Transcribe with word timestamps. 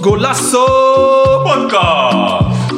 Golasso 0.00 0.64
Podcast. 1.42 2.72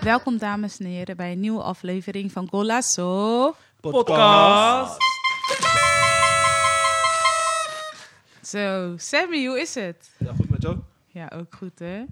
Welkom 0.00 0.38
dames 0.38 0.78
en 0.78 0.86
heren 0.86 1.16
bij 1.16 1.32
een 1.32 1.40
nieuwe 1.40 1.62
aflevering 1.62 2.32
van 2.32 2.48
Golasso. 2.48 3.54
Podcast. 3.80 4.96
Zo, 8.42 8.94
Sammy, 8.96 9.46
hoe 9.46 9.60
is 9.60 9.74
het? 9.74 10.10
Ja, 10.18 10.32
goed 10.36 10.50
met 10.50 10.62
jou. 10.62 10.76
Ja, 11.06 11.32
ook 11.34 11.54
goed 11.54 11.78
hè. 11.78 12.02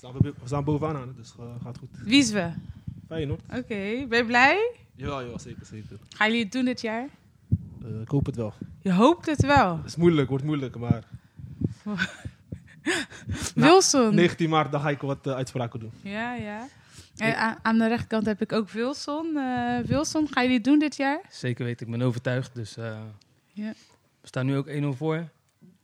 We 0.00 0.06
staan, 0.06 0.22
we 0.22 0.46
staan 0.46 0.64
bovenaan 0.64 0.96
aan, 0.96 1.14
dus 1.16 1.34
uh, 1.40 1.46
gaat 1.62 1.78
goed. 1.78 1.88
Wie 2.04 2.18
is 2.18 2.30
we? 2.30 2.52
Feyenoord. 3.06 3.40
Oké, 3.42 4.06
ben 4.08 4.18
je 4.18 4.24
blij? 4.26 4.76
Ja, 4.94 5.20
ja, 5.20 5.38
zeker, 5.38 5.66
zeker. 5.66 5.98
Gaan 6.08 6.26
jullie 6.26 6.42
het 6.42 6.52
doen 6.52 6.64
dit 6.64 6.80
jaar? 6.80 7.08
Uh, 7.84 8.00
ik 8.00 8.08
hoop 8.08 8.26
het 8.26 8.36
wel. 8.36 8.54
Je 8.80 8.92
hoopt 8.92 9.26
het 9.26 9.42
wel. 9.42 9.76
Het 9.76 9.86
is 9.86 9.96
moeilijk, 9.96 10.28
wordt 10.28 10.44
moeilijk, 10.44 10.76
maar... 10.76 11.04
Wilson. 13.54 14.14
19 14.14 14.48
maart, 14.48 14.72
dan 14.72 14.80
ga 14.80 14.90
ik 14.90 15.00
wat 15.00 15.26
uh, 15.26 15.34
uitspraken 15.34 15.80
doen. 15.80 15.92
Ja, 16.02 16.34
ja. 16.34 16.68
En 17.16 17.38
aan, 17.38 17.56
aan 17.62 17.78
de 17.78 17.88
rechterkant 17.88 18.26
heb 18.26 18.40
ik 18.40 18.52
ook 18.52 18.70
Wilson. 18.70 19.26
Uh, 19.34 19.78
Wilson, 19.78 20.28
gaan 20.28 20.42
jullie 20.42 20.56
het 20.56 20.66
doen 20.66 20.78
dit 20.78 20.96
jaar? 20.96 21.20
Zeker 21.30 21.64
weten, 21.64 21.86
ik 21.86 21.92
ben 21.92 22.02
overtuigd. 22.02 22.54
Dus 22.54 22.74
ja. 23.52 23.72
we 24.20 24.26
staan 24.26 24.46
nu 24.46 24.56
ook 24.56 24.68
1-0 24.68 24.96
voor. 24.96 25.28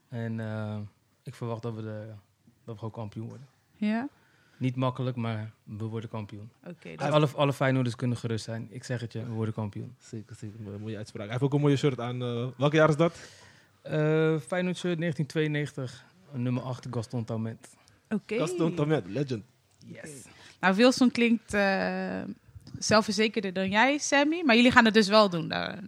En 0.09 0.41
ik 1.23 1.35
verwacht 1.35 1.63
dat 1.63 1.75
we, 1.75 1.83
de, 1.83 2.07
dat 2.65 2.75
we 2.75 2.79
gewoon 2.79 2.91
kampioen 2.91 3.29
worden. 3.29 3.53
Ja? 3.77 4.09
Niet 4.57 4.77
makkelijk, 4.77 5.17
maar 5.17 5.51
we 5.65 5.85
worden 5.85 6.11
kampioen. 6.11 6.51
Okay, 6.67 6.97
dat... 6.97 7.11
alle, 7.11 7.29
alle 7.35 7.53
Feyenoorders 7.53 7.97
kunnen 7.97 8.17
gerust 8.17 8.45
zijn. 8.45 8.67
Ik 8.71 8.85
zeg 8.85 9.01
het 9.01 9.13
je, 9.13 9.25
we 9.25 9.31
worden 9.31 9.55
kampioen. 9.55 9.95
Zeker, 9.99 10.37
zeker. 10.37 10.73
Een 10.73 10.81
mooie 10.81 10.97
uitspraak. 10.97 11.23
Hij 11.23 11.33
heeft 11.33 11.45
ook 11.45 11.55
een 11.55 11.61
mooie 11.61 11.77
shirt 11.77 12.01
aan. 12.01 12.23
Uh, 12.23 12.47
welk 12.57 12.73
jaar 12.73 12.89
is 12.89 12.97
dat? 12.97 13.13
Uh, 13.85 13.93
Feyenoord 14.39 14.77
shirt 14.77 14.99
1992, 14.99 16.05
nummer 16.33 16.63
8, 16.63 16.87
Gaston 16.91 17.25
Taumet. 17.25 17.69
Oké. 18.05 18.15
Okay. 18.15 18.39
Gaston 18.39 18.75
Taumet, 18.75 19.07
legend. 19.07 19.45
Yes. 19.87 19.97
Okay. 19.97 20.33
Nou, 20.61 20.75
Wilson 20.75 21.11
klinkt 21.11 21.55
uh, 21.55 22.23
zelfverzekerder 22.79 23.53
dan 23.53 23.71
jij, 23.71 23.99
Sammy. 23.99 24.43
Maar 24.45 24.57
jullie 24.57 24.71
gaan 24.71 24.85
het 24.85 24.95
dus 24.95 25.09
wel 25.09 25.29
doen. 25.31 25.49
Daar. 25.49 25.79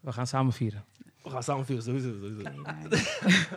We 0.00 0.12
gaan 0.12 0.26
samen 0.26 0.52
vieren. 0.52 0.84
We 1.22 1.30
gaan 1.30 1.42
samen 1.42 1.64
vieren, 1.64 1.84
sowieso. 1.84 2.12
sowieso. 2.12 2.62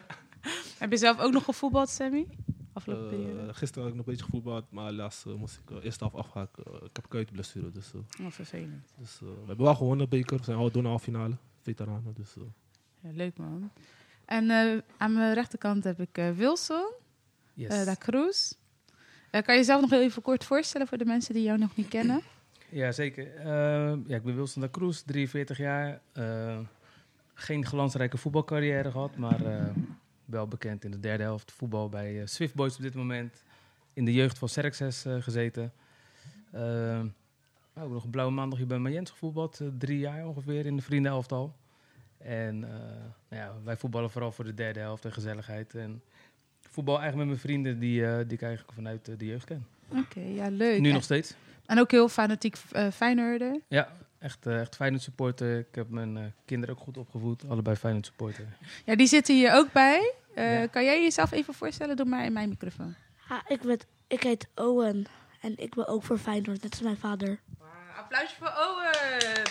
Heb 0.79 0.91
je 0.91 0.97
zelf 0.97 1.19
ook 1.19 1.31
nog 1.31 1.43
gevoetbald, 1.43 1.89
Sammy? 1.89 2.27
Afgelopen 2.73 3.09
periode? 3.09 3.47
Uh, 3.47 3.53
gisteren 3.53 3.83
had 3.83 3.91
ik 3.91 3.97
nog 3.97 4.05
een 4.05 4.11
beetje 4.11 4.25
gevoetbald, 4.25 4.71
maar 4.71 4.85
helaas 4.85 5.23
uh, 5.27 5.33
moest 5.33 5.59
ik 5.63 5.69
uh, 5.69 5.83
eerst 5.83 6.01
af 6.01 6.15
afhaken. 6.15 6.63
ik 6.83 6.95
heb 6.95 7.05
kuitblessure. 7.09 7.71
Dus, 7.71 7.91
oh, 7.93 8.29
vervelend. 8.29 8.93
Dus, 8.97 9.19
we 9.19 9.43
hebben 9.47 9.65
wel 9.65 9.75
gewonnen, 9.75 10.09
beker. 10.09 10.37
We 10.37 10.43
zijn 10.43 10.57
al 10.57 10.71
door 10.71 10.83
naar 10.83 10.93
de 10.93 10.99
finale. 10.99 11.37
Veteranen. 11.61 12.13
Dus, 12.13 12.35
ja, 12.99 13.09
leuk 13.13 13.37
man. 13.37 13.71
En 14.25 14.51
aan 14.97 15.13
mijn 15.13 15.33
rechterkant 15.33 15.83
heb 15.83 15.99
ik 15.99 16.33
Wilson, 16.35 16.91
yes. 17.53 17.85
Da 17.85 17.95
Cruz. 17.95 18.53
kan 19.29 19.41
je 19.45 19.53
jezelf 19.53 19.81
nog 19.81 19.91
even 19.91 20.21
kort 20.21 20.43
voorstellen 20.43 20.87
voor 20.87 20.97
de 20.97 21.05
mensen 21.05 21.33
die 21.33 21.43
jou 21.43 21.59
nog 21.59 21.75
niet 21.75 21.87
kennen? 21.87 22.21
Ja, 22.69 22.91
zeker. 22.91 23.43
ja, 24.07 24.15
ik 24.15 24.23
ben 24.23 24.35
Wilson 24.35 24.61
Da 24.61 24.69
Cruz, 24.69 25.01
43 25.01 25.57
jaar. 25.57 26.01
geen 27.33 27.65
glansrijke 27.65 28.17
voetbalcarrière 28.17 28.91
gehad, 28.91 29.15
maar 29.15 29.39
wel 30.33 30.47
bekend 30.47 30.83
in 30.83 30.91
de 30.91 30.99
derde 30.99 31.23
helft 31.23 31.51
voetbal 31.51 31.89
bij 31.89 32.13
uh, 32.13 32.21
Swift 32.25 32.53
Boys 32.53 32.75
op 32.75 32.81
dit 32.81 32.95
moment. 32.95 33.43
In 33.93 34.05
de 34.05 34.13
jeugd 34.13 34.37
van 34.37 34.49
Serxes 34.49 35.05
uh, 35.05 35.21
gezeten. 35.21 35.73
Ook 37.79 37.91
nog 37.91 38.03
een 38.03 38.09
blauwe 38.09 38.33
maandag 38.33 38.57
hier 38.57 38.67
bij 38.67 38.77
Mayens 38.77 39.11
gevoetbald. 39.11 39.59
drie 39.77 39.99
jaar 39.99 40.27
ongeveer 40.27 40.65
in 40.65 40.75
de 40.75 40.81
vriendenelftal. 40.81 41.55
En 42.17 42.59
nou 42.59 43.41
ja, 43.41 43.53
wij 43.63 43.77
voetballen 43.77 44.11
vooral 44.11 44.31
voor 44.31 44.45
de 44.45 44.53
derde 44.53 44.79
helft 44.79 45.05
en 45.05 45.13
gezelligheid. 45.13 45.75
En 45.75 46.01
voetbal 46.69 46.99
eigenlijk 46.99 47.29
met 47.29 47.37
mijn 47.37 47.47
vrienden 47.47 47.79
die, 47.79 48.25
die 48.25 48.37
ik 48.37 48.41
eigenlijk 48.41 48.73
vanuit 48.73 49.19
de 49.19 49.25
jeugd 49.25 49.45
ken. 49.45 49.67
Oké, 49.89 49.99
okay, 49.99 50.33
ja 50.33 50.49
leuk. 50.49 50.79
Nu 50.79 50.87
en, 50.87 50.93
nog 50.93 51.03
steeds. 51.03 51.35
En 51.65 51.79
ook 51.79 51.91
heel 51.91 52.09
fanatiek 52.09 52.57
uh, 52.73 52.91
Feyenoorder. 52.91 53.59
Ja, 53.67 53.91
echt, 54.19 54.47
uh, 54.47 54.59
echt 54.59 54.75
Feyenoord 54.75 55.01
supporter. 55.01 55.59
Ik 55.59 55.75
heb 55.75 55.89
mijn 55.89 56.17
uh, 56.17 56.23
kinderen 56.45 56.75
ook 56.75 56.81
goed 56.81 56.97
opgevoed. 56.97 57.49
Allebei 57.49 57.75
Feyenoord 57.75 58.05
supporter. 58.05 58.45
Ja, 58.85 58.95
die 58.95 59.07
zitten 59.07 59.35
hier 59.35 59.53
ook 59.53 59.71
bij. 59.71 60.13
Uh, 60.35 60.59
ja. 60.59 60.67
Kan 60.67 60.83
jij 60.83 61.01
jezelf 61.01 61.31
even 61.31 61.53
voorstellen? 61.53 61.95
Doe 61.95 62.05
maar 62.05 62.25
in 62.25 62.33
mijn 62.33 62.49
microfoon. 62.49 62.95
Ik, 63.47 63.61
ben, 63.61 63.79
ik 64.07 64.23
heet 64.23 64.47
Owen. 64.55 65.05
En 65.39 65.53
ik 65.57 65.75
ben 65.75 65.87
ook 65.87 66.03
voor 66.03 66.17
Feyenoord, 66.17 66.61
net 66.61 66.71
als 66.71 66.81
mijn 66.81 66.97
vader. 66.97 67.39
Wow, 67.57 67.67
applausje 67.97 68.35
voor 68.39 68.53
Owen. 68.67 69.43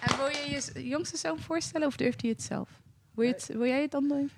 En 0.00 0.16
wil 0.16 0.26
je 0.26 0.62
je 0.74 0.88
jongste 0.88 1.16
zoon 1.16 1.38
voorstellen 1.38 1.86
of 1.86 1.96
durft 1.96 2.20
hij 2.20 2.30
het 2.30 2.42
zelf? 2.42 2.68
Wil, 3.14 3.24
je 3.24 3.32
het, 3.32 3.46
wil 3.46 3.66
jij 3.66 3.80
het 3.80 3.90
dan 3.90 4.08
doen? 4.08 4.30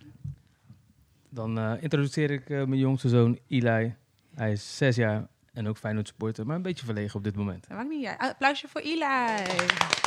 Dan 1.28 1.59
uh, 1.59 1.82
introduceer 1.82 2.30
ik 2.30 2.48
uh, 2.48 2.64
mijn 2.64 2.80
jongste 2.80 3.09
zoon 3.09 3.38
Eli. 3.48 3.94
Hij 4.34 4.53
is 4.53 4.76
zes 4.76 4.97
jaar 4.97 5.26
en 5.53 5.69
ook 5.69 5.76
Feyenoord 5.76 6.09
supporter, 6.09 6.47
maar 6.47 6.56
een 6.56 6.62
beetje 6.62 6.84
verlegen 6.84 7.16
op 7.16 7.24
dit 7.24 7.36
moment. 7.36 7.69
Dat 7.69 7.76
maakt 7.76 7.88
niet 7.88 8.06
uit. 8.06 8.19
Applausje 8.19 8.69
voor 8.69 8.80
Eli. 8.80 10.02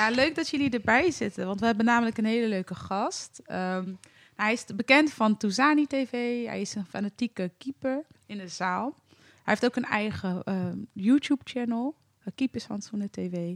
Ja, 0.00 0.10
leuk 0.10 0.34
dat 0.34 0.48
jullie 0.48 0.70
erbij 0.70 1.10
zitten, 1.10 1.46
want 1.46 1.60
we 1.60 1.66
hebben 1.66 1.84
namelijk 1.84 2.18
een 2.18 2.24
hele 2.24 2.48
leuke 2.48 2.74
gast. 2.74 3.42
Um, 3.46 3.98
hij 4.34 4.52
is 4.52 4.64
bekend 4.74 5.12
van 5.12 5.36
Touzani 5.36 5.86
TV. 5.86 6.44
Hij 6.46 6.60
is 6.60 6.74
een 6.74 6.86
fanatieke 6.86 7.50
keeper 7.58 8.04
in 8.26 8.38
de 8.38 8.48
zaal. 8.48 8.94
Hij 9.16 9.42
heeft 9.44 9.64
ook 9.64 9.76
een 9.76 9.84
eigen 9.84 10.42
um, 10.44 10.86
YouTube-channel, 10.92 11.94
Keepershandzoenen 12.34 13.10
TV. 13.10 13.54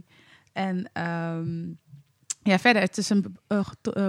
En 0.53 0.89
um, 1.03 1.79
ja, 2.43 2.59
verder, 2.59 2.81
het 2.81 2.97
is 2.97 3.09
een 3.09 3.37
uh, 3.47 3.67
uh, 3.97 4.07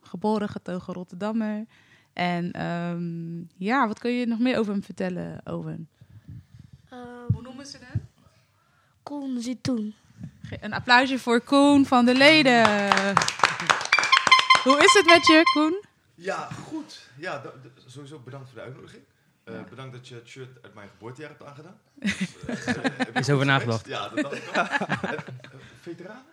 geboren 0.00 0.48
getogen 0.48 0.94
Rotterdammer. 0.94 1.66
En 2.12 2.66
um, 2.66 3.48
ja, 3.56 3.86
wat 3.86 3.98
kun 3.98 4.10
je 4.10 4.26
nog 4.26 4.38
meer 4.38 4.58
over 4.58 4.72
hem 4.72 4.82
vertellen, 4.82 5.40
Owen? 5.44 5.88
Hoe 7.32 7.42
noemen 7.42 7.66
ze 7.66 7.78
hem? 7.80 8.08
Koen 9.02 9.40
Zitoen. 9.40 9.94
Een 10.50 10.72
applausje 10.72 11.18
voor 11.18 11.40
Koen 11.40 11.86
van 11.86 12.04
de 12.04 12.14
leden. 12.14 12.64
Hoe 14.62 14.78
is 14.78 14.92
het 14.92 15.06
met 15.06 15.26
je, 15.26 15.40
Koen? 15.52 15.84
Ja, 16.14 16.48
goed. 16.68 17.08
Ja, 17.16 17.42
sowieso 17.86 18.18
bedankt 18.18 18.48
voor 18.48 18.58
de 18.58 18.64
uitnodiging. 18.64 19.02
Uh, 19.44 19.54
ja. 19.54 19.62
Bedankt 19.62 19.92
dat 19.92 20.08
je 20.08 20.14
het 20.14 20.28
shirt 20.28 20.62
uit 20.62 20.74
mijn 20.74 20.88
geboortejaar 20.88 21.30
hebt 21.30 21.42
aangedaan. 21.42 21.80
Dus, 22.46 22.66
uh, 22.66 23.14
is 23.14 23.30
over 23.30 23.46
nagedacht. 23.46 23.86
Ja, 23.86 24.08
dat 24.08 24.22
dacht 24.22 24.36
ik 24.36 24.44
wel. 24.52 24.66
veteranen? 25.80 26.24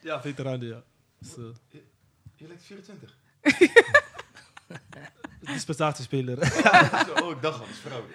Ja, 0.00 0.20
veteranen, 0.20 0.66
ja. 0.66 0.82
Dus, 1.18 1.34
je, 1.68 1.82
je 2.34 2.46
lijkt 2.46 2.62
24. 2.62 3.16
Dispensatiespeler. 5.40 6.38
Ja, 6.62 7.06
oh, 7.22 7.30
ik 7.30 7.42
dacht 7.42 7.60
al, 7.60 7.66
dat 7.66 7.68
is 7.68 7.78
fraude. 7.78 8.12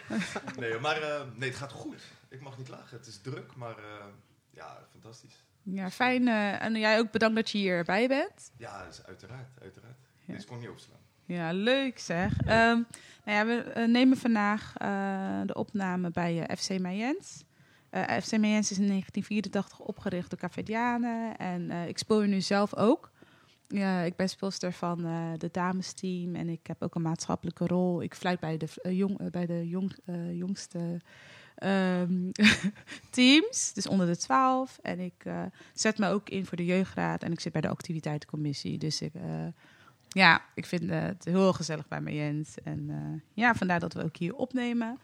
Nee, 0.59 0.79
maar 0.79 1.01
uh, 1.01 1.21
nee, 1.35 1.49
het 1.49 1.57
gaat 1.57 1.71
goed. 1.71 2.01
Ik 2.29 2.41
mag 2.41 2.57
niet 2.57 2.67
klagen. 2.67 2.97
Het 2.97 3.07
is 3.07 3.17
druk, 3.21 3.55
maar 3.55 3.75
uh, 3.79 4.05
ja, 4.59 4.87
fantastisch. 4.91 5.43
Ja, 5.63 5.89
fijn. 5.89 6.27
Uh, 6.27 6.63
en 6.63 6.75
jij 6.75 6.99
ook 6.99 7.11
bedankt 7.11 7.35
dat 7.35 7.49
je 7.49 7.57
hierbij 7.57 8.07
bent. 8.07 8.51
Ja, 8.57 8.85
dus 8.85 9.03
uiteraard, 9.03 9.61
uiteraard. 9.61 9.97
Ja. 10.25 10.33
Dit 10.33 10.45
kon 10.45 10.59
niet 10.59 10.69
opslaan. 10.69 10.97
Ja, 11.25 11.51
leuk 11.51 11.99
zeg. 11.99 12.31
Um, 12.41 12.47
nou 12.47 12.85
ja, 13.25 13.45
we 13.45 13.85
nemen 13.87 14.17
vandaag 14.17 14.73
de 15.45 15.53
opname 15.53 16.11
bij 16.11 16.49
FC 16.57 16.79
Mayens. 16.79 17.43
FC 18.21 18.37
Mayens 18.37 18.71
is 18.71 18.77
in 18.77 18.87
1984 18.87 19.79
opgericht 19.79 20.29
door 20.29 20.39
Cafedianen. 20.39 21.37
En 21.37 21.71
ik 21.71 21.97
speel 21.97 22.21
er 22.21 22.27
nu 22.27 22.41
zelf 22.41 22.75
ook. 22.75 23.11
Ja, 23.67 24.01
ik 24.01 24.15
ben 24.15 24.29
speelster 24.29 24.73
van 24.73 25.01
de 25.37 25.49
damesteam 25.51 26.35
en 26.35 26.49
ik 26.49 26.67
heb 26.67 26.83
ook 26.83 26.95
een 26.95 27.01
maatschappelijke 27.01 27.67
rol. 27.67 28.01
Ik 28.01 28.15
fluit 28.15 28.39
bij 28.39 28.57
de, 28.57 28.95
jong, 28.95 29.31
bij 29.31 29.45
de 29.45 29.67
jong, 29.67 29.95
jongste 30.31 31.01
um, 31.63 32.31
teams, 33.09 33.73
dus 33.73 33.87
onder 33.87 34.07
de 34.07 34.17
12. 34.17 34.79
En 34.81 34.99
ik 34.99 35.25
zet 35.73 35.97
me 35.97 36.09
ook 36.09 36.29
in 36.29 36.45
voor 36.45 36.57
de 36.57 36.65
jeugdraad 36.65 37.23
en 37.23 37.31
ik 37.31 37.39
zit 37.39 37.51
bij 37.51 37.61
de 37.61 37.67
activiteitencommissie. 37.67 38.77
Dus 38.77 39.01
ik, 39.01 39.11
ja, 40.07 40.41
ik 40.53 40.65
vind 40.65 40.89
het 40.89 41.25
heel 41.25 41.53
gezellig 41.53 41.87
bij 41.87 42.01
mij, 42.01 42.15
Jens. 42.15 42.57
En 42.63 43.23
ja, 43.33 43.55
vandaar 43.55 43.79
dat 43.79 43.93
we 43.93 44.03
ook 44.03 44.17
hier 44.17 44.35
opnemen. 44.35 44.99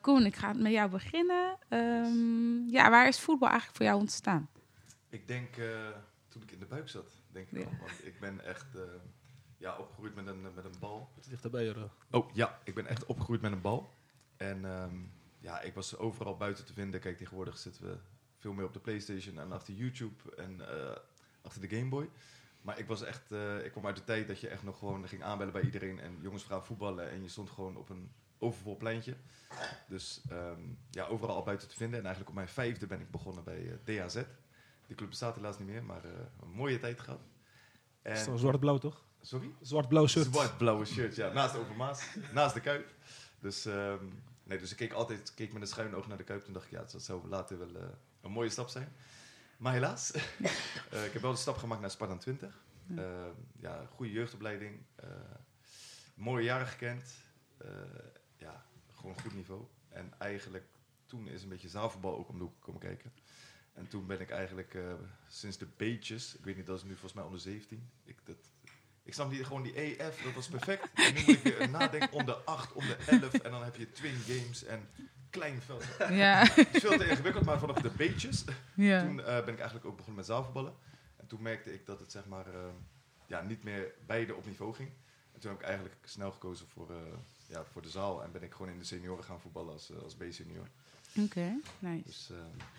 Koen, 0.00 0.26
ik 0.26 0.36
ga 0.36 0.52
met 0.52 0.72
jou 0.72 0.90
beginnen. 0.90 1.56
Um, 1.68 2.68
ja, 2.70 2.90
waar 2.90 3.08
is 3.08 3.20
voetbal 3.20 3.48
eigenlijk 3.48 3.76
voor 3.76 3.86
jou 3.86 4.00
ontstaan? 4.00 4.48
Ik 5.08 5.28
denk 5.28 5.54
toen 6.28 6.42
ik 6.42 6.50
in 6.50 6.58
de 6.58 6.66
buik 6.66 6.88
zat 6.88 7.16
denk 7.36 7.50
ik 7.50 7.58
ja. 7.58 7.64
wel. 7.64 7.86
Want 7.86 8.06
ik 8.06 8.20
ben 8.20 8.44
echt 8.44 8.66
uh, 8.74 8.82
ja, 9.58 9.76
opgegroeid 9.76 10.14
met 10.14 10.26
een, 10.26 10.42
met 10.54 10.64
een 10.64 10.78
bal. 10.80 11.08
Het 11.14 11.26
ligt 11.26 11.44
erbij, 11.44 11.66
hoor. 11.66 11.90
Oh 12.10 12.34
ja, 12.34 12.58
ik 12.64 12.74
ben 12.74 12.86
echt 12.86 13.06
opgegroeid 13.06 13.40
met 13.40 13.52
een 13.52 13.60
bal. 13.60 13.94
En 14.36 14.64
um, 14.64 15.12
ja, 15.38 15.60
ik 15.60 15.74
was 15.74 15.96
overal 15.96 16.36
buiten 16.36 16.64
te 16.64 16.72
vinden. 16.72 17.00
Kijk, 17.00 17.16
tegenwoordig 17.16 17.58
zitten 17.58 17.82
we 17.82 17.98
veel 18.38 18.52
meer 18.52 18.64
op 18.64 18.72
de 18.72 18.80
Playstation 18.80 19.38
en 19.38 19.52
achter 19.52 19.74
YouTube 19.74 20.36
en 20.36 20.60
uh, 20.60 20.96
achter 21.42 21.60
de 21.60 21.76
Game 21.76 21.88
Boy. 21.88 22.10
Maar 22.60 22.78
ik 22.78 22.86
was 22.86 23.02
echt, 23.02 23.32
uh, 23.32 23.64
ik 23.64 23.70
kwam 23.70 23.86
uit 23.86 23.96
de 23.96 24.04
tijd 24.04 24.28
dat 24.28 24.40
je 24.40 24.48
echt 24.48 24.62
nog 24.62 24.78
gewoon 24.78 25.08
ging 25.08 25.22
aanbellen 25.22 25.52
bij 25.52 25.62
iedereen 25.62 26.00
en 26.00 26.18
jongens 26.20 26.44
gaan 26.44 26.64
voetballen 26.64 27.10
en 27.10 27.22
je 27.22 27.28
stond 27.28 27.50
gewoon 27.50 27.76
op 27.76 27.88
een 27.88 28.10
overvol 28.38 28.76
pleintje. 28.76 29.16
Dus 29.88 30.20
ehm, 30.28 30.60
ja, 30.90 31.06
overal 31.06 31.36
al 31.36 31.42
buiten 31.42 31.68
te 31.68 31.76
vinden. 31.76 31.98
En 31.98 32.04
eigenlijk 32.04 32.28
op 32.28 32.36
mijn 32.36 32.54
vijfde 32.54 32.86
ben 32.86 33.00
ik 33.00 33.10
begonnen 33.10 33.44
bij 33.44 33.70
eh, 33.70 34.04
DHZ. 34.06 34.22
Die 34.86 34.96
club 34.96 35.08
bestaat 35.08 35.34
helaas 35.34 35.58
niet 35.58 35.68
meer, 35.68 35.84
maar 35.84 36.04
eh, 36.04 36.10
een 36.42 36.50
mooie 36.50 36.78
tijd 36.78 37.00
gehad. 37.00 37.20
En, 38.02 38.38
Zwart-blauw 38.38 38.78
toch? 38.78 39.04
Sorry? 39.20 39.50
Zwart-blauw 39.60 40.06
shirt. 40.06 40.26
Zwart-blauwe 40.26 40.84
shirt, 40.84 41.16
ja. 41.16 41.32
Naast 41.32 41.56
Overmaas. 41.56 42.16
naast 42.32 42.54
de 42.54 42.60
Kuip. 42.60 42.94
Dus, 43.38 43.64
ehm, 43.66 44.04
nee, 44.42 44.58
dus 44.58 44.70
ik 44.70 44.76
keek 44.76 44.92
altijd 44.92 45.34
keek 45.34 45.52
met 45.52 45.62
een 45.62 45.68
schuin 45.68 45.94
oog 45.94 46.06
naar 46.08 46.16
de 46.16 46.24
Kuip. 46.24 46.44
Toen 46.44 46.52
dacht 46.52 46.64
ik, 46.66 46.70
ja, 46.72 46.84
dat 46.92 47.02
zou 47.02 47.28
later 47.28 47.58
wel 47.58 47.76
eh, 47.76 47.88
een 48.20 48.30
mooie 48.30 48.48
stap 48.50 48.68
zijn. 48.68 48.92
Maar 49.56 49.72
helaas. 49.72 50.10
Eh, 50.90 51.04
ik 51.04 51.12
heb 51.12 51.22
wel 51.22 51.30
de 51.30 51.36
stap 51.38 51.56
gemaakt 51.56 51.80
naar 51.80 51.90
Spartan 51.90 52.18
20. 52.18 52.64
Ja. 52.86 53.02
Ehm, 53.02 53.34
ja, 53.58 53.86
goede 53.86 54.12
jeugdopleiding. 54.12 54.82
eh, 54.96 55.08
mooie 56.14 56.44
jaren 56.44 56.66
gekend. 56.66 57.14
Ja, 58.36 58.64
gewoon 58.94 59.20
goed 59.20 59.34
niveau. 59.34 59.64
En 59.88 60.12
eigenlijk 60.18 60.66
toen 61.06 61.28
is 61.28 61.42
een 61.42 61.48
beetje 61.48 61.68
zaalvoetbal 61.68 62.16
ook 62.16 62.28
om 62.28 62.38
de 62.38 62.44
hoek 62.44 62.60
komen 62.60 62.80
kijken. 62.80 63.12
En 63.72 63.88
toen 63.88 64.06
ben 64.06 64.20
ik 64.20 64.30
eigenlijk 64.30 64.78
sinds 65.28 65.58
de 65.58 65.66
beetjes, 65.76 66.36
ik 66.36 66.44
weet 66.44 66.56
niet, 66.56 66.66
dat 66.66 66.76
is 66.76 66.84
nu 66.84 66.90
volgens 66.90 67.12
mij 67.12 67.24
onder 67.24 67.40
17. 67.40 67.90
Ik, 68.04 68.18
dat, 68.24 68.50
ik 69.06 69.14
snap 69.14 69.30
niet, 69.30 69.46
gewoon 69.46 69.62
die 69.62 69.74
EF, 69.74 70.22
dat 70.22 70.34
was 70.34 70.48
perfect. 70.48 70.88
En 70.94 71.14
nu 71.14 71.20
moet 71.26 71.46
ik 71.46 71.56
weer 71.56 71.70
nadenken 71.70 72.12
om 72.12 72.24
de 72.24 72.36
8, 72.36 72.72
om 72.72 72.86
de 72.86 72.96
11. 73.06 73.32
En 73.32 73.50
dan 73.50 73.64
heb 73.64 73.76
je 73.76 73.92
twin 73.92 74.16
games 74.26 74.64
en 74.64 74.88
klein 75.30 75.62
veld. 75.62 75.84
Ja. 76.10 76.46
Het 76.54 76.74
is 76.74 76.80
veel 76.80 76.98
te 76.98 77.08
ingewikkeld, 77.08 77.44
maar 77.44 77.58
vanaf 77.58 77.76
de 77.76 77.90
beetjes 77.96 78.44
ja. 78.74 79.02
toen 79.02 79.20
eh, 79.20 79.44
ben 79.44 79.52
ik 79.52 79.58
eigenlijk 79.58 79.86
ook 79.86 79.96
begonnen 79.96 80.16
met 80.16 80.26
zaalvoetballen. 80.26 80.74
En 81.26 81.32
toen 81.32 81.42
merkte 81.42 81.72
ik 81.72 81.86
dat 81.86 82.00
het 82.00 82.12
zeg 82.12 82.26
maar, 82.26 82.46
eh, 82.46 82.60
ja, 83.26 83.42
niet 83.42 83.62
meer 83.62 83.92
beide 84.06 84.34
op 84.34 84.46
niveau 84.46 84.74
ging. 84.74 84.88
En 85.32 85.40
toen 85.40 85.50
heb 85.50 85.60
ik 85.60 85.66
eigenlijk 85.66 85.96
snel 86.04 86.32
gekozen 86.32 86.66
voor, 86.68 86.90
eh, 86.90 86.96
ja, 87.46 87.64
voor 87.72 87.82
de 87.82 87.88
zaal. 87.88 88.22
En 88.22 88.32
ben 88.32 88.42
ik 88.42 88.52
gewoon 88.52 88.72
in 88.72 88.78
de 88.78 88.84
senioren 88.84 89.24
gaan 89.24 89.40
voetballen 89.40 89.72
als, 89.72 89.92
als 90.02 90.14
B-senior. 90.14 90.68
Oké, 91.18 91.60
nice. 91.78 92.04
Dus 92.04 92.30
eh, 92.30 92.36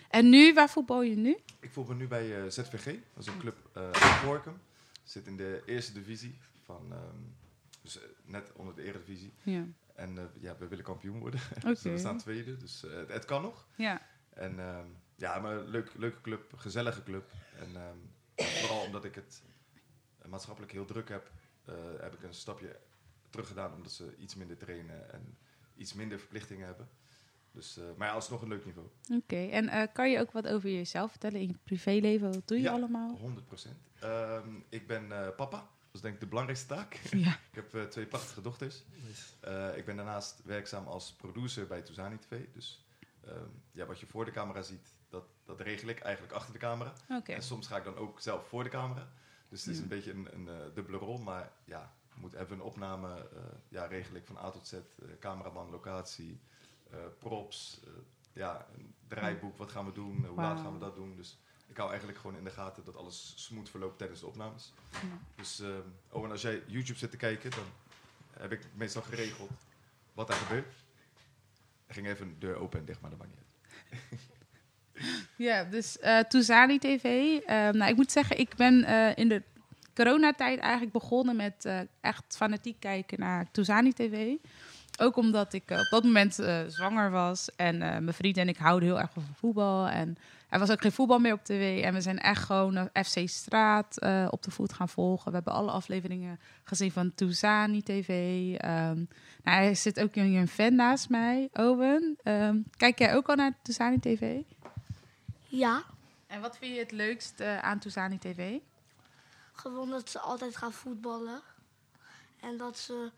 En 0.09 0.29
nu, 0.29 0.53
waar 0.53 0.69
voetbal 0.69 1.01
je 1.01 1.15
nu? 1.15 1.37
ik 1.59 1.71
voetbal 1.71 1.95
nu 1.95 2.07
bij 2.07 2.49
ZVG. 2.49 2.85
Dat 2.85 3.23
is 3.23 3.27
een 3.27 3.39
club 3.39 3.57
uit 3.73 4.21
Borkum. 4.25 4.59
Zit 5.07 5.27
in 5.27 5.37
de 5.37 5.61
eerste 5.65 5.93
divisie. 5.93 6.39
Van, 6.61 6.93
ehm, 6.93 7.21
dus 7.81 8.01
eh, 8.01 8.07
net 8.23 8.51
onder 8.53 8.75
de 8.75 8.83
eredivisie. 8.83 9.33
Ja. 9.43 9.65
En 9.95 10.17
eh, 10.17 10.23
ja, 10.41 10.57
we 10.57 10.67
willen 10.67 10.83
kampioen 10.83 11.19
worden. 11.19 11.39
Dus 11.63 11.81
we 11.81 11.97
staan 11.97 12.17
tweede. 12.17 12.57
Dus 12.57 12.83
eh, 12.83 12.95
het, 12.95 13.11
het 13.11 13.25
kan 13.25 13.41
nog. 13.41 13.67
Ja. 13.75 14.01
En 14.29 14.59
ehm, 14.59 14.87
ja, 15.15 15.39
maar 15.39 15.59
leuk, 15.59 15.93
leuke 15.95 16.21
club, 16.21 16.53
gezellige 16.55 17.03
club. 17.03 17.31
En 17.55 17.75
ehm, 17.75 17.97
vooral 18.35 18.85
omdat 18.85 19.05
ik 19.05 19.15
het 19.15 19.43
maatschappelijk 20.25 20.71
heel 20.71 20.85
druk 20.85 21.09
heb, 21.09 21.31
heb 21.99 22.13
ik 22.13 22.23
een 22.23 22.33
stapje 22.33 22.79
terug 23.29 23.47
gedaan. 23.47 23.73
Omdat 23.73 23.91
ze 23.91 24.15
iets 24.17 24.35
minder 24.35 24.57
trainen 24.57 25.11
en 25.13 25.37
iets 25.75 25.93
minder 25.93 26.19
verplichtingen 26.19 26.65
hebben. 26.65 26.89
Dus, 27.57 27.77
eh, 27.77 27.83
maar 27.97 28.07
ja, 28.07 28.13
alsnog 28.13 28.41
een 28.41 28.47
leuk 28.47 28.65
niveau. 28.65 28.87
Oké, 29.13 29.35
en 29.47 29.67
eh, 29.69 29.87
kan 29.93 30.11
je 30.11 30.19
ook 30.19 30.31
wat 30.31 30.47
over 30.47 30.69
jezelf 30.69 31.09
vertellen 31.11 31.39
in 31.39 31.47
je 31.47 31.55
privéleven? 31.63 32.33
Wat 32.33 32.47
doe 32.47 32.57
je 32.57 32.63
Ja. 32.63 32.71
allemaal? 32.71 33.17
100% 33.17 33.75
Ehm, 33.99 34.49
ik 34.69 34.87
ben 34.87 35.11
eh, 35.11 35.35
papa. 35.35 35.57
Dat 35.57 35.93
is 35.95 36.01
denk 36.01 36.13
ik 36.13 36.19
de 36.19 36.27
belangrijkste 36.27 36.67
taak. 36.67 36.93
Ja. 37.27 37.31
ik 37.31 37.55
heb 37.55 37.73
eh, 37.75 37.83
twee 37.83 38.05
prachtige 38.05 38.41
dochters. 38.41 38.83
Eh, 39.39 39.77
ik 39.77 39.85
ben 39.85 39.95
daarnaast 39.95 40.41
werkzaam 40.43 40.87
als 40.87 41.13
producer 41.13 41.67
bij 41.67 41.81
Touzani 41.81 42.17
TV. 42.19 42.45
Dus 42.53 42.85
ehm, 43.25 43.49
ja, 43.71 43.85
wat 43.85 43.99
je 43.99 44.05
voor 44.05 44.25
de 44.25 44.31
camera 44.31 44.61
ziet, 44.61 44.93
dat, 45.09 45.23
dat 45.45 45.59
regel 45.61 45.87
ik 45.89 45.99
eigenlijk 45.99 46.33
achter 46.33 46.53
de 46.53 46.59
camera. 46.59 46.93
Oké. 47.09 47.31
En 47.31 47.43
soms 47.43 47.67
ga 47.67 47.77
ik 47.77 47.83
dan 47.83 47.95
ook 47.97 48.19
zelf 48.19 48.47
voor 48.47 48.63
de 48.63 48.69
camera. 48.69 49.07
Dus 49.49 49.59
het 49.61 49.69
is 49.69 49.77
Ja. 49.77 49.83
een 49.83 49.89
beetje 49.89 50.11
een, 50.11 50.27
een 50.33 50.49
dubbele 50.73 50.97
rol. 50.97 51.17
Maar 51.17 51.51
ja, 51.65 51.93
moet 52.15 52.33
even 52.33 52.55
een 52.55 52.61
opname, 52.61 53.13
eh, 53.35 53.39
ja, 53.69 53.85
regel 53.85 54.15
ik 54.15 54.25
van 54.25 54.37
A 54.37 54.49
tot 54.49 54.67
Z. 54.67 54.73
eh, 54.73 54.79
cameraman, 55.19 55.69
locatie, 55.69 56.39
props, 57.19 57.79
eh, 57.83 57.89
ja, 58.33 58.67
een 58.77 58.93
draaiboek, 59.07 59.57
wat 59.57 59.71
gaan 59.71 59.85
we 59.85 59.91
doen, 59.91 60.25
hoe 60.25 60.41
laat 60.41 60.59
gaan 60.59 60.73
we 60.73 60.79
dat 60.79 60.95
doen. 60.95 61.15
Dus 61.15 61.37
ik 61.67 61.77
hou 61.77 61.89
eigenlijk 61.89 62.19
gewoon 62.19 62.37
in 62.37 62.43
de 62.43 62.49
gaten 62.49 62.83
dat 62.83 62.95
alles 62.95 63.33
smooth 63.35 63.69
verloopt 63.69 63.97
tijdens 63.97 64.19
de 64.19 64.27
opnames. 64.27 64.73
Ja. 64.91 64.99
Dus, 65.35 65.59
ehm, 65.59 65.81
oh, 66.09 66.25
en 66.25 66.31
als 66.31 66.41
jij 66.41 66.63
YouTube 66.67 66.99
zit 66.99 67.11
te 67.11 67.17
kijken, 67.17 67.51
dan 67.51 67.65
heb 68.31 68.51
ik 68.51 68.61
meestal 68.73 69.01
geregeld 69.01 69.51
wat 70.13 70.27
daar 70.27 70.37
gebeurt. 70.37 70.73
Er 71.85 71.93
ging 71.93 72.07
even 72.07 72.27
een 72.27 72.39
deur 72.39 72.55
open 72.55 72.79
en 72.79 72.85
dicht, 72.85 73.01
maar 73.01 73.09
dat 73.09 73.19
maakt 73.19 73.31
niet 73.31 73.39
uit. 73.39 74.19
Ja, 75.35 75.63
dus 75.63 75.99
eh 75.99 76.19
Toezani 76.19 76.79
TV. 76.79 77.39
Eh, 77.45 77.69
nou, 77.69 77.91
ik 77.91 77.95
moet 77.95 78.11
zeggen, 78.11 78.39
ik 78.39 78.55
ben 78.55 78.83
eh, 78.83 79.15
in 79.15 79.29
de 79.29 79.41
coronatijd 79.93 80.59
eigenlijk 80.59 80.91
begonnen 80.91 81.35
met 81.35 81.65
eh, 81.65 81.79
echt 82.01 82.23
fanatiek 82.27 82.79
kijken 82.79 83.19
naar 83.19 83.51
Toezani 83.51 83.93
TV. 83.93 84.35
Ook 84.97 85.15
omdat 85.15 85.53
ik 85.53 85.63
eh, 85.65 85.79
op 85.79 85.87
dat 85.89 86.03
moment 86.03 86.39
eh, 86.39 86.59
zwanger 86.67 87.11
was 87.11 87.49
en 87.55 87.81
eh, 87.81 87.89
mijn 87.89 88.13
vriend 88.13 88.37
en 88.37 88.47
ik 88.47 88.57
houden 88.57 88.89
heel 88.89 88.99
erg 88.99 89.11
van 89.13 89.23
voetbal. 89.35 89.87
En 89.87 90.17
er 90.49 90.59
was 90.59 90.71
ook 90.71 90.81
geen 90.81 90.91
voetbal 90.91 91.19
meer 91.19 91.33
op 91.33 91.43
tv. 91.43 91.83
En 91.83 91.93
we 91.93 92.01
zijn 92.01 92.19
echt 92.19 92.43
gewoon 92.43 92.89
FC 92.93 93.19
Straat 93.25 94.01
op 94.29 94.43
de 94.43 94.51
voet 94.51 94.73
gaan 94.73 94.89
volgen. 94.89 95.29
We 95.29 95.35
hebben 95.35 95.53
alle 95.53 95.71
afleveringen 95.71 96.39
gezien 96.63 96.91
van 96.91 97.15
Toezani 97.15 97.83
TV. 97.83 98.09
Ehm 98.57 99.03
nou, 99.43 99.63
er 99.63 99.75
zit 99.75 99.99
ook 99.99 100.15
een 100.15 100.47
fan 100.47 100.75
naast 100.75 101.09
mij, 101.09 101.49
Owen. 101.53 102.17
Ehm, 102.23 102.57
kijk 102.77 102.99
jij 102.99 103.15
ook 103.15 103.29
al 103.29 103.35
naar 103.35 103.53
Toezani 103.61 103.99
TV? 103.99 104.41
Ja, 105.47 105.83
En 106.27 106.41
wat 106.41 106.57
vind 106.57 106.73
je 106.73 106.79
het 106.79 106.91
leukst 106.91 107.41
aan 107.41 107.79
Toezani 107.79 108.17
TV? 108.17 108.59
gewoon 109.53 109.89
dat 109.89 110.09
ze 110.09 110.19
altijd 110.19 110.57
gaan 110.57 110.73
voetballen. 110.73 111.41
En 112.39 112.57
dat 112.57 112.77
ze 112.77 113.11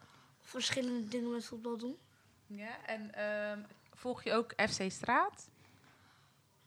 verschillende 0.49 1.07
dingen 1.07 1.31
met 1.31 1.45
voetbal 1.45 1.77
doen. 1.77 1.97
Ja, 2.47 2.85
en 2.85 3.13
ehm, 3.13 3.59
volg 3.93 4.23
je 4.23 4.33
ook 4.33 4.53
FC 4.69 4.91
Straat? 4.91 5.49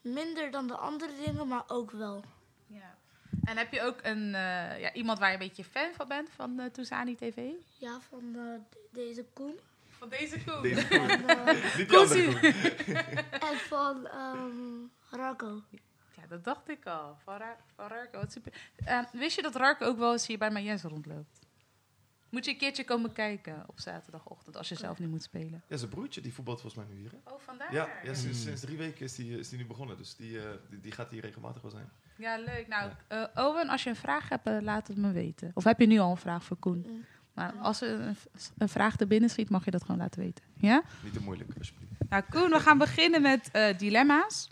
Minder 0.01 0.51
dan 0.51 0.67
de 0.67 0.77
andere 0.77 1.13
dingen, 1.25 1.49
maar 1.49 1.65
ook 1.67 1.91
wel. 1.91 2.25
Ja. 2.67 2.95
En 3.45 3.57
heb 3.57 3.73
je 3.73 3.83
ook 3.83 3.99
een, 4.03 4.35
eh, 4.35 4.81
ja, 4.81 4.93
iemand 4.93 5.19
waar 5.19 5.29
je 5.29 5.33
een 5.35 5.39
beetje 5.49 5.65
fan 5.65 5.91
van 5.95 6.09
bent, 6.09 6.29
van 6.31 6.61
uh, 6.61 6.67
Toezani 6.67 7.15
TV? 7.17 7.51
Ja, 7.79 8.01
van 8.09 8.23
eh, 8.37 8.61
de- 8.71 8.89
deze 8.91 9.25
Koen. 9.33 9.55
Van 9.89 10.09
deze 10.09 10.45
Koen? 10.45 10.63
Deze 10.63 10.89
En, 10.89 11.29
eh, 11.29 11.77
Niet. 11.77 11.89
Koen. 11.89 12.37
en 13.51 13.57
van 13.59 14.07
ehm 14.07 14.85
Rarko. 15.11 15.63
Ja, 16.17 16.23
dat 16.29 16.45
dacht 16.45 16.69
ik 16.69 16.87
al. 16.87 17.17
Van, 17.25 17.37
Ra 17.37 17.57
van 17.75 17.87
Rarko, 17.87 18.19
wat 18.19 18.33
super. 18.33 18.53
Eh, 18.85 19.03
wist 19.13 19.37
je 19.37 19.43
dat 19.43 19.55
Rarko 19.55 19.85
ook 19.87 19.99
wel 19.99 20.13
eens 20.13 20.27
hier 20.27 20.39
bij 20.39 20.51
mijn 20.51 20.65
Jens 20.65 20.83
rondloopt? 20.83 21.41
Moet 22.33 22.45
je 22.45 22.51
een 22.51 22.59
keertje 22.59 22.85
komen 22.85 23.13
kijken 23.13 23.65
op 23.67 23.81
zaterdagochtend, 23.81 24.57
als 24.57 24.69
je 24.69 24.75
zelf 24.75 24.99
niet 24.99 25.11
moet 25.11 25.23
spelen. 25.23 25.63
Ja, 25.69 25.77
zijn 25.77 25.91
broertje 25.91 26.21
die 26.21 26.35
voetbalt 26.35 26.61
volgens 26.61 26.85
mij 26.85 26.95
nu 26.95 27.01
hier. 27.01 27.11
Hè? 27.11 27.33
Oh, 27.33 27.41
vandaar? 27.41 27.75
Ja, 27.75 27.89
ja 28.05 28.15
sinds, 28.15 28.43
sinds 28.43 28.61
drie 28.61 28.77
weken 28.77 29.05
is 29.05 29.15
die, 29.15 29.39
is 29.39 29.49
die 29.49 29.59
nu 29.59 29.67
begonnen. 29.67 29.97
Dus 29.97 30.17
die, 30.17 30.39
eh, 30.39 30.51
die, 30.71 30.81
die 30.81 30.93
gaat 30.93 31.11
hier 31.11 31.21
regelmatig 31.21 31.63
wel 31.63 31.71
zijn. 31.71 31.89
Ja, 32.17 32.37
leuk. 32.37 32.69
Nou, 32.69 32.91
eh, 33.09 33.25
Owen, 33.35 33.69
als 33.69 33.83
je 33.83 33.91
een 33.91 33.97
vraag 33.97 34.29
hebt, 34.29 34.47
eh, 34.47 34.57
laat 34.61 34.89
het 34.89 34.97
me 34.97 35.13
weten. 35.13 35.51
Of 35.55 35.65
heb 35.65 35.81
je 35.81 35.87
nu 35.87 35.99
al 35.99 36.11
een 36.11 36.17
vraag 36.17 36.45
voor 36.45 36.57
Koen? 36.57 36.87
Mm. 36.89 37.05
Maar 37.35 37.53
als 37.53 37.81
er 37.81 38.01
een, 38.01 38.17
een 38.59 38.69
vraag 38.69 39.01
er 39.01 39.07
binnen 39.07 39.31
schiet, 39.31 39.51
mag 39.51 39.65
je 39.65 39.71
dat 39.71 39.83
gewoon 39.83 40.01
laten 40.01 40.21
weten. 40.21 40.45
Ja? 40.57 40.83
Niet 41.03 41.13
te 41.13 41.21
moeilijk, 41.21 41.53
alsjeblieft. 41.59 41.93
Nou, 42.09 42.23
Koen, 42.31 42.51
we 42.51 42.61
gaan 42.61 42.79
beginnen 42.79 43.23
met 43.23 43.51
eh, 43.51 43.79
dilemma's. 43.79 44.49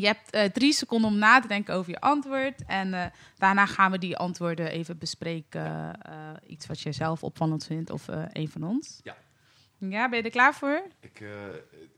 Je 0.00 0.06
hebt 0.06 0.30
eh, 0.30 0.44
drie 0.50 0.72
seconden 0.72 1.10
om 1.10 1.18
na 1.18 1.40
te 1.40 1.48
denken 1.48 1.74
over 1.74 1.90
je 1.90 2.00
antwoord. 2.00 2.64
En 2.66 2.94
eh, 2.94 3.06
daarna 3.36 3.66
gaan 3.66 3.90
we 3.90 3.98
die 3.98 4.16
antwoorden 4.16 4.70
even 4.70 4.98
bespreken. 4.98 6.00
eh, 6.02 6.30
iets 6.46 6.66
wat 6.66 6.80
je 6.80 6.92
zelf 6.92 7.22
opvallend 7.22 7.64
vindt 7.66 7.90
of 7.90 8.08
eh, 8.08 8.22
een 8.32 8.48
van 8.48 8.62
ons. 8.62 9.00
Ja. 9.02 9.16
Ja, 9.78 10.08
ben 10.08 10.18
je 10.18 10.24
er 10.24 10.30
klaar 10.30 10.54
voor? 10.54 10.82
Ik, 11.00 11.20
eh, 11.20 11.28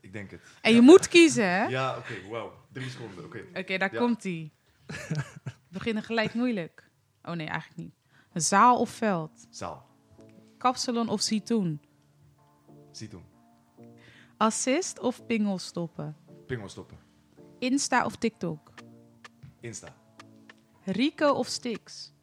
ik 0.01 0.13
denk 0.13 0.31
het. 0.31 0.41
En 0.61 0.73
je 0.73 0.81
moet 0.81 1.07
kiezen, 1.07 1.49
hè? 1.49 1.63
Ja, 1.65 1.97
oké, 1.97 2.13
wauw. 2.29 2.53
Drie 2.71 2.89
seconden, 2.89 3.25
oké. 3.25 3.43
Oké, 3.53 3.77
daar 3.77 3.93
Ja. 3.93 3.99
komt-ie. 3.99 4.51
We 4.85 5.53
beginnen 5.69 6.03
gelijk 6.03 6.33
moeilijk. 6.33 6.89
Oh 7.23 7.33
nee, 7.33 7.47
eigenlijk 7.47 7.79
niet. 7.81 7.93
Zaal 8.43 8.79
of 8.79 8.89
veld? 8.89 9.47
Zaal. 9.49 9.85
Kapsalon 10.57 11.09
of 11.09 11.21
citroen? 11.21 11.81
Zie 12.91 13.07
doen. 13.07 13.23
Assist 14.37 14.99
of 14.99 15.25
pingel 15.25 15.57
stoppen? 15.57 16.17
Pingel 16.47 16.69
stoppen. 16.69 16.97
Insta 17.59 18.05
of 18.05 18.15
TikTok? 18.15 18.73
Insta. 19.61 19.95
Rico 20.85 21.31
of 21.31 21.47
Stix? 21.47 22.13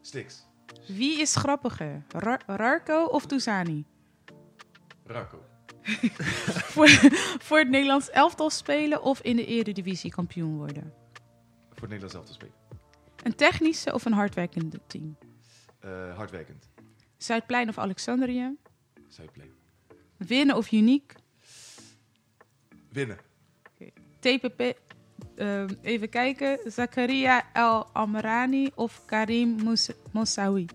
Stix. 0.00 0.46
Wie 0.86 1.20
is 1.20 1.36
grappiger? 1.36 2.04
Ra- 2.08 2.40
Rarko 2.46 3.04
of 3.04 3.26
Touzani? 3.26 3.84
Rarko. 5.04 5.44
voor, 6.74 6.88
voor 7.40 7.58
het 7.58 7.68
Nederlands 7.68 8.10
elftal 8.10 8.50
spelen 8.50 9.02
of 9.02 9.20
in 9.20 9.36
de 9.36 9.46
eredivisie 9.46 10.10
kampioen 10.10 10.56
worden? 10.56 10.92
Voor 11.68 11.88
het 11.88 11.90
Nederlands 11.90 12.12
zelf 12.14 12.26
te 12.26 12.32
spelen. 12.32 12.54
Een 13.22 13.34
technische 13.34 13.92
of 13.94 14.04
een 14.04 14.12
hardwerkende 14.12 14.80
team? 14.86 15.16
Eh, 15.80 16.16
hardwerkend. 16.16 16.68
Zuidplein 17.16 17.68
of 17.68 17.78
Alexandrië? 17.78 18.56
Zuidplein. 19.08 19.50
Winnen 20.16 20.56
of 20.56 20.72
uniek? 20.72 21.14
Winnen. 22.88 23.18
TPP, 24.20 24.74
ehm, 25.36 25.68
even 25.82 26.08
kijken. 26.08 26.58
Zakaria 26.64 27.52
El 27.52 27.86
Amrani 27.92 28.70
of 28.74 29.02
Karim 29.04 29.48
Mous- 29.62 29.90
Moussaoui? 30.10 30.66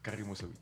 Karim 0.00 0.24
Moussaoui. 0.26 0.54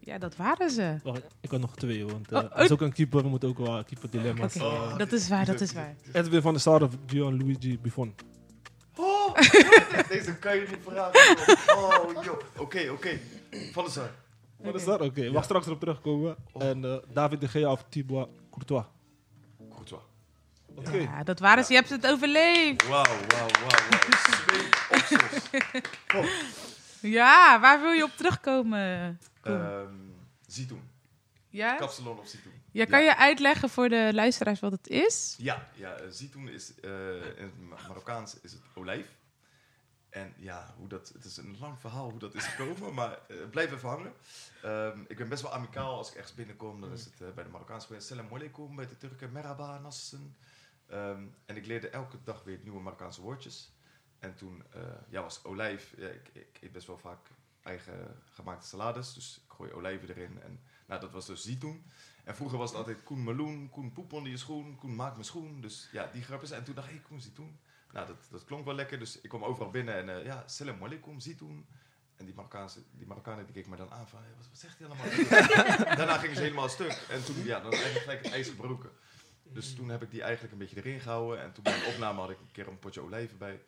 Ja, 0.00 0.18
dat 0.18 0.36
waren 0.36 0.70
ze. 0.70 0.96
Wacht, 1.02 1.22
ik 1.40 1.50
had 1.50 1.60
nog 1.60 1.76
twee, 1.76 2.06
want 2.06 2.32
Oh, 2.32 2.60
is 2.62 2.70
ook 2.70 2.80
een 2.80 2.92
keeper, 2.92 3.22
we 3.22 3.28
moeten 3.28 3.48
ook 3.48 3.58
wel 3.58 3.84
keeper 3.84 4.10
dilemma's. 4.10 4.56
Oké, 4.56 4.64
eh, 4.64 4.96
dat 4.98 5.12
is 5.12 5.28
waar, 5.28 5.44
dat 5.44 5.60
is 5.60 5.72
waar. 5.72 5.94
Edwin 6.12 6.42
van 6.42 6.52
der 6.52 6.62
Sar 6.62 6.82
of 6.82 6.92
Gianluigi 7.06 7.78
Buffon? 7.78 8.14
Oh, 8.96 9.34
deze 10.08 10.36
kan 10.38 10.56
je 10.56 10.66
niet 10.70 10.78
vragen. 10.86 11.36
Oh, 11.76 12.24
joh. 12.24 12.38
Oké, 12.58 12.90
oké. 12.90 13.18
Van 13.72 13.84
de 13.84 13.90
Sar. 13.90 14.10
Van 14.62 14.72
der 14.72 14.80
Sar, 14.80 15.00
oké. 15.00 15.20
We 15.22 15.32
gaan 15.32 15.44
straks 15.44 15.66
erop 15.66 15.80
terugkomen. 15.80 16.36
Oh. 16.52 16.62
En 16.62 16.84
eh, 16.84 16.96
David 17.12 17.40
de 17.40 17.48
Gea 17.48 17.70
of 17.72 17.84
Thibaut? 17.88 18.28
Courtois. 18.50 18.84
Ja, 20.92 21.22
dat 21.22 21.38
waren 21.38 21.64
ze. 21.64 21.72
Je 21.72 21.78
hebt 21.78 21.90
het 21.90 22.06
overleefd. 22.06 22.88
Wauw, 22.88 23.04
wauw, 23.28 23.48
wauw. 23.60 23.78
Ja, 27.00 27.60
waar 27.60 27.80
wil 27.80 27.90
je 27.92 28.04
op 28.04 28.16
terugkomen? 28.16 29.18
Ehm, 29.42 29.94
Zitoen. 30.46 30.90
ja? 31.48 31.74
Kapsalon 31.76 32.18
of 32.18 32.28
Zitoen. 32.28 32.52
ja, 32.72 32.84
kan 32.84 33.02
je 33.02 33.16
uitleggen 33.16 33.68
voor 33.68 33.88
de 33.88 34.10
luisteraars 34.12 34.60
wat 34.60 34.72
het 34.72 34.88
is? 34.88 35.34
Ja, 35.38 35.68
ja 35.74 35.92
eh, 35.94 36.06
Zitoen 36.10 36.48
is 36.48 36.72
eh, 36.80 36.90
in 37.16 37.42
het 37.44 37.60
Ma- 37.60 37.76
Marokkaans 37.88 38.36
is 38.42 38.52
het 38.52 38.60
olijf. 38.74 39.06
En 40.10 40.32
ja, 40.36 40.74
hoe 40.76 40.88
dat, 40.88 41.10
het 41.14 41.24
is 41.24 41.36
een 41.36 41.56
lang 41.60 41.80
verhaal 41.80 42.10
hoe 42.10 42.18
dat 42.18 42.34
is 42.34 42.44
gekomen, 42.46 42.94
maar 42.94 43.18
eh, 43.28 43.36
blijf 43.50 43.72
even 43.72 43.88
hangen. 43.88 44.12
Ehm, 44.62 44.98
ik 45.08 45.16
ben 45.16 45.28
best 45.28 45.42
wel 45.42 45.52
amicaal 45.54 45.96
als 45.96 46.08
ik 46.10 46.14
ergens 46.14 46.34
binnenkom. 46.34 46.80
Dan 46.80 46.92
is 46.92 47.04
het 47.04 47.20
eh, 47.20 47.28
bij 47.34 47.44
de 47.44 47.50
Marokkaanse 47.50 47.86
geweest. 47.86 48.06
Salam 48.06 48.26
alaikum, 48.34 48.76
bij 48.76 48.86
de 48.88 48.96
Turken, 48.98 49.32
merhaba, 49.32 49.78
nassen. 49.78 50.36
Ehm, 50.90 51.26
en 51.46 51.56
ik 51.56 51.66
leerde 51.66 51.88
elke 51.88 52.16
dag 52.24 52.42
weer 52.44 52.58
nieuwe 52.62 52.80
Marokkaanse 52.80 53.20
woordjes. 53.20 53.72
En 54.18 54.34
toen 54.34 54.62
eh, 54.72 54.82
ja, 55.08 55.22
was 55.22 55.44
olijf. 55.44 55.94
Ja, 55.96 56.08
ik, 56.08 56.30
ik 56.32 56.58
eet 56.60 56.72
best 56.72 56.86
wel 56.86 56.98
vaak 56.98 57.28
eigen 57.62 58.22
gemaakte 58.30 58.66
salades. 58.66 59.14
Dus 59.14 59.40
ik 59.44 59.52
gooi 59.52 59.72
olijven 59.72 60.08
erin. 60.08 60.42
En 60.42 60.60
nou, 60.86 61.00
dat 61.00 61.12
was 61.12 61.26
dus 61.26 61.42
zitoen. 61.42 61.84
En 62.24 62.36
vroeger 62.36 62.58
was 62.58 62.68
het 62.68 62.78
altijd 62.78 63.02
Koen 63.02 63.24
Meloen, 63.24 63.70
Koen 63.70 63.92
poep 63.92 64.12
onder 64.12 64.30
je 64.30 64.36
schoen, 64.36 64.76
Koen 64.76 64.94
maak 64.94 65.12
mijn 65.12 65.24
schoen. 65.24 65.60
Dus 65.60 65.88
ja, 65.92 66.06
die 66.12 66.22
grapjes. 66.22 66.50
En 66.50 66.64
toen 66.64 66.74
dacht 66.74 66.90
ik, 66.90 67.02
Koen 67.02 67.20
zitoen. 67.20 67.58
Nou, 67.92 68.06
dat, 68.06 68.26
dat 68.30 68.44
klonk 68.44 68.64
wel 68.64 68.74
lekker. 68.74 68.98
Dus 68.98 69.20
ik 69.20 69.28
kwam 69.28 69.44
overal 69.44 69.70
binnen 69.70 69.94
en 69.94 70.18
eh, 70.18 70.24
ja, 70.24 70.48
salam 70.48 70.84
alaikum, 70.84 71.20
zitoen. 71.20 71.66
En 72.16 72.24
die, 72.26 72.34
Marokkaanse, 72.34 72.82
die 72.90 73.06
Marokkanen 73.06 73.44
die 73.44 73.54
keken 73.54 73.70
me 73.70 73.76
dan 73.76 73.90
aan 73.92 74.08
van, 74.08 74.20
wat, 74.36 74.48
zegt 74.52 74.78
hij 74.78 74.86
allemaal? 74.86 75.06
Daarna 75.96 76.18
gingen 76.18 76.36
ze 76.36 76.42
helemaal 76.42 76.68
stuk. 76.68 77.06
En 77.08 77.24
toen, 77.24 77.44
ja, 77.44 77.60
dan 77.60 77.72
eigenlijk 77.72 78.02
gelijk 78.02 78.26
ijs 78.26 78.48
gebroken. 78.48 78.90
Dus 79.52 79.74
toen 79.74 79.88
heb 79.88 80.02
ik 80.02 80.10
die 80.10 80.22
eigenlijk 80.22 80.52
een 80.52 80.58
beetje 80.58 80.76
erin 80.76 81.00
gehouden. 81.00 81.42
En 81.42 81.52
toen 81.52 81.62
bij 81.62 81.74
een 81.74 81.92
opname 81.94 82.20
had 82.20 82.30
ik 82.30 82.38
een 82.38 82.52
keer 82.52 82.68
een 82.68 82.78
potje 82.78 83.00
olijven 83.00 83.38
bij. 83.38 83.60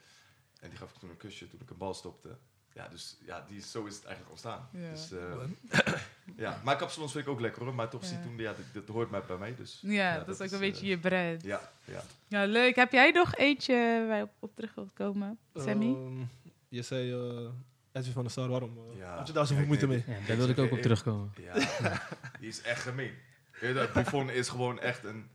En 0.60 0.68
die 0.68 0.78
gaf 0.78 0.90
ik 0.90 0.96
toen 0.98 1.10
een 1.10 1.16
kusje 1.16 1.48
toen 1.48 1.60
ik 1.60 1.70
een 1.70 1.76
bal 1.76 1.94
stopte. 1.94 2.36
Ja, 2.74 2.88
dus 2.88 3.16
ja, 3.26 3.44
die, 3.48 3.60
zo 3.60 3.84
is 3.84 3.94
het 3.94 4.04
eigenlijk 4.04 4.30
ontstaan. 4.30 4.68
Ja. 4.72 4.90
Dus, 4.90 5.12
eh, 5.12 5.92
ja, 6.44 6.60
maar 6.64 6.76
kapsalons 6.76 7.12
vind 7.12 7.24
ik 7.24 7.30
ook 7.30 7.40
lekker 7.40 7.62
hoor. 7.64 7.74
Maar 7.74 7.88
toch 7.88 8.02
Ja. 8.02 8.06
zie 8.08 8.20
toen, 8.20 8.36
ja, 8.38 8.52
dat, 8.52 8.64
dat 8.84 8.94
hoort 8.94 9.10
mij 9.10 9.22
bij 9.22 9.36
mij. 9.36 9.54
Dus, 9.56 9.78
Ja, 9.82 10.18
dat, 10.18 10.28
is 10.40 10.46
ook 10.46 10.46
een 10.60 10.66
eh, 10.66 10.70
beetje 10.72 10.86
je 10.86 10.98
brand. 10.98 11.42
Ja, 11.42 11.70
ja. 11.84 12.02
Ja, 12.28 12.44
leuk. 12.44 12.76
Heb 12.76 12.92
jij 12.92 13.10
nog 13.10 13.34
eentje 13.34 14.04
waar 14.08 14.16
je 14.16 14.22
op, 14.22 14.32
op 14.38 14.54
terug 14.56 14.74
wilt 14.74 14.92
komen, 14.92 15.38
Sammy? 15.54 15.86
Ehm, 15.94 16.20
je 16.68 16.82
zei 16.82 17.12
eh, 17.12 17.48
Edwin 17.92 18.12
van 18.12 18.22
der 18.22 18.32
Sar, 18.32 18.48
waarom? 18.48 18.78
eh, 18.92 18.98
Ja. 18.98 19.16
had 19.16 19.26
je 19.26 19.32
daar 19.32 19.46
zoveel 19.46 19.66
moeite 19.66 19.86
mee? 19.86 20.04
Ja, 20.06 20.26
daar 20.26 20.36
wilde 20.36 20.52
ik 20.52 20.58
ook 20.58 20.72
op 20.72 20.80
terugkomen. 20.82 21.32
Ja, 21.40 21.54
die 22.40 22.48
is 22.48 22.62
echt 22.62 22.82
gemeen. 22.82 23.14
Weet 23.60 23.60
je 23.70 23.72
dat? 23.74 23.92
Buffon 23.92 24.30
is 24.30 24.48
gewoon 24.48 24.80
echt 24.80 25.04
een, 25.04 25.30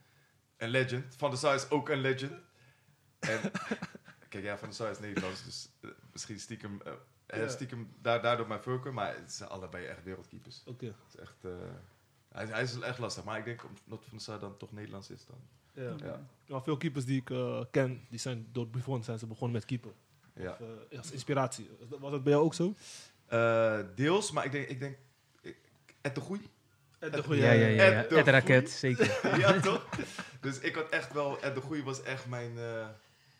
een 0.58 0.70
legend. 0.70 1.16
Van 1.18 1.30
der 1.30 1.40
Sar 1.40 1.56
is 1.56 1.70
ook 1.70 1.90
een 1.90 2.02
legend. 2.02 2.34
En, 3.20 3.40
kijk, 4.30 4.44
ja, 4.44 4.58
Van 4.58 4.68
der 4.68 4.78
Sar 4.78 4.92
is 4.92 5.00
Nederlands, 5.00 5.44
dus 5.44 5.70
eh, 5.82 5.90
misschien 6.12 6.40
stiekem, 6.40 6.82
Ja. 7.28 7.48
stiekem 7.48 7.94
daar, 8.02 8.22
daardoor 8.22 8.48
mijn 8.48 8.62
voorkeur. 8.62 8.94
Maar 8.94 9.16
het 9.16 9.32
zijn 9.34 9.50
allebei 9.50 9.86
echt 9.86 10.04
wereldkeepers. 10.04 10.62
Oké. 10.66 10.86
Het 10.86 10.96
is 11.14 11.20
echt, 11.20 11.36
eh, 11.46 11.52
hij, 12.32 12.46
hij 12.46 12.64
is 12.64 12.80
echt 12.80 13.00
lastig. 13.00 13.24
Maar 13.24 13.38
ik 13.38 13.46
denk 13.46 13.64
omdat 13.64 14.00
Van 14.02 14.12
der 14.12 14.22
Sar 14.22 14.40
dan 14.40 14.58
toch 14.58 14.72
Nederlands 14.72 15.10
is 15.10 15.26
dan. 15.26 15.38
Ja. 15.74 15.94
Ja. 16.08 16.26
Ja, 16.46 16.62
veel 16.62 16.78
keepers 16.78 17.06
die 17.06 17.24
ik 17.26 17.32
ken, 17.72 18.06
die 18.10 18.20
zijn 18.20 18.48
door 18.52 18.68
Buffon 18.70 19.04
zijn 19.04 19.20
ze 19.20 19.28
begonnen 19.28 19.52
met 19.56 19.66
keeper. 19.66 19.92
Ja. 20.34 20.52
Of, 20.52 20.60
eh, 20.90 20.98
als 20.98 21.12
inspiratie. 21.12 21.70
Was 22.00 22.12
dat 22.12 22.24
bij 22.24 22.32
jou 22.32 22.46
ook 22.46 22.54
zo? 22.54 22.76
Eh, 23.26 23.80
deels, 23.96 24.32
maar 24.32 24.46
ik 24.46 24.52
denk, 24.52 24.68
ik 24.68 24.80
denk 24.80 24.98
ik- 25.42 25.58
Ed 26.02 26.16
de 26.16 26.22
Goeie. 26.22 26.50
de 27.00 27.10
Ja, 27.12 27.22
goeie, 27.22 27.42
ja, 27.42 27.52
ja. 27.52 27.68
ja. 27.68 28.04
Ed 28.04 28.10
de 28.10 28.16
Ed 28.16 28.28
Raket, 28.28 28.70
zeker. 28.70 29.38
ja, 29.40 29.60
toch? 29.60 29.90
Dus 30.42 30.60
ik 30.60 30.76
had 30.76 30.90
echt 30.90 31.14
wel... 31.14 31.42
Ed 31.42 31.56
de 31.56 31.62
Goeie 31.62 31.84
was 31.84 32.02
echt 32.04 32.26
mijn, 32.28 32.58
eh, 32.58 32.88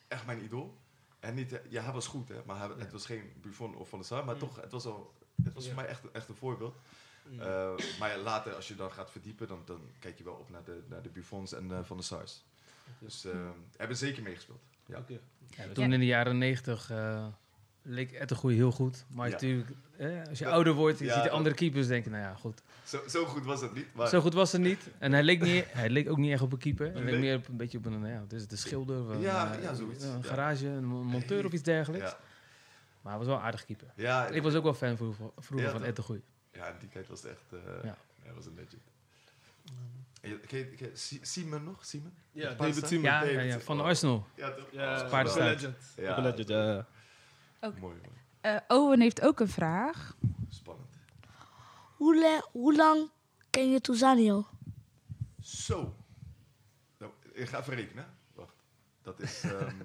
echt 0.08 0.26
mijn 0.26 0.44
idool. 0.44 0.78
En 1.20 1.34
niet... 1.36 1.54
eh, 1.54 1.60
ja, 1.70 1.84
hij 1.84 1.94
was 1.94 2.08
goed, 2.08 2.30
hè. 2.30 2.36
Maar 2.46 2.58
hij, 2.58 2.70
het 2.78 2.92
was 2.92 3.06
geen 3.06 3.32
Buffon 3.42 3.76
of 3.76 3.90
Van 3.90 4.00
der 4.00 4.08
Sar. 4.08 4.26
Maar 4.26 4.34
Mm. 4.34 4.40
toch, 4.40 4.62
het 4.62 4.72
was, 4.72 4.86
al, 4.86 5.14
het 5.44 5.54
was 5.54 5.64
Ja. 5.66 5.72
voor 5.74 5.82
mij 5.82 5.90
echt, 5.92 6.02
echt 6.12 6.30
een 6.30 6.36
voorbeeld. 6.36 6.76
Mm. 7.30 7.40
Eh, 7.42 7.70
maar 8.00 8.10
ja, 8.10 8.18
later, 8.18 8.54
als 8.54 8.68
je 8.68 8.76
dan 8.76 8.92
gaat 8.92 9.12
verdiepen... 9.12 9.48
dan, 9.48 9.62
dan 9.66 9.82
kijk 10.00 10.18
je 10.18 10.24
wel 10.24 10.34
op 10.34 10.50
naar 10.50 10.64
de, 10.64 10.84
naar 10.88 11.02
de 11.02 11.10
Buffons 11.10 11.54
en 11.54 11.72
eh, 11.72 11.80
Van 11.84 11.98
der 11.98 12.06
Sars. 12.06 12.44
Dus 13.00 13.26
eh 13.26 13.50
hebben 13.78 13.98
zeker 13.98 14.24
meegespeeld. 14.24 14.60
Ja. 14.86 14.98
Oké. 14.98 15.20
Ja, 15.50 15.64
toen 15.74 15.94
in 15.94 16.00
de 16.00 16.06
jaren 16.06 16.38
negentig 16.38 16.90
eh, 16.92 17.26
leek 17.82 18.12
Ed 18.12 18.30
de 18.30 18.36
Goeie 18.36 18.58
heel 18.58 18.72
goed. 18.72 19.06
Maar 19.10 19.26
Ja. 19.28 19.32
natuurlijk, 19.34 19.70
eh, 19.98 20.22
als 20.30 20.38
je 20.38 20.44
Dat- 20.44 20.54
ouder 20.54 20.74
wordt, 20.74 21.00
je 21.00 21.06
ja, 21.06 21.14
ziet 21.14 21.24
de 21.24 21.30
andere 21.30 21.56
keepers 21.56 21.88
denken, 21.88 22.12
nou 22.12 22.24
ja, 22.24 22.34
goed. 22.36 22.62
Zo, 22.88 23.00
zo 23.08 23.26
goed 23.26 23.46
was 23.46 23.62
het 23.62 23.74
niet. 23.74 23.94
Maar 23.94 24.08
Zo 24.08 24.22
goed 24.22 24.34
was 24.34 24.52
het 24.52 24.62
niet. 24.62 24.90
En 24.98 25.12
hij 25.12 25.24
leek, 25.24 25.42
niet, 25.42 25.66
hij 25.68 25.90
leek 25.90 26.10
ook 26.10 26.18
niet 26.18 26.32
echt 26.32 26.42
op 26.42 26.52
een 26.52 26.58
keeper. 26.58 26.86
Hij 26.86 26.96
leek 27.02 27.12
Nee. 27.12 27.20
meer 27.20 27.36
op 27.38 27.48
een 27.48 27.58
beetje 27.58 27.78
op 27.78 27.86
een, 27.86 28.00
nou 28.00 28.14
ja, 28.14 28.24
dus 28.28 28.48
de 28.48 28.56
schilder. 28.56 29.02
of 29.02 29.08
een, 29.10 29.20
Ja, 29.20 29.56
eh, 29.56 29.64
ja, 29.64 29.74
zoiets. 29.74 30.04
Een 30.04 30.18
Ja. 30.22 30.28
garage, 30.28 30.68
een 30.68 30.86
monteur 30.86 31.46
of 31.46 31.52
iets 31.52 31.64
dergelijks. 31.64 32.10
ja, 32.12 32.18
Maar 33.02 33.12
hij 33.12 33.18
was 33.18 33.28
wel 33.28 33.36
een 33.38 33.44
aardig 33.44 33.66
keeper. 33.66 33.88
ja, 33.96 34.28
Ik 34.28 34.42
was 34.42 34.54
ook 34.56 34.64
wel 34.64 34.74
fan 34.74 34.98
vroeger, 34.98 35.26
vroeger 35.38 35.68
Ja, 35.68 35.74
van? 35.74 35.84
Ed 35.84 35.96
de 35.96 36.02
Goeie. 36.02 36.22
ja, 36.54 36.66
in 36.68 36.76
die 36.80 36.90
tijd 36.90 37.08
was 37.08 37.22
het 37.22 37.32
echt... 37.32 37.44
eh 37.66 37.84
Ja. 37.84 37.98
Hij 38.24 38.34
was 38.34 38.46
een 38.46 38.54
legend. 38.56 38.82
Simon 41.22 41.64
nog? 41.64 41.86
Simon? 41.86 42.14
Ja, 42.32 42.54
David? 42.54 42.88
Simon. 42.88 43.04
Ja, 43.04 43.24
ja, 43.24 43.42
ja, 43.42 43.60
van. 43.60 43.82
Arsenal. 43.82 44.28
Ja, 44.36 44.50
toch? 44.52 44.66
Ja, 44.72 45.22
legend. 45.36 45.76
Ja. 45.96 46.22
Legend. 46.22 46.48
Mooi, 47.62 47.76
mooi. 47.80 47.96
Eh, 48.42 48.56
Owen 48.68 49.02
heeft 49.02 49.22
ook 49.22 49.40
een 49.40 49.48
vraag. 49.48 50.16
Hoe, 51.98 52.44
hoe 52.52 52.76
lang 52.76 53.10
ken 53.50 53.72
je 53.72 53.82
Tuzanio? 53.82 54.48
Zo. 55.42 55.96
Nou, 56.98 57.12
ik 57.34 57.48
ga 57.48 57.60
even 57.60 57.76
rekenen. 57.76 58.18
Wacht. 58.34 58.56
Dat 59.02 59.20
is... 59.20 59.44
ehm, 59.44 59.82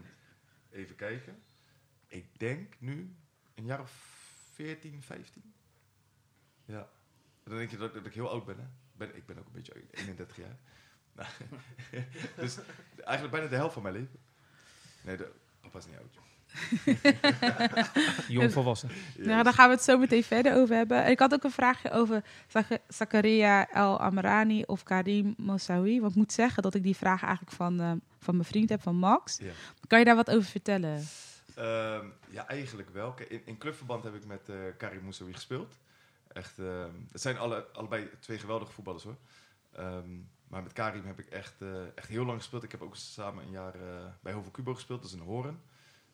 even 0.71 0.97
kijken. 0.97 1.43
Ik 2.07 2.39
denk 2.39 2.75
nu 2.79 3.17
een 3.55 3.65
jaar 3.65 3.81
of 3.81 3.91
14, 4.53 5.03
15. 5.03 5.55
Ja. 6.65 6.91
Dan 7.43 7.57
denk 7.57 7.71
je 7.71 7.77
dat, 7.77 7.95
dat 7.95 8.07
ik 8.07 8.15
heel 8.15 8.31
oud 8.31 8.45
ben, 8.45 8.59
hè? 8.59 8.67
Ben, 8.93 9.17
ik 9.17 9.27
ben 9.27 9.39
ook 9.39 9.47
een 9.47 9.53
beetje 9.53 9.85
31 9.91 10.37
jaar. 10.37 10.59
Dus 12.37 12.59
eigenlijk 12.97 13.31
bijna 13.31 13.47
de 13.47 13.57
helft 13.57 13.75
van 13.75 13.83
mijn 13.83 13.95
leven. 13.95 14.21
Nee, 15.03 15.17
de, 15.17 15.33
papa 15.61 15.79
is 15.79 15.87
niet 15.87 15.97
oud, 15.97 16.15
joh. 16.15 16.32
Jong 18.29 18.53
volwassen. 18.53 18.91
Nou, 19.17 19.43
daar 19.43 19.53
gaan 19.53 19.69
we 19.69 19.75
het 19.75 19.85
zo 19.85 19.99
meteen 19.99 20.25
verder 20.25 20.55
over 20.57 20.77
hebben. 20.77 21.07
Ik 21.11 21.19
had 21.19 21.33
ook 21.33 21.45
een 21.45 21.51
vraagje 21.51 21.91
over 21.91 22.25
Zak- 22.49 22.79
Zakaria 22.89 23.71
El 23.71 24.01
Amrani 24.01 24.63
of 24.67 24.83
Karim 24.83 25.35
Moussaoui. 25.37 26.01
Want 26.01 26.13
ik 26.13 26.19
moet 26.19 26.33
zeggen 26.33 26.63
dat 26.63 26.75
ik 26.75 26.83
die 26.83 26.97
vraag 26.97 27.23
eigenlijk 27.23 27.57
van, 27.57 27.81
eh, 27.81 27.93
van 28.19 28.35
mijn 28.37 28.49
vriend 28.49 28.69
heb, 28.69 28.83
van 28.83 28.97
Max. 28.97 29.39
Ja. 29.39 29.51
Kan 29.87 29.99
je 29.99 30.05
daar 30.05 30.17
wat 30.17 30.31
over 30.31 30.49
vertellen? 30.51 31.05
Ehm, 31.55 32.07
ja, 32.29 32.49
eigenlijk 32.49 32.89
wel. 32.91 33.15
In, 33.29 33.43
in 33.45 33.59
clubverband 33.59 34.05
heb 34.05 34.15
ik 34.15 34.27
met 34.27 34.49
eh 34.49 34.57
Karim 34.79 35.03
Moussaoui 35.03 35.33
gespeeld. 35.35 35.79
Echt, 36.33 36.59
ehm, 36.59 36.91
het 37.13 37.21
zijn 37.21 37.39
alle, 37.39 37.67
allebei 37.73 38.09
twee 38.21 38.39
geweldige 38.39 38.73
voetballers 38.73 39.05
hoor. 39.05 39.17
Ehm, 39.73 40.09
maar 40.49 40.63
met 40.63 40.73
Karim 40.73 41.07
heb 41.07 41.19
ik 41.19 41.27
echt, 41.27 41.55
eh, 41.59 41.69
echt 41.95 42.09
heel 42.09 42.25
lang 42.25 42.39
gespeeld. 42.39 42.63
Ik 42.63 42.71
heb 42.71 42.83
ook 42.83 42.97
samen 42.97 43.45
een 43.45 43.51
jaar 43.51 43.75
eh, 43.75 43.81
bij 44.21 44.33
Hovel 44.33 44.51
Cubo 44.51 44.75
gespeeld, 44.75 45.03
dat 45.03 45.11
is 45.11 45.17
in 45.17 45.23
Horen. 45.23 45.61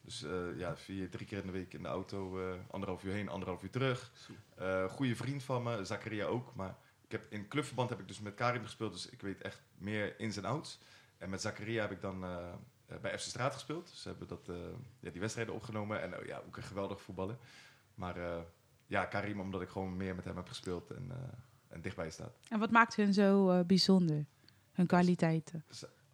Dus 0.09 0.23
eh, 0.23 0.59
ja, 0.59 0.77
vier, 0.77 1.11
drie 1.11 1.27
keer 1.27 1.39
in 1.39 1.47
de 1.47 1.53
week 1.53 1.75
in 1.75 1.83
de 1.83 1.89
auto, 1.89 2.41
eh, 2.41 2.55
anderhalf 2.71 3.05
uur 3.05 3.13
heen, 3.13 3.29
anderhalf 3.29 3.63
uur 3.63 3.71
terug. 3.71 4.13
Eh 4.55 4.85
goede 4.85 5.17
vriend 5.17 5.43
van 5.43 5.63
me, 5.63 5.85
Zakaria 5.85 6.27
ook. 6.27 6.55
Maar 6.55 6.77
ik 7.05 7.13
heb, 7.13 7.27
in 7.33 7.49
clubverband 7.49 7.91
heb 7.91 8.01
ik 8.01 8.09
dus 8.09 8.21
met 8.21 8.35
Karim 8.35 8.65
gespeeld, 8.65 8.93
dus 8.93 9.09
ik 9.09 9.21
weet 9.21 9.43
echt 9.43 9.63
meer 9.79 10.21
ins 10.21 10.37
en 10.37 10.45
outs. 10.45 10.79
En 11.19 11.31
met 11.31 11.41
Zakaria 11.41 11.81
heb 11.81 11.91
ik 11.91 12.01
dan 12.01 12.25
bij 13.01 13.19
FC 13.19 13.25
Straat 13.29 13.53
gespeeld. 13.53 13.91
Dus 13.91 14.03
ze 14.03 14.09
hebben 14.09 14.29
dat, 14.29 14.49
eh, 14.49 14.57
ja, 15.01 15.11
die 15.11 15.21
wedstrijden 15.21 15.55
opgenomen. 15.55 16.01
En 16.01 16.19
oh 16.19 16.25
ja, 16.25 16.43
ook 16.47 16.57
een 16.57 16.63
geweldig 16.63 17.03
voetballer. 17.03 17.37
Maar 17.95 18.17
eh, 18.17 18.41
ja, 18.87 19.05
Karim, 19.05 19.41
omdat 19.41 19.63
ik 19.63 19.69
gewoon 19.69 19.97
meer 19.97 20.15
met 20.15 20.25
hem 20.25 20.37
heb 20.37 20.49
gespeeld 20.49 20.91
en, 20.91 21.07
eh, 21.11 21.17
en 21.69 21.81
dichtbij 21.81 22.11
staat. 22.11 22.39
En 22.49 22.59
wat 22.59 22.71
maakt 22.71 22.97
hun 22.97 23.13
zo 23.13 23.51
eh, 23.51 23.65
bijzonder? 23.65 24.27
Hun 24.73 24.87
kwaliteiten. 24.87 25.65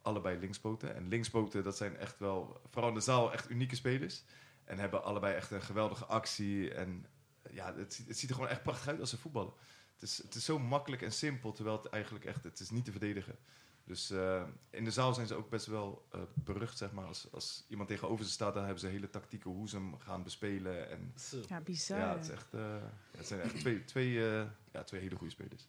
Allebei 0.04 0.38
linkspoten. 0.38 0.94
En 0.94 1.08
linkspoten, 1.08 1.64
dat 1.64 1.76
zijn 1.76 1.96
echt 1.96 2.18
wel, 2.18 2.60
vooral 2.70 2.88
in 2.90 2.94
de 2.96 3.00
zaal, 3.00 3.32
echt 3.32 3.50
unieke 3.50 3.76
spelers. 3.76 4.22
En 4.64 4.78
hebben 4.78 5.04
allebei 5.04 5.34
echt 5.34 5.50
een 5.50 5.62
geweldige 5.62 6.04
actie. 6.04 6.74
En 6.74 7.06
ja, 7.50 7.74
het, 7.74 7.94
ziet- 7.94 8.08
het 8.08 8.18
ziet 8.18 8.28
er 8.28 8.34
gewoon 8.34 8.50
echt 8.50 8.62
prachtig 8.62 8.88
uit 8.88 9.00
als 9.00 9.10
ze 9.10 9.18
voetballen. 9.18 9.52
het, 9.94 10.02
is, 10.02 10.22
het 10.22 10.34
is 10.34 10.44
zo 10.44 10.58
makkelijk 10.58 11.02
en 11.02 11.12
simpel, 11.12 11.52
terwijl 11.52 11.76
het 11.82 11.86
eigenlijk 11.92 12.24
echt, 12.24 12.44
het 12.44 12.60
is 12.60 12.70
niet 12.70 12.84
te 12.84 12.90
verdedigen. 12.90 13.36
Dus 13.84 14.10
eh, 14.10 14.42
in 14.70 14.84
de 14.84 14.90
zaal 14.90 15.14
zijn 15.14 15.26
ze 15.26 15.34
ook 15.34 15.50
best 15.50 15.66
wel 15.66 16.06
eh, 16.10 16.20
berucht, 16.34 16.78
zeg 16.78 16.92
maar. 16.92 17.04
Als, 17.06 17.32
als 17.32 17.64
iemand 17.68 17.88
tegenover 17.88 18.24
ze 18.24 18.30
staat, 18.30 18.54
dan 18.54 18.62
hebben 18.62 18.80
ze 18.80 18.86
hele 18.86 19.10
tactieken 19.10 19.50
hoe 19.50 19.68
ze 19.68 19.76
hem 19.76 19.98
gaan 19.98 20.22
bespelen. 20.22 20.90
En 20.90 21.12
Ja, 21.48 21.60
bizar. 21.60 21.98
ja, 21.98 22.12
het, 22.14 22.24
is 22.24 22.30
echt, 22.30 22.54
eh, 22.54 22.60
ja, 22.60 23.16
het 23.16 23.26
zijn 23.26 23.40
echt 23.40 23.56
twee, 23.58 23.84
twee, 23.84 24.30
eh, 24.30 24.44
ja, 24.72 24.82
twee 24.84 25.00
hele 25.00 25.16
goede 25.16 25.32
spelers. 25.32 25.68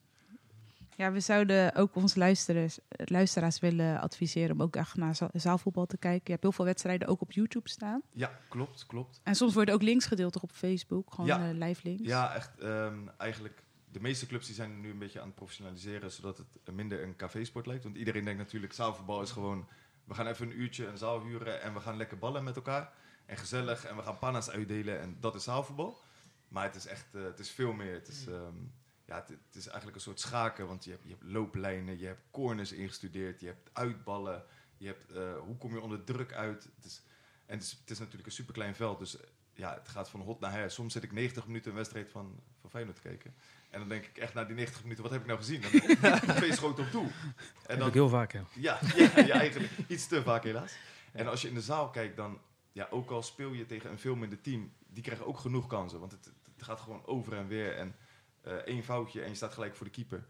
Ja, 0.97 1.11
we 1.11 1.19
zouden 1.19 1.75
ook 1.75 1.95
onze 1.95 2.19
luisteraars, 2.19 2.79
luisteraars 2.89 3.59
willen 3.59 3.99
adviseren 4.01 4.51
om 4.51 4.61
ook 4.61 4.75
echt 4.75 4.95
naar 4.95 5.15
za- 5.15 5.29
zaalvoetbal 5.33 5.85
te 5.85 5.97
kijken. 5.97 6.21
Je 6.23 6.31
hebt 6.31 6.43
heel 6.43 6.51
veel 6.51 6.65
wedstrijden 6.65 7.07
ook 7.07 7.21
op 7.21 7.31
YouTube 7.31 7.69
staan. 7.69 8.01
Ja, 8.13 8.39
klopt, 8.49 8.85
klopt. 8.85 9.19
En 9.23 9.35
soms 9.35 9.53
worden 9.53 9.73
ook 9.73 9.81
links 9.81 10.05
gedeeld 10.05 10.33
toch 10.33 10.43
op 10.43 10.51
Facebook, 10.51 11.13
gewoon 11.13 11.25
Ja. 11.25 11.49
eh, 11.49 11.57
live 11.57 11.79
links. 11.83 12.03
Ja, 12.03 12.35
echt. 12.35 12.59
ehm, 12.59 13.07
eigenlijk, 13.17 13.63
de 13.91 13.99
meeste 13.99 14.25
clubs 14.27 14.45
die 14.45 14.55
zijn 14.55 14.81
nu 14.81 14.89
een 14.89 14.97
beetje 14.99 15.19
aan 15.19 15.25
het 15.27 15.35
professionaliseren, 15.35 16.11
zodat 16.11 16.37
het 16.37 16.75
minder 16.75 17.03
een 17.03 17.15
café-sport 17.15 17.65
lijkt. 17.65 17.83
Want 17.83 17.95
iedereen 17.95 18.23
denkt 18.23 18.39
natuurlijk, 18.39 18.73
zaalvoetbal 18.73 19.21
is 19.21 19.31
gewoon, 19.31 19.67
we 20.05 20.13
gaan 20.13 20.27
even 20.27 20.45
een 20.49 20.59
uurtje 20.59 20.87
een 20.87 20.97
zaal 20.97 21.21
huren 21.23 21.61
en 21.61 21.73
we 21.73 21.79
gaan 21.79 21.97
lekker 21.97 22.17
ballen 22.17 22.43
met 22.43 22.55
elkaar. 22.55 22.93
En 23.25 23.37
gezellig 23.37 23.85
en 23.85 23.95
we 23.95 24.01
gaan 24.01 24.19
panna's 24.19 24.49
uitdelen 24.49 24.99
en 25.01 25.17
dat 25.19 25.35
is 25.35 25.43
zaalvoetbal. 25.43 25.97
Maar 26.47 26.63
het 26.63 26.75
is 26.75 26.85
echt, 26.87 27.05
eh, 27.15 27.23
het 27.23 27.39
is 27.39 27.49
veel 27.51 27.73
meer. 27.73 27.93
Het 27.93 28.07
is, 28.07 28.27
ehm, 28.27 28.53
ja, 29.05 29.15
het, 29.15 29.27
het 29.27 29.55
is 29.55 29.67
eigenlijk 29.67 29.95
een 29.95 30.01
soort 30.01 30.19
schaken, 30.19 30.67
want 30.67 30.83
je 30.83 30.91
hebt, 30.91 31.03
je 31.03 31.09
hebt 31.09 31.23
looplijnen, 31.23 31.99
je 31.99 32.05
hebt 32.05 32.21
corners 32.31 32.71
ingestudeerd, 32.71 33.39
je 33.39 33.45
hebt 33.45 33.69
uitballen, 33.73 34.43
je 34.77 34.87
hebt, 34.87 35.11
eh, 35.11 35.37
hoe 35.37 35.57
kom 35.57 35.73
je 35.73 35.81
onder 35.81 36.03
druk 36.03 36.33
uit. 36.33 36.67
Het 36.75 36.85
is, 36.85 37.01
en 37.45 37.57
het 37.57 37.63
is, 37.63 37.71
het 37.71 37.89
is 37.89 37.99
natuurlijk 37.99 38.25
een 38.25 38.31
superklein 38.31 38.75
veld, 38.75 38.99
dus 38.99 39.17
ja, 39.53 39.73
het 39.73 39.87
gaat 39.87 40.09
van 40.09 40.21
hot 40.21 40.39
naar 40.39 40.51
her. 40.51 40.71
Soms 40.71 40.93
zit 40.93 41.03
ik 41.03 41.11
90 41.11 41.45
minuten 41.47 41.69
een 41.69 41.77
wedstrijd 41.77 42.09
van, 42.09 42.39
van 42.61 42.69
Feyenoord 42.69 42.95
te 42.95 43.01
kijken. 43.01 43.33
En 43.69 43.79
dan 43.79 43.89
denk 43.89 44.05
ik 44.05 44.17
echt 44.17 44.33
na 44.33 44.43
die 44.43 44.55
90 44.55 44.81
minuten, 44.81 45.03
wat 45.03 45.11
heb 45.11 45.21
ik 45.21 45.27
nou 45.27 45.39
gezien? 45.39 45.61
Dan 46.01 46.35
twee 46.35 46.53
schoten 46.59 46.85
op 46.85 46.91
doel. 46.91 47.11
En 47.65 47.79
dan, 47.79 47.87
ik 47.87 47.93
heel 47.93 48.09
vaak, 48.09 48.33
ja, 48.33 48.43
ja, 48.95 49.19
ja, 49.19 49.39
eigenlijk 49.39 49.73
iets 49.87 50.07
te 50.07 50.23
vaak 50.23 50.43
helaas. 50.43 50.77
En 51.11 51.27
als 51.27 51.41
je 51.41 51.47
in 51.47 51.53
de 51.53 51.61
zaal 51.61 51.89
kijkt, 51.89 52.15
dan, 52.15 52.39
ja, 52.71 52.87
ook 52.89 53.09
al 53.09 53.23
speel 53.23 53.53
je 53.53 53.65
tegen 53.65 53.91
een 53.91 53.99
veel 53.99 54.15
minder 54.15 54.41
team, 54.41 54.73
die 54.87 55.03
krijgen 55.03 55.25
ook 55.25 55.37
genoeg 55.37 55.67
kansen. 55.67 55.99
Want 55.99 56.11
het, 56.11 56.31
het 56.55 56.63
gaat 56.63 56.79
gewoon 56.79 57.05
over 57.05 57.33
en 57.33 57.47
weer. 57.47 57.75
En 57.75 57.95
eh, 58.45 58.53
één 58.53 58.83
foutje 58.83 59.21
en 59.21 59.29
je 59.29 59.35
staat 59.35 59.53
gelijk 59.53 59.75
voor 59.75 59.85
de 59.85 59.91
keeper. 59.91 60.25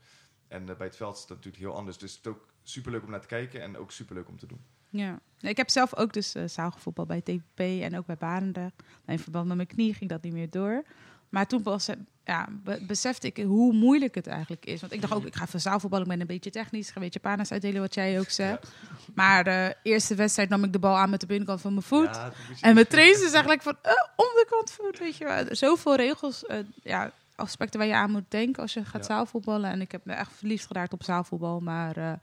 En 0.48 0.70
eh, 0.70 0.76
bij 0.76 0.88
het 0.88 0.96
veld 0.96 1.16
is 1.16 1.26
dat 1.26 1.30
natuurlijk 1.38 1.64
heel 1.64 1.76
anders. 1.76 1.98
Dus 1.98 2.12
het 2.16 2.26
is 2.26 2.32
ook 2.32 2.46
superleuk 2.64 3.04
om 3.04 3.10
naar 3.10 3.22
te 3.22 3.28
kijken 3.28 3.62
en 3.62 3.78
ook 3.78 3.92
superleuk 3.92 4.28
om 4.28 4.38
te 4.40 4.48
doen. 4.48 4.60
Ja. 4.90 5.20
Ik 5.40 5.58
heb 5.58 5.70
zelf 5.70 5.96
ook 5.96 6.14
dus 6.14 6.36
eh 6.36 6.44
zaalgevoetbal 6.48 7.06
bij 7.06 7.22
TPP 7.22 7.60
en 7.60 7.98
ook 7.98 8.06
bij 8.06 8.18
Barendrecht. 8.18 8.74
In 9.06 9.20
verband 9.20 9.48
met 9.48 9.56
mijn 9.56 9.68
knie 9.68 9.94
ging 9.94 10.10
dat 10.10 10.22
niet 10.22 10.34
meer 10.34 10.50
door. 10.50 10.84
Maar 11.30 11.48
toen 11.48 11.64
eh, 11.66 11.96
ja, 12.24 12.48
be- 12.64 12.84
besefte 12.88 13.28
ik 13.28 13.38
hoe 13.38 13.74
moeilijk 13.74 14.16
het 14.16 14.28
eigenlijk 14.28 14.66
is. 14.66 14.82
Want 14.82 14.94
ik 14.94 15.02
dacht 15.02 15.14
ook, 15.14 15.26
ik 15.26 15.36
ga 15.36 15.44
even 15.46 15.62
zaalvoetballen, 15.62 16.06
ik 16.06 16.12
ben 16.12 16.22
een 16.22 16.28
beetje 16.28 16.50
technisch. 16.50 16.88
Ik 16.88 16.94
ga 16.94 16.96
een 16.96 17.04
beetje 17.04 17.20
panas 17.20 17.52
uitdelen, 17.52 17.82
wat 17.82 17.94
jij 17.94 18.20
ook 18.20 18.30
zegt. 18.30 18.72
Maar 19.16 19.44
de 19.44 19.76
eerste 19.84 20.16
wedstrijd 20.16 20.50
nam 20.50 20.64
ik 20.64 20.72
de 20.74 20.80
bal 20.80 20.98
aan 20.98 21.10
met 21.10 21.20
de 21.20 21.26
binnenkant 21.26 21.62
van 21.62 21.72
mijn 21.74 21.86
voet. 21.86 22.06
Ja, 22.16 22.32
En 22.62 22.74
mijn 22.74 22.88
trainer 22.88 23.24
is 23.24 23.32
eigenlijk 23.32 23.62
van, 23.62 23.78
eh, 23.82 23.92
onderkant 24.16 24.72
voet, 24.72 25.00
weet 25.00 25.18
je 25.18 25.26
wel. 25.26 25.46
Zoveel 25.56 25.96
regels, 25.96 26.46
eh, 26.46 26.60
ja, 26.84 27.12
aspecten 27.36 27.80
waar 27.80 27.88
je 27.88 27.96
aan 27.96 28.12
moet 28.12 28.32
denken 28.32 28.62
als 28.62 28.74
je 28.74 28.86
gaat 28.86 29.02
Ja. 29.08 29.14
zaalvoetballen. 29.16 29.70
En 29.72 29.82
ik 29.82 29.92
heb 29.92 30.06
me 30.06 30.14
echt 30.14 30.32
verliefd 30.34 30.66
geraakt 30.66 30.94
op 30.94 31.04
zaalvoetbal, 31.04 31.60
maar 31.60 31.98
eh, 31.98 32.14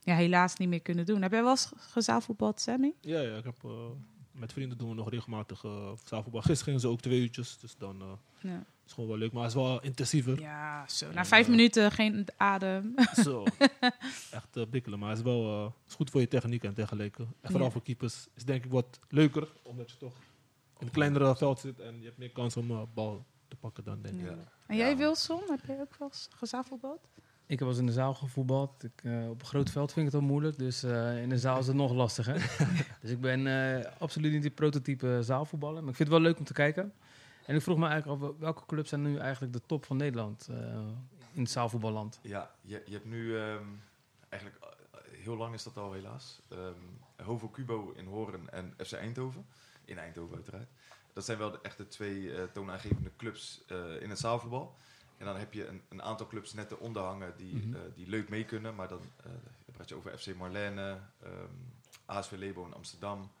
ja, 0.00 0.14
helaas 0.14 0.56
niet 0.56 0.68
meer 0.68 0.80
kunnen 0.82 1.06
doen. 1.06 1.22
Heb 1.22 1.30
jij 1.32 1.42
wel 1.42 1.50
eens 1.50 1.66
ge- 1.66 1.74
gezaalvoetbald, 1.78 2.60
Sammy? 2.60 2.92
Ja, 3.00 3.20
ja, 3.20 3.36
ik 3.36 3.44
heb, 3.44 3.56
eh, 3.64 3.70
met 4.32 4.52
vrienden 4.52 4.78
doen 4.78 4.88
we 4.88 4.94
nog 4.94 5.10
regelmatig 5.10 5.62
uh, 5.64 5.90
zaalvoetbal. 6.04 6.40
Gisteren 6.40 6.64
gingen 6.64 6.80
ze 6.80 6.88
ook 6.88 7.00
twee 7.00 7.20
uurtjes, 7.20 7.58
dus 7.58 7.76
dan 7.76 8.18
Ja. 8.40 8.52
is 8.52 8.82
het 8.82 8.92
gewoon 8.92 9.08
wel 9.08 9.18
leuk. 9.18 9.32
Maar 9.32 9.42
het 9.42 9.50
is 9.50 9.56
wel 9.62 9.82
intensiever. 9.82 10.40
Ja, 10.40 10.88
zo. 10.88 11.12
Na 11.12 11.24
vijf 11.24 11.48
minuten 11.48 11.92
geen 11.92 12.26
adem. 12.36 12.94
Zo, 13.24 13.44
echt 14.30 14.70
bikkelen. 14.70 14.98
Maar 14.98 15.08
het 15.08 15.18
is 15.18 15.24
wel 15.24 15.72
is 15.88 15.94
goed 15.94 16.10
voor 16.10 16.20
je 16.20 16.28
techniek 16.28 16.64
en 16.64 16.74
dergelijke. 16.74 17.22
En 17.22 17.50
vooral 17.50 17.66
Ja. 17.66 17.72
voor 17.72 17.82
keepers 17.82 18.26
is 18.34 18.44
denk 18.44 18.64
ik 18.64 18.70
wat 18.70 18.98
leuker, 19.08 19.48
omdat 19.62 19.90
je 19.90 19.96
toch 19.96 20.14
in 20.78 20.86
een 20.86 20.92
kleinere 20.92 21.36
veld 21.36 21.58
zit 21.60 21.80
en 21.80 21.98
je 21.98 22.04
hebt 22.04 22.18
meer 22.18 22.30
kans 22.32 22.56
om 22.56 22.88
bal 22.94 23.24
te 23.48 23.56
pakken 23.56 23.84
dan 23.84 24.02
denk 24.02 24.20
ik. 24.20 24.36
En 24.66 24.76
jij, 24.76 24.90
Ja. 24.90 24.96
Wilson, 24.96 25.40
heb 25.46 25.64
jij 25.66 25.80
ook 25.80 25.96
wel 25.98 26.08
eens? 26.08 26.28
Ik 27.46 27.58
heb 27.58 27.58
wel 27.58 27.68
eens 27.68 27.78
in 27.78 27.86
de 27.86 27.92
zaal 27.92 28.14
gevoetbald. 28.14 28.84
Ik, 28.84 29.04
eh, 29.04 29.28
op 29.28 29.40
een 29.40 29.46
groot 29.46 29.70
veld 29.70 29.92
vind 29.92 30.06
ik 30.06 30.12
het 30.12 30.22
al 30.22 30.28
moeilijk, 30.28 30.58
dus 30.58 30.82
eh, 30.82 31.22
in 31.22 31.28
de 31.28 31.38
zaal 31.38 31.58
is 31.58 31.66
het 31.66 31.76
nog 31.76 31.92
lastiger. 31.92 32.56
dus 33.00 33.10
ik 33.10 33.20
ben 33.20 33.46
eh, 33.46 33.92
absoluut 33.98 34.32
niet 34.32 34.42
die 34.42 34.50
prototype 34.50 35.18
zaalvoetballer, 35.22 35.80
maar 35.80 35.90
ik 35.90 35.96
vind 35.96 36.08
het 36.08 36.18
wel 36.18 36.26
leuk 36.26 36.38
om 36.38 36.44
te 36.44 36.52
kijken. 36.52 36.92
En 37.46 37.54
ik 37.54 37.62
vroeg 37.62 37.78
me 37.78 37.86
eigenlijk 37.86 38.22
af, 38.22 38.30
welke 38.38 38.66
clubs 38.66 38.88
zijn 38.88 39.02
nu 39.02 39.18
eigenlijk 39.18 39.52
de 39.52 39.62
top 39.66 39.84
van 39.84 39.96
Nederland 39.96 40.48
eh, 40.50 40.56
in 41.32 41.40
het 41.42 41.50
zaalvoetballand? 41.50 42.18
Ja, 42.22 42.50
je, 42.60 42.82
je 42.86 42.92
hebt 42.92 43.04
nu 43.04 43.38
ehm, 43.38 43.64
eigenlijk 44.28 44.64
heel 45.10 45.36
lang 45.36 45.54
is 45.54 45.62
dat 45.62 45.76
al 45.76 45.92
helaas. 45.92 46.40
Ehm 46.48 47.04
Hovo 47.24 47.50
Cubo 47.50 47.92
in 47.96 48.06
Horen 48.06 48.50
en 48.50 48.74
FC 48.86 48.92
Eindhoven. 48.92 49.46
In 49.84 49.98
Eindhoven 49.98 50.36
uiteraard. 50.36 50.68
Dat 51.16 51.24
zijn 51.24 51.38
wel 51.38 51.50
de, 51.50 51.58
echt 51.62 51.76
de 51.76 51.86
twee 51.88 52.34
eh, 52.36 52.44
toonaangevende 52.52 53.10
clubs 53.16 53.64
eh, 53.66 54.02
in 54.02 54.10
het 54.10 54.18
zaalvoetbal. 54.18 54.76
En 55.18 55.26
dan 55.26 55.36
heb 55.36 55.52
je 55.52 55.66
een, 55.66 55.82
een 55.88 56.02
aantal 56.02 56.26
clubs 56.26 56.52
net 56.52 56.70
eronder 56.70 57.02
hangen 57.02 57.36
die, 57.36 57.54
Mhm. 57.54 57.74
eh, 57.74 57.80
die 57.94 58.08
leuk 58.08 58.28
mee 58.28 58.44
kunnen. 58.44 58.74
Maar 58.74 58.88
dan, 58.88 59.00
eh, 59.16 59.24
dan 59.64 59.74
praat 59.74 59.88
je 59.88 59.94
over 59.94 60.18
FC 60.18 60.34
Marlene, 60.34 61.00
ehm 61.22 61.52
ASV 62.06 62.30
Lebo 62.32 62.64
in 62.64 62.74
Amsterdam, 62.74 63.32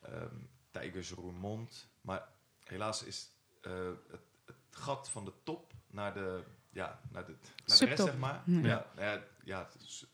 ehm 0.00 0.34
Tigers 0.70 1.10
Roermond. 1.12 1.88
Maar 2.00 2.28
helaas 2.64 3.02
is 3.02 3.30
eh, 3.60 3.72
het, 4.10 4.20
het 4.44 4.56
gat 4.70 5.08
van 5.10 5.24
de 5.24 5.32
top 5.42 5.72
naar 5.86 6.14
de, 6.14 6.42
ja, 6.70 7.00
naar 7.10 7.26
de, 7.26 7.32
naar 7.32 7.40
de 7.54 7.62
rest, 7.66 7.78
Subtop. 7.78 8.06
zeg 8.06 8.18
maar. 8.18 8.42
Ja. 8.46 8.60
Ja, 8.60 8.86
nou 8.96 9.20
ja, 9.44 9.68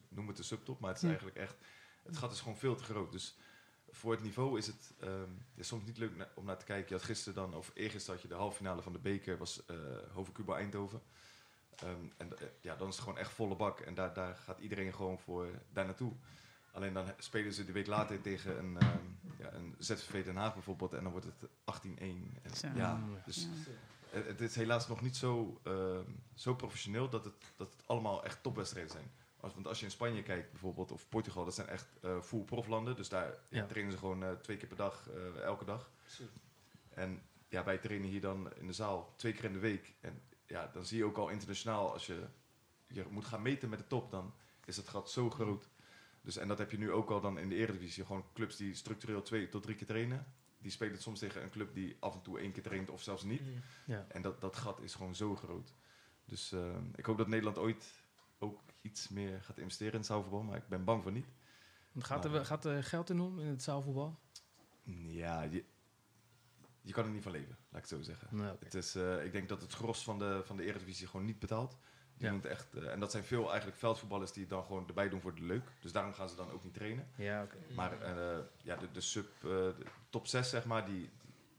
noem 0.09 0.27
het 0.29 0.37
de 0.37 0.42
subtop, 0.42 0.81
maar 0.81 0.88
het 0.88 0.97
is 0.99 1.03
Ja. 1.03 1.09
eigenlijk 1.09 1.38
echt... 1.38 1.55
Het 2.03 2.16
gat 2.16 2.33
is 2.33 2.40
gewoon 2.40 2.59
veel 2.59 2.75
te 2.77 2.85
groot. 2.85 3.12
Dus 3.12 3.37
voor 3.92 4.12
het 4.12 4.22
niveau 4.22 4.59
is 4.59 4.66
het 4.66 4.92
ehm, 5.00 5.31
is 5.55 5.66
soms 5.68 5.85
niet 5.85 5.98
leuk 5.98 6.16
na- 6.16 6.28
om 6.35 6.44
naar 6.44 6.59
te 6.59 6.64
kijken. 6.64 6.88
Je 6.88 6.94
had 6.94 7.05
gisteren 7.05 7.35
dan, 7.35 7.55
of 7.55 7.70
eergisteren 7.74 8.14
had 8.14 8.22
je 8.22 8.28
de 8.35 8.40
halve 8.40 8.57
finale 8.57 8.83
van 8.83 8.92
de 8.92 8.98
beker, 8.98 9.38
was 9.38 9.64
eh 9.66 9.76
Hoven 10.12 10.33
Cuba 10.33 10.57
Eindhoven. 10.57 11.02
Ehm, 11.76 12.05
en 12.16 12.38
eh, 12.38 12.46
ja, 12.61 12.76
dan 12.76 12.88
is 12.88 12.94
het 12.94 13.05
gewoon 13.05 13.18
echt 13.18 13.31
volle 13.33 13.57
bak. 13.57 13.81
En 13.81 13.94
daar, 13.94 14.14
daar 14.14 14.35
gaat 14.37 14.59
iedereen 14.59 14.94
gewoon 14.94 15.18
voor 15.18 15.46
daar 15.72 15.85
naartoe. 15.85 16.12
Alleen 16.72 16.92
dan 16.92 17.07
spelen 17.18 17.52
ze 17.52 17.64
de 17.64 17.72
week 17.72 17.87
later 17.87 18.20
tegen 18.20 18.59
een, 18.59 18.78
ehm, 18.78 18.98
ja, 19.38 19.52
een 19.52 19.74
ZVV 19.78 20.24
Den 20.24 20.37
Haag 20.37 20.52
bijvoorbeeld. 20.55 20.92
En 20.92 21.02
dan 21.02 21.12
wordt 21.12 21.26
het 21.26 21.50
18-1. 21.64 22.38
En 22.42 22.57
Zo. 22.57 22.68
Ja, 22.74 23.00
dus 23.24 23.42
Ja. 23.42 23.48
het, 24.11 24.26
het 24.26 24.40
is 24.40 24.55
helaas 24.55 24.88
nog 24.88 25.00
niet 25.00 25.16
zo, 25.16 25.61
ehm, 25.62 26.05
zo 26.35 26.55
professioneel 26.55 27.09
dat 27.09 27.24
het, 27.24 27.35
dat 27.57 27.72
het 27.72 27.83
allemaal 27.87 28.24
echt 28.24 28.42
topwedstrijden 28.42 28.92
zijn. 28.92 29.11
Als, 29.42 29.55
want 29.55 29.66
als 29.66 29.78
je 29.78 29.85
in 29.85 29.90
Spanje 29.90 30.22
kijkt 30.22 30.50
bijvoorbeeld, 30.50 30.92
of 30.92 31.09
Portugal, 31.09 31.44
dat 31.44 31.55
zijn 31.55 31.68
echt 31.68 31.87
eh 32.02 32.20
full 32.20 32.44
proflanden. 32.44 32.96
Dus 32.96 33.09
daar 33.09 33.35
ja, 33.48 33.66
trainen 33.66 33.92
ze 33.92 33.98
gewoon 33.98 34.24
eh, 34.24 34.33
twee 34.33 34.57
keer 34.57 34.68
per 34.68 34.76
dag, 34.76 35.09
eh, 35.11 35.40
elke 35.40 35.64
dag. 35.64 35.90
En 36.88 37.22
ja, 37.48 37.64
wij 37.64 37.78
trainen 37.78 38.09
hier 38.09 38.20
dan 38.20 38.55
in 38.55 38.66
de 38.66 38.72
zaal 38.72 39.12
twee 39.16 39.33
keer 39.33 39.44
in 39.44 39.52
de 39.52 39.59
week. 39.59 39.94
En 40.00 40.22
ja, 40.46 40.70
dan 40.72 40.85
zie 40.85 40.98
je 40.98 41.05
ook 41.05 41.16
al 41.16 41.28
internationaal, 41.28 41.92
als 41.92 42.07
je, 42.07 42.26
je 42.87 43.05
moet 43.11 43.24
gaan 43.24 43.42
meten 43.42 43.68
met 43.68 43.78
de 43.78 43.87
top, 43.87 44.11
dan 44.11 44.35
is 44.64 44.76
het 44.76 44.88
gat 44.88 45.11
zo 45.11 45.31
groot. 45.31 45.70
Dus, 46.20 46.37
en 46.37 46.48
dat 46.48 46.59
heb 46.59 46.70
je 46.70 46.78
nu 46.78 46.92
ook 46.92 47.11
al 47.11 47.20
dan 47.20 47.38
in 47.38 47.48
de 47.48 47.55
Eredivisie. 47.55 48.05
Gewoon 48.05 48.24
clubs 48.33 48.57
die 48.57 48.74
structureel 48.74 49.22
twee 49.22 49.48
tot 49.48 49.62
drie 49.62 49.76
keer 49.76 49.87
trainen. 49.87 50.26
Die 50.59 50.70
spelen 50.70 50.98
soms 50.98 51.18
tegen 51.18 51.42
een 51.42 51.50
club 51.50 51.74
die 51.74 51.96
af 52.00 52.14
en 52.14 52.22
toe 52.22 52.38
één 52.38 52.52
keer 52.52 52.62
traint 52.62 52.90
of 52.90 53.02
zelfs 53.02 53.22
niet. 53.22 53.42
Ja. 53.85 54.07
En 54.09 54.22
dat, 54.22 54.40
dat 54.40 54.57
gat 54.57 54.81
is 54.81 54.94
gewoon 54.94 55.14
zo 55.14 55.37
groot. 55.37 55.74
Dus 56.24 56.55
ik 56.94 57.05
hoop 57.05 57.18
dat 57.18 57.28
Nederland 57.28 57.59
ooit 57.59 58.02
ook 58.42 58.61
iets 58.81 59.09
meer 59.09 59.42
gaat 59.42 59.59
investeren 59.59 59.92
in 59.92 59.98
het 59.98 60.07
zaalvoetbal. 60.09 60.42
Maar 60.42 60.57
ik 60.57 60.68
ben 60.68 60.85
bang 60.85 61.02
voor 61.02 61.12
niet. 61.12 61.26
Gaat 61.98 62.24
er, 62.24 62.44
gaat 62.46 62.64
er 62.64 62.85
geld 62.85 63.11
in 63.11 63.20
om 63.20 63.38
in 63.38 63.46
het 63.46 63.62
zaalvoetbal? 63.62 64.18
Ja, 65.09 65.42
je, 65.42 65.64
je 66.81 66.92
kan 66.92 67.05
er 67.05 67.11
niet 67.11 67.22
van 67.22 67.33
leven, 67.33 67.57
laat 67.70 67.85
ik 67.85 67.88
het 67.90 67.98
zo 67.98 68.02
zeggen. 68.02 68.38
Het 68.61 68.74
is, 68.74 68.94
eh, 68.94 69.24
ik 69.24 69.33
denk 69.33 69.48
dat 69.48 69.62
het 69.62 69.72
gros 69.72 70.05
van 70.05 70.18
de, 70.18 70.40
van 70.44 70.57
de 70.57 70.64
Eredivisie 70.64 71.07
gewoon 71.07 71.26
niet 71.26 71.38
betaalt. 71.38 71.76
Die 72.16 72.26
Ja. 72.26 72.33
moet 72.33 72.44
echt, 72.44 72.74
eh, 72.74 72.92
en 72.92 73.00
dat 73.00 73.11
zijn 73.11 73.24
veel 73.24 73.48
eigenlijk 73.48 73.78
veldvoetballers 73.78 74.33
die 74.33 74.42
het 74.42 74.50
dan 74.50 74.64
gewoon 74.64 74.87
erbij 74.87 75.09
doen 75.09 75.20
voor 75.20 75.35
de 75.35 75.42
leuk. 75.42 75.68
Dus 75.81 75.92
daarom 75.92 76.12
gaan 76.12 76.28
ze 76.28 76.37
dan 76.37 76.50
ook 76.50 76.64
niet 76.64 76.74
trainen. 76.74 77.09
Ja, 77.16 77.42
oké. 77.42 77.57
Maar 77.74 78.00
eh, 78.00 78.38
ja, 78.62 78.76
de, 78.76 78.90
de 78.90 79.00
sub, 79.00 79.40
de 79.40 79.74
top 80.11 80.26
6 80.26 80.48
zeg 80.50 80.64
maar, 80.64 80.87
die, 80.87 80.94
die- 81.00 81.11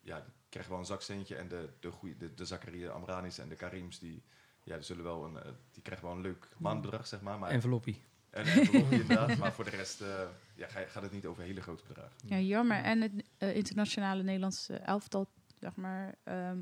ja, 0.01 0.19
die 0.21 0.33
krijgen 0.49 0.71
wel 0.71 0.79
een 0.81 0.85
zaksteentje. 0.87 1.35
En 1.35 1.47
de, 1.47 1.69
de, 1.79 1.91
goeie, 1.91 2.17
de, 2.17 2.33
de 2.33 2.45
Zakaria 2.45 2.89
Amranis 2.91 3.37
en 3.37 3.49
de 3.49 3.55
Karims, 3.55 3.99
die, 3.99 4.23
ja, 4.63 4.75
die, 4.75 4.83
zullen 4.85 5.03
wel 5.03 5.25
een, 5.25 5.37
eh, 5.37 5.51
die 5.71 5.81
krijgen 5.83 6.07
wel 6.07 6.15
een 6.15 6.21
leuk 6.21 6.47
maandbedrag, 6.57 7.07
zeg 7.07 7.21
maar. 7.21 7.39
maar 7.39 7.49
Enveloppie. 7.49 8.01
en 8.29 8.45
inderdaad. 8.91 9.37
Maar 9.37 9.53
voor 9.53 9.63
de 9.63 9.69
rest 9.69 10.01
eh, 10.01 10.27
ja, 10.55 10.67
gaat 10.67 11.03
het 11.03 11.11
niet 11.11 11.25
over 11.25 11.43
hele 11.43 11.61
grote 11.61 11.83
bedragen. 11.87 12.11
Ja, 12.25 12.37
jammer. 12.39 12.83
En 12.83 13.01
het 13.01 13.11
eh, 13.37 13.55
internationale 13.55 14.23
Nederlandse 14.23 14.75
elftal, 14.77 15.27
zeg 15.59 15.75
maar. 15.75 16.15
ehm, 16.23 16.57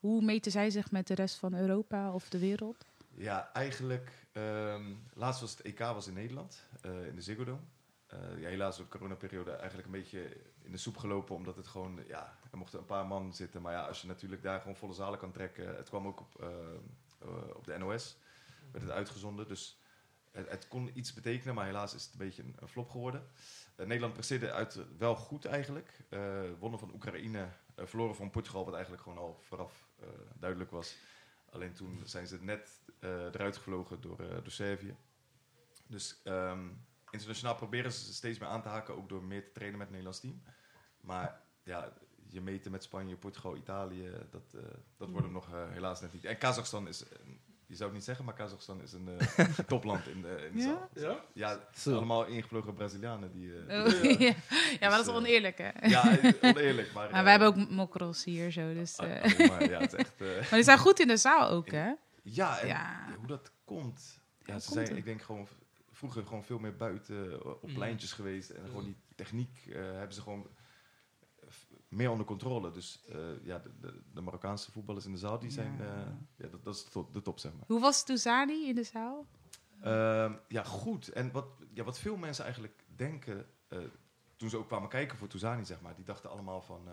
hoe 0.00 0.22
meten 0.24 0.52
zij 0.52 0.70
zich 0.70 0.90
met 0.90 1.06
de 1.06 1.14
rest 1.14 1.36
van 1.36 1.54
Europa 1.54 2.12
of 2.12 2.28
de 2.28 2.38
wereld? 2.38 2.84
Ja, 3.14 3.52
eigenlijk. 3.52 4.10
ehm, 4.32 4.94
laatst 5.14 5.40
was 5.40 5.50
het 5.50 5.60
EK 5.60 5.78
was 5.78 6.06
in 6.06 6.14
Nederland, 6.14 6.66
eh, 6.80 7.06
in 7.06 7.14
de 7.14 7.20
Ziggo 7.22 7.44
Dome. 7.44 7.60
Eh, 8.06 8.18
ja, 8.40 8.48
helaas 8.48 8.76
door 8.76 8.84
de 8.86 8.90
coronaperiode 8.90 9.50
eigenlijk 9.50 9.84
een 9.86 9.92
beetje 9.92 10.36
in 10.62 10.72
de 10.72 10.78
soep 10.78 10.96
gelopen, 10.96 11.34
omdat 11.34 11.56
het 11.56 11.66
gewoon, 11.66 12.00
ja, 12.06 12.37
er 12.50 12.58
mochten 12.58 12.78
een 12.78 12.84
paar 12.84 13.06
man 13.06 13.34
zitten. 13.34 13.62
Maar 13.62 13.72
ja, 13.72 13.86
als 13.86 14.00
je 14.00 14.06
natuurlijk 14.06 14.42
daar 14.42 14.60
gewoon 14.60 14.76
volle 14.76 14.94
zalen 14.94 15.18
kan 15.18 15.32
trekken. 15.32 15.76
Het 15.76 15.88
kwam 15.88 16.06
ook 16.06 16.20
op, 16.20 16.40
eh, 16.40 16.48
eh, 17.18 17.56
op 17.56 17.64
de 17.64 17.78
NOS. 17.78 18.16
Werd 18.72 18.84
het 18.84 18.94
uitgezonden. 18.94 19.48
Dus 19.48 19.80
het, 20.30 20.50
het 20.50 20.68
kon 20.68 20.90
iets 20.98 21.12
betekenen, 21.12 21.54
maar 21.54 21.66
helaas 21.66 21.94
is 21.94 22.02
het 22.02 22.12
een 22.12 22.18
beetje 22.18 22.42
een, 22.42 22.68
flop 22.68 22.90
geworden. 22.90 23.28
Eh, 23.76 23.86
Nederland 23.86 24.12
presteerde 24.12 24.52
uit 24.52 24.78
wel 24.98 25.16
goed 25.16 25.44
eigenlijk. 25.44 26.04
Eh, 26.08 26.42
wonnen 26.58 26.78
van 26.78 26.92
Oekraïne, 26.94 27.48
eh, 27.74 27.86
verloren 27.86 28.16
van 28.16 28.30
Portugal, 28.30 28.64
wat 28.64 28.74
eigenlijk 28.74 29.02
gewoon 29.02 29.18
al 29.18 29.38
vooraf 29.42 29.88
eh, 30.00 30.08
duidelijk 30.34 30.70
was. 30.70 30.96
Alleen 31.50 31.72
toen 31.72 32.00
zijn 32.04 32.26
ze 32.26 32.42
net 32.42 32.80
eh, 32.98 33.10
eruit 33.10 33.56
gevlogen 33.56 34.00
door, 34.00 34.20
eh, 34.20 34.28
door 34.28 34.50
Servië. 34.50 34.96
Dus 35.86 36.20
ehm, 36.24 36.68
internationaal 37.10 37.54
proberen 37.54 37.92
ze 37.92 38.12
steeds 38.12 38.38
meer 38.38 38.48
aan 38.48 38.62
te 38.62 38.68
haken, 38.68 38.96
ook 38.96 39.08
door 39.08 39.22
meer 39.22 39.44
te 39.44 39.52
trainen 39.52 39.78
met 39.78 39.88
het 39.88 39.96
Nederlands 39.96 40.20
team. 40.20 40.42
Maar 41.00 41.40
ja, 41.62 41.92
je 42.28 42.40
meten 42.40 42.70
met 42.70 42.82
Spanje, 42.82 43.16
Portugal, 43.16 43.56
Italië, 43.56 44.10
dat, 44.30 44.42
eh, 44.54 44.60
dat 44.96 45.08
wordt 45.08 45.24
hem 45.24 45.32
nog 45.34 45.48
eh, 45.52 45.62
helaas 45.70 46.00
net 46.00 46.12
niet. 46.12 46.24
En 46.24 46.38
Kazachstan 46.38 46.88
is, 46.88 47.08
eh, 47.08 47.18
je 47.66 47.74
zou 47.74 47.84
het 47.88 47.94
niet 47.98 48.04
zeggen, 48.06 48.24
maar 48.24 48.34
Kazachstan 48.34 48.82
is 48.82 48.92
een 48.92 49.08
eh, 49.18 49.48
topland 49.66 50.06
in 50.08 50.22
de, 50.22 50.48
in 50.50 50.56
de 50.56 50.62
Ja? 50.62 50.88
zaal. 50.94 51.12
Ja? 51.12 51.20
Ja, 51.32 51.60
Zo. 51.74 51.96
allemaal 51.96 52.24
ingevlogen 52.26 52.74
Brazilianen. 52.74 53.32
Die, 53.32 53.64
eh, 53.66 53.84
Oh, 53.84 54.02
ja. 54.20 54.34
ja, 54.80 54.88
maar 54.88 54.90
dat 54.90 55.06
is 55.06 55.12
oneerlijk, 55.12 55.58
hè? 55.58 55.70
ja, 55.88 56.18
oneerlijk. 56.42 56.92
Maar, 56.92 57.10
Maar 57.12 57.22
wij 57.22 57.30
hebben 57.30 57.48
ook 57.48 57.70
mokros 57.70 58.24
hier 58.24 58.50
zo, 58.50 58.74
dus... 58.74 58.96
ah, 58.98 59.10
eh. 59.40 59.48
maar, 59.48 59.70
ja, 59.70 59.80
het 59.80 59.92
is 59.92 59.98
echt... 59.98 60.20
eh, 60.20 60.26
Maar 60.36 60.48
die 60.50 60.62
zijn 60.62 60.78
goed 60.78 61.00
in 61.00 61.08
de 61.08 61.16
zaal 61.16 61.48
ook, 61.48 61.70
hè? 61.70 61.92
ja, 62.22 62.58
en 62.60 62.66
Ja. 62.68 63.14
hoe 63.18 63.26
dat 63.26 63.50
komt. 63.64 64.20
Ja, 64.44 64.52
Hoe 64.52 64.62
ze 64.62 64.68
komt 64.70 64.86
zijn, 64.86 64.96
ik 64.98 65.04
denk 65.04 65.22
gewoon 65.22 65.48
vroeger 65.92 66.24
gewoon 66.26 66.44
veel 66.44 66.58
meer 66.58 66.76
buiten 66.76 67.44
op 67.46 67.68
Mm. 67.68 67.74
pleintjes 67.74 68.12
geweest. 68.12 68.50
En 68.50 68.66
gewoon 68.66 68.84
die 68.84 68.96
techniek 69.14 69.66
eh, 69.68 69.74
hebben 69.82 70.12
ze 70.14 70.20
gewoon 70.22 70.46
meer 71.88 72.10
onder 72.10 72.26
controle. 72.26 72.70
Dus 72.70 73.04
eh, 73.08 73.18
ja, 73.44 73.58
de, 73.58 73.70
de, 73.80 74.00
de 74.12 74.20
Marokkaanse 74.20 74.72
voetballers 74.72 75.06
in 75.06 75.12
de 75.12 75.18
zaal, 75.18 75.38
die 75.38 75.50
zijn... 75.50 75.76
Ja. 75.78 75.84
eh, 75.84 76.12
ja, 76.36 76.48
dat, 76.48 76.64
dat 76.64 76.74
is 76.74 76.84
de 76.84 76.90
top, 76.90 77.14
de 77.14 77.22
top, 77.22 77.38
zeg 77.38 77.52
maar. 77.52 77.64
Hoe 77.66 77.80
was 77.80 78.04
Touzani 78.04 78.68
in 78.68 78.74
de 78.74 78.84
zaal? 78.84 79.26
Ehm, 79.80 80.32
ja, 80.48 80.62
goed. 80.64 81.08
En 81.08 81.32
wat, 81.32 81.46
ja, 81.72 81.84
wat 81.84 81.98
veel 81.98 82.16
mensen 82.16 82.44
eigenlijk 82.44 82.84
denken, 82.96 83.46
eh, 83.68 83.78
toen 84.36 84.50
ze 84.50 84.56
ook 84.56 84.66
kwamen 84.66 84.88
kijken 84.88 85.18
voor 85.18 85.28
Touzani, 85.28 85.64
zeg 85.64 85.80
maar, 85.80 85.94
die 85.94 86.04
dachten 86.04 86.30
allemaal 86.30 86.62
van, 86.62 86.88
eh, 86.88 86.92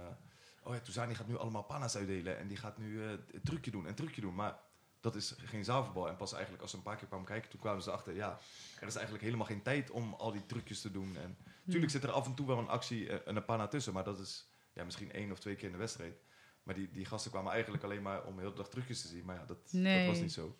oh 0.64 0.74
ja, 0.74 0.80
Touzani 0.80 1.16
gaat 1.16 1.28
nu 1.28 1.38
allemaal 1.38 1.64
panna's 1.64 1.96
uitdelen 1.96 2.38
en 2.38 2.48
die 2.48 2.58
gaat 2.58 2.78
nu 2.78 3.04
eh, 3.04 3.10
een 3.10 3.42
trucje 3.44 3.72
doen 3.72 3.88
en 3.88 3.96
trucje 3.96 4.22
doen. 4.22 4.36
Maar 4.36 4.60
dat 5.00 5.16
is 5.16 5.36
geen 5.38 5.64
zaalvoetbal. 5.64 6.10
En 6.10 6.16
pas 6.16 6.34
eigenlijk 6.34 6.62
als 6.62 6.72
ze 6.72 6.78
een 6.78 6.84
paar 6.84 6.96
keer 6.96 7.08
kwamen 7.08 7.26
kijken, 7.26 7.50
toen 7.50 7.60
kwamen 7.60 7.84
ze 7.84 7.92
achter, 7.92 8.16
ja, 8.16 8.38
er 8.80 8.88
is 8.88 8.96
eigenlijk 8.96 9.24
helemaal 9.24 9.46
geen 9.46 9.62
tijd 9.62 9.92
om 9.92 10.14
al 10.14 10.32
die 10.32 10.46
trucjes 10.46 10.82
te 10.82 10.92
doen. 10.92 11.18
En 11.18 11.38
natuurlijk 11.64 11.92
zit 11.92 12.04
er 12.04 12.12
af 12.12 12.26
en 12.26 12.34
toe 12.36 12.48
wel 12.48 12.58
een 12.58 12.68
actie 12.68 13.24
en 13.24 13.36
een 13.36 13.46
panna 13.46 13.68
tussen, 13.68 13.94
maar 13.94 14.04
dat 14.04 14.20
is 14.20 14.48
ja, 14.76 14.84
misschien 14.84 15.12
één 15.12 15.32
of 15.32 15.40
twee 15.40 15.56
keer 15.56 15.66
in 15.66 15.72
de 15.72 15.78
wedstrijd. 15.78 16.22
Maar 16.64 16.76
die, 16.76 16.92
die 16.92 17.06
gasten 17.06 17.32
kwamen 17.32 17.52
eigenlijk 17.52 17.84
alleen 17.84 18.02
maar 18.02 18.24
om 18.24 18.40
heel 18.40 18.50
de 18.50 18.56
dag 18.56 18.70
trucjes 18.70 19.02
te 19.02 19.08
zien. 19.08 19.26
Maar 19.26 19.36
ja, 19.36 19.46
dat, 19.46 19.58
Nee. 19.72 19.98
dat 20.06 20.14
was 20.14 20.22
niet 20.22 20.32
zo. 20.34 20.58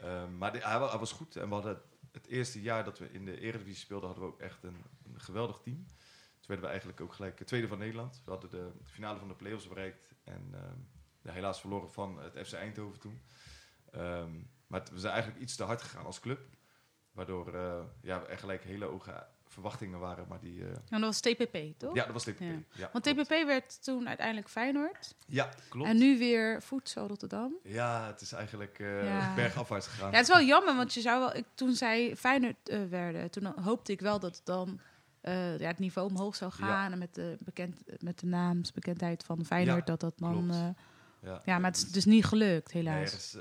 Ehm, 0.00 0.38
maar 0.38 0.52
die- 0.52 0.62
hij, 0.62 0.78
wa- 0.78 0.88
hij 0.90 0.98
was 0.98 1.12
goed. 1.12 1.36
En 1.36 1.48
we 1.48 1.54
hadden 1.54 1.82
het 2.12 2.26
eerste 2.26 2.62
jaar 2.62 2.84
dat 2.84 2.98
we 2.98 3.12
in 3.12 3.24
de 3.24 3.40
Eredivisie 3.40 3.84
speelden, 3.84 4.08
hadden 4.08 4.26
we 4.28 4.32
ook 4.34 4.40
echt 4.40 4.62
een, 4.62 4.84
een 5.04 5.20
geweldig 5.20 5.58
team. 5.62 5.76
Toen 5.86 6.46
werden 6.46 6.64
we 6.64 6.70
eigenlijk 6.70 7.00
ook 7.00 7.12
gelijk 7.12 7.40
tweede 7.46 7.68
van 7.68 7.78
Nederland. 7.78 8.22
We 8.24 8.30
hadden 8.30 8.50
de 8.50 8.70
finale 8.84 9.18
van 9.18 9.28
de 9.28 9.34
play-offs 9.34 9.68
bereikt. 9.68 10.14
En 10.24 10.48
ehm, 10.52 10.78
ja, 11.22 11.32
helaas 11.32 11.60
verloren 11.60 11.92
van 11.92 12.18
het 12.18 12.48
FC 12.48 12.52
Eindhoven 12.52 13.00
toen. 13.00 13.20
Ehm, 13.90 14.30
maar 14.66 14.82
we 14.92 14.98
zijn 14.98 15.12
eigenlijk 15.12 15.42
iets 15.42 15.56
te 15.56 15.64
hard 15.64 15.82
gegaan 15.82 16.04
als 16.06 16.20
club. 16.20 16.40
Waardoor 17.12 17.54
eh, 17.54 17.84
ja, 18.02 18.26
er 18.26 18.38
gelijk 18.38 18.64
hele 18.64 18.84
hoge 18.84 19.26
verwachtingen 19.56 19.98
waren. 19.98 20.26
Maar 20.28 20.40
die, 20.40 20.60
eh, 20.62 20.68
En 20.68 21.00
dat 21.00 21.00
was 21.00 21.20
TPP, 21.20 21.78
toch? 21.78 21.94
ja, 21.94 22.04
dat 22.04 22.12
was 22.12 22.24
TPP. 22.24 22.40
Ja. 22.40 22.46
Ja, 22.72 22.88
Want 22.92 23.04
klopt. 23.04 23.28
TPP 23.28 23.46
werd 23.46 23.84
toen 23.84 24.08
uiteindelijk 24.08 24.48
Feyenoord. 24.48 25.14
Ja, 25.26 25.48
klopt. 25.68 25.88
En 25.88 25.96
nu 25.96 26.18
weer 26.18 26.62
Voedsel 26.62 27.06
Rotterdam. 27.06 27.54
Ja, 27.62 28.06
het 28.06 28.20
is 28.20 28.32
eigenlijk 28.32 28.78
eh 28.78 29.04
Ja. 29.04 29.34
bergafwaarts 29.34 29.86
gegaan. 29.86 30.10
Ja, 30.10 30.16
het 30.16 30.28
is 30.28 30.34
wel 30.34 30.44
jammer, 30.44 30.76
want 30.76 30.94
je 30.94 31.00
zou 31.00 31.18
wel... 31.20 31.36
Ik, 31.36 31.44
toen 31.54 31.72
zij 31.74 32.16
Feyenoord 32.16 32.68
eh, 32.68 32.84
werden, 32.88 33.30
toen 33.30 33.46
hoopte 33.60 33.92
ik 33.92 34.00
wel 34.00 34.18
dat 34.20 34.36
het 34.36 34.46
dan... 34.46 34.80
eh, 35.20 35.58
ja, 35.58 35.66
het 35.66 35.78
niveau 35.78 36.08
omhoog 36.10 36.36
zou 36.36 36.52
gaan. 36.52 36.92
En 36.92 36.98
met 36.98 37.14
de, 37.14 37.36
bekend, 37.40 37.82
met 38.02 38.18
de 38.18 38.26
naamsbekendheid 38.26 39.24
van 39.24 39.44
Feyenoord, 39.44 39.86
dat 39.86 40.00
dat 40.00 40.18
dan... 40.18 40.50
eh, 40.50 40.68
ja. 41.30 41.42
ja, 41.44 41.58
maar 41.58 41.70
het 41.70 41.76
is 41.80 41.90
dus 41.92 42.04
niet 42.04 42.24
gelukt, 42.24 42.72
helaas. 42.72 43.14
is 43.14 43.36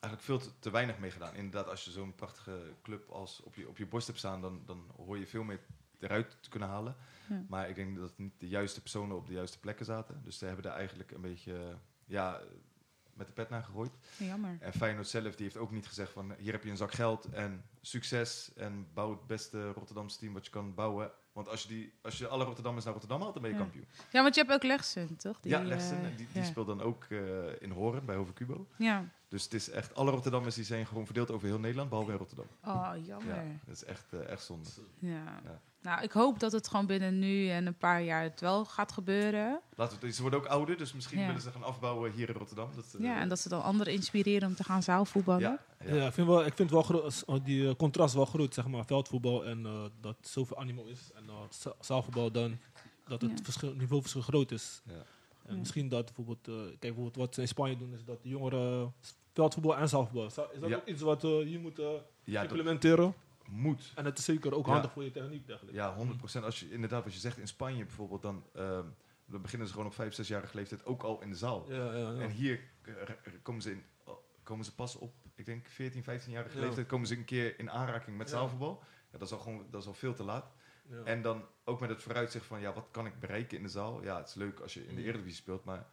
eigenlijk 0.00 0.22
veel 0.22 0.38
te, 0.38 0.58
te 0.58 0.70
weinig 0.70 0.98
mee 0.98 1.10
gedaan. 1.10 1.34
Inderdaad, 1.34 1.68
als 1.68 1.84
je 1.84 1.90
zo'n 1.90 2.14
prachtige 2.14 2.74
club 2.82 3.10
als 3.10 3.40
op 3.42 3.54
je, 3.54 3.68
op 3.68 3.78
je 3.78 3.86
borst 3.86 4.06
hebt 4.06 4.18
staan, 4.18 4.40
dan, 4.40 4.62
dan 4.66 4.90
hoor 4.96 5.18
je 5.18 5.26
veel 5.26 5.42
meer 5.42 5.60
eruit 5.98 6.36
te 6.40 6.48
kunnen 6.48 6.68
halen. 6.68 6.96
Ja. 7.28 7.44
Maar 7.48 7.68
ik 7.68 7.74
denk 7.74 7.96
dat 7.96 8.18
niet 8.18 8.34
de 8.38 8.48
juiste 8.48 8.80
personen 8.80 9.16
op 9.16 9.26
de 9.26 9.32
juiste 9.32 9.58
plekken 9.60 9.84
zaten. 9.84 10.20
Dus 10.22 10.38
ze 10.38 10.44
hebben 10.44 10.64
daar 10.64 10.76
eigenlijk 10.76 11.10
een 11.10 11.20
beetje 11.20 11.76
ja, 12.04 12.40
met 13.18 13.26
de 13.26 13.32
pet 13.32 13.48
naar 13.50 13.62
gegooid. 13.62 13.90
Jammer. 14.16 14.56
En 14.60 14.72
Feyenoord 14.72 15.08
zelf 15.08 15.34
die 15.34 15.44
heeft 15.44 15.56
ook 15.56 15.70
niet 15.70 15.86
gezegd 15.86 16.12
van 16.12 16.34
hier 16.38 16.52
heb 16.52 16.64
je 16.64 16.70
een 16.70 16.76
zak 16.76 16.92
geld 16.92 17.28
en 17.28 17.64
succes 17.80 18.50
en 18.56 18.86
bouw 18.94 19.10
het 19.10 19.26
beste 19.26 19.72
Rotterdamse 19.72 20.18
team 20.18 20.32
wat 20.32 20.44
je 20.44 20.50
kan 20.50 20.74
bouwen. 20.74 21.10
Want 21.32 21.48
als 21.50 21.62
je, 21.62 21.68
die, 21.68 21.92
als 22.02 22.18
je 22.18 22.28
alle 22.28 22.44
Rotterdammers 22.44 22.84
naar 22.84 22.92
Rotterdam 22.94 23.20
haalt, 23.22 23.32
dan 23.32 23.42
ben 23.42 23.50
je 23.50 23.56
Ja. 23.56 23.62
kampioen. 23.62 23.86
Ja, 24.10 24.22
want 24.22 24.34
je 24.34 24.40
hebt 24.40 24.52
ook 24.52 24.62
Legsen, 24.62 25.16
toch? 25.16 25.40
Die, 25.40 25.50
ja, 25.52 25.62
Legsen, 25.62 25.96
eh, 26.04 26.16
die, 26.16 26.26
die 26.32 26.42
ja. 26.42 26.48
speelt 26.48 26.66
dan 26.66 26.80
ook 26.82 27.04
eh, 27.04 27.18
in 27.62 27.70
Horen 27.70 28.04
bij 28.04 28.16
Hoven 28.16 28.34
Cubo. 28.34 28.66
Ja. 28.76 29.04
Dus 29.28 29.42
het 29.44 29.54
is 29.54 29.70
echt, 29.70 29.94
alle 29.94 30.10
Rotterdammers 30.10 30.54
die 30.54 30.64
zijn 30.64 30.86
gewoon 30.86 31.04
verdeeld 31.04 31.30
over 31.30 31.48
heel 31.48 31.58
Nederland, 31.58 31.88
behalve 31.88 32.10
in 32.12 32.16
Rotterdam. 32.18 32.46
Oh, 32.64 32.92
jammer. 33.06 33.34
Ja, 33.34 33.44
dat 33.64 33.74
is 33.74 33.84
echt, 33.84 34.12
eh, 34.12 34.28
echt 34.28 34.44
zonde. 34.44 34.68
Ja. 34.98 35.40
Nou, 35.88 36.02
ik 36.02 36.12
hoop 36.12 36.40
dat 36.40 36.52
het 36.52 36.68
gewoon 36.68 36.86
binnen 36.86 37.18
nu 37.18 37.48
en 37.48 37.66
een 37.66 37.76
paar 37.76 38.02
jaar 38.02 38.22
het 38.22 38.40
wel 38.40 38.64
gaat 38.64 38.92
gebeuren. 38.92 39.60
Laten 39.76 40.00
we, 40.00 40.10
ze 40.12 40.20
worden 40.22 40.38
ook 40.38 40.46
ouder, 40.46 40.76
dus 40.76 40.92
misschien 40.92 41.18
Ja. 41.20 41.26
willen 41.26 41.40
ze 41.40 41.50
gaan 41.50 41.62
afbouwen 41.62 42.12
hier 42.12 42.28
in 42.28 42.34
Rotterdam. 42.34 42.70
Dat, 42.74 42.94
eh, 42.98 43.04
Ja, 43.04 43.20
en 43.20 43.28
dat 43.28 43.38
ze 43.38 43.48
dan 43.48 43.62
anderen 43.62 43.92
inspireren 43.92 44.48
om 44.48 44.54
te 44.54 44.64
gaan 44.64 44.82
zaalvoetballen. 44.82 45.40
ja, 45.40 45.58
Ja, 45.84 45.94
ja. 45.94 46.06
ik, 46.06 46.12
vind 46.12 46.26
wel, 46.26 46.46
ik 46.46 46.54
vind 46.54 46.70
wel 46.70 47.10
oh, 47.26 47.44
die 47.44 47.68
eh, 47.68 47.74
contrast 47.74 48.14
wel 48.14 48.24
groot, 48.24 48.54
zeg 48.54 48.66
maar. 48.66 48.84
Veldvoetbal 48.84 49.44
en 49.44 49.66
eh, 49.66 49.84
dat 50.00 50.16
zoveel 50.20 50.56
animo 50.56 50.84
is. 50.84 51.10
En 51.14 51.24
uh, 51.26 51.72
zaalvoetbal 51.80 52.30
dan, 52.30 52.58
dat 53.06 53.20
het 53.20 53.30
Ja. 53.38 53.44
verschil, 53.44 53.72
niveauverschil 53.74 54.22
groot 54.22 54.50
is. 54.50 54.82
Ja. 54.84 54.92
En 55.46 55.52
Ja. 55.54 55.58
misschien 55.58 55.88
dat 55.88 56.04
bijvoorbeeld, 56.04 56.48
eh, 56.48 56.54
kijk 56.54 56.78
bijvoorbeeld 56.80 57.16
wat 57.16 57.34
ze 57.34 57.40
in 57.40 57.48
Spanje 57.48 57.76
doen, 57.76 57.92
is 57.94 58.04
dat 58.04 58.22
de 58.22 58.28
jongeren 58.28 58.92
veldvoetbal 59.32 59.76
en 59.76 59.88
zaalvoetbal. 59.88 60.26
Is 60.26 60.34
dat 60.34 60.72
ook 60.74 60.86
iets 60.86 61.02
wat 61.02 61.20
je 61.22 61.58
moet 61.62 61.76
ja, 62.24 62.42
dat 62.42 62.50
implementeren? 62.50 63.14
Moet. 63.48 63.92
En 63.94 64.04
het 64.04 64.18
is 64.18 64.24
zeker 64.24 64.54
ook 64.54 64.66
Ja. 64.66 64.72
handig 64.72 64.92
voor 64.92 65.04
je 65.04 65.10
techniek 65.10 65.48
eigenlijk. 65.48 65.76
Ja, 65.76 65.94
100%. 65.94 66.44
Als 66.44 66.60
je 66.60 66.70
inderdaad, 66.70 67.04
wat 67.04 67.12
je 67.14 67.18
zegt 67.20 67.38
in 67.38 67.48
Spanje 67.48 67.84
bijvoorbeeld, 67.84 68.22
dan, 68.22 68.44
ehm, 68.54 68.84
dan 69.26 69.42
beginnen 69.42 69.66
ze 69.66 69.72
gewoon 69.72 69.88
op 69.88 69.94
5, 69.94 70.14
6-jarige 70.14 70.56
leeftijd 70.56 70.84
ook 70.84 71.02
al 71.02 71.22
in 71.22 71.28
de 71.30 71.36
zaal. 71.36 71.72
Ja, 71.72 71.92
ja, 71.94 72.10
ja. 72.12 72.20
En 72.20 72.30
hier 72.30 72.60
eh, 72.82 72.92
komen 73.42 73.62
ze, 73.62 73.70
in, 73.70 73.82
oh, 74.04 74.16
komen 74.42 74.64
ze 74.64 74.74
pas 74.74 74.96
op, 74.96 75.14
ik 75.34 75.44
denk 75.46 75.66
14, 75.66 76.02
15-jarige 76.02 76.56
Ja. 76.58 76.64
leeftijd, 76.64 76.86
komen 76.86 77.06
ze 77.06 77.16
een 77.16 77.24
keer 77.24 77.58
in 77.58 77.70
aanraking 77.70 78.16
met 78.16 78.30
zaalvoetbal. 78.30 78.82
Ja, 79.12 79.18
dat 79.18 79.28
is 79.28 79.34
al 79.34 79.40
gewoon, 79.40 79.66
dat 79.70 79.80
is 79.82 79.86
al 79.88 79.94
veel 79.94 80.14
te 80.14 80.22
laat. 80.24 80.52
En 81.04 81.22
dan 81.22 81.44
ook 81.64 81.80
met 81.80 81.88
het 81.88 82.02
vooruitzicht 82.02 82.46
van, 82.46 82.60
ja, 82.60 82.72
wat 82.72 82.88
kan 82.90 83.06
ik 83.06 83.20
bereiken 83.20 83.56
in 83.56 83.62
de 83.62 83.68
zaal? 83.68 84.02
Ja, 84.02 84.16
het 84.18 84.28
is 84.28 84.34
leuk 84.34 84.60
als 84.60 84.74
je 84.74 84.80
in 84.86 84.94
de 84.94 85.00
Mm. 85.00 85.06
Eredivisie 85.06 85.36
speelt, 85.42 85.64
maar 85.64 85.86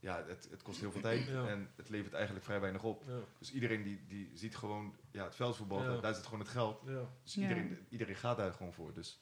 ja, 0.00 0.24
het, 0.26 0.48
het 0.50 0.62
kost 0.62 0.80
heel 0.80 0.92
veel 0.92 1.00
tijd 1.00 1.26
Ja. 1.26 1.46
en 1.48 1.70
het 1.76 1.88
levert 1.88 2.14
eigenlijk 2.14 2.44
vrij 2.44 2.60
weinig 2.60 2.82
op. 2.82 3.02
Ja. 3.06 3.18
Dus 3.38 3.52
iedereen 3.52 3.82
die, 3.82 4.00
die 4.08 4.30
ziet 4.34 4.56
gewoon, 4.56 4.94
ja, 5.10 5.24
het 5.24 5.34
veldvoetbal, 5.34 5.82
Ja. 5.82 6.00
daar, 6.00 6.14
zit 6.14 6.24
gewoon 6.24 6.40
het 6.40 6.48
geld. 6.48 6.82
Ja. 6.86 7.04
Dus 7.22 7.34
Ja. 7.34 7.42
iedereen, 7.42 7.86
iedereen 7.88 8.14
gaat 8.16 8.36
daar 8.36 8.52
gewoon 8.52 8.72
voor. 8.72 8.92
Dus 8.94 9.20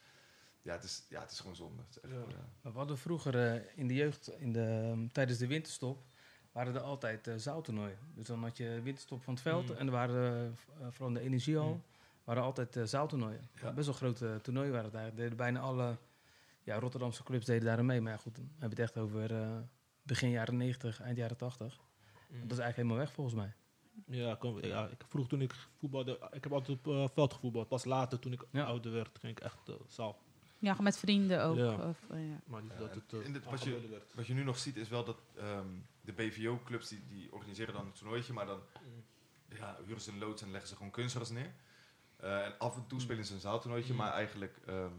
ja, 0.63 0.73
het 0.73 0.85
is, 0.85 1.05
ja, 1.09 1.21
het 1.21 1.31
is 1.31 1.41
gewoon 1.41 1.57
zonde. 1.57 1.83
Het 1.87 1.97
is 1.97 2.01
echt, 2.03 2.13
Ja. 2.13 2.19
ja. 2.29 2.49
Maar 2.63 2.73
We 2.73 2.79
hadden 2.79 2.99
vroeger 2.99 3.53
eh, 3.55 3.63
in 3.75 3.87
de 3.87 3.95
jeugd, 3.95 4.31
in 4.39 4.53
de, 4.53 4.89
um, 4.93 5.13
tijdens 5.13 5.39
de 5.39 5.47
winterstop, 5.47 6.03
waren 6.53 6.75
er 6.75 6.81
altijd 6.81 7.27
eh, 7.27 7.35
zaaltoernooien. 7.37 7.99
Dus 8.15 8.27
dan 8.27 8.43
had 8.43 8.57
je 8.57 8.81
winterstop 8.83 9.23
van 9.23 9.33
het 9.35 9.43
veld 9.43 9.69
Mm. 9.69 9.77
en 9.77 9.87
er 9.87 9.93
waren, 9.93 10.33
eh, 10.35 10.47
eh, 10.87 10.93
vooral 10.93 11.15
de 11.15 11.21
energiehal, 11.21 11.69
Mm. 11.69 11.83
waren 12.25 12.43
altijd 12.43 12.77
eh, 12.77 12.85
zaaltoernooien. 12.85 13.49
Ja. 13.61 13.73
Best 13.73 13.87
wel 13.87 13.97
grote 13.97 14.39
toernooien 14.43 14.71
waren 14.71 14.87
het 14.87 14.95
eigenlijk. 14.95 15.23
Deden 15.23 15.37
bijna 15.45 15.61
alle 15.61 15.97
ja, 16.63 16.79
Rotterdamse 16.79 17.23
clubs 17.23 17.45
deden 17.47 17.65
daar 17.65 17.85
mee. 17.85 18.01
Maar 18.01 18.13
ja, 18.13 18.19
goed, 18.19 18.35
dan 18.37 18.45
hebben 18.59 18.77
we 18.77 18.83
het 18.83 18.91
echt 18.93 19.05
over 19.05 19.35
eh, 19.43 19.57
begin 20.07 20.31
jaren 20.31 20.57
90, 20.57 21.01
eind 21.01 21.17
jaren 21.17 21.37
80. 21.37 21.75
Mm. 21.77 21.79
Dat 22.29 22.59
is 22.59 22.59
eigenlijk 22.59 22.77
helemaal 22.77 22.97
weg 22.97 23.13
volgens 23.13 23.37
mij. 23.37 23.53
Ja, 24.07 24.39
ja, 24.61 24.87
ik 24.89 25.05
vroeg 25.07 25.29
toen 25.29 25.41
ik 25.41 25.55
voetbalde, 25.77 26.29
ik 26.33 26.43
heb 26.43 26.53
altijd 26.53 26.79
op 26.79 26.87
eh, 26.87 27.09
veld 27.15 27.33
gevoetbald. 27.33 27.69
Pas 27.69 27.85
later, 27.85 28.19
toen 28.19 28.33
ik 28.33 28.45
Ja. 28.51 28.65
ouder 28.65 28.93
werd, 28.93 29.19
ging 29.19 29.37
ik 29.37 29.45
echt 29.45 29.69
uh, 29.69 29.75
zaal. 29.87 30.19
Ja, 30.59 30.77
met 30.81 30.99
vrienden 30.99 31.45
ook. 31.45 31.57
Ja. 31.57 31.89
Of, 31.89 32.11
eh, 32.11 32.29
ja. 32.29 32.41
Maar 32.47 32.63
niet 32.63 32.79
dat 32.79 32.95
het 32.95 33.11
dit- 33.11 33.45
wat 33.45 33.63
je- 33.63 34.01
Wat 34.15 34.27
je 34.27 34.35
nu 34.35 34.43
nog 34.45 34.59
ziet 34.59 34.77
is 34.77 34.89
wel 34.89 35.05
dat 35.05 35.19
ehm, 35.37 35.67
de 36.01 36.13
BVO-clubs 36.13 36.89
die, 36.89 37.07
die 37.09 37.33
organiseren 37.33 37.75
dan 37.75 37.87
een 37.87 37.93
toernooitje, 37.93 38.33
maar 38.33 38.47
dan 38.47 38.61
ja, 39.49 39.77
huren 39.87 40.01
ze 40.03 40.11
een 40.11 40.19
loods 40.19 40.43
en 40.43 40.51
leggen 40.51 40.69
ze 40.69 40.77
gewoon 40.77 40.91
kunstgras 40.91 41.31
neer. 41.31 41.55
Eh, 42.17 42.45
en 42.45 42.59
af 42.59 42.77
en 42.77 42.87
toe 42.87 43.01
spelen 43.01 43.25
ze 43.25 43.35
een 43.35 43.41
zaaltoernooitje, 43.41 43.93
Mm. 43.93 43.99
maar 43.99 44.13
eigenlijk 44.13 44.59
ehm, 44.67 44.93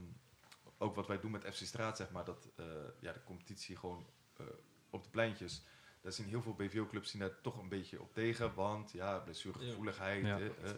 ook 0.78 0.96
wat 0.96 1.08
wij 1.08 1.20
doen 1.20 1.32
met 1.32 1.44
FC 1.46 1.66
Straat, 1.66 1.98
zeg 1.98 2.12
maar, 2.12 2.26
dat 2.26 2.50
eh, 2.56 2.66
ja, 3.00 3.12
de 3.14 3.24
competitie 3.24 3.76
gewoon 3.78 4.06
eh, 4.38 4.46
op 4.90 5.04
de 5.04 5.10
pleintjes. 5.10 5.64
Daar 6.02 6.12
zien 6.12 6.28
heel 6.28 6.42
veel 6.42 6.54
BVO-clubs 6.54 7.10
zien 7.12 7.22
daar 7.22 7.42
toch 7.42 7.58
een 7.58 7.70
beetje 7.70 8.02
op 8.02 8.14
tegen, 8.14 8.54
want 8.54 8.92
ja, 8.92 9.18
blessuregevoeligheid. 9.18 10.26
Ja. 10.26 10.38
eh, 10.40 10.46
eh. 10.70 10.76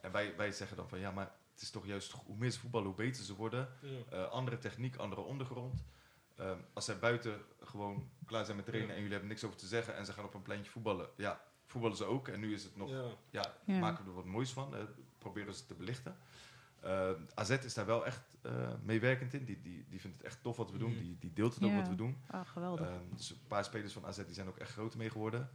En 0.00 0.12
wij, 0.12 0.36
wij 0.36 0.52
zeggen 0.52 0.76
dan 0.76 0.88
van 0.88 0.98
ja, 0.98 1.10
maar 1.10 1.32
het 1.52 1.62
is 1.62 1.70
toch 1.70 1.86
juist 1.86 2.12
hoe 2.12 2.36
meer 2.36 2.50
ze 2.50 2.58
voetballen, 2.60 2.86
hoe 2.86 2.96
beter 2.96 3.24
ze 3.24 3.34
worden. 3.34 3.68
Eh, 4.10 4.28
andere 4.30 4.58
techniek, 4.58 4.96
andere 4.96 5.20
ondergrond. 5.20 5.84
Ehm, 6.36 6.58
als 6.72 6.84
zij 6.84 6.98
buiten 6.98 7.40
gewoon 7.60 8.10
klaar 8.26 8.44
zijn 8.44 8.56
met 8.56 8.66
trainen 8.66 8.90
en 8.90 8.96
jullie 8.96 9.10
hebben 9.12 9.28
niks 9.28 9.44
over 9.44 9.56
te 9.58 9.66
zeggen 9.66 9.96
en 9.96 10.06
ze 10.06 10.12
gaan 10.12 10.24
op 10.24 10.34
een 10.34 10.42
pleintje 10.42 10.70
voetballen, 10.70 11.08
ja, 11.16 11.40
voetballen 11.66 11.96
ze 11.96 12.04
ook. 12.04 12.28
En 12.28 12.40
nu 12.40 12.54
is 12.54 12.62
het 12.64 12.76
nog, 12.76 12.90
ja, 12.90 13.04
Ja. 13.30 13.54
Ja. 13.64 13.78
maken 13.78 14.04
we 14.04 14.10
er 14.10 14.16
wat 14.16 14.24
moois 14.24 14.50
van. 14.52 14.74
eh, 14.76 14.82
proberen 15.18 15.54
ze 15.54 15.66
te 15.66 15.74
belichten. 15.74 16.16
Eh, 16.80 17.10
AZ 17.34 17.50
is 17.50 17.74
daar 17.74 17.86
wel 17.86 18.06
echt 18.06 18.36
eh, 18.42 18.72
meewerkend 18.82 19.34
in. 19.34 19.44
Die, 19.44 19.60
die, 19.60 19.86
die 19.88 20.00
vindt 20.00 20.16
het 20.16 20.26
echt 20.26 20.42
tof 20.42 20.56
wat 20.56 20.70
we 20.70 20.78
doen. 20.78 20.90
Mhm. 20.90 20.98
Die, 20.98 21.16
die 21.18 21.32
deelt 21.32 21.54
het 21.54 21.64
ook 21.64 21.74
wat 21.74 21.88
we 21.88 21.94
doen. 21.94 22.16
Oh, 22.30 22.46
geweldig. 22.46 22.86
Ehm, 22.86 23.02
dus 23.16 23.30
een 23.30 23.46
paar 23.46 23.64
spelers 23.64 23.92
van 23.92 24.06
AZ 24.06 24.16
die 24.24 24.34
zijn 24.34 24.48
ook 24.48 24.58
echt 24.58 24.72
groot 24.72 24.96
mee 24.96 25.10
geworden. 25.10 25.50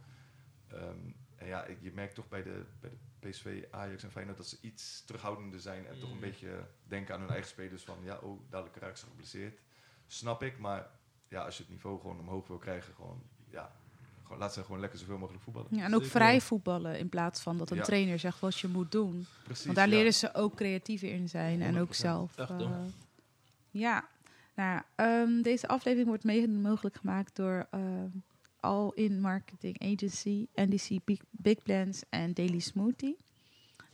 Ehm, 0.68 0.98
en 1.36 1.46
ja, 1.46 1.66
je 1.80 1.92
merkt 1.92 2.14
toch 2.14 2.28
bij 2.28 2.42
de, 2.42 2.64
bij 2.80 2.90
de 2.90 3.28
PSV, 3.28 3.64
Ajax 3.70 4.02
en 4.02 4.10
Feyenoord 4.10 4.36
dat 4.36 4.46
ze 4.46 4.58
iets 4.60 5.04
terughoudender 5.04 5.60
zijn. 5.60 5.86
En 5.86 5.98
toch 5.98 6.08
een 6.08 6.14
Mm. 6.14 6.20
beetje 6.20 6.66
denken 6.82 7.14
aan 7.14 7.20
hun 7.20 7.30
eigen 7.30 7.48
spelers 7.48 7.84
van, 7.84 7.98
ja, 8.02 8.18
oh, 8.18 8.40
dadelijk 8.50 8.76
raak 8.76 8.96
ze 8.96 9.06
geblesseerd. 9.06 9.60
Snap 10.06 10.42
ik, 10.42 10.58
maar 10.58 10.90
ja, 11.28 11.44
als 11.44 11.56
je 11.56 11.62
het 11.62 11.72
niveau 11.72 12.00
gewoon 12.00 12.18
omhoog 12.20 12.46
wil 12.46 12.58
krijgen, 12.58 12.94
gewoon, 12.94 13.22
ja, 13.48 13.76
laat 14.38 14.52
ze 14.52 14.62
gewoon 14.64 14.80
lekker 14.80 14.98
zoveel 14.98 15.18
mogelijk 15.18 15.42
voetballen. 15.44 15.68
ja, 15.70 15.84
en 15.84 15.94
ook 15.94 16.02
zeker. 16.02 16.16
vrij 16.16 16.40
voetballen 16.40 16.98
in 16.98 17.08
plaats 17.08 17.40
van 17.40 17.58
dat 17.58 17.70
een 17.70 17.76
Ja. 17.76 17.82
trainer 17.82 18.18
zegt 18.18 18.40
wat 18.40 18.58
je 18.58 18.68
moet 18.68 18.92
doen. 18.92 19.26
Precies, 19.44 19.64
Want 19.64 19.76
daar 19.76 19.88
ja. 19.88 19.94
leren 19.94 20.14
ze 20.14 20.34
ook 20.34 20.54
creatiever 20.54 21.08
in 21.08 21.28
zijn 21.28 21.62
en 21.62 21.78
ook 21.78 21.88
100%. 21.88 21.96
zelf. 21.96 22.36
Echt, 22.36 22.50
eh, 22.50 22.70
ja, 23.70 24.08
nou, 24.54 24.82
ehm, 24.94 25.42
deze 25.42 25.68
aflevering 25.68 26.08
wordt 26.08 26.24
mede 26.24 26.48
mogelijk 26.48 26.96
gemaakt 26.96 27.36
door 27.36 27.66
eh, 27.70 27.80
All 28.60 28.90
In 28.94 29.20
Marketing 29.20 29.80
Agency, 29.92 30.46
NDC 30.54 31.04
Big, 31.04 31.20
Big 31.30 31.62
Plans 31.62 32.02
en 32.10 32.32
Daily 32.34 32.58
Smoothie. 32.58 33.16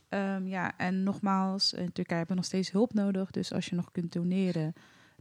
Ehm, 0.09 0.47
ja, 0.47 0.77
en 0.79 1.03
nogmaals, 1.03 1.73
in 1.73 1.93
Turkije 1.93 2.16
hebben 2.19 2.29
we 2.29 2.35
nog 2.35 2.45
steeds 2.45 2.71
hulp 2.71 2.93
nodig. 2.93 3.31
Dus 3.31 3.53
als 3.53 3.66
je 3.66 3.77
nog 3.77 3.90
kunt 3.90 4.12
doneren, 4.12 4.73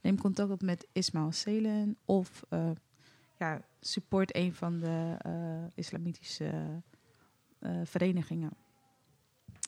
neem 0.01 0.17
contact 0.19 0.51
op 0.51 0.61
met 0.61 0.87
Ismail 0.93 1.31
Selen 1.31 1.97
of 2.05 2.43
eh, 2.49 2.69
ja, 3.39 3.61
support 3.79 4.35
een 4.35 4.53
van 4.53 4.79
de 4.79 5.15
eh, 5.19 5.63
islamitische 5.75 6.81
eh, 7.59 7.71
verenigingen. 7.83 8.51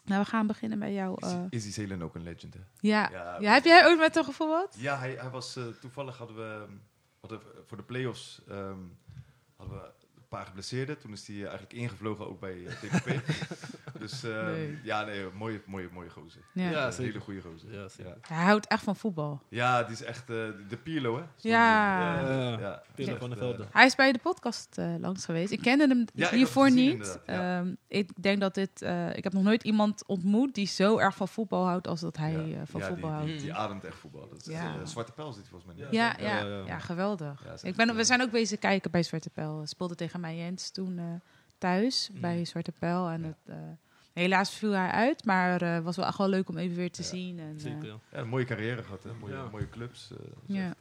Nou, 0.05 0.21
we 0.23 0.29
gaan 0.29 0.47
beginnen 0.47 0.79
bij 0.79 0.93
jou. 0.93 1.17
Is, 1.25 1.31
eh, 1.31 1.43
is 1.49 1.63
die 1.63 1.71
Zelen 1.71 2.01
ook 2.01 2.15
een 2.15 2.23
legend, 2.23 2.53
hè? 2.53 2.60
ja. 2.79 3.10
Ja, 3.12 3.38
ja, 3.39 3.53
heb 3.53 3.63
jij 3.63 3.86
ooit 3.86 3.99
met 3.99 4.15
hem 4.15 4.23
gevoetbald? 4.23 4.75
Ja, 4.77 4.97
hij, 4.97 5.12
hij 5.13 5.29
was 5.29 5.55
eh, 5.55 5.63
toevallig 5.67 6.17
hadden 6.17 6.36
we, 6.36 6.65
hadden 7.19 7.39
we 7.39 7.63
voor 7.65 7.77
de 7.77 7.84
play-offs 7.84 8.41
ehm, 8.47 8.79
hadden 9.55 9.77
we 9.77 9.84
een 10.15 10.27
paar 10.27 10.45
geblesseerden. 10.45 10.97
Toen 10.99 11.12
is 11.12 11.27
hij 11.27 11.36
eh, 11.36 11.41
eigenlijk 11.41 11.73
ingevlogen 11.73 12.27
ook 12.27 12.39
bij 12.39 12.65
eh, 12.65 12.73
TPP. 12.73 13.07
dus 14.01 14.23
ehm, 14.33 14.45
Nee. 14.51 14.79
ja, 14.83 15.03
nee, 15.05 15.25
mooie, 15.37 15.61
mooie, 15.65 15.89
mooie 15.93 16.09
gozer. 16.09 16.41
Ja. 16.53 16.69
Ja, 16.69 16.87
een 16.87 16.93
hele 16.97 17.19
goede 17.19 17.41
gozer. 17.41 17.73
Ja. 17.73 17.87
Ja. 17.97 18.15
Hij 18.21 18.43
houdt 18.43 18.67
echt 18.67 18.83
van 18.83 18.95
voetbal. 18.95 19.41
Ja, 19.49 19.83
die 19.83 19.93
is 19.93 20.03
echt 20.03 20.29
eh, 20.29 20.35
de 20.67 20.77
Pirlo, 20.83 21.15
hè? 21.17 21.23
Ja. 21.49 22.81
Pirlo 22.95 23.11
Echt, 23.11 23.19
van 23.21 23.29
de 23.29 23.35
eh, 23.35 23.41
Velden. 23.41 23.67
Hij 23.71 23.85
is 23.85 23.95
bij 23.95 24.11
de 24.11 24.19
podcast 24.19 24.77
eh, 24.77 24.93
langs 24.99 25.25
geweest. 25.25 25.51
Ik 25.51 25.61
kende 25.61 25.87
hem 25.87 26.29
hiervoor 26.31 26.65
gezien, 26.65 26.97
niet. 26.97 27.19
Ehm, 27.25 27.73
ik 27.87 28.09
denk 28.23 28.39
dat 28.39 28.53
dit. 28.53 28.81
eh, 28.81 29.15
ik 29.15 29.23
heb 29.23 29.33
nog 29.33 29.43
nooit 29.43 29.63
iemand 29.63 30.05
ontmoet 30.05 30.55
die 30.55 30.67
zo 30.67 30.97
erg 30.97 31.15
van 31.15 31.27
voetbal 31.27 31.65
houdt 31.65 31.87
als 31.87 31.99
dat 32.01 32.17
hij 32.17 32.31
ja. 32.31 32.65
van 32.65 32.79
Ja, 32.81 32.87
voetbal 32.87 33.09
die, 33.09 33.17
houdt. 33.17 33.31
die, 33.31 33.41
die 33.41 33.53
ademt 33.53 33.83
echt 33.83 33.97
voetbal. 33.97 34.29
Dat 34.29 34.47
is, 34.47 34.91
Zwarte 34.91 35.11
Pijl 35.11 35.31
zit 35.33 35.41
hij 35.41 35.51
volgens 35.51 35.73
mij. 35.75 35.85
niet. 35.85 35.93
Ja, 35.93 36.15
Ja, 36.19 36.25
ja, 36.27 36.39
ja, 36.39 36.57
ja, 36.57 36.65
ja. 36.65 36.79
geweldig. 36.79 37.45
Ik 37.63 37.75
ben, 37.75 37.95
we 37.95 38.03
zijn 38.03 38.21
ook 38.21 38.31
bezig 38.31 38.59
kijken 38.59 38.91
bij 38.91 39.03
Zwarte 39.03 39.29
Pijl. 39.29 39.61
Speelde 39.65 39.95
tegen 39.95 40.19
mij 40.19 40.37
Jens 40.37 40.71
toen 40.71 40.97
eh, 40.97 41.05
thuis 41.57 42.09
Mm. 42.13 42.21
bij 42.21 42.45
Zwarte 42.45 42.71
Pijl. 42.71 43.07
En 43.09 43.21
Ja. 43.21 43.27
het, 43.27 43.37
eh, 43.45 43.55
helaas 44.13 44.54
viel 44.56 44.71
hij 44.71 44.89
uit, 44.89 45.26
maar 45.26 45.62
het 45.62 45.84
was 45.84 45.95
wel 45.95 46.06
echt 46.06 46.17
wel 46.17 46.30
leuk 46.30 46.50
om 46.50 46.58
even 46.58 46.76
weer 46.78 46.91
te 46.91 47.02
Ja. 47.02 47.08
zien. 47.08 47.39
En, 47.39 47.54
eh, 47.56 47.62
Zeker, 47.62 47.86
ja. 47.86 47.95
Ja, 48.12 48.17
een 48.17 48.28
mooie 48.28 48.45
carrière 48.45 48.84
gehad, 48.84 49.04
hè? 49.04 49.13
Mooie, 49.13 49.34
Ja. 49.34 49.50
mooie 49.52 49.69
clubs. 49.69 50.12
eh, 50.12 50.17
eh, 50.17 50.56
ja, 50.56 50.74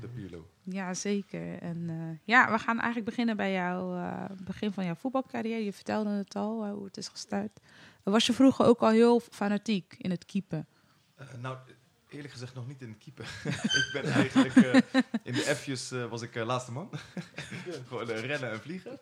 de 0.00 0.08
Pirlo. 0.08 0.46
Ja, 0.62 0.94
zeker. 0.94 1.58
En 1.58 1.84
eh, 1.88 2.18
ja, 2.24 2.50
we 2.50 2.58
gaan 2.58 2.76
eigenlijk 2.76 3.04
beginnen 3.04 3.36
bij 3.36 3.52
jouw 3.52 3.96
eh, 3.96 4.24
begin 4.44 4.72
van 4.72 4.84
jouw 4.84 4.94
voetbalcarrière. 4.94 5.64
Je 5.64 5.72
vertelde 5.72 6.10
het 6.10 6.36
al, 6.36 6.64
eh, 6.64 6.70
hoe 6.72 6.84
het 6.84 6.96
is 6.96 7.08
gestart. 7.08 7.60
Was 8.02 8.26
je 8.26 8.32
vroeger 8.32 8.66
ook 8.66 8.80
al 8.80 8.90
heel 8.90 9.20
fanatiek 9.20 9.94
in 9.98 10.10
het 10.10 10.24
keepen? 10.24 10.66
Eh, 11.16 11.26
nou, 11.40 11.56
eerlijk 12.14 12.32
gezegd 12.32 12.54
nog 12.54 12.66
niet 12.66 12.82
in 12.82 12.88
het 12.88 12.98
keeper. 12.98 13.24
ik 13.84 13.88
ben 13.92 14.04
eigenlijk 14.12 14.56
eh, 14.56 15.00
in 15.22 15.32
de 15.32 15.40
F'jes 15.56 15.90
eh, 15.90 16.06
was 16.06 16.22
ik 16.22 16.34
eh, 16.36 16.44
laatste 16.46 16.72
man. 16.72 16.90
Gewoon 17.88 18.06
rennen 18.06 18.50
en 18.50 18.60
vliegen. 18.60 19.00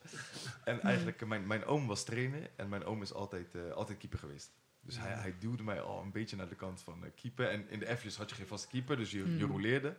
En 0.65 0.81
eigenlijk, 0.81 1.27
mijn, 1.27 1.47
mijn 1.47 1.65
oom 1.65 1.87
was 1.87 2.05
trainer 2.05 2.51
en 2.57 2.69
mijn 2.69 2.85
oom 2.85 3.03
is 3.03 3.13
altijd, 3.13 3.73
altijd 3.75 3.99
keeper 3.99 4.19
geweest. 4.19 4.51
Dus 4.81 4.99
hij, 4.99 5.13
hij 5.13 5.35
duwde 5.39 5.63
mij 5.63 5.81
al 5.81 6.03
een 6.03 6.13
beetje 6.13 6.37
naar 6.37 6.49
de 6.49 6.55
kant 6.55 6.81
van 6.83 7.05
keeper. 7.15 7.49
En 7.49 7.69
in 7.71 7.79
de 7.79 7.97
F'jes 7.97 8.17
had 8.17 8.31
je 8.31 8.37
geen 8.37 8.47
vaste 8.47 8.69
keeper, 8.69 8.97
dus 8.97 9.11
je, 9.11 9.19
je 9.37 9.45
Mm. 9.45 9.51
roleerde. 9.51 9.97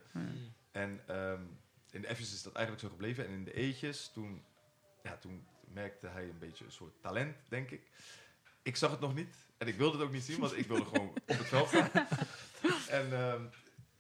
En 0.72 1.02
ehm, 1.08 1.42
in 1.92 2.02
de 2.02 2.16
F'jes 2.16 2.34
is 2.34 2.44
dat 2.44 2.54
eigenlijk 2.54 2.86
zo 2.86 2.92
gebleven. 2.92 3.26
En 3.28 3.32
in 3.34 3.44
de 3.44 3.54
E'tjes, 3.54 4.10
toen, 4.14 4.44
ja, 5.04 5.18
toen 5.18 5.46
merkte 5.74 6.08
hij 6.08 6.24
een 6.24 6.40
beetje 6.40 6.66
een 6.66 6.72
soort 6.72 7.02
talent, 7.02 7.36
denk 7.50 7.72
ik. 7.72 7.82
Ik 8.62 8.76
zag 8.76 8.92
het 8.92 9.00
nog 9.00 9.16
niet. 9.16 9.36
En 9.58 9.68
ik 9.68 9.76
wilde 9.76 9.98
het 9.98 10.06
ook 10.08 10.14
niet 10.14 10.24
zien, 10.24 10.40
want 10.40 10.58
ik 10.58 10.68
wilde 10.68 10.86
gewoon 10.86 11.10
op 11.10 11.38
het 11.38 11.48
veld 11.48 11.68
staan. 11.68 11.90
En 12.94 13.14
ehm, 13.14 13.42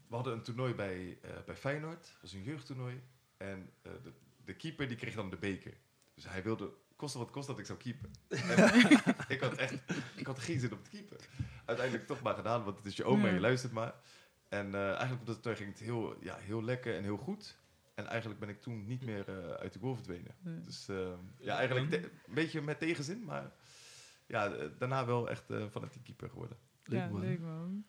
we 0.08 0.16
hadden 0.16 0.34
een 0.34 0.42
toernooi 0.42 0.74
bij, 0.74 1.18
eh, 1.22 1.30
bij 1.46 1.56
Feyenoord. 1.56 2.02
Dat 2.02 2.22
was 2.22 2.34
een 2.34 2.44
jeugdtoernooi. 2.44 3.02
En 3.38 3.70
eh, 3.82 3.92
de, 4.04 4.12
de 4.46 4.56
keeper 4.56 4.88
die 4.88 4.98
kreeg 4.98 5.16
dan 5.16 5.30
de 5.30 5.38
beker. 5.38 5.74
Dus 6.16 6.28
hij 6.30 6.44
wilde, 6.44 6.74
koste 6.96 7.18
wat 7.18 7.32
kost 7.32 7.48
dat 7.48 7.60
ik 7.60 7.66
zou 7.66 7.80
keepen. 7.80 8.12
En 8.28 8.80
ik 9.36 9.40
had 9.40 9.54
echt, 9.54 9.74
ik 10.16 10.26
had 10.26 10.40
geen 10.40 10.60
zin 10.60 10.74
om 10.74 10.84
te 10.84 10.90
keepen. 10.90 11.18
Uiteindelijk 11.66 12.08
toch 12.08 12.22
maar 12.22 12.36
gedaan, 12.36 12.64
want 12.64 12.78
het 12.78 12.86
is 12.86 12.96
je 12.96 13.04
oma 13.04 13.28
je 13.34 13.40
luistert 13.40 13.74
maar. 13.74 13.94
En 14.50 14.76
eh, 14.76 14.88
eigenlijk 14.88 15.20
op 15.20 15.26
dat 15.26 15.36
toernooi 15.36 15.56
ging 15.56 15.70
het 15.70 15.80
heel, 15.80 16.24
ja, 16.24 16.36
heel 16.38 16.64
lekker 16.64 16.96
en 16.96 17.04
heel 17.04 17.18
goed. 17.18 17.58
En 17.94 18.08
eigenlijk 18.08 18.40
ben 18.40 18.50
ik 18.50 18.62
toen 18.62 18.86
niet 18.88 19.02
meer 19.06 19.28
eh, 19.30 19.50
uit 19.50 19.74
de 19.74 19.80
goal 19.80 19.96
verdwenen. 19.96 20.36
Dus 20.64 20.88
eh, 20.90 21.14
ja, 21.38 21.58
eigenlijk 21.58 21.90
te- 21.90 22.04
een 22.28 22.34
beetje 22.34 22.62
met 22.62 22.80
tegenzin, 22.80 23.24
maar 23.24 23.52
ja, 24.26 24.50
daarna 24.78 25.06
wel 25.06 25.30
echt 25.30 25.50
eh 25.50 25.66
fanatiek 25.72 26.04
keeper 26.04 26.30
geworden. 26.30 26.58
Leuk, 26.84 27.00
ja, 27.00 27.08
man. 27.10 27.22
leuk 27.22 27.40
man. 27.40 27.86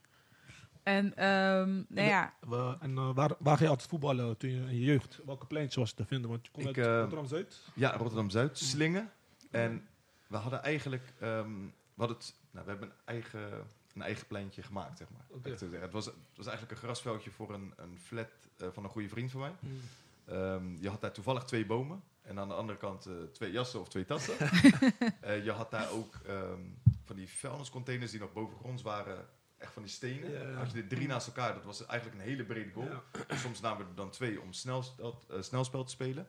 En 0.84 1.16
ehm 1.16 1.82
nou 1.88 2.08
ja, 2.08 2.34
We- 2.40 2.76
en 2.80 2.96
eh, 2.96 3.10
waar, 3.14 3.30
waar 3.38 3.56
ging 3.56 3.60
je 3.60 3.68
altijd 3.68 3.88
voetballen 3.88 4.36
toen 4.36 4.50
je 4.50 4.56
in 4.56 4.74
je 4.78 4.84
jeugd? 4.84 5.20
Welke 5.24 5.46
pleintje 5.46 5.80
was 5.80 5.88
het 5.88 5.98
te 5.98 6.04
vinden? 6.04 6.30
Want 6.30 6.46
je 6.46 6.52
komt 6.52 6.66
Ik, 6.68 6.78
uit 6.78 6.86
eh, 6.86 6.92
Rotterdam-Zuid. 6.98 7.60
Ja, 7.74 7.96
Rotterdam-Zuid, 7.96 8.58
Slingen. 8.58 9.10
En 9.50 9.88
we 10.26 10.36
hadden 10.36 10.62
eigenlijk, 10.62 11.12
ehm, 11.20 11.50
we, 11.94 11.96
hadden 11.96 12.16
het, 12.16 12.34
nou, 12.50 12.64
we 12.64 12.70
hebben 12.70 12.88
een 12.88 12.94
eigen, 13.04 13.50
een 13.94 14.02
eigen 14.02 14.26
pleintje 14.26 14.62
gemaakt, 14.62 14.98
zeg 14.98 15.08
maar. 15.10 15.56
Zeggen. 15.58 15.80
Het, 15.80 15.92
was, 15.92 16.04
het 16.04 16.14
was 16.36 16.46
eigenlijk 16.46 16.76
een 16.78 16.84
grasveldje 16.86 17.30
voor 17.30 17.54
een, 17.54 17.72
een 17.76 17.98
flat 18.02 18.28
eh, 18.56 18.68
van 18.72 18.84
een 18.84 18.90
goede 18.90 19.08
vriend 19.08 19.30
van 19.30 19.40
mij. 19.40 19.52
Mm. 19.60 19.80
Ehm, 20.24 20.76
je 20.80 20.88
had 20.88 21.00
daar 21.00 21.12
toevallig 21.12 21.44
twee 21.44 21.66
bomen. 21.66 22.02
En 22.22 22.38
aan 22.38 22.48
de 22.48 22.54
andere 22.54 22.78
kant 22.78 23.06
eh, 23.06 23.12
twee 23.32 23.50
jassen 23.50 23.80
of 23.80 23.88
twee 23.88 24.04
tassen. 24.04 24.34
Eh, 25.20 25.44
je 25.44 25.50
had 25.50 25.70
daar 25.70 25.90
ook 25.90 26.14
ehm, 26.26 26.60
van 27.04 27.16
die 27.16 27.28
vuilniscontainers 27.28 28.10
die 28.10 28.20
nog 28.20 28.32
bovengronds 28.32 28.82
waren. 28.82 29.26
Echt 29.64 29.72
van 29.72 29.82
die 29.82 29.92
stenen. 29.92 30.56
Had 30.56 30.72
je 30.72 30.82
er 30.82 30.88
drie 30.88 31.06
naast 31.06 31.26
elkaar, 31.26 31.54
dat 31.54 31.64
was 31.64 31.86
eigenlijk 31.86 32.20
een 32.20 32.28
hele 32.28 32.44
brede 32.44 32.70
goal. 32.70 32.88
Soms 33.28 33.60
namen 33.60 33.84
we 33.84 33.90
er 33.90 33.96
dan 33.96 34.10
twee 34.10 34.40
om 34.40 34.52
snelspel, 34.52 35.24
eh, 35.28 35.42
snelspel 35.42 35.84
te 35.84 35.90
spelen. 35.90 36.26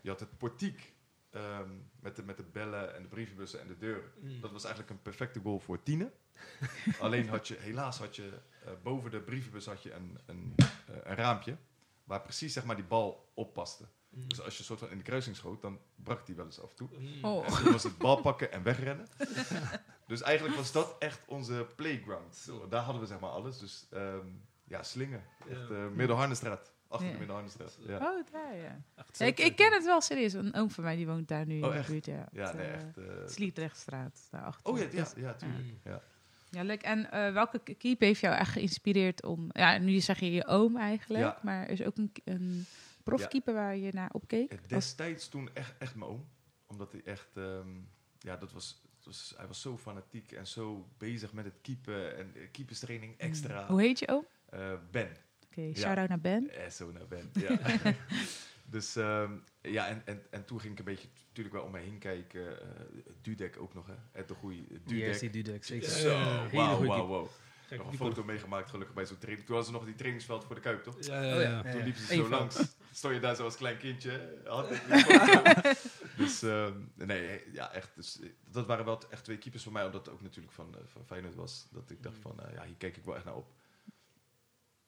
Je 0.00 0.08
had 0.08 0.20
het 0.20 0.38
portiek 0.38 0.92
ehm, 1.30 1.70
met, 2.00 2.16
de, 2.16 2.22
met 2.22 2.36
de 2.36 2.42
bellen 2.42 2.94
en 2.96 3.02
de 3.02 3.08
brievenbussen 3.08 3.60
en 3.60 3.66
de 3.66 3.78
deuren. 3.78 4.10
Mm. 4.20 4.40
Dat 4.40 4.52
was 4.52 4.64
eigenlijk 4.64 4.94
een 4.94 5.02
perfecte 5.02 5.40
goal 5.40 5.58
voor 5.58 5.82
tienen. 5.82 6.12
Alleen 7.00 7.28
had 7.28 7.48
je, 7.48 7.56
helaas 7.58 7.98
had 7.98 8.16
je 8.16 8.38
eh, 8.64 8.72
boven 8.82 9.10
de 9.10 9.20
brievenbus 9.20 9.66
had 9.66 9.82
je 9.82 9.92
een, 9.92 10.18
een, 10.26 10.54
eh, 10.56 10.64
een 11.02 11.16
raampje. 11.16 11.56
Waar 12.04 12.22
precies 12.22 12.52
zeg 12.52 12.64
maar, 12.64 12.76
die 12.76 12.84
bal 12.84 13.30
op 13.34 13.54
paste. 13.54 13.84
Mm. 14.14 14.28
Dus 14.28 14.40
als 14.40 14.56
je 14.58 14.62
soort 14.64 14.78
van 14.78 14.90
in 14.90 14.96
de 14.98 15.04
kruising 15.04 15.36
schoot, 15.36 15.62
dan 15.62 15.78
brak 15.96 16.26
die 16.26 16.34
wel 16.34 16.44
eens 16.44 16.60
af 16.62 16.70
en 16.70 16.76
toe. 16.76 16.88
Mm. 16.98 17.24
Oh. 17.24 17.46
En 17.46 17.52
toen 17.62 17.72
was 17.72 17.82
het 17.82 17.98
bal 17.98 18.20
pakken 18.20 18.52
en 18.52 18.62
wegrennen. 18.62 19.06
dus 20.06 20.22
eigenlijk 20.22 20.56
was 20.56 20.72
dat 20.72 20.96
echt 20.98 21.20
onze 21.26 21.66
playground. 21.76 22.36
Zo, 22.36 22.68
daar 22.68 22.82
hadden 22.82 23.02
we 23.02 23.08
zeg 23.08 23.20
maar 23.20 23.30
alles. 23.30 23.58
Dus 23.58 23.86
ehm, 23.90 24.26
ja, 24.64 24.82
slingen. 24.82 25.22
Echt 25.50 25.68
Ja. 25.68 25.74
uh, 25.74 25.88
Middelharnestraat. 25.94 26.72
Achter 26.88 27.06
Ja. 27.06 27.12
de 27.12 27.18
Middelharnestraat. 27.18 27.78
Ja. 27.86 27.94
oh, 27.96 28.24
daar 28.32 28.56
ja. 28.56 29.26
Ik, 29.26 29.38
ik 29.40 29.56
ken 29.56 29.72
het 29.72 29.84
wel 29.84 30.00
serieus. 30.00 30.32
Een 30.32 30.54
oom 30.54 30.70
van 30.70 30.84
mij 30.84 30.96
die 30.96 31.06
woont 31.06 31.28
daar 31.28 31.46
nu 31.46 31.54
in 31.56 31.64
Oh, 31.64 31.72
de 31.72 31.78
echt? 31.78 31.88
buurt. 31.88 32.06
Ja, 32.06 32.28
Ja, 32.32 32.46
Het, 32.46 32.54
nee, 32.56 32.66
eh, 32.66 32.74
echt. 32.74 32.96
eh, 32.96 33.04
Sliedrechtstraat, 33.26 34.26
daarachter. 34.30 34.72
oh 34.72 34.78
ja, 34.78 34.84
ja, 34.84 34.90
Dus- 34.90 35.12
ja, 35.16 35.34
tuurlijk. 35.34 35.62
Mm. 35.64 35.78
Ja. 35.84 36.00
Ja, 36.50 36.62
leuk. 36.62 36.82
En 36.82 37.10
eh, 37.10 37.32
welke 37.32 37.58
keep 37.74 38.00
heeft 38.00 38.20
jou 38.20 38.34
echt 38.34 38.50
geïnspireerd 38.52 39.24
om... 39.24 39.48
Ja, 39.52 39.78
nu 39.78 40.00
zeg 40.00 40.20
je 40.20 40.32
je 40.32 40.46
oom 40.46 40.76
eigenlijk. 40.76 41.24
Ja. 41.24 41.38
Maar 41.42 41.68
is 41.68 41.80
er 41.80 41.86
ook 41.86 41.96
een, 41.96 42.12
een 42.24 42.66
profkeeper 43.04 43.54
waar 43.54 43.76
je 43.76 43.92
naar 43.92 44.10
opkeek? 44.12 44.50
Eh, 44.50 44.58
Destijds 44.66 45.28
toen 45.28 45.50
echt, 45.54 45.74
echt 45.78 45.94
mijn 45.94 46.10
oom. 46.10 46.28
Omdat 46.66 46.92
hij 46.92 47.00
echt, 47.04 47.36
ehm, 47.36 47.68
ja, 48.18 48.36
dat 48.36 48.52
was, 48.52 48.80
dat 48.96 49.04
was, 49.04 49.34
hij 49.36 49.46
was 49.46 49.60
zo 49.60 49.78
fanatiek 49.78 50.32
en 50.32 50.46
zo 50.46 50.88
bezig 50.98 51.32
met 51.32 51.44
het 51.44 51.58
keepen 51.62 52.16
en 52.16 52.32
eh, 52.34 52.50
keeperstraining 52.52 53.18
extra. 53.18 53.60
Mm. 53.62 53.66
Hoe 53.68 53.80
heet 53.80 53.98
je 53.98 54.08
oom? 54.08 54.26
Eh, 54.48 54.72
ben. 54.90 55.16
Oké, 55.46 55.60
Ja. 55.60 55.74
shout-out 55.74 56.08
naar 56.08 56.20
Ben. 56.20 56.50
Eh, 56.50 56.70
zo 56.70 56.92
naar 56.92 57.06
Ben, 57.08 57.30
ja. 57.32 57.58
dus 58.74 58.96
ehm, 58.96 59.32
ja, 59.60 59.86
en, 59.88 60.02
en, 60.04 60.22
en 60.30 60.44
toen 60.44 60.60
ging 60.60 60.72
ik 60.72 60.78
een 60.78 60.84
beetje 60.84 61.08
natuurlijk 61.26 61.54
wel 61.54 61.64
om 61.64 61.70
me 61.70 61.78
heen 61.78 61.98
kijken. 61.98 62.60
eh 62.60 62.66
Dudek 63.22 63.56
ook 63.60 63.74
nog, 63.74 63.86
hè. 63.86 63.94
Ed 64.12 64.28
de 64.28 64.34
goeie 64.34 64.66
Dudek. 64.84 65.12
DRC 65.16 65.32
Dudek, 65.32 65.64
zeker. 65.64 65.88
Zo, 65.88 66.08
Ja, 66.08 66.42
hele 66.42 66.56
wauw, 66.56 66.74
goede 66.76 66.88
wauw, 66.88 67.06
wauw. 67.06 67.28
Gek, 67.66 67.78
nog 67.78 67.86
een 67.90 67.96
foto 67.96 68.24
meegemaakt, 68.24 68.70
gelukkig 68.70 68.94
bij 68.94 69.06
zo'n 69.06 69.18
training. 69.18 69.46
Toen 69.46 69.56
hadden 69.56 69.72
ze 69.74 69.78
nog 69.78 69.88
die 69.88 69.98
trainingsveld 69.98 70.44
voor 70.44 70.54
de 70.54 70.60
Kuip, 70.60 70.82
toch? 70.82 70.96
Ja, 71.00 71.22
ja, 71.22 71.34
Oh, 71.36 71.42
ja. 71.42 71.50
ja. 71.64 71.72
Toen 71.72 71.82
liepen 71.82 72.00
ze 72.02 72.14
zo 72.14 72.28
langs. 72.28 72.56
Stond 72.92 73.14
je 73.14 73.20
daar 73.20 73.34
zo 73.36 73.44
als 73.44 73.56
klein 73.56 73.76
kindje. 73.78 74.38
Had 74.44 74.68
dus 76.16 76.42
ehm, 76.42 76.72
nee, 76.94 77.52
ja, 77.52 77.72
echt. 77.72 77.90
Dus, 77.94 78.18
dat 78.50 78.66
waren 78.66 78.84
wel 78.84 79.02
echt 79.10 79.24
twee 79.24 79.38
keepers 79.38 79.62
voor 79.62 79.72
mij, 79.72 79.84
omdat 79.84 80.06
het 80.06 80.14
ook 80.14 80.22
natuurlijk 80.22 80.54
van, 80.54 80.74
eh, 80.74 80.80
van 80.86 81.04
Feyenoord 81.06 81.34
was. 81.34 81.66
Dat 81.70 81.90
ik 81.90 82.02
dacht 82.02 82.18
van, 82.20 82.40
eh, 82.40 82.54
ja, 82.54 82.64
hier 82.64 82.76
kijk 82.76 82.96
ik 82.96 83.04
wel 83.04 83.16
echt 83.16 83.24
naar 83.24 83.34
op. 83.36 83.52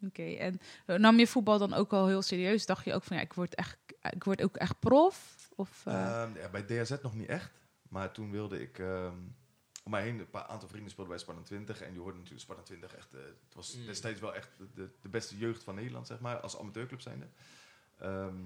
Oké, 0.03 0.23
en 0.23 0.61
eh, 0.87 0.97
nam 0.97 1.19
je 1.19 1.27
voetbal 1.27 1.59
dan 1.59 1.75
ook 1.75 1.93
al 1.93 2.07
heel 2.07 2.23
serieus? 2.23 2.67
Dacht 2.67 2.85
je 2.85 2.95
ook 2.95 3.03
van 3.03 3.17
ja, 3.17 3.23
ik 3.23 3.33
word, 3.33 3.55
echt, 3.55 3.79
ik 4.11 4.25
word 4.25 4.43
ook 4.43 4.57
echt 4.57 4.79
prof? 4.81 5.49
Of, 5.55 5.83
eh, 5.87 6.23
Ehm, 6.23 6.39
ja, 6.39 6.49
bij 6.49 6.62
DHZ 6.62 6.95
nog 7.03 7.15
niet 7.15 7.29
echt. 7.29 7.51
Maar 7.89 8.12
toen 8.12 8.31
wilde 8.31 8.61
ik... 8.61 8.79
ehm, 8.79 9.15
om 9.87 9.92
mij 9.92 10.03
heen, 10.03 10.18
een 10.18 10.31
paar 10.31 10.42
aantal 10.46 10.68
vrienden 10.68 10.90
speelden 10.90 11.14
bij 11.14 11.22
Sparta 11.22 11.42
20. 11.42 11.81
En 11.83 11.92
je 11.92 11.99
hoorde 11.99 12.16
natuurlijk 12.16 12.42
Sparta 12.44 12.62
20 12.62 12.94
echt... 12.94 13.14
eh, 13.14 13.20
het 13.20 13.55
was 13.55 13.77
Mm. 13.77 13.87
destijds 13.87 14.20
wel 14.20 14.35
echt 14.35 14.49
de- 14.59 14.68
de, 14.75 14.90
de 15.01 15.09
beste 15.09 15.37
jeugd 15.38 15.62
van 15.62 15.75
Nederland, 15.75 16.07
zeg 16.07 16.20
maar. 16.20 16.40
Als 16.40 16.59
amateurclub 16.59 17.01
zijnde. 17.01 17.27
Ehm, 17.99 18.37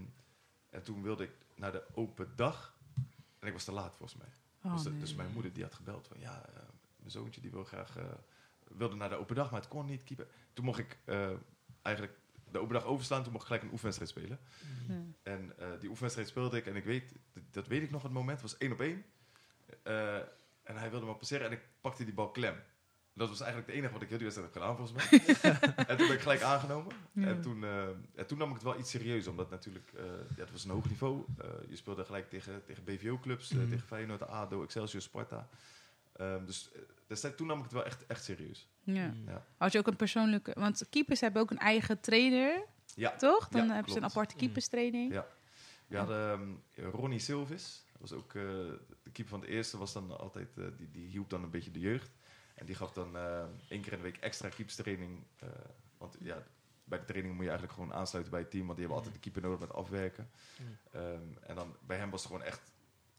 en 0.70 0.83
toen 0.83 1.03
wilde 1.03 1.24
ik 1.24 1.31
naar 1.55 1.72
de 1.72 1.83
open 1.94 2.33
dag. 2.37 2.76
En 3.38 3.46
ik 3.46 3.53
was 3.53 3.64
te 3.64 3.72
laat, 3.72 3.96
volgens 3.96 4.18
mij. 4.20 4.29
oh, 4.62 4.74
dus, 4.76 4.85
nee. 4.85 4.98
dus 5.00 5.14
mijn 5.14 5.33
moeder 5.33 5.53
die 5.53 5.62
had 5.62 5.74
gebeld 5.74 6.07
van... 6.07 6.18
Ja, 6.20 6.46
eh, 6.46 6.62
mijn 6.96 7.11
zoontje 7.11 7.40
die 7.40 7.50
wil 7.50 7.64
graag... 7.64 7.96
eh, 7.96 8.05
wilde 8.68 8.96
naar 8.96 9.09
de 9.09 9.16
open 9.16 9.35
dag, 9.37 9.50
maar 9.50 9.61
het 9.61 9.68
kon 9.68 9.87
niet. 9.87 10.05
Keeper. 10.05 10.26
Toen 10.53 10.64
mocht 10.64 10.79
ik 10.79 10.98
eh, 11.05 11.31
eigenlijk 11.83 12.18
de 12.50 12.59
open 12.59 12.74
dag 12.74 12.85
overslaan. 12.85 13.22
Toen 13.22 13.33
mocht 13.33 13.42
ik 13.42 13.48
gelijk 13.48 13.66
een 13.66 13.72
oefenwedstrijd 13.72 14.11
spelen. 14.11 14.38
Ja. 14.88 15.03
En 15.22 15.59
eh, 15.59 15.68
die 15.81 15.88
oefenwedstrijd 15.88 16.29
speelde 16.29 16.57
ik. 16.57 16.66
En 16.66 16.76
ik 16.76 16.85
weet, 16.85 17.12
dat, 17.33 17.42
dat 17.50 17.66
weet 17.66 17.83
ik 17.83 17.90
nog 17.90 18.03
het 18.03 18.12
moment, 18.12 18.40
het 18.40 18.50
was 18.50 18.59
één 18.61 18.72
op 18.72 18.81
één. 18.81 19.05
En 20.70 20.76
hij 20.76 20.90
wilde 20.90 21.06
me 21.06 21.14
passeren 21.14 21.46
en 21.46 21.52
ik 21.52 21.61
pakte 21.80 22.04
die 22.04 22.14
bal 22.14 22.30
klem. 22.30 22.54
Dat 23.12 23.28
was 23.28 23.40
eigenlijk 23.40 23.70
het 23.70 23.76
enige 23.78 23.92
wat 23.92 24.02
ik 24.02 24.09
heel 24.09 24.18
die 24.18 24.26
wedstrijd 24.26 24.54
heb 24.54 24.62
gedaan, 24.62 24.76
volgens 24.76 25.11
mij. 25.11 25.20
en 25.88 25.96
toen 25.96 26.06
ben 26.06 26.16
ik 26.16 26.22
gelijk 26.22 26.42
aangenomen. 26.42 26.92
Ja. 27.12 27.26
En, 27.26 27.40
toen, 27.40 27.64
eh, 27.64 27.88
en 28.14 28.26
toen 28.26 28.38
nam 28.38 28.48
ik 28.48 28.54
het 28.54 28.62
wel 28.62 28.78
iets 28.78 28.90
serieus, 28.90 29.26
omdat 29.26 29.50
natuurlijk, 29.50 29.90
eh, 29.96 30.04
ja, 30.37 30.40
het 30.42 30.50
was 30.52 30.64
een 30.64 30.70
hoog 30.70 30.88
niveau. 30.88 31.24
Eh, 31.38 31.48
je 31.68 31.76
speelde 31.76 32.04
gelijk 32.04 32.30
tegen, 32.30 32.64
tegen 32.64 32.85
BVO-clubs, 32.85 33.48
Mhm. 33.52 33.68
tegen 33.68 33.87
Feyenoord, 33.87 34.26
ADO, 34.26 34.62
Excelsior, 34.62 35.02
Sparta. 35.02 35.48
Ehm, 36.12 36.44
dus 36.44 36.70
destijds, 37.06 37.37
toen 37.37 37.46
nam 37.46 37.56
ik 37.59 37.64
het 37.64 37.72
wel 37.72 37.85
echt, 37.85 38.06
echt 38.06 38.24
serieus. 38.24 38.68
Ja. 38.83 39.06
Mm. 39.06 39.22
Ja. 39.26 39.44
Had 39.56 39.72
je 39.72 39.78
ook 39.78 39.87
een 39.87 39.96
persoonlijke... 39.96 40.52
Want 40.59 40.87
keepers 40.90 41.20
hebben 41.20 41.42
ook 41.42 41.50
een 41.50 41.59
eigen 41.59 42.00
trainer, 42.00 42.62
Ja, 42.94 43.16
toch? 43.16 43.48
Dan 43.48 43.66
Ja, 43.66 43.74
hebben 43.74 43.92
ze 43.92 43.98
een 43.98 44.04
aparte 44.04 44.35
keeperstraining. 44.37 45.12
Ja. 45.12 45.26
We 45.87 45.96
hadden 45.96 46.30
ehm, 46.76 46.90
Ronnie 46.90 47.18
Silvis. 47.18 47.85
Was 48.01 48.13
ook 48.13 48.35
eh, 48.35 48.43
de 49.03 49.11
keeper 49.13 49.27
van 49.33 49.41
de 49.41 49.47
eerste. 49.47 49.79
Was 49.79 49.93
dan 49.93 50.19
altijd, 50.19 50.59
eh, 50.59 50.65
die, 50.77 50.91
die 50.91 51.09
hielp 51.09 51.31
dan 51.31 51.43
een 51.43 51.51
beetje 51.51 51.71
de 51.71 51.81
jeugd. 51.81 52.11
En 52.55 52.67
die 52.67 52.75
gaf 52.75 52.93
dan 52.93 53.17
eh, 53.17 53.45
één 53.69 53.81
keer 53.81 53.93
in 53.93 53.99
de 53.99 54.05
week 54.05 54.17
extra 54.17 54.49
keeperstraining. 54.49 55.25
eh, 55.37 55.49
want 55.99 56.17
ja, 56.21 56.43
bij 56.85 56.99
de 56.99 57.05
training 57.05 57.35
moet 57.35 57.45
je 57.45 57.51
eigenlijk 57.51 57.79
gewoon 57.79 57.95
aansluiten 57.95 58.33
bij 58.33 58.43
het 58.43 58.51
team. 58.51 58.67
Want 58.67 58.79
die 58.79 58.87
hebben 58.87 59.05
altijd 59.05 59.23
de 59.23 59.31
keeper 59.31 59.51
nodig 59.51 59.69
met 59.69 59.73
afwerken. 59.77 60.31
Mm. 60.61 60.77
Ehm, 60.91 61.23
en 61.41 61.55
dan 61.55 61.77
bij 61.87 61.97
hem 61.97 62.11
was 62.11 62.23
het 62.23 62.31
gewoon 62.33 62.47
echt 62.47 62.73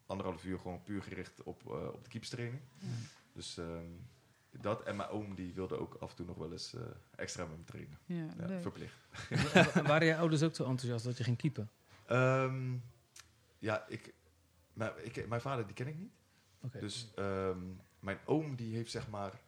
anderhalf 0.06 0.46
uur 0.46 0.60
gewoon 0.60 0.84
puur 0.84 1.04
gericht 1.04 1.44
op, 1.44 1.62
eh, 1.72 1.88
op 1.94 2.04
de 2.04 2.10
keeperstraining. 2.10 2.62
Dus 3.34 3.58
ehm, 3.58 3.86
dat. 4.52 4.84
En 4.84 4.96
mijn 4.96 5.10
oom 5.10 5.36
die 5.36 5.54
wilde 5.54 5.78
ook 5.80 5.96
af 6.00 6.10
en 6.10 6.16
toe 6.16 6.26
nog 6.26 6.38
wel 6.38 6.52
eens 6.52 6.74
eh, 6.74 6.82
extra 7.16 7.46
met 7.46 7.58
me 7.58 7.64
trainen. 7.64 7.98
Ja, 8.06 8.28
Ja, 8.40 8.46
leuk. 8.46 8.62
verplicht. 8.62 8.96
Wa- 9.74 9.82
Waren 9.82 10.08
je 10.08 10.18
ouders 10.18 10.44
ook 10.44 10.56
zo 10.56 10.64
enthousiast 10.66 11.06
dat 11.06 11.18
je 11.18 11.24
ging 11.24 11.38
keepen? 11.38 11.70
Ehm, 12.06 12.76
ja, 13.60 13.86
ik, 13.88 14.14
mijn, 14.74 15.06
ik, 15.06 15.28
mijn 15.28 15.42
vader 15.42 15.66
die 15.66 15.76
ken 15.76 15.88
ik 15.88 15.98
niet. 15.98 16.14
Dus 16.80 17.12
ehm, 17.16 17.60
mijn 18.00 18.20
oom 18.26 18.56
die 18.56 18.76
heeft 18.76 18.92
zeg 18.92 19.10
maar 19.10 19.42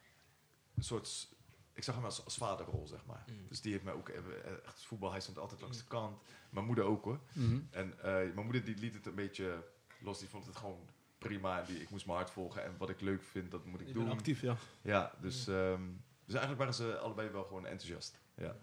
een 0.75 0.83
soort, 0.83 1.36
ik 1.73 1.83
zag 1.83 1.95
hem 1.95 2.05
als, 2.05 2.23
als 2.23 2.38
vaderrol 2.38 2.88
zeg 2.88 3.05
maar. 3.05 3.23
Mm. 3.27 3.47
Dus 3.47 3.62
die 3.62 3.71
heeft 3.71 3.83
mij 3.83 3.93
ook 3.93 4.09
eh, 4.09 4.21
echt 4.65 4.86
voetbal, 4.86 5.12
hij 5.12 5.21
stond 5.21 5.38
altijd 5.38 5.62
langs 5.62 5.77
de 5.77 5.83
kant. 5.83 6.21
Mijn 6.49 6.65
moeder 6.65 6.83
ook 6.83 7.03
hoor. 7.03 7.19
Mhm. 7.33 7.59
En 7.69 7.99
eh, 7.99 8.03
mijn 8.13 8.43
moeder 8.43 8.63
die 8.63 8.77
liet 8.77 8.93
het 8.93 9.05
een 9.05 9.15
beetje 9.15 9.63
los, 9.99 10.19
die 10.19 10.29
vond 10.29 10.45
het 10.45 10.55
gewoon 10.55 10.89
prima. 11.17 11.62
Die, 11.62 11.81
ik 11.81 11.89
moest 11.89 12.05
mijn 12.05 12.17
hart 12.17 12.31
volgen 12.31 12.63
en 12.63 12.77
wat 12.77 12.89
ik 12.89 13.01
leuk 13.01 13.23
vind, 13.23 13.51
dat 13.51 13.65
moet 13.65 13.81
ik 13.81 13.88
Ik 13.88 13.93
ben 13.93 14.03
doen. 14.03 14.12
actief, 14.12 14.41
ja. 14.41 14.55
Ja, 14.81 15.13
dus, 15.21 15.47
ehm, 15.47 15.81
dus 16.25 16.36
eigenlijk 16.36 16.57
waren 16.57 16.73
ze 16.73 16.97
allebei 16.97 17.29
wel 17.29 17.43
gewoon 17.43 17.65
enthousiast. 17.65 18.19
Ja. 18.36 18.55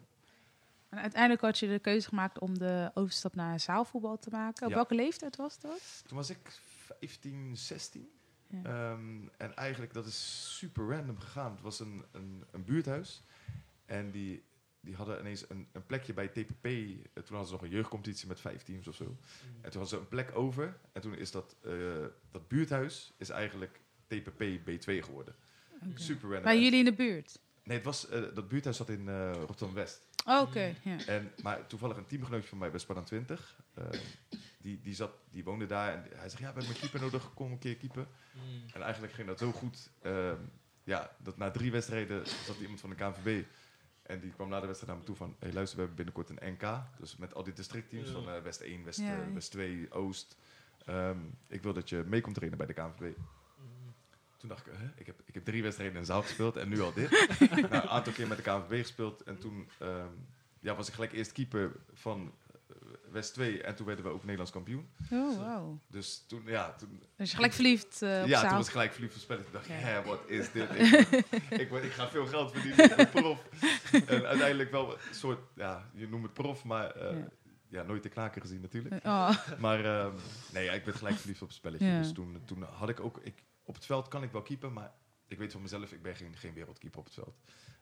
En 0.91 0.99
uiteindelijk 0.99 1.41
had 1.43 1.59
je 1.59 1.69
de 1.69 1.79
keuze 1.79 2.09
gemaakt 2.09 2.39
om 2.39 2.59
de 2.59 2.91
overstap 2.95 3.35
naar 3.35 3.61
zaalvoetbal 3.61 4.19
te 4.19 4.31
maken. 4.31 4.63
Op 4.65 4.69
Ja. 4.71 4.75
welke 4.75 4.95
leeftijd 4.95 5.37
was 5.37 5.59
dat? 5.59 6.03
Toen 6.07 6.17
was 6.17 6.31
ik 6.31 6.61
15, 6.99 7.57
16. 7.57 8.11
Ja. 8.47 8.63
Ehm, 8.63 9.29
en 9.37 9.57
eigenlijk, 9.57 9.93
dat 9.93 10.07
is 10.07 10.55
super 10.59 10.89
random 10.89 11.19
gegaan. 11.19 11.53
Het 11.53 11.61
was 11.61 11.81
een, 11.81 12.05
een, 12.13 12.45
een 12.51 12.65
buurthuis. 12.65 13.23
En 13.87 14.11
die, 14.11 14.43
die 14.81 14.95
hadden 14.95 15.19
ineens 15.21 15.45
een, 15.51 15.69
een 15.73 15.87
plekje 15.87 16.13
bij 16.13 16.29
TPP. 16.29 16.63
Toen 16.63 17.25
hadden 17.27 17.47
ze 17.47 17.53
nog 17.53 17.63
een 17.63 17.69
jeugdcompetitie 17.71 18.29
met 18.29 18.41
vijf 18.41 18.63
teams 18.63 18.89
of 18.89 18.95
zo. 18.95 19.05
En 19.05 19.71
toen 19.71 19.81
hadden 19.81 19.89
ze 19.89 19.97
een 19.97 20.09
plek 20.09 20.31
over. 20.37 20.79
En 20.93 21.01
toen 21.01 21.15
is 21.15 21.31
dat, 21.31 21.57
eh, 21.63 21.73
dat 22.31 22.49
buurthuis 22.49 23.13
is 23.17 23.29
eigenlijk 23.31 23.81
TPP 24.07 24.43
B2 24.65 25.03
geworden. 25.05 25.35
Super 25.95 26.23
random. 26.23 26.43
Bij 26.43 26.63
jullie 26.63 26.79
in 26.79 26.85
de 26.85 26.93
buurt? 26.93 27.41
Nee, 27.65 27.77
het 27.77 27.87
was, 27.87 28.09
eh, 28.09 28.23
dat 28.35 28.49
buurthuis 28.49 28.77
zat 28.77 28.89
in 28.89 29.09
eh, 29.09 29.33
Rotterdam-West. 29.33 30.09
Oh, 30.27 30.41
Oké, 30.41 30.75
ja. 30.83 31.05
En, 31.07 31.33
maar 31.43 31.67
toevallig 31.67 31.97
een 31.97 32.07
teamgenootje 32.07 32.49
van 32.49 32.59
mij 32.59 32.71
bij 32.71 32.79
Spartan 32.81 33.05
20. 33.05 33.57
eh, 33.75 33.85
die, 34.61 34.81
die, 34.81 34.95
zat, 34.95 35.11
die 35.31 35.45
woonde 35.45 35.67
daar. 35.67 35.93
En 35.95 36.03
hij 36.19 36.29
zegt, 36.29 36.43
ja, 36.43 36.53
we 36.53 36.59
hebben 36.59 36.75
een 36.75 36.81
keeper 36.81 37.01
nodig. 37.01 37.35
Kom 37.35 37.53
een 37.53 37.59
keer 37.59 37.77
keeper. 37.77 38.07
Mm. 38.33 38.63
En 38.73 38.83
eigenlijk 38.83 39.13
ging 39.13 39.27
dat 39.27 39.39
zo 39.39 39.53
goed. 39.53 39.91
ehm, 40.03 40.37
ja, 40.85 41.11
dat 41.19 41.37
na 41.37 41.51
drie 41.51 41.71
wedstrijden 41.73 42.27
zat 42.27 42.57
er 42.57 42.61
iemand 42.63 42.81
van 42.81 42.91
de 42.91 42.97
KNVB. 42.97 43.45
En 44.03 44.21
die 44.21 44.31
kwam 44.33 44.49
na 44.49 44.61
de 44.61 44.67
wedstrijd 44.67 44.93
naar 44.93 45.01
me 45.01 45.07
toe 45.07 45.17
van... 45.17 45.37
Hey, 45.39 45.53
luister, 45.53 45.77
we 45.79 45.85
hebben 45.85 46.05
binnenkort 46.05 46.31
een 46.41 46.53
NK. 46.53 46.83
Dus 46.99 47.17
met 47.17 47.35
al 47.35 47.43
die 47.43 47.53
districtteams 47.53 48.09
Ja. 48.09 48.13
van 48.15 48.31
eh, 48.31 48.43
West 48.43 48.61
1, 48.61 48.85
West, 48.85 48.99
Ja, 48.99 49.05
eh, 49.21 49.27
ja. 49.27 49.33
West 49.33 49.51
2, 49.51 49.93
Oost. 49.93 50.37
Ehm, 50.85 51.19
ik 51.49 51.63
wil 51.63 51.73
dat 51.73 51.89
je 51.89 52.05
mee 52.07 52.21
komt 52.21 52.35
trainen 52.35 52.59
bij 52.59 52.67
de 52.67 52.73
KNVB. 52.73 53.17
Toen 54.41 54.49
dacht 54.49 54.67
ik, 54.67 54.73
hè, 54.77 54.87
ik, 54.97 55.07
heb, 55.07 55.21
ik 55.25 55.35
heb 55.35 55.45
drie 55.45 55.63
wedstrijden 55.63 55.95
in 55.97 56.01
de 56.03 56.07
zaal 56.07 56.23
gespeeld 56.23 56.57
en 56.57 56.69
nu 56.69 56.81
al 56.81 56.93
dit. 56.93 57.11
nou, 57.51 57.63
een 57.75 57.81
aantal 57.83 58.13
keer 58.13 58.27
met 58.29 58.37
de 58.37 58.43
KNVB 58.43 58.81
gespeeld. 58.81 59.23
En 59.23 59.39
toen 59.39 59.69
ehm, 59.79 60.07
ja, 60.61 60.75
was 60.75 60.89
ik 60.89 60.95
gelijk 60.95 61.13
eerst 61.13 61.33
keeper 61.33 61.73
van 61.93 62.35
eh, 62.69 62.77
West 63.11 63.35
2. 63.35 63.63
En 63.63 63.75
toen 63.75 63.87
werden 63.87 64.05
we 64.05 64.11
ook 64.11 64.21
Nederlands 64.21 64.51
kampioen. 64.53 64.89
Oh, 65.11 65.37
wow. 65.39 65.79
Dus 65.89 66.25
toen, 66.29 66.43
ja, 66.47 66.73
toen, 66.73 67.03
Dus 67.17 67.29
je 67.31 67.35
gelijk 67.35 67.53
verliefd 67.53 68.03
eh, 68.03 68.21
op 68.23 68.27
ja, 68.29 68.39
zaal. 68.41 68.49
toen 68.49 68.57
was 68.57 68.67
ik 68.67 68.73
gelijk 68.73 68.93
verliefd 68.93 69.15
op 69.15 69.21
spellen. 69.21 69.43
Toen 69.45 69.53
dacht 69.53 69.65
ik, 69.69 69.71
Ja. 69.71 69.77
hè, 69.79 70.03
wat 70.03 70.21
is 70.27 70.53
dit? 70.53 70.71
Ik, 71.51 71.51
ik, 71.51 71.71
ik 71.73 71.93
ga 71.93 72.09
veel 72.09 72.27
geld 72.27 72.53
verdienen, 72.53 72.85
ik 72.85 72.97
word 72.97 73.11
prof. 73.11 73.45
En 74.07 74.27
uiteindelijk 74.27 74.71
wel 74.71 74.93
een 74.93 74.99
soort, 75.15 75.41
ja, 75.55 75.91
je 75.95 76.09
noemt 76.09 76.23
het 76.23 76.33
prof, 76.33 76.65
maar 76.65 76.91
eh, 76.91 77.17
Ja. 77.19 77.29
ja. 77.69 77.83
nooit 77.83 78.03
de 78.03 78.09
knaker 78.09 78.41
gezien 78.41 78.61
natuurlijk. 78.61 79.05
Oh, 79.07 79.31
Maar 79.59 79.85
ehm, 79.85 80.15
nee, 80.53 80.65
ja, 80.65 80.73
ik 80.73 80.85
werd 80.85 80.97
gelijk 80.97 81.17
verliefd 81.17 81.43
op 81.43 81.49
het 81.49 81.57
spelletje. 81.57 81.99
Dus 81.99 82.13
toen, 82.13 82.43
toen 82.45 82.63
had 82.63 82.89
ik 82.89 83.01
ook, 83.01 83.19
ik, 83.23 83.45
op 83.63 83.75
het 83.75 83.87
veld 83.87 84.09
kan 84.09 84.23
ik 84.23 84.33
wel 84.33 84.43
keepen, 84.43 84.73
maar 84.73 84.93
ik 85.27 85.39
weet 85.39 85.53
van 85.53 85.63
mezelf, 85.63 85.93
ik 85.93 86.03
ben 86.03 86.17
geen, 86.17 86.37
geen 86.37 86.55
wereldkeeper 86.55 86.99
op 86.99 87.05
het 87.05 87.15
veld. 87.15 87.37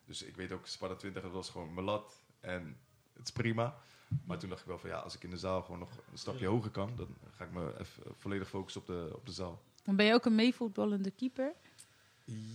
Dus 0.05 0.23
ik 0.23 0.35
weet 0.35 0.51
ook, 0.51 0.67
Sparta 0.67 0.95
20, 0.95 1.21
dat 1.21 1.31
was 1.31 1.49
gewoon 1.49 1.73
mijn 1.73 1.85
lat 1.85 2.23
en 2.39 2.77
het 3.13 3.27
is 3.27 3.31
prima. 3.31 3.77
Maar 4.25 4.37
toen 4.37 4.49
dacht 4.49 4.61
ik 4.61 4.67
wel 4.67 4.79
van 4.79 4.89
ja, 4.89 4.97
als 4.97 5.15
ik 5.15 5.23
in 5.23 5.29
de 5.29 5.37
zaal 5.37 5.61
gewoon 5.61 5.79
nog 5.79 5.91
een 6.11 6.17
stapje 6.17 6.47
hoger 6.47 6.71
kan, 6.71 6.95
dan 6.95 7.15
ga 7.29 7.43
ik 7.43 7.51
me 7.51 7.79
even 7.79 8.03
volledig 8.17 8.49
focussen 8.49 8.81
op 8.81 8.87
de, 8.87 9.11
op 9.15 9.25
de 9.25 9.31
zaal. 9.31 9.61
dan 9.83 9.95
ben 9.95 10.05
je 10.05 10.13
ook 10.13 10.25
een 10.25 10.35
meevoetballende 10.35 11.11
keeper? 11.11 11.53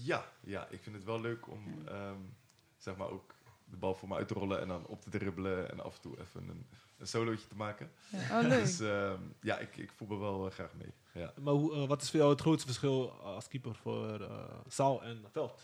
Ja, 0.03 0.33
ja, 0.41 0.69
ik 0.69 0.83
vind 0.83 0.97
het 0.97 1.05
wel 1.05 1.21
leuk 1.21 1.49
om 1.49 1.89
ehm, 1.89 2.21
zeg 2.77 2.97
maar 2.97 3.11
ook 3.11 3.35
de 3.65 3.77
bal 3.77 3.95
voor 3.95 4.09
me 4.09 4.15
uit 4.15 4.29
te 4.29 4.35
rollen 4.35 4.61
en 4.61 4.69
dan 4.69 4.87
op 4.87 5.03
te 5.03 5.11
dribbelen 5.11 5.71
en 5.71 5.81
af 5.81 5.95
en 5.95 6.01
toe 6.01 6.21
even 6.21 6.49
een, 6.49 6.67
een 6.99 7.07
solootje 7.07 7.49
te 7.49 7.57
maken. 7.57 7.91
Ja. 8.09 8.41
Oh, 8.41 8.49
leuk. 8.49 8.61
Dus 8.65 8.81
ehm, 8.81 9.21
ja, 9.41 9.59
ik, 9.59 9.77
ik 9.77 9.93
voetbal 9.93 10.19
wel 10.19 10.47
eh, 10.47 10.53
graag 10.53 10.75
mee. 10.75 10.93
Ja. 11.15 11.33
Maar 11.41 11.55
hoe, 11.55 11.75
eh, 11.75 11.87
wat 11.87 12.03
is 12.03 12.11
voor 12.11 12.19
jou 12.19 12.31
het 12.33 12.41
grootste 12.41 12.67
verschil 12.67 13.11
als 13.11 13.49
keeper 13.49 13.75
voor 13.75 14.21
eh, 14.21 14.45
zaal 14.69 15.03
en 15.03 15.25
veld? 15.33 15.61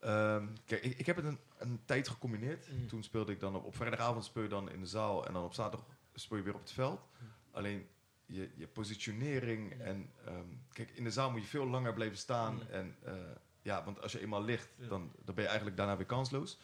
Ehm, 0.00 0.46
kijk, 0.64 0.82
ik, 0.82 0.98
ik 0.98 1.06
heb 1.06 1.16
het 1.16 1.24
een, 1.24 1.38
een 1.58 1.80
tijd 1.84 2.08
gecombineerd. 2.08 2.68
Mm. 2.70 2.88
Toen 2.88 3.02
speelde 3.02 3.32
ik 3.32 3.40
dan 3.40 3.56
op, 3.56 3.64
op 3.64 3.76
vrijdagavond 3.76 4.24
speel 4.24 4.42
je 4.42 4.48
dan 4.48 4.70
in 4.70 4.80
de 4.80 4.86
zaal 4.86 5.26
en 5.26 5.32
dan 5.32 5.44
op 5.44 5.54
zaterdag 5.54 5.86
speel 6.14 6.36
je 6.36 6.42
weer 6.42 6.54
op 6.54 6.60
het 6.60 6.72
veld. 6.72 7.00
Mm. 7.18 7.28
Alleen 7.50 7.88
je, 8.26 8.50
je 8.54 8.66
positionering 8.66 9.80
en 9.80 10.10
ehm, 10.26 10.46
kijk, 10.72 10.90
in 10.90 11.04
de 11.04 11.10
zaal 11.10 11.30
moet 11.30 11.42
je 11.42 11.48
veel 11.48 11.66
langer 11.66 11.92
blijven 11.92 12.18
staan. 12.18 12.54
Mm. 12.54 12.60
En 12.70 12.96
eh, 13.04 13.14
ja, 13.62 13.84
want 13.84 14.02
als 14.02 14.12
je 14.12 14.20
eenmaal 14.20 14.42
ligt, 14.44 14.68
Ja. 14.76 14.88
dan, 14.88 15.12
dan 15.24 15.34
ben 15.34 15.42
je 15.44 15.48
eigenlijk 15.48 15.76
daarna 15.76 15.96
weer 15.96 16.06
kansloos. 16.06 16.58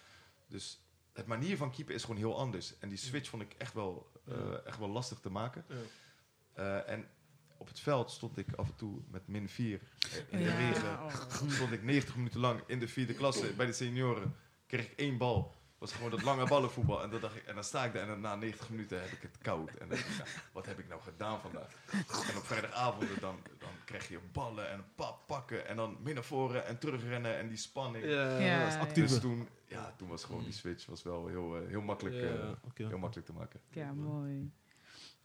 Dus 0.47 0.81
het 1.13 1.27
manier 1.27 1.57
van 1.57 1.71
keeper 1.71 1.95
is 1.95 2.03
gewoon 2.03 2.17
heel 2.17 2.39
anders. 2.39 2.79
En 2.79 2.89
die 2.89 2.99
switch 2.99 3.29
vond 3.29 3.43
ik 3.43 3.55
echt 3.59 3.73
wel, 3.75 4.11
eh, 4.25 4.35
Ja. 4.37 4.57
echt 4.65 4.79
wel 4.79 4.89
lastig 4.89 5.19
te 5.21 5.31
maken. 5.31 5.65
Ja. 5.69 5.77
Eh, 6.53 6.93
en 6.93 7.09
op 7.69 7.75
het 7.75 7.83
veld 7.83 8.11
stond 8.11 8.39
ik 8.39 8.47
af 8.55 8.67
en 8.69 8.77
toe 8.77 9.01
met 9.11 9.29
min 9.29 9.49
4 9.49 9.81
in 10.29 10.39
de 10.39 10.45
Ja. 10.45 10.57
regen 10.57 11.03
Oh. 11.03 11.15
stond 11.49 11.73
ik 11.73 11.83
90 11.83 12.17
minuten 12.17 12.41
lang 12.41 12.61
in 12.67 12.79
de 12.79 12.89
vierde 12.89 13.15
klasse 13.15 13.53
bij 13.57 13.67
de 13.67 13.73
senioren. 13.73 14.35
Kreeg 14.67 14.91
ik 14.91 14.99
één 14.99 15.17
bal. 15.19 15.55
Was 15.79 15.93
gewoon 15.93 16.11
dat 16.11 16.23
lange 16.23 16.47
ballenvoetbal. 16.49 17.03
En, 17.03 17.11
dan 17.11 17.21
dacht 17.21 17.37
ik, 17.37 17.43
en 17.45 17.55
dan 17.55 17.65
sta 17.65 17.85
ik 17.85 17.93
daar 17.93 18.03
en 18.03 18.09
dan 18.09 18.21
na 18.21 18.35
90 18.37 18.71
minuten 18.71 19.01
heb 19.01 19.11
ik 19.11 19.23
het 19.23 19.39
koud. 19.39 19.69
En 19.71 19.79
dan 19.79 19.89
denk 19.89 20.01
ik, 20.01 20.17
ja, 20.17 20.25
wat 20.53 20.67
heb 20.67 20.79
ik 20.79 20.89
nou 20.89 21.01
gedaan 21.01 21.41
vandaag? 21.41 21.73
En 22.31 22.37
op 22.37 22.45
vrijdagavonden 22.47 23.21
dan, 23.21 23.37
dan 23.59 23.69
krijg 23.85 24.09
je 24.09 24.19
ballen 24.33 24.71
en 24.71 24.85
pap 24.95 25.27
pakken. 25.27 25.67
En 25.67 25.77
dan 25.77 25.97
min 26.03 26.15
naar 26.15 26.25
voren 26.25 26.67
en 26.67 26.79
terugrennen 26.79 27.37
en 27.39 27.49
die 27.49 27.57
spanning. 27.57 28.05
Ja, 28.05 28.39
Ja, 28.39 28.59
dat 28.59 28.69
is 28.69 28.95
ja. 28.97 29.03
Dus 29.03 29.21
toen, 29.21 29.49
toen 29.97 30.09
was 30.09 30.25
gewoon 30.25 30.45
die 30.45 30.53
switch 30.53 30.87
was 30.87 31.03
wel 31.03 31.27
heel, 31.27 31.57
eh, 31.57 31.69
heel, 31.69 31.81
makkelijk, 31.83 32.17
Ja, 32.17 32.23
eh, 32.23 32.89
heel 32.89 32.99
makkelijk 32.99 33.27
te 33.27 33.33
maken. 33.35 33.61
Ja, 33.71 33.93
mooi. 33.93 34.51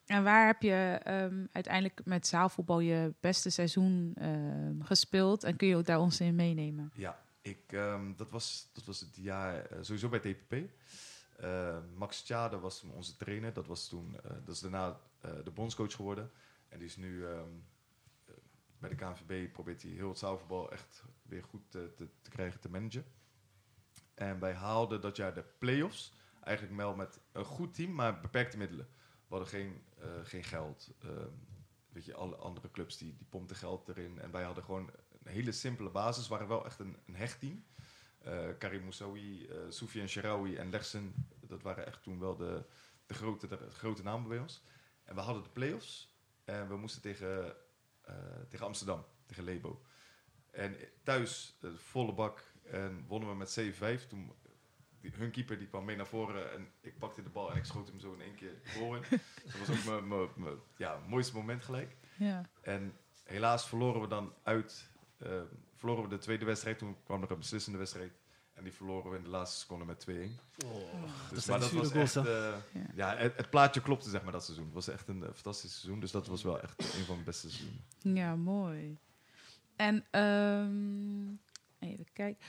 En 0.06 0.24
waar 0.24 0.45
heb 0.45 0.62
je 0.62 0.99
ehm, 1.04 1.45
uiteindelijk 1.51 2.01
met 2.06 2.28
zaalvoetbal 2.28 2.80
je 2.80 3.14
beste 3.20 3.49
seizoen 3.49 4.12
ehm, 4.16 4.82
gespeeld? 4.82 5.43
En 5.43 5.56
kun 5.56 5.68
je 5.68 5.76
ook 5.76 5.86
daar 5.86 5.99
ons 5.99 6.20
in 6.20 6.36
meenemen? 6.36 6.91
Ja, 6.95 7.20
ik, 7.41 7.72
ehm, 7.72 8.16
dat, 8.16 8.30
was, 8.30 8.70
dat 8.74 8.86
was 8.86 8.99
het 8.99 9.16
jaar 9.16 9.66
eh, 9.66 9.78
sowieso 9.82 10.10
bij 10.10 10.20
TPP. 10.20 10.54
Eh, 11.38 11.78
Max 11.95 12.22
Tjade 12.22 12.60
was 12.60 12.84
onze 12.84 13.18
trainer. 13.18 13.54
Dat, 13.54 13.68
was 13.68 13.88
toen, 13.88 14.20
eh, 14.24 14.32
dat 14.45 14.56
is 14.56 14.60
daarna 14.60 14.99
de 15.43 15.51
bondscoach 15.51 15.95
geworden. 15.95 16.32
En 16.70 16.78
die 16.78 16.88
is 16.88 16.95
nu 16.95 17.26
bij 18.80 18.89
de 18.89 18.95
KNVB 18.95 19.51
probeert 19.51 19.82
hij 19.82 19.91
heel 19.91 20.10
het 20.10 20.18
zaalvoetbal 20.18 20.72
echt 20.72 21.04
weer 21.22 21.43
goed 21.43 21.62
te, 21.72 21.93
te, 21.95 22.08
te 22.22 22.30
krijgen, 22.30 22.60
te 22.60 22.70
managen. 22.70 23.06
En 24.14 24.39
wij 24.39 24.54
haalden 24.54 25.01
dat 25.01 25.16
jaar 25.16 25.34
de 25.34 25.45
play-offs. 25.58 26.14
Eigenlijk 26.41 26.78
wel 26.78 26.95
met 26.95 27.20
een 27.32 27.45
goed 27.45 27.74
team, 27.74 27.93
maar 27.93 28.20
beperkte 28.20 28.58
middelen. 28.58 28.88
We 29.34 29.39
hadden 29.39 29.59
geen, 29.59 29.84
eh, 29.99 30.09
geen 30.23 30.43
geld. 30.43 30.89
Ehm, 30.99 31.29
weet 31.89 32.05
je, 32.05 32.13
alle 32.13 32.36
andere 32.36 32.71
clubs 32.71 32.97
die, 32.97 33.15
die 33.17 33.27
pompten 33.29 33.55
geld 33.55 33.88
erin. 33.88 34.19
En 34.19 34.31
wij 34.31 34.43
hadden 34.43 34.63
gewoon 34.63 34.91
een 35.23 35.31
hele 35.31 35.51
simpele 35.51 35.89
basis. 35.89 36.27
Waren 36.27 36.47
wel 36.47 36.65
echt 36.65 36.79
een, 36.79 36.97
een 37.05 37.15
hecht 37.15 37.39
team. 37.39 37.65
Eh, 38.19 38.47
Karim 38.59 38.81
Moussaoui, 38.81 39.45
eh 39.45 39.57
Soufiane 39.69 40.07
Sharawi 40.07 40.55
en 40.55 40.69
Legsen. 40.69 41.27
Dat 41.47 41.61
waren 41.61 41.86
echt 41.86 42.03
toen 42.03 42.19
wel 42.19 42.36
de, 42.36 42.63
de, 43.05 43.13
grote, 43.13 43.47
de, 43.47 43.57
grote 43.69 44.03
namen 44.03 44.29
bij 44.29 44.39
ons. 44.39 44.63
En 45.03 45.15
we 45.15 45.21
hadden 45.21 45.43
de 45.43 45.49
play-offs. 45.49 46.17
En 46.43 46.67
we 46.67 46.77
moesten 46.77 47.01
tegen, 47.01 47.55
tegen 48.49 48.65
Amsterdam, 48.65 49.05
tegen 49.25 49.43
Lebo. 49.43 49.81
En 50.51 50.75
thuis, 51.03 51.59
volle 51.75 52.13
bak. 52.13 52.43
En 52.63 53.05
wonnen 53.07 53.29
we 53.29 53.36
met 53.36 53.59
7-5. 54.03 54.07
Toen, 54.07 54.34
die, 55.04 55.12
hun 55.16 55.32
keeper 55.32 55.58
die 55.58 55.68
kwam 55.68 55.86
mee 55.86 55.95
naar 55.95 56.08
voren. 56.08 56.51
En 56.54 56.68
ik 56.82 56.97
pakte 56.97 57.24
de 57.24 57.30
bal 57.30 57.51
en 57.51 57.58
ik 57.58 57.66
schoot 57.66 57.88
hem 57.88 57.99
zo 57.99 58.14
in 58.14 58.22
één 58.22 58.36
keer 58.36 58.54
voor. 58.64 58.99
dat 59.45 59.68
was 59.68 59.88
ook 59.88 60.06
mijn- 60.36 60.60
ja, 60.78 60.99
mooiste 61.08 61.34
moment 61.36 61.64
gelijk. 61.64 61.95
Ja. 62.18 62.41
En 62.62 62.93
helaas 63.24 63.68
verloren 63.68 64.01
we 64.01 64.08
dan 64.08 64.34
uit. 64.43 64.91
eh, 65.18 65.41
verloren 65.76 66.04
we 66.04 66.10
de 66.10 66.18
tweede 66.18 66.45
wedstrijd. 66.45 66.78
Toen 66.78 66.95
kwam 67.04 67.24
er 67.24 67.32
een 67.32 67.38
beslissende 67.38 67.78
wedstrijd. 67.78 68.12
En 68.54 68.64
die 68.64 68.74
verloren 68.74 69.12
we 69.12 69.18
in 69.18 69.24
de 69.24 69.30
laatste 69.30 69.60
seconde 69.60 69.86
met 69.86 69.99
2-1. 69.99 70.39
Dus, 71.30 71.43
zijn 71.45 71.60
maar 71.60 71.70
dat 71.70 71.91
was 71.91 71.91
echt... 71.91 72.16
eh, 72.16 72.24
Ja. 72.74 72.86
ja, 72.95 73.16
het, 73.18 73.38
het 73.38 73.49
plaatje 73.49 73.82
klopte 73.82 74.10
zeg 74.10 74.24
maar 74.24 74.32
dat 74.32 74.43
seizoen. 74.43 74.66
Het 74.66 74.74
was 74.74 74.88
echt 74.88 75.08
een 75.08 75.22
fantastisch 75.34 75.72
seizoen. 75.80 75.99
Dus 75.99 76.12
dat 76.12 76.28
was 76.28 76.43
wel 76.43 76.62
echt 76.62 76.80
een 76.95 77.04
van 77.06 77.14
mijn 77.16 77.24
beste 77.26 77.49
seizoenen. 77.49 77.84
Ja, 77.99 78.36
mooi. 78.36 78.97
En 79.76 80.06
ehm, 80.12 81.28
even 81.89 82.06
kijken. 82.14 82.43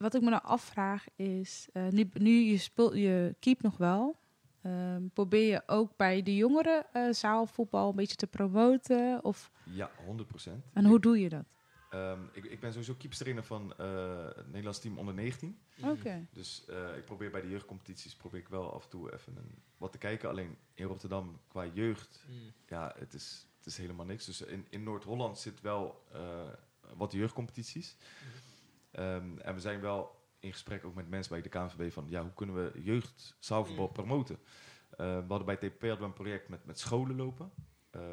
Wat 0.00 0.14
ik 0.14 0.22
me 0.22 0.30
nou 0.30 0.42
afvraag 0.42 1.04
is, 1.16 1.68
eh, 1.72 1.88
nu, 1.88 2.10
nu 2.12 2.30
je 2.30 2.58
speelt, 2.58 2.94
je 2.94 3.34
keept 3.38 3.62
nog 3.62 3.76
wel. 3.76 4.16
Ehm, 4.62 5.02
probeer 5.12 5.50
je 5.50 5.62
ook 5.66 5.96
bij 5.96 6.22
de 6.22 6.36
jongeren 6.36 6.86
eh, 6.92 7.12
zaalvoetbal 7.12 7.88
een 7.90 7.96
beetje 7.96 8.16
te 8.16 8.26
promoten? 8.26 9.24
Of, 9.24 9.50
Ja, 9.64 9.90
100%. 10.06 10.64
en 10.72 10.84
hoe 10.84 11.00
doe 11.00 11.20
je 11.20 11.28
dat? 11.28 11.44
Ehm, 11.90 12.18
ik, 12.32 12.44
ik 12.44 12.60
ben 12.60 12.70
sowieso 12.70 12.94
keepstrainer 12.98 13.44
van 13.44 13.72
eh, 13.76 14.24
het 14.36 14.46
Nederlands 14.46 14.78
team 14.78 14.98
onder 14.98 15.14
19. 15.14 15.58
Oké. 15.84 16.26
Dus 16.32 16.64
eh, 16.68 16.96
ik 16.96 17.04
probeer 17.04 17.30
bij 17.30 17.40
de 17.40 17.48
jeugdcompetities 17.48 18.14
probeer 18.16 18.40
ik 18.40 18.48
wel 18.48 18.74
af 18.74 18.84
en 18.84 18.90
toe 18.90 19.12
even 19.14 19.36
een, 19.36 19.54
wat 19.76 19.92
te 19.92 19.98
kijken. 19.98 20.28
Alleen 20.28 20.56
in 20.74 20.86
Rotterdam 20.86 21.40
qua 21.48 21.66
jeugd, 21.66 22.24
Mm. 22.28 22.34
ja, 22.68 22.94
het 22.98 23.14
is, 23.14 23.46
het 23.56 23.66
is 23.66 23.76
helemaal 23.76 24.06
niks. 24.06 24.26
Dus 24.26 24.40
in, 24.40 24.66
in 24.70 24.82
Noord-Holland 24.82 25.38
zit 25.38 25.60
wel 25.60 26.04
eh, 26.12 26.20
wat 26.96 27.12
jeugdcompetities. 27.12 27.96
Ehm, 28.90 29.38
en 29.38 29.54
we 29.54 29.60
zijn 29.60 29.80
wel 29.80 30.18
in 30.38 30.52
gesprek 30.52 30.84
ook 30.84 30.94
met 30.94 31.08
mensen 31.08 31.32
bij 31.32 31.42
de 31.42 31.48
KNVB 31.48 31.92
van, 31.92 32.06
ja, 32.08 32.22
hoe 32.22 32.32
kunnen 32.34 32.54
we 32.56 32.82
jeugd 32.82 33.36
zaalvoetbal 33.38 33.86
Mm. 33.86 33.92
promoten? 33.92 34.38
Eh, 34.90 34.96
we 35.18 35.24
hadden 35.28 35.44
bij 35.46 35.56
TP 35.56 35.80
hadden 35.80 35.98
we 35.98 36.04
een 36.04 36.12
project 36.12 36.48
met, 36.48 36.64
met 36.64 36.78
scholen 36.78 37.16
lopen. 37.16 37.50
Ehm, 37.90 38.04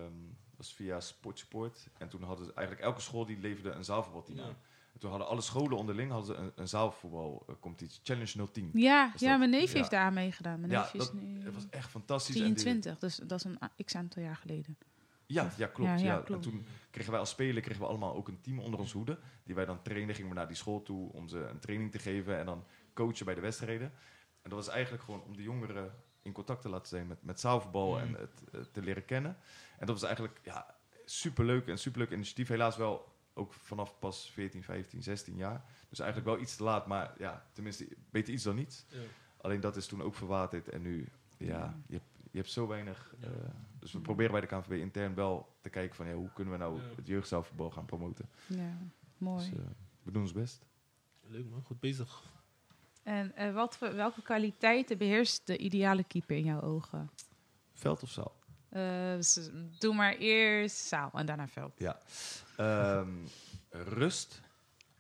dat 0.49 0.57
was 0.57 0.73
via 0.73 0.99
Sport 0.99 1.39
Support. 1.39 1.88
En 1.97 2.09
toen 2.09 2.23
hadden 2.23 2.45
ze 2.45 2.53
eigenlijk 2.53 2.88
elke 2.88 3.01
school 3.01 3.25
die 3.25 3.38
leverde 3.39 3.69
een 3.71 3.84
zaalvoetbalteam 3.84 4.38
Ja. 4.38 4.43
aan. 4.43 4.55
En 4.93 4.99
toen 4.99 5.09
hadden 5.09 5.28
alle 5.28 5.41
scholen 5.41 5.78
onderling 5.78 6.11
hadden 6.11 6.36
ze 6.36 6.41
een, 6.41 6.51
een 6.55 6.67
zaalvoetbalcompetitie. 6.67 7.99
Challenge 8.03 8.47
010. 8.51 8.69
Ja, 8.73 9.11
ja 9.17 9.30
dat- 9.30 9.38
mijn 9.38 9.49
neef 9.49 9.71
ja. 9.71 9.78
heeft 9.78 9.91
daar 9.91 10.03
aan 10.05 10.13
meegedaan. 10.13 10.59
Mijn 10.59 10.71
Ja, 10.71 10.82
neef 10.82 10.93
is 10.93 10.99
dat- 11.05 11.13
nu 11.13 11.43
Het 11.43 11.53
was 11.53 11.69
echt 11.69 11.89
fantastisch. 11.89 12.36
En 12.36 12.43
die- 12.45 12.53
23, 12.53 12.99
dus 12.99 13.15
dat 13.15 13.39
is 13.39 13.43
een 13.43 13.59
x 13.86 13.95
aantal 13.95 14.23
jaar 14.23 14.36
geleden. 14.36 14.78
Ja, 15.28 15.51
ja, 15.57 15.67
klopt. 15.67 15.89
Ja, 15.89 15.95
Ja, 15.97 16.03
ja, 16.28 16.34
En 16.36 16.39
toen 16.39 16.65
kregen 16.91 17.11
wij 17.11 17.19
als 17.19 17.30
speler 17.30 17.61
kregen 17.61 17.82
we 17.82 17.88
allemaal 17.88 18.15
ook 18.15 18.28
een 18.28 18.41
team 18.41 18.59
onder 18.59 18.80
onze 18.80 18.97
hoede. 18.97 19.19
Die 19.43 19.55
wij 19.55 19.65
dan 19.65 19.82
trainen. 19.82 20.15
Gingen 20.15 20.30
we 20.30 20.36
naar 20.36 20.47
die 20.47 20.55
school 20.55 20.84
toe 20.84 21.11
om 21.13 21.28
ze 21.28 21.38
een 21.39 21.59
training 21.59 21.91
te 21.91 21.99
geven. 21.99 22.38
En 22.38 22.45
dan 22.45 22.63
coachen 22.93 23.25
bij 23.25 23.36
de 23.36 23.41
wedstrijden. 23.41 23.88
En 24.41 24.49
dat 24.49 24.65
was 24.65 24.67
eigenlijk 24.67 25.03
gewoon 25.03 25.23
om 25.23 25.36
de 25.36 25.43
jongeren 25.43 25.93
in 26.21 26.32
contact 26.32 26.61
te 26.61 26.69
laten 26.69 26.88
zijn 26.88 27.07
met, 27.07 27.23
met 27.23 27.39
zaalvoetbal 27.39 27.91
Mm. 27.93 27.97
en 27.99 28.13
het 28.13 28.43
eh, 28.51 28.61
te 28.71 28.82
leren 28.82 29.05
kennen. 29.05 29.38
En 29.80 29.86
dat 29.86 29.95
was 29.99 30.03
eigenlijk 30.03 30.39
ja, 30.43 30.75
superleuk. 31.05 31.67
En 31.67 31.78
superleuk 31.78 32.11
initiatief. 32.11 32.47
Helaas 32.47 32.78
wel 32.78 33.15
ook 33.34 33.53
vanaf 33.53 33.99
pas 33.99 34.30
14, 34.32 34.63
15, 34.63 35.03
16 35.03 35.36
jaar. 35.36 35.63
Dus 35.89 35.99
eigenlijk 35.99 36.30
wel 36.30 36.39
iets 36.39 36.55
te 36.55 36.63
laat. 36.63 36.88
Maar 36.88 37.13
ja, 37.17 37.45
tenminste, 37.53 37.88
beter 38.09 38.34
iets 38.34 38.43
dan 38.43 38.55
niets. 38.55 38.86
Ja. 38.89 38.99
Alleen 39.38 39.59
dat 39.59 39.75
is 39.75 39.88
toen 39.88 40.01
ook 40.01 40.15
verwaterd. 40.15 40.69
En 40.69 40.82
nu, 40.82 41.07
ja, 41.38 41.80
je 41.88 41.93
hebt, 41.93 42.09
je 42.32 42.38
hebt 42.38 42.51
zo 42.51 42.67
weinig. 42.67 43.13
Ja. 43.19 43.28
Dus 43.91 43.95
we 43.95 44.01
proberen 44.01 44.31
bij 44.31 44.41
de 44.41 44.47
KNVB 44.47 44.71
intern 44.71 45.13
wel 45.15 45.55
te 45.61 45.69
kijken 45.69 45.95
van 45.95 46.07
ja, 46.07 46.13
hoe 46.13 46.29
kunnen 46.33 46.53
we 46.53 46.59
nou 46.59 46.75
Ja. 46.81 46.95
het 46.95 47.07
jeugdzaalvoetbal 47.07 47.69
gaan 47.71 47.85
promoten. 47.85 48.29
Ja, 48.47 48.77
mooi. 49.17 49.49
Dus 49.49 49.59
eh, 49.59 49.65
we 50.03 50.11
doen 50.11 50.21
ons 50.21 50.31
best. 50.33 50.65
Leuk 51.27 51.49
man, 51.49 51.61
goed 51.61 51.79
bezig. 51.79 52.23
En 53.03 53.35
eh, 53.35 53.53
wat 53.53 53.77
voor, 53.77 53.95
welke 53.95 54.21
kwaliteiten 54.21 54.97
beheerst 54.97 55.47
de 55.47 55.57
ideale 55.57 56.03
keeper 56.03 56.35
in 56.38 56.43
jouw 56.43 56.61
ogen? 56.61 57.09
Veld 57.73 58.03
of 58.03 58.09
zaal? 58.09 58.35
Eh, 58.69 59.17
doe 59.79 59.93
maar 59.95 60.15
eerst 60.15 60.77
zaal 60.77 61.09
en 61.13 61.25
daarna 61.25 61.47
veld. 61.47 61.73
Ja. 61.77 61.99
Ehm, 62.57 63.11
rust. 63.69 64.41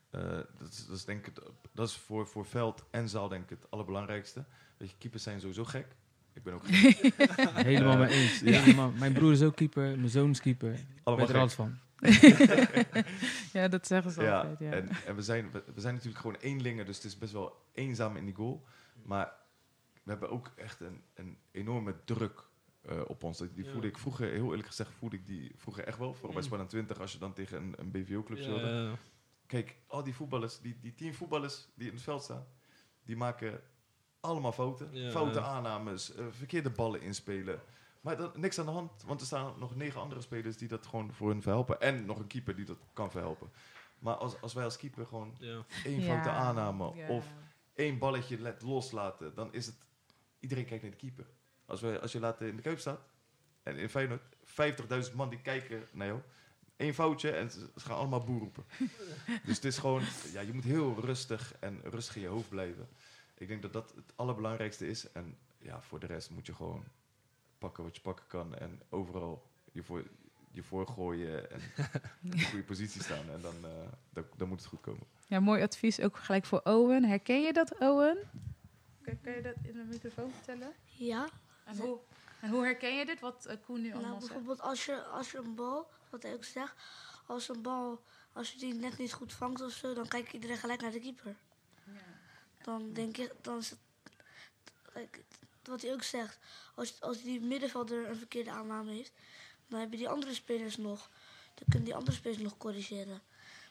Eh, 0.09 0.21
dat, 0.57 0.69
is, 0.71 0.85
dat 0.85 0.95
is 0.95 1.05
denk 1.05 1.27
ik 1.27 1.35
het, 1.35 1.45
dat 1.73 1.87
is 1.87 1.95
voor, 1.97 2.27
voor 2.27 2.45
veld 2.45 2.83
en 2.91 3.09
zaal 3.09 3.27
denk 3.27 3.43
ik 3.43 3.49
het 3.49 3.71
allerbelangrijkste. 3.71 4.45
Weet 4.77 4.89
je, 4.89 4.95
keepers 4.97 5.23
zijn 5.23 5.39
sowieso 5.39 5.63
gek. 5.65 5.95
Ik 6.37 6.43
ben 6.43 6.53
ook. 6.53 6.65
Helemaal 7.71 7.93
Eh, 7.93 7.99
mee 7.99 8.09
eens. 8.09 8.39
ja. 8.39 8.61
Helemaal. 8.61 8.91
Mijn 8.91 9.13
broer 9.13 9.31
is 9.31 9.41
ook 9.41 9.55
keeper, 9.55 9.97
mijn 9.97 10.09
zoon 10.09 10.29
is 10.29 10.41
keeper. 10.41 10.73
Ik 10.73 10.85
Allemaal 11.03 11.25
weet 11.25 11.35
er 11.35 11.41
alles 11.41 11.53
van. 11.53 11.77
Ja, 13.53 13.67
dat 13.67 13.87
zeggen 13.87 14.11
ze 14.11 14.21
Ja, 14.21 14.37
altijd. 14.37 14.59
Ja. 14.59 14.71
en, 14.71 14.89
en 15.05 15.15
we, 15.15 15.21
zijn, 15.21 15.51
we, 15.51 15.63
we 15.73 15.81
zijn 15.81 15.93
natuurlijk 15.93 16.21
gewoon 16.21 16.37
eenlingen, 16.39 16.85
dus 16.85 16.95
het 16.95 17.05
is 17.05 17.17
best 17.17 17.33
wel 17.33 17.65
eenzaam 17.73 18.15
in 18.17 18.25
die 18.25 18.33
goal. 18.35 18.65
Maar 19.03 19.33
we 20.03 20.09
hebben 20.11 20.29
ook 20.29 20.51
echt 20.55 20.79
een, 20.79 21.01
een 21.13 21.37
enorme 21.51 21.95
druk 22.05 22.43
eh, 22.81 23.01
op 23.07 23.23
ons. 23.23 23.37
Die 23.37 23.49
Ja. 23.65 23.71
voelde 23.71 23.87
ik 23.87 23.97
vroeger, 23.97 24.29
heel 24.31 24.49
eerlijk 24.49 24.67
gezegd, 24.67 24.91
voelde 24.97 25.15
ik 25.15 25.25
die 25.25 25.51
vroeger 25.55 25.83
echt 25.83 25.97
wel. 25.97 26.13
Vooral 26.13 26.31
bij 26.33 26.41
Mm. 26.41 26.47
Sparta 26.47 26.65
20, 26.65 26.99
als 26.99 27.11
je 27.11 27.17
dan 27.19 27.33
tegen 27.33 27.57
een, 27.63 27.73
een 27.77 27.91
BVO-club 27.91 28.37
Ja, 28.37 28.43
speelde. 28.43 28.91
Kijk, 29.45 29.75
al 29.87 30.03
die 30.03 30.13
voetballers, 30.15 30.59
die, 30.59 30.77
die 30.81 30.93
tien 30.93 31.13
voetballers 31.13 31.67
die 31.75 31.87
in 31.87 31.93
het 31.93 32.03
veld 32.03 32.23
staan, 32.23 32.45
die 33.05 33.15
maken 33.17 33.59
allemaal 34.19 34.51
fouten. 34.51 34.89
Ja, 34.91 35.11
Foute 35.11 35.41
aannames, 35.41 36.15
eh, 36.15 36.25
verkeerde 36.29 36.69
ballen 36.69 37.01
inspelen. 37.01 37.61
Maar 38.01 38.17
dat, 38.17 38.37
niks 38.37 38.59
aan 38.59 38.65
de 38.65 38.71
hand, 38.71 39.03
want 39.05 39.19
er 39.19 39.25
staan 39.25 39.53
nog 39.59 39.75
negen 39.75 40.01
andere 40.01 40.21
spelers 40.21 40.57
die 40.57 40.67
dat 40.67 40.87
gewoon 40.87 41.13
voor 41.13 41.29
hun 41.29 41.41
verhelpen. 41.41 41.81
En 41.81 42.05
nog 42.05 42.19
een 42.19 42.27
keeper 42.27 42.55
die 42.55 42.65
dat 42.65 42.77
kan 42.93 43.11
verhelpen. 43.11 43.49
Maar 43.99 44.15
als, 44.15 44.41
als 44.41 44.53
wij 44.53 44.63
als 44.63 44.77
keeper 44.77 45.05
gewoon 45.05 45.35
Ja. 45.39 45.65
één 45.83 46.01
Ja, 46.01 46.05
foute 46.05 46.29
aanname 46.29 46.95
ja. 46.95 47.07
of 47.07 47.25
één 47.75 47.97
balletje 47.97 48.39
let 48.41 48.61
loslaten, 48.61 49.35
dan 49.35 49.53
is 49.53 49.65
het... 49.65 49.75
Iedereen 50.39 50.65
kijkt 50.65 50.83
naar 50.83 50.91
de 50.91 50.97
keeper. 50.97 51.25
Als, 51.65 51.81
wij, 51.81 51.99
als 51.99 52.11
je 52.11 52.19
later 52.19 52.47
in 52.47 52.55
de 52.55 52.61
kuip 52.61 52.79
staat, 52.79 52.99
en 53.63 53.75
in 53.77 53.89
Feyenoord, 53.89 54.21
50.000 55.09 55.15
man 55.15 55.29
die 55.29 55.41
kijken 55.41 55.83
naar 55.93 56.07
jou. 56.07 56.19
Eén 56.77 56.93
foutje 56.93 57.31
en 57.31 57.51
ze 57.51 57.69
ze 57.75 57.85
gaan 57.85 57.97
allemaal 57.97 58.23
boer 58.23 58.39
roepen. 58.39 58.65
dus 59.45 59.55
het 59.55 59.65
is 59.65 59.77
gewoon, 59.77 60.01
ja, 60.33 60.41
je 60.41 60.53
moet 60.53 60.63
heel 60.63 60.95
rustig 60.99 61.53
en 61.59 61.81
rustig 61.83 62.15
in 62.15 62.21
je 62.21 62.27
hoofd 62.27 62.49
blijven. 62.49 62.87
Ik 63.37 63.47
denk 63.47 63.61
dat 63.61 63.73
dat 63.73 63.93
het 63.95 64.13
allerbelangrijkste 64.15 64.87
is. 64.87 65.11
En 65.11 65.37
ja, 65.57 65.81
voor 65.81 65.99
de 65.99 66.05
rest 66.05 66.29
moet 66.29 66.45
je 66.45 66.53
gewoon 66.53 66.83
pakken 67.57 67.83
wat 67.83 67.95
je 67.95 68.01
pakken 68.01 68.25
kan 68.27 68.55
en 68.55 68.81
overal 68.89 69.49
je 69.71 69.83
voor, 69.83 70.03
je 70.51 70.63
voor 70.63 70.87
gooien 70.87 71.51
en 71.51 71.59
in 72.23 72.31
een 72.31 72.41
goede 72.41 72.63
positie 72.63 73.03
staan. 73.03 73.29
En 73.29 73.41
dan, 73.41 73.55
eh, 73.63 73.71
dan, 74.09 74.25
dan 74.37 74.47
moet 74.47 74.59
het 74.59 74.67
goed 74.67 74.81
komen. 74.81 75.03
Ja, 75.27 75.39
mooi 75.39 75.61
advies 75.61 75.99
ook 75.99 76.17
gelijk 76.17 76.45
voor 76.45 76.61
Owen. 76.63 77.03
Herken 77.03 77.41
je 77.41 77.53
dat, 77.53 77.79
Owen? 77.79 78.17
Kan, 79.01 79.21
kan 79.21 79.33
je 79.33 79.41
dat 79.41 79.55
in 79.63 79.73
de 79.73 79.85
microfoon 79.89 80.31
vertellen? 80.31 80.73
Ja. 80.85 81.27
En 81.65 81.77
hoe, 81.77 81.99
en 82.39 82.49
hoe 82.49 82.63
herken 82.63 82.95
je 82.95 83.05
dit, 83.05 83.19
wat 83.19 83.45
eh, 83.45 83.55
Koen 83.65 83.81
nu 83.81 83.93
allemaal 83.93 84.09
Nou, 84.09 84.19
bijvoorbeeld 84.19 84.61
als 84.61 84.85
je, 84.85 85.03
als 85.03 85.31
je 85.31 85.37
een 85.37 85.55
bal, 85.55 85.89
wat 86.09 86.23
hij 86.23 86.33
ook 86.33 86.43
zegt, 86.43 86.75
als 87.25 87.49
een 87.49 87.61
bal, 87.61 88.01
als 88.33 88.51
je 88.51 88.59
die 88.59 88.73
net 88.73 88.97
niet 88.97 89.13
goed 89.13 89.33
vangt 89.33 89.61
of 89.61 89.71
zo, 89.71 89.93
dan 89.93 90.07
kijkt 90.07 90.33
iedereen 90.33 90.57
gelijk 90.57 90.81
naar 90.81 90.91
de 90.91 90.99
keeper. 90.99 91.35
Dan 92.67 92.93
denk 92.93 93.15
je, 93.15 93.31
dan 93.41 93.57
is 93.57 93.69
het, 93.69 93.79
wat 95.63 95.81
hij 95.81 95.93
ook 95.93 96.03
zegt, 96.03 96.39
als, 96.75 97.01
als 97.01 97.21
die 97.21 97.41
middenvelder 97.41 98.09
een 98.09 98.17
verkeerde 98.17 98.51
aanname 98.51 98.91
heeft, 98.91 99.11
dan 99.67 99.79
hebben 99.79 99.97
die 99.97 100.09
andere 100.09 100.33
spelers 100.33 100.77
nog, 100.77 101.09
dan 101.53 101.67
kunnen 101.69 101.83
die 101.83 101.95
andere 101.95 102.15
spelers 102.15 102.41
nog 102.41 102.57
corrigeren. 102.57 103.21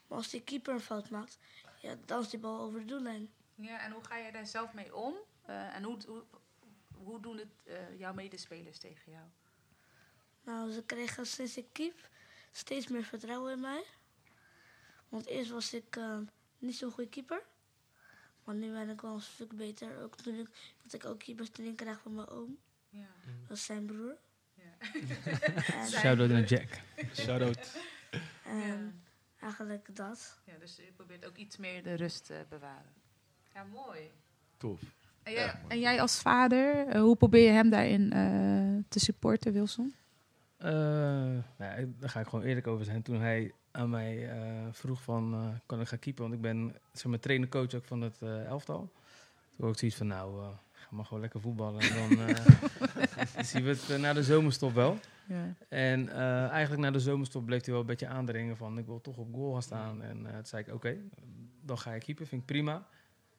Maar 0.07 0.19
als 0.19 0.29
die 0.29 0.43
keeper 0.43 0.75
een 0.75 0.81
fout 0.81 1.11
maakt, 1.11 1.39
ja, 1.81 1.97
dan 2.05 2.21
is 2.21 2.29
die 2.29 2.39
bal 2.39 2.61
over 2.61 2.81
de 2.81 2.85
doellijn. 2.85 3.33
Ja, 3.55 3.81
en 3.81 3.93
hoe 3.93 4.05
ga 4.05 4.17
je 4.17 4.33
daar 4.33 4.47
zelf 4.47 4.73
mee 4.73 4.95
om? 4.95 5.15
Eh, 5.43 5.75
en 5.75 5.83
hoe, 5.83 5.99
hoe, 6.07 6.25
hoe 6.93 7.21
doen 7.21 7.39
het 7.39 7.63
eh, 7.65 7.99
jouw 7.99 8.15
medespelers 8.15 8.79
tegen 8.79 9.13
jou? 9.13 9.25
Nou, 10.43 10.73
ze 10.73 10.83
kregen 10.83 11.27
sinds 11.27 11.57
ik 11.57 11.67
keep 11.73 12.09
steeds 12.53 12.89
meer 12.89 13.05
vertrouwen 13.05 13.53
in 13.53 13.61
mij. 13.61 13.85
Want 15.09 15.27
eerst 15.27 15.51
was 15.51 15.73
ik 15.73 15.97
eh, 15.97 16.19
niet 16.59 16.77
zo'n 16.77 16.91
goede 16.91 17.11
keeper. 17.11 17.43
Maar 18.47 18.55
nu 18.55 18.73
ben 18.73 18.89
ik 18.89 19.01
wel 19.01 19.15
een 19.15 19.21
stuk 19.21 19.57
beter. 19.57 20.03
Ook 20.03 20.17
toen 20.17 20.39
ik, 20.39 20.49
dat 20.83 20.93
ik 20.93 21.05
ook 21.05 21.23
krijg 21.77 22.01
van 22.01 22.15
mijn 22.15 22.29
oom. 22.29 22.59
Ja. 22.89 23.07
Dat 23.49 23.57
is 23.57 23.65
zijn 23.65 23.87
broer. 23.87 24.17
Ja. 24.55 24.87
Shout-out 25.99 26.29
naar 26.29 26.45
Jack. 26.45 26.69
Shout-out. 27.15 27.79
en 28.45 29.03
eigenlijk 29.41 29.97
dat. 29.97 30.41
ja, 30.45 30.59
dus 30.59 30.77
je 30.77 30.93
probeert 30.97 31.27
ook 31.27 31.37
iets 31.37 31.57
meer 31.57 31.83
de 31.83 31.95
rust 31.95 32.27
te 32.27 32.45
bewaren. 32.49 32.93
Ja, 33.55 33.65
mooi. 33.65 34.11
Tof. 34.57 34.81
En 35.23 35.33
jij, 35.33 35.55
en 35.69 35.79
jij 35.79 36.01
als 36.01 36.21
vader, 36.21 36.87
eh, 36.87 37.01
hoe 37.01 37.17
probeer 37.17 37.45
je 37.45 37.51
hem 37.51 37.71
daarin 37.71 38.13
eh, 38.13 38.85
te 38.89 38.99
supporten, 38.99 39.53
Wilson? 39.53 39.95
Eh, 40.57 40.71
nou 40.71 41.45
ja, 41.59 41.77
daar 41.99 42.09
ga 42.09 42.21
ik 42.21 42.27
gewoon 42.27 42.45
eerlijk 42.45 42.67
over 42.67 42.85
zijn. 42.85 43.03
Toen 43.03 43.21
hij 43.21 43.53
aan 43.77 43.91
mij 43.91 44.31
eh, 44.31 44.67
vroeg 44.71 45.03
van, 45.03 45.35
eh, 45.35 45.49
kan 45.67 45.81
ik 45.81 45.89
gaan 45.89 45.99
keepen? 45.99 46.23
Want 46.23 46.35
ik 46.35 46.41
ben 46.41 46.75
zeg 46.93 47.05
maar, 47.07 47.19
trainer-coach 47.19 47.75
ook 47.75 47.85
van 47.85 48.01
het 48.01 48.23
eh, 48.23 48.45
elftal. 48.45 48.93
Toen 49.57 49.65
had 49.67 49.73
ik 49.73 49.79
zoiets 49.79 49.97
van, 49.97 50.07
nou, 50.07 50.43
eh, 50.43 50.49
ga 50.73 50.89
maar 50.91 51.05
gewoon 51.05 51.21
lekker 51.21 51.41
voetballen. 51.41 51.81
En 51.81 52.09
dan 52.09 52.27
eh, 52.27 53.45
zien 53.51 53.63
we 53.65 53.69
het 53.69 54.01
na 54.01 54.13
de 54.13 54.23
zomerstop 54.23 54.75
wel. 54.75 54.99
Ja. 55.29 55.55
En 55.69 56.09
eh, 56.09 56.49
eigenlijk 56.49 56.83
na 56.83 56.91
de 56.91 57.01
zomerstop 57.01 57.47
bleef 57.47 57.65
hij 57.65 57.73
wel 57.73 57.81
een 57.81 57.87
beetje 57.87 58.07
aandringen 58.09 58.57
van, 58.57 58.79
ik 58.79 58.87
wil 58.87 59.01
toch 59.01 59.17
op 59.17 59.35
goal 59.35 59.53
gaan 59.53 59.63
staan. 59.63 60.03
En 60.03 60.27
eh, 60.27 60.35
toen 60.35 60.47
zei 60.47 60.63
ik, 60.67 60.75
oké, 60.75 60.97
dan 61.63 61.79
ga 61.79 61.93
je 61.93 62.01
keepen, 62.01 62.27
vind 62.27 62.41
ik 62.41 62.47
prima. 62.47 62.87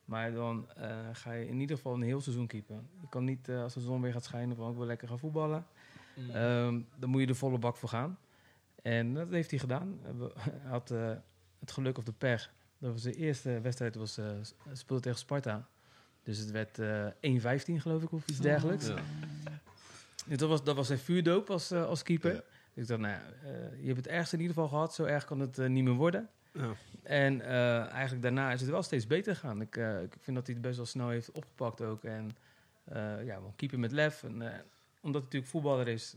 Maar 0.05 0.31
dan 0.33 0.69
eh, 0.75 0.97
ga 1.13 1.31
je 1.33 1.47
in 1.47 1.59
ieder 1.59 1.75
geval 1.75 1.93
een 1.93 2.01
heel 2.01 2.21
seizoen 2.21 2.47
keepen. 2.47 2.89
Je 3.01 3.09
kan 3.09 3.23
niet, 3.23 3.49
als 3.49 3.73
de 3.73 3.79
zon 3.79 4.01
weer 4.01 4.11
gaat 4.11 4.23
schijnen, 4.23 4.55
van 4.55 4.71
ik 4.71 4.77
wil 4.77 4.85
lekker 4.85 5.07
gaan 5.07 5.19
voetballen. 5.19 5.65
Ehm, 6.33 6.79
dan 6.95 7.09
moet 7.09 7.21
je 7.21 7.27
de 7.27 7.35
volle 7.35 7.57
bak 7.57 7.75
voor 7.77 7.89
gaan. 7.89 8.17
En 8.81 9.13
dat 9.13 9.29
heeft 9.29 9.49
hij 9.49 9.59
gedaan. 9.59 9.99
Hij 10.01 10.13
Hij 10.35 10.69
had 10.77 10.91
eh, 10.91 11.11
het 11.59 11.71
geluk 11.71 11.97
of 11.97 12.03
de 12.03 12.11
pech. 12.11 12.51
Dat 12.77 12.91
was 12.91 13.01
de 13.01 13.13
eerste 13.13 13.61
wedstrijd, 13.61 13.95
was, 13.95 14.17
eh, 14.17 14.25
speelde 14.73 15.01
tegen 15.03 15.19
Sparta. 15.19 15.67
Dus 16.23 16.37
het 16.37 16.51
werd 16.51 16.79
eh 16.79 17.07
1-15 17.21 17.81
geloof 17.81 18.03
ik, 18.03 18.11
of 18.11 18.27
iets 18.27 18.39
dergelijks. 18.39 18.87
Ja. 18.87 18.95
Dus 20.25 20.37
dat, 20.37 20.49
was, 20.49 20.63
dat 20.63 20.75
was 20.75 20.87
zijn 20.87 20.99
vuurdoop 20.99 21.49
als, 21.49 21.71
eh, 21.71 21.85
als 21.85 22.03
keeper. 22.03 22.33
Ja. 22.33 22.41
Dus 22.73 22.83
ik 22.83 22.87
dacht, 22.87 23.01
nou 23.01 23.13
ja, 23.13 23.21
eh, 23.43 23.79
je 23.79 23.85
hebt 23.85 23.97
het 23.97 24.07
ergste 24.07 24.35
in 24.35 24.41
ieder 24.41 24.55
geval 24.55 24.69
gehad. 24.69 24.93
Zo 24.93 25.03
erg 25.03 25.25
kan 25.25 25.39
het 25.39 25.57
eh, 25.57 25.67
niet 25.67 25.83
meer 25.83 25.93
worden. 25.93 26.29
Ja. 26.51 26.73
En 27.03 27.41
eh, 27.41 27.91
eigenlijk 27.91 28.21
daarna 28.21 28.51
is 28.51 28.61
het 28.61 28.69
wel 28.69 28.83
steeds 28.83 29.07
beter 29.07 29.35
gegaan. 29.35 29.61
Ik, 29.61 29.75
eh, 29.77 30.01
ik 30.01 30.13
vind 30.19 30.37
dat 30.37 30.45
hij 30.45 30.55
het 30.55 30.63
best 30.63 30.77
wel 30.77 30.85
snel 30.85 31.09
heeft 31.09 31.31
opgepakt 31.31 31.81
ook. 31.81 32.03
En 32.03 32.31
eh 32.83 33.25
ja, 33.25 33.39
keeper 33.55 33.79
met 33.79 33.91
lef. 33.91 34.23
En, 34.23 34.41
eh, 34.41 34.59
omdat 35.01 35.21
hij 35.21 35.21
natuurlijk 35.21 35.51
voetballer 35.51 35.87
is, 35.87 36.15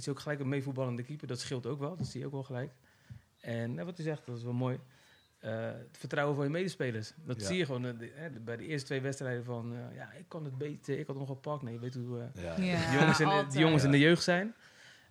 is 0.00 0.08
ook 0.08 0.20
gelijk 0.20 0.40
een 0.40 0.48
meevoetballende 0.48 1.02
keeper. 1.02 1.26
Dat 1.26 1.40
scheelt 1.40 1.66
ook 1.66 1.78
wel, 1.78 1.96
dat 1.96 2.06
zie 2.06 2.20
je 2.20 2.26
ook 2.26 2.32
wel 2.32 2.42
gelijk. 2.42 2.72
En 3.40 3.78
eh, 3.78 3.84
wat 3.84 3.96
hij 3.96 4.06
zegt, 4.06 4.26
dat 4.26 4.36
is 4.36 4.42
wel 4.44 4.52
mooi. 4.52 4.78
Eh, 5.38 5.66
het 5.66 5.98
vertrouwen 5.98 6.36
van 6.36 6.44
je 6.44 6.50
medespelers. 6.50 7.12
Dat 7.24 7.40
Ja. 7.40 7.46
zie 7.46 7.56
je 7.56 7.64
gewoon 7.64 7.86
eh, 7.86 7.98
de- 7.98 8.12
hè, 8.14 8.30
bij 8.30 8.56
de 8.56 8.66
eerste 8.66 8.86
twee 8.86 9.00
wedstrijden 9.00 9.44
van... 9.44 9.72
eh, 9.74 9.94
ja, 9.96 10.12
ik 10.12 10.24
kan 10.28 10.44
het 10.44 10.58
beter, 10.58 10.98
ik 10.98 11.06
had 11.06 11.16
nog 11.16 11.26
wel 11.26 11.36
pak. 11.36 11.62
Nee, 11.62 11.72
je 11.74 11.80
weet 11.80 11.94
hoe 11.94 12.20
eh, 12.34 12.42
Ja. 12.44 12.50
Ja, 12.50 12.54
die 12.90 12.98
jongens, 12.98 13.20
in 13.20 13.28
de, 13.28 13.58
jongens 13.58 13.84
in 13.84 13.90
de 13.90 13.98
jeugd 13.98 14.22
zijn. 14.22 14.54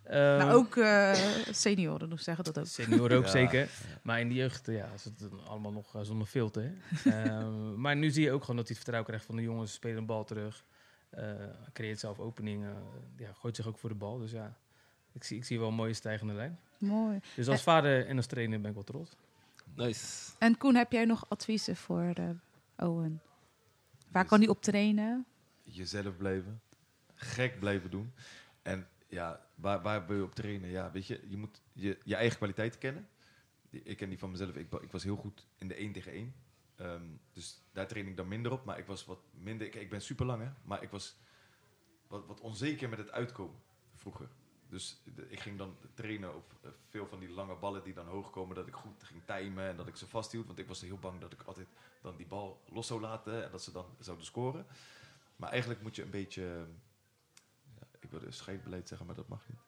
Maar 0.03 0.39
Ehm, 0.39 0.49
ook 0.49 0.75
eh, 0.75 1.13
senioren 1.51 2.09
doen 2.09 2.17
zeggen 2.19 2.43
dat 2.43 2.59
ook. 2.59 2.65
Senioren 2.65 3.17
ook 3.17 3.23
Ja. 3.25 3.29
zeker. 3.31 3.69
Maar 4.03 4.19
in 4.19 4.27
de 4.27 4.33
jeugd 4.35 4.65
ja, 4.65 4.89
is 4.93 5.03
het 5.03 5.23
allemaal 5.45 5.71
nog 5.71 5.95
eh, 5.95 6.01
zonder 6.01 6.27
filter. 6.27 6.73
Ehm, 7.05 7.79
maar 7.81 7.95
nu 7.95 8.09
zie 8.09 8.23
je 8.23 8.31
ook 8.31 8.41
gewoon 8.41 8.55
dat 8.55 8.67
hij 8.67 8.75
het 8.77 8.85
vertrouwen 8.85 9.05
krijgt 9.05 9.25
van 9.25 9.35
de 9.35 9.41
jongens. 9.41 9.73
Spelen 9.73 9.97
een 9.97 10.05
bal 10.05 10.23
terug. 10.23 10.65
eh, 11.09 11.33
creëert 11.73 11.99
zelf 11.99 12.19
openingen. 12.19 12.69
eh, 12.75 13.25
ja, 13.25 13.33
gooit 13.33 13.55
zich 13.55 13.67
ook 13.67 13.77
voor 13.77 13.89
de 13.89 13.95
bal. 13.95 14.17
Dus 14.17 14.31
ja, 14.31 14.57
ik 15.17 15.23
zie, 15.23 15.37
ik 15.37 15.45
zie 15.45 15.59
wel 15.59 15.67
een 15.67 15.73
mooie 15.73 15.93
stijgende 15.93 16.33
lijn. 16.33 16.59
Mooi. 16.77 17.19
Dus 17.35 17.47
als 17.47 17.63
vader 17.63 18.07
en 18.07 18.17
als 18.17 18.25
trainer 18.25 18.59
ben 18.59 18.69
ik 18.69 18.75
wel 18.75 18.83
trots. 18.83 19.11
Nice. 19.75 20.31
En 20.37 20.57
Koen, 20.57 20.75
heb 20.75 20.91
jij 20.91 21.05
nog 21.05 21.25
adviezen 21.29 21.75
voor 21.75 22.13
eh, 22.15 22.29
Owen? 22.77 23.21
Waar 24.11 24.25
kan 24.25 24.39
hij 24.39 24.47
op 24.47 24.61
trainen? 24.61 25.25
jezelf 25.63 26.17
blijven. 26.17 26.61
Gek 27.13 27.59
blijven 27.59 27.89
doen. 27.89 28.13
En 28.61 28.87
ja, 29.07 29.45
waar, 29.55 29.81
waar 29.81 30.07
wil 30.07 30.17
je 30.17 30.23
op 30.23 30.35
trainen? 30.35 30.69
Ja, 30.69 30.91
weet 30.91 31.07
je, 31.07 31.23
je 31.27 31.37
moet 31.37 31.61
je, 31.73 31.97
je 32.03 32.15
eigen 32.15 32.37
kwaliteit 32.37 32.77
kennen. 32.77 33.07
Ik 33.69 33.97
ken 33.97 34.09
die 34.09 34.19
van 34.19 34.31
mezelf. 34.31 34.55
Ik, 34.55 34.73
ik 34.73 34.91
was 34.91 35.03
heel 35.03 35.15
goed 35.15 35.47
in 35.57 35.67
de 35.67 35.75
1 35.75 35.91
tegen 35.91 36.11
1. 36.11 36.33
Ehm, 36.75 37.05
dus 37.31 37.61
daar 37.71 37.87
train 37.87 38.07
ik 38.07 38.17
dan 38.17 38.27
minder 38.27 38.51
op. 38.51 38.65
Maar 38.65 38.77
ik 38.77 38.85
was 38.85 39.05
wat 39.05 39.19
minder... 39.31 39.67
Ik, 39.67 39.75
ik 39.75 39.89
ben 39.89 40.01
super 40.01 40.25
lang, 40.25 40.43
hè. 40.43 40.49
Maar 40.63 40.83
ik 40.83 40.89
was 40.89 41.17
wat, 42.07 42.25
wat 42.25 42.39
onzeker 42.39 42.89
met 42.89 42.99
het 42.99 43.11
uitkomen 43.11 43.59
vroeger. 43.95 44.29
Dus 44.69 45.01
de- 45.15 45.29
ik 45.29 45.39
ging 45.39 45.57
dan 45.57 45.75
trainen 45.93 46.35
op 46.35 46.53
eh, 46.61 46.69
veel 46.89 47.07
van 47.07 47.19
die 47.19 47.29
lange 47.29 47.55
ballen 47.55 47.83
die 47.83 47.93
dan 47.93 48.07
hoog 48.07 48.29
komen. 48.29 48.55
Dat 48.55 48.67
ik 48.67 48.73
goed 48.73 49.03
ging 49.03 49.21
timen 49.25 49.67
en 49.67 49.75
dat 49.77 49.87
ik 49.87 49.95
ze 49.95 50.07
vasthield. 50.07 50.45
Want 50.47 50.59
ik 50.59 50.67
was 50.67 50.81
heel 50.81 50.97
bang 50.97 51.19
dat 51.21 51.33
ik 51.33 51.41
altijd 51.41 51.67
dan 52.01 52.15
die 52.15 52.25
bal 52.25 52.61
los 52.69 52.87
zou 52.87 53.01
laten. 53.01 53.43
En 53.45 53.51
dat 53.51 53.63
ze 53.63 53.71
dan 53.71 53.85
zouden 53.99 54.25
scoren. 54.25 54.65
Maar 55.35 55.49
eigenlijk 55.49 55.81
moet 55.81 55.95
je 55.95 56.01
een 56.03 56.09
beetje... 56.09 56.67
Ja, 57.79 57.87
ik 57.99 58.09
wilde 58.11 58.31
scheidbeleid 58.31 58.87
zeggen, 58.87 59.07
maar 59.07 59.15
dat 59.15 59.27
mag 59.27 59.41
niet. 59.47 59.59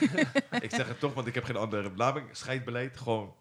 ik 0.62 0.70
zeg 0.70 0.88
het 0.88 0.98
toch, 1.00 1.14
want 1.14 1.26
ik 1.26 1.34
heb 1.34 1.44
geen 1.44 1.56
andere 1.56 1.90
benaming. 1.90 2.36
Scheidbeleid, 2.36 2.96
gewoon... 2.96 3.34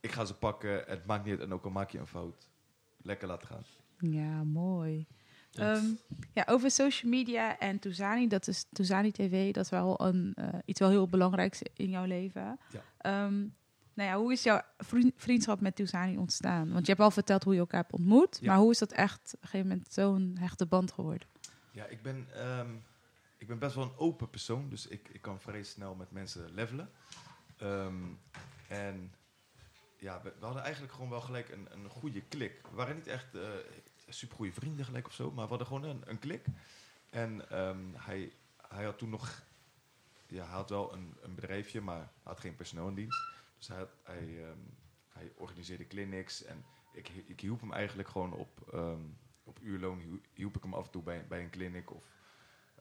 Ik 0.00 0.12
ga 0.12 0.24
ze 0.24 0.34
pakken, 0.34 0.84
het 0.86 1.06
maakt 1.06 1.24
niet 1.24 1.32
uit. 1.38 1.42
En 1.42 1.52
ook 1.54 1.64
al 1.64 1.70
maak 1.70 1.90
je 1.90 1.98
een 1.98 2.06
fout, 2.06 2.48
lekker 3.02 3.28
laten 3.28 3.48
gaan. 3.48 3.64
Ja, 3.98 4.42
mooi. 4.44 5.06
Ehm, 5.52 5.84
ja, 6.32 6.44
over 6.48 6.70
social 6.70 7.10
media 7.10 7.58
en 7.58 7.78
Toezani, 7.78 8.28
dat 8.28 8.46
is 8.48 8.66
Toezani 8.72 9.10
TV, 9.12 9.52
dat 9.52 9.64
is 9.64 9.70
wel 9.70 10.00
een, 10.00 10.32
eh, 10.34 10.48
iets 10.64 10.80
wel 10.80 10.88
heel 10.90 11.08
belangrijks 11.08 11.62
in 11.76 11.88
jouw 11.90 12.04
leven. 12.04 12.58
Ja. 12.70 12.82
Ehm, 12.98 13.38
nou 13.94 14.08
ja, 14.10 14.16
hoe 14.16 14.32
is 14.32 14.42
jouw 14.42 14.60
vriend- 14.78 15.12
vriendschap 15.16 15.60
met 15.60 15.76
Toezani 15.76 16.16
ontstaan? 16.16 16.72
Want 16.72 16.86
je 16.86 16.92
hebt 16.92 17.04
al 17.04 17.10
verteld 17.10 17.44
hoe 17.44 17.52
je 17.54 17.58
elkaar 17.60 17.80
hebt 17.80 17.92
ontmoet, 17.92 18.38
Ja. 18.40 18.46
maar 18.52 18.58
hoe 18.60 18.70
is 18.70 18.78
dat 18.78 18.92
echt 18.92 19.32
op 19.34 19.42
een 19.42 19.48
gegeven 19.48 19.68
moment 19.68 19.92
zo'n 19.92 20.36
hechte 20.40 20.66
band 20.66 20.92
geworden? 20.92 21.28
Ja, 21.70 21.84
ik 21.84 22.02
ben, 22.02 22.26
ehm, 22.34 22.70
ik 23.38 23.46
ben 23.46 23.58
best 23.58 23.74
wel 23.74 23.84
een 23.84 23.96
open 23.96 24.30
persoon, 24.30 24.68
dus 24.68 24.86
ik, 24.86 25.08
ik 25.12 25.20
kan 25.22 25.40
vrij 25.40 25.62
snel 25.62 25.94
met 25.94 26.10
mensen 26.10 26.50
levelen. 26.54 26.90
En 28.68 29.14
ja, 29.98 30.20
we, 30.22 30.32
we 30.38 30.44
hadden 30.44 30.62
eigenlijk 30.62 30.92
gewoon 30.92 31.10
wel 31.10 31.20
gelijk 31.20 31.48
een, 31.48 31.66
een 31.70 31.88
goede 31.88 32.20
klik. 32.20 32.60
We 32.70 32.76
waren 32.76 32.94
niet 32.96 33.06
echt 33.06 33.34
uh, 33.34 33.42
super 34.12 34.36
goede 34.36 34.52
vrienden 34.52 34.84
gelijk 34.84 35.06
of 35.06 35.12
zo, 35.12 35.30
maar 35.30 35.42
we 35.44 35.48
hadden 35.48 35.66
gewoon 35.66 35.84
een, 35.84 36.02
een 36.04 36.18
klik. 36.18 36.46
En 37.10 37.50
ehm, 37.50 37.94
hij, 37.94 38.32
hij 38.68 38.84
had 38.84 38.98
toen 38.98 39.10
nog, 39.10 39.42
ja, 40.26 40.44
hij 40.44 40.54
had 40.54 40.70
wel 40.70 40.92
een, 40.92 41.16
een 41.20 41.34
bedrijfje, 41.34 41.80
maar 41.80 42.12
had 42.22 42.40
geen 42.40 42.56
personeel 42.56 42.88
in 42.88 42.94
dienst. 42.94 43.18
Dus 43.58 43.68
hij, 43.68 43.86
hij, 44.02 44.44
ehm, 44.44 44.58
hij 45.08 45.32
organiseerde 45.36 45.86
clinics 45.86 46.44
en 46.44 46.64
ik, 46.92 47.08
ik 47.08 47.40
hielp 47.40 47.60
hem 47.60 47.72
eigenlijk 47.72 48.08
gewoon 48.08 48.32
op, 48.32 48.68
ehm, 48.72 49.02
op 49.44 49.58
uurloon, 49.60 49.98
hiel- 49.98 50.20
hielp 50.34 50.56
ik 50.56 50.62
hem 50.62 50.74
af 50.74 50.84
en 50.84 50.90
toe 50.90 51.02
bij, 51.02 51.26
bij 51.26 51.42
een 51.42 51.50
clinic 51.50 51.90
of... 51.90 52.04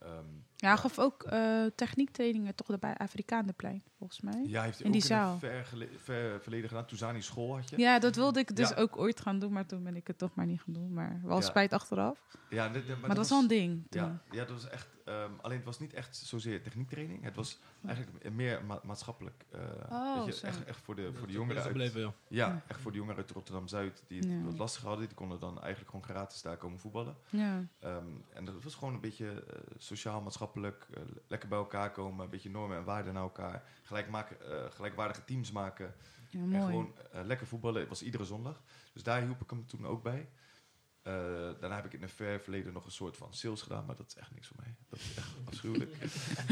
ehm, 0.02 0.26
Ja, 0.56 0.68
hij 0.68 0.78
gaf 0.78 1.00
ook 1.00 1.24
eh 1.24 1.66
techniektrainingen 1.76 2.56
toch 2.56 2.80
bij 2.80 2.98
Afrikaanderplein, 2.98 3.84
volgens 3.98 4.22
mij. 4.22 4.44
Ja, 4.48 4.64
heeft 4.64 4.80
In 4.82 4.92
die 4.92 5.02
ook 5.04 5.08
in 5.44 5.90
het 5.90 6.02
ver, 6.02 6.42
verleden 6.42 6.70
gedaan. 6.70 6.86
Toezani 6.86 7.22
school 7.22 7.56
had 7.56 7.70
je. 7.70 7.78
Ja, 7.78 8.00
dat 8.00 8.16
wilde 8.16 8.40
ik 8.40 8.56
dus 8.56 8.70
Ja. 8.70 8.76
ook 8.76 8.98
ooit 8.98 9.22
gaan 9.22 9.40
doen, 9.40 9.52
maar 9.52 9.66
toen 9.66 9.84
ben 9.84 9.96
ik 9.96 10.08
het 10.08 10.18
toch 10.18 10.36
maar 10.36 10.46
niet 10.46 10.62
gaan 10.62 10.74
doen. 10.74 10.94
Maar 10.94 11.22
wel 11.24 11.38
Ja. 11.38 11.42
spijt 11.44 11.74
achteraf. 11.74 12.20
Ja, 12.50 12.70
dit- 12.70 12.88
dit- 12.88 13.00
Maar, 13.00 13.08
dat 13.10 13.18
was 13.18 13.30
wel 13.30 13.40
een 13.40 13.48
ding 13.48 13.86
toen. 13.90 14.02
Ja, 14.02 14.22
ja, 14.32 14.38
dat 14.46 14.50
was 14.52 14.70
echt. 14.70 14.88
Ehm, 15.12 15.32
alleen 15.42 15.58
het 15.58 15.66
was 15.66 15.80
niet 15.80 15.94
echt 15.94 16.16
zozeer 16.16 16.62
techniektraining. 16.64 17.24
Het 17.24 17.36
was 17.36 17.60
eigenlijk 17.86 18.32
meer 18.34 18.66
ma- 18.66 18.80
maatschappelijk. 18.84 19.46
Oh, 19.90 20.16
weet 20.16 20.26
je, 20.26 20.40
zo. 20.40 20.46
echt, 20.46 20.64
echt 20.64 20.80
voor 20.82 20.96
de, 20.96 21.14
voor 21.14 21.28
de 21.28 21.34
jongeren 21.34 21.64
uit, 21.64 21.94
ja. 21.94 22.14
ja, 22.28 22.62
echt 22.68 22.80
voor 22.82 22.92
de 22.92 22.98
jongeren 22.98 23.20
uit 23.22 23.32
Rotterdam 23.32 23.68
Zuid 23.68 24.04
die 24.08 24.20
het 24.20 24.30
Ja. 24.30 24.42
wat 24.44 24.58
lastig 24.58 24.84
hadden. 24.84 25.08
Die 25.08 25.16
konden 25.16 25.40
dan 25.40 25.60
eigenlijk 25.62 25.90
gewoon 25.92 26.06
gratis 26.06 26.42
daar 26.42 26.58
komen 26.58 26.80
voetballen. 26.80 27.16
Ja. 27.30 27.66
Ehm, 27.80 28.06
en 28.34 28.46
dat 28.46 28.64
was 28.64 28.76
gewoon 28.76 28.94
een 28.94 29.00
beetje 29.02 29.44
eh, 29.44 29.60
sociaal, 29.78 30.22
maatschappelijk, 30.22 30.88
eh, 30.94 31.02
lekker 31.28 31.50
bij 31.50 31.58
elkaar 31.58 31.92
komen, 31.92 32.24
een 32.24 32.30
beetje 32.30 32.50
normen 32.50 32.78
en 32.78 32.84
waarden 32.84 33.14
naar 33.14 33.24
elkaar, 33.24 33.64
gelijk 33.84 34.10
maken, 34.10 34.52
eh, 34.52 34.72
gelijkwaardige 34.72 35.24
teams 35.26 35.52
maken. 35.52 35.94
ja, 36.30 36.40
En 36.40 36.62
gewoon 36.66 36.94
lekker 37.12 37.48
voetballen. 37.48 37.80
Het 37.80 37.90
was 37.90 38.04
iedere 38.04 38.26
zondag. 38.26 38.62
Dus 38.94 39.04
daar 39.04 39.22
hielp 39.22 39.42
ik 39.42 39.50
hem 39.50 39.66
toen 39.68 39.86
ook 39.86 40.04
bij. 40.04 40.30
Eh, 41.02 41.14
daarna 41.60 41.76
heb 41.76 41.86
ik 41.86 41.94
in 41.94 42.02
een 42.04 42.10
ver 42.10 42.40
verleden 42.42 42.74
nog 42.74 42.86
een 42.86 42.92
soort 42.92 43.18
van 43.18 43.34
sales 43.34 43.62
gedaan, 43.62 43.86
maar 43.86 43.96
dat 43.96 44.08
is 44.08 44.16
echt 44.16 44.32
niks 44.32 44.48
voor 44.48 44.58
mij. 44.60 44.76
Dat 44.90 45.00
is 45.00 45.16
echt 45.18 45.30
afschuwelijk. 45.48 45.96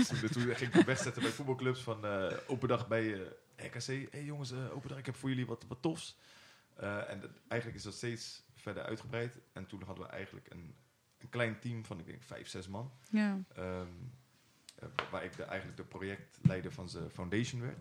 toen, 0.08 0.30
toen 0.30 0.56
ging 0.56 0.70
ik 0.70 0.74
me 0.74 0.84
wegzetten 0.84 1.22
bij 1.22 1.32
voetbalclubs 1.32 1.82
van 1.82 2.06
eh, 2.06 2.38
open 2.47 2.68
dag 2.68 2.88
bij 2.88 3.14
eh 3.14 3.66
RKC. 3.66 3.86
Hé 3.88 4.08
hey 4.12 4.24
jongens, 4.24 4.54
open 4.54 4.89
dag, 4.89 4.97
ik 4.97 5.06
heb 5.06 5.16
voor 5.16 5.30
jullie 5.30 5.45
wat, 5.45 5.66
wat 5.68 5.82
tofs. 5.82 6.18
Eh, 6.76 7.10
en 7.12 7.20
dat- 7.20 7.32
eigenlijk 7.47 7.80
is 7.80 7.86
dat 7.86 7.93
steeds 7.95 8.43
verder 8.56 8.84
uitgebreid. 8.84 9.36
En 9.54 9.66
toen 9.68 9.84
hadden 9.84 10.06
we 10.06 10.12
eigenlijk 10.12 10.50
een, 10.50 10.76
een 11.18 11.30
klein 11.30 11.60
team 11.60 11.86
van, 11.86 12.00
ik 12.00 12.06
denk, 12.06 12.24
vijf, 12.24 12.47
zes 12.47 12.68
man. 12.68 12.91
Ja. 13.10 13.39
Ehm, 13.56 13.88
eh, 14.76 14.88
waar 15.12 15.24
ik 15.24 15.36
de, 15.36 15.43
eigenlijk 15.43 15.78
de 15.78 15.84
projectleider 15.86 16.72
van 16.72 16.89
zijn 16.89 17.10
foundation 17.10 17.62
werd. 17.62 17.80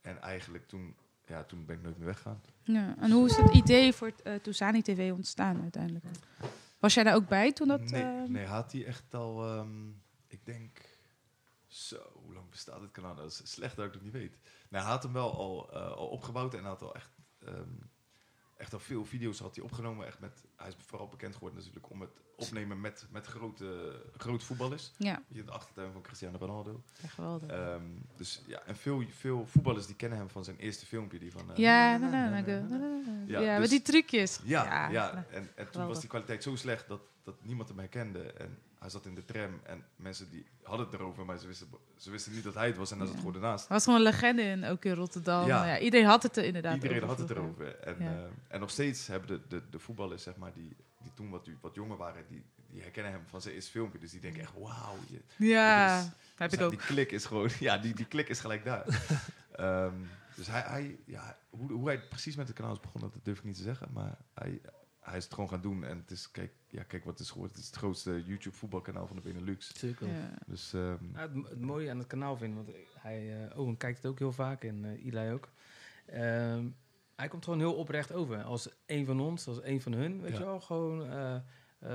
En 0.00 0.20
eigenlijk 0.22 0.68
toen 0.68 0.96
ja, 1.30 1.44
toen 1.44 1.64
ben 1.64 1.76
ik 1.76 1.82
nooit 1.82 1.96
meer 1.96 2.06
weggegaan. 2.06 2.40
Ja. 2.62 2.94
En 2.98 3.10
hoe 3.10 3.26
is 3.26 3.36
het 3.36 3.54
idee 3.54 3.92
voor 3.92 4.12
uh, 4.24 4.34
Toezani 4.34 4.82
TV 4.82 5.12
ontstaan 5.12 5.62
uiteindelijk? 5.62 6.04
Was 6.78 6.94
jij 6.94 7.04
daar 7.04 7.14
ook 7.14 7.28
bij 7.28 7.52
toen 7.52 7.68
dat... 7.68 7.80
Nee, 7.80 8.02
eh, 8.02 8.28
nee 8.28 8.46
had 8.46 8.72
hij 8.72 8.86
echt 8.86 9.14
al, 9.14 9.44
ehm, 9.46 9.88
ik 10.26 10.44
denk, 10.44 10.80
zo, 11.66 11.96
hoe 12.12 12.34
lang 12.34 12.50
bestaat 12.50 12.80
het 12.80 12.90
kanaal? 12.90 13.14
Dat 13.14 13.30
is 13.30 13.52
slecht 13.52 13.76
dat 13.76 13.86
ik 13.86 13.92
het 13.92 14.02
niet 14.02 14.12
weet. 14.12 14.38
Nee, 14.68 14.80
hij 14.80 14.90
had 14.90 15.02
hem 15.02 15.12
wel 15.12 15.34
al, 15.34 15.72
eh, 15.72 15.92
al 15.92 16.08
opgebouwd 16.08 16.54
en 16.54 16.64
had 16.64 16.82
al 16.82 16.94
echt, 16.94 17.10
ehm, 17.38 17.74
echt 18.60 18.72
al 18.72 18.78
veel 18.78 19.04
video's 19.04 19.38
had 19.38 19.54
hij 19.54 19.64
opgenomen. 19.64 20.06
Echt 20.06 20.20
met, 20.20 20.44
hij 20.56 20.68
is 20.68 20.74
vooral 20.86 21.08
bekend 21.08 21.34
geworden 21.34 21.58
natuurlijk 21.58 21.90
om 21.90 22.00
het 22.00 22.10
opnemen 22.36 22.80
met, 22.80 23.06
met 23.10 23.26
grote, 23.26 24.00
grote 24.16 24.44
voetballers. 24.44 24.92
ja, 24.96 25.22
Je 25.28 25.44
de 25.44 25.50
achtertuin 25.50 25.92
van 25.92 26.02
Cristiano 26.02 26.38
Ronaldo. 26.38 26.82
ja, 27.02 27.08
geweldig. 27.08 27.50
Ehm, 27.50 27.82
dus 28.16 28.42
ja, 28.46 28.62
en 28.62 28.76
veel, 28.76 29.02
veel 29.08 29.46
voetballers 29.46 29.86
die 29.86 29.96
kennen 29.96 30.18
hem 30.18 30.28
van 30.30 30.44
zijn 30.44 30.56
eerste 30.56 30.86
filmpje. 30.86 31.18
Die 31.18 31.32
van, 31.32 31.50
ja, 31.54 31.96
na, 31.96 32.08
na, 32.08 32.40
na. 32.40 32.58
Ja, 33.26 33.40
ja, 33.40 33.52
dus- 33.52 33.60
met 33.60 33.70
die 33.70 33.82
trucjes. 33.82 34.40
Ja, 34.44 34.88
ja, 34.90 35.12
nou, 35.12 35.24
en, 35.30 35.48
en 35.54 35.70
toen 35.70 35.86
was 35.86 36.00
die 36.00 36.08
kwaliteit 36.08 36.42
zo 36.42 36.56
slecht 36.56 36.88
dat, 36.88 37.00
dat 37.22 37.44
niemand 37.44 37.68
hem 37.68 37.78
herkende. 37.78 38.32
En 38.32 38.58
hij 38.80 38.88
zat 38.90 39.06
in 39.06 39.14
de 39.14 39.24
tram 39.24 39.60
en 39.62 39.84
mensen 39.96 40.30
die 40.30 40.46
hadden 40.62 40.86
het 40.86 40.94
erover, 40.94 41.24
maar 41.24 41.38
ze 41.38 41.46
wisten, 41.46 41.68
ze 41.96 42.10
wisten 42.10 42.32
niet 42.32 42.44
dat 42.44 42.54
hij 42.54 42.66
het 42.66 42.76
was 42.76 42.90
en 42.90 42.96
hij 42.98 43.06
zat 43.06 43.14
Ja. 43.14 43.20
gewoon 43.22 43.34
ernaast. 43.36 43.66
Er 43.66 43.72
was 43.72 43.84
gewoon 43.84 43.98
een 43.98 44.04
legende 44.04 44.42
in, 44.42 44.64
ook 44.64 44.84
in 44.84 44.92
Rotterdam. 44.94 45.46
Ja. 45.46 45.64
Ja. 45.66 45.78
iedereen 45.78 46.06
had 46.06 46.22
het 46.22 46.36
er 46.36 46.44
inderdaad 46.44 46.74
Iedereen 46.74 46.96
over 46.96 47.08
had 47.08 47.18
het 47.18 47.30
erover. 47.30 47.76
En, 47.78 47.96
Ja. 47.98 48.10
eh, 48.10 48.22
en 48.48 48.60
nog 48.60 48.70
steeds 48.70 49.06
hebben 49.06 49.28
de, 49.28 49.40
de, 49.48 49.62
de 49.70 49.78
voetballers, 49.78 50.22
zeg 50.22 50.36
maar, 50.36 50.52
die, 50.52 50.76
die 51.02 51.12
toen 51.14 51.30
wat, 51.30 51.48
wat 51.60 51.74
jonger 51.74 51.96
waren, 51.96 52.24
die, 52.28 52.44
die 52.70 52.80
herkennen 52.82 53.12
hem 53.12 53.22
van 53.26 53.40
zijn 53.42 53.54
eerste 53.54 53.70
filmpje. 53.70 53.98
Dus 53.98 54.10
die 54.10 54.20
denken 54.20 54.40
echt, 54.42 54.52
wauw. 54.58 54.96
Ja, 55.36 55.98
is- 56.00 56.06
heb 56.36 56.50
dus 56.50 56.58
ik 56.58 56.64
ook. 56.64 56.70
Die 56.70 56.78
klik 56.80 57.12
is 57.12 57.24
gewoon, 57.24 57.48
ja, 57.60 57.78
die, 57.78 57.94
die 57.94 58.06
klik 58.06 58.28
is 58.28 58.40
gelijk 58.40 58.64
daar. 58.64 58.84
Ehm, 59.52 59.94
dus 60.36 60.46
hij, 60.46 60.60
hij 60.60 60.98
ja, 61.06 61.36
hoe, 61.50 61.72
hoe 61.72 61.86
hij 61.86 62.00
precies 62.00 62.36
met 62.36 62.46
het 62.48 62.56
kanaal 62.56 62.72
is 62.72 62.80
begonnen, 62.80 63.10
dat 63.12 63.24
durf 63.24 63.38
ik 63.38 63.44
niet 63.44 63.56
te 63.56 63.62
zeggen. 63.62 63.88
Maar 63.92 64.16
hij, 64.34 64.60
hij 65.00 65.16
is 65.16 65.24
het 65.24 65.34
gewoon 65.34 65.48
gaan 65.48 65.60
doen. 65.60 65.84
En 65.84 65.96
het 65.98 66.10
is, 66.10 66.30
kijk, 66.30 66.52
ja, 66.68 66.82
kijk 66.82 67.04
wat 67.04 67.12
het 67.12 67.22
is 67.22 67.30
geworden. 67.30 67.54
Het 67.56 67.64
is 67.64 67.70
het 67.70 67.78
grootste 67.78 68.22
YouTube 68.24 68.56
voetbalkanaal 68.56 69.06
van 69.06 69.16
de 69.16 69.22
Benelux. 69.22 69.78
Zeker. 69.78 70.08
Ja. 70.08 70.30
Dus 70.46 70.72
ehm, 70.72 71.04
Ja, 71.14 71.20
het, 71.20 71.48
het 71.48 71.60
mooie 71.60 71.90
aan 71.90 71.98
het 71.98 72.06
kanaal 72.06 72.36
vind, 72.36 72.54
want 72.54 72.68
hij, 72.94 73.48
eh 73.50 73.58
Owen 73.58 73.76
kijkt 73.76 73.96
het 73.96 74.06
ook 74.06 74.18
heel 74.18 74.32
vaak 74.32 74.64
en 74.64 74.84
eh 74.84 75.04
Eli 75.06 75.32
ook. 75.32 75.48
Ehm, 76.06 76.68
hij 77.16 77.28
komt 77.28 77.44
gewoon 77.44 77.58
heel 77.58 77.74
oprecht 77.74 78.12
over. 78.12 78.42
Als 78.42 78.68
een 78.86 79.06
van 79.06 79.20
ons, 79.20 79.46
als 79.46 79.62
een 79.62 79.80
van 79.80 79.92
hun, 79.92 80.20
weet 80.20 80.32
Ja. 80.32 80.38
je 80.38 80.44
wel. 80.44 80.60
Gewoon 80.60 81.06
eh, 81.10 81.36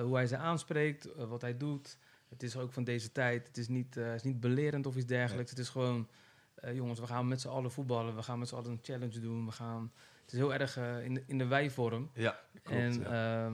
hoe 0.01 0.15
hij 0.15 0.27
ze 0.27 0.37
aanspreekt, 0.37 1.09
wat 1.15 1.41
hij 1.41 1.57
doet. 1.57 1.97
Het 2.29 2.43
is 2.43 2.57
ook 2.57 2.73
van 2.73 2.83
deze 2.83 3.11
tijd. 3.11 3.47
Het 3.47 3.57
is 3.57 3.67
niet, 3.67 3.97
eh, 3.97 4.05
het 4.05 4.15
is 4.15 4.23
niet 4.23 4.39
belerend 4.39 4.85
of 4.85 4.95
iets 4.95 5.05
dergelijks. 5.05 5.49
Het 5.49 5.59
is 5.59 5.69
gewoon, 5.69 6.07
eh, 6.55 6.75
jongens, 6.75 6.99
we 6.99 7.07
gaan 7.07 7.27
met 7.27 7.41
z'n 7.41 7.47
allen 7.47 7.71
voetballen. 7.71 8.15
We 8.15 8.23
gaan 8.23 8.39
met 8.39 8.47
z'n 8.47 8.55
allen 8.55 8.71
een 8.71 8.79
challenge 8.81 9.19
doen. 9.19 9.45
We 9.45 9.51
gaan, 9.51 9.91
het 10.25 10.33
is 10.33 10.39
heel 10.39 10.53
erg 10.53 10.77
eh, 10.77 11.03
in, 11.05 11.13
de, 11.13 11.23
in 11.27 11.37
de 11.37 11.45
wij-vorm. 11.45 12.09
ja, 12.13 12.39
klopt. 12.63 12.79
En 12.81 12.93
ja. 12.99 13.45
ehm, 13.45 13.53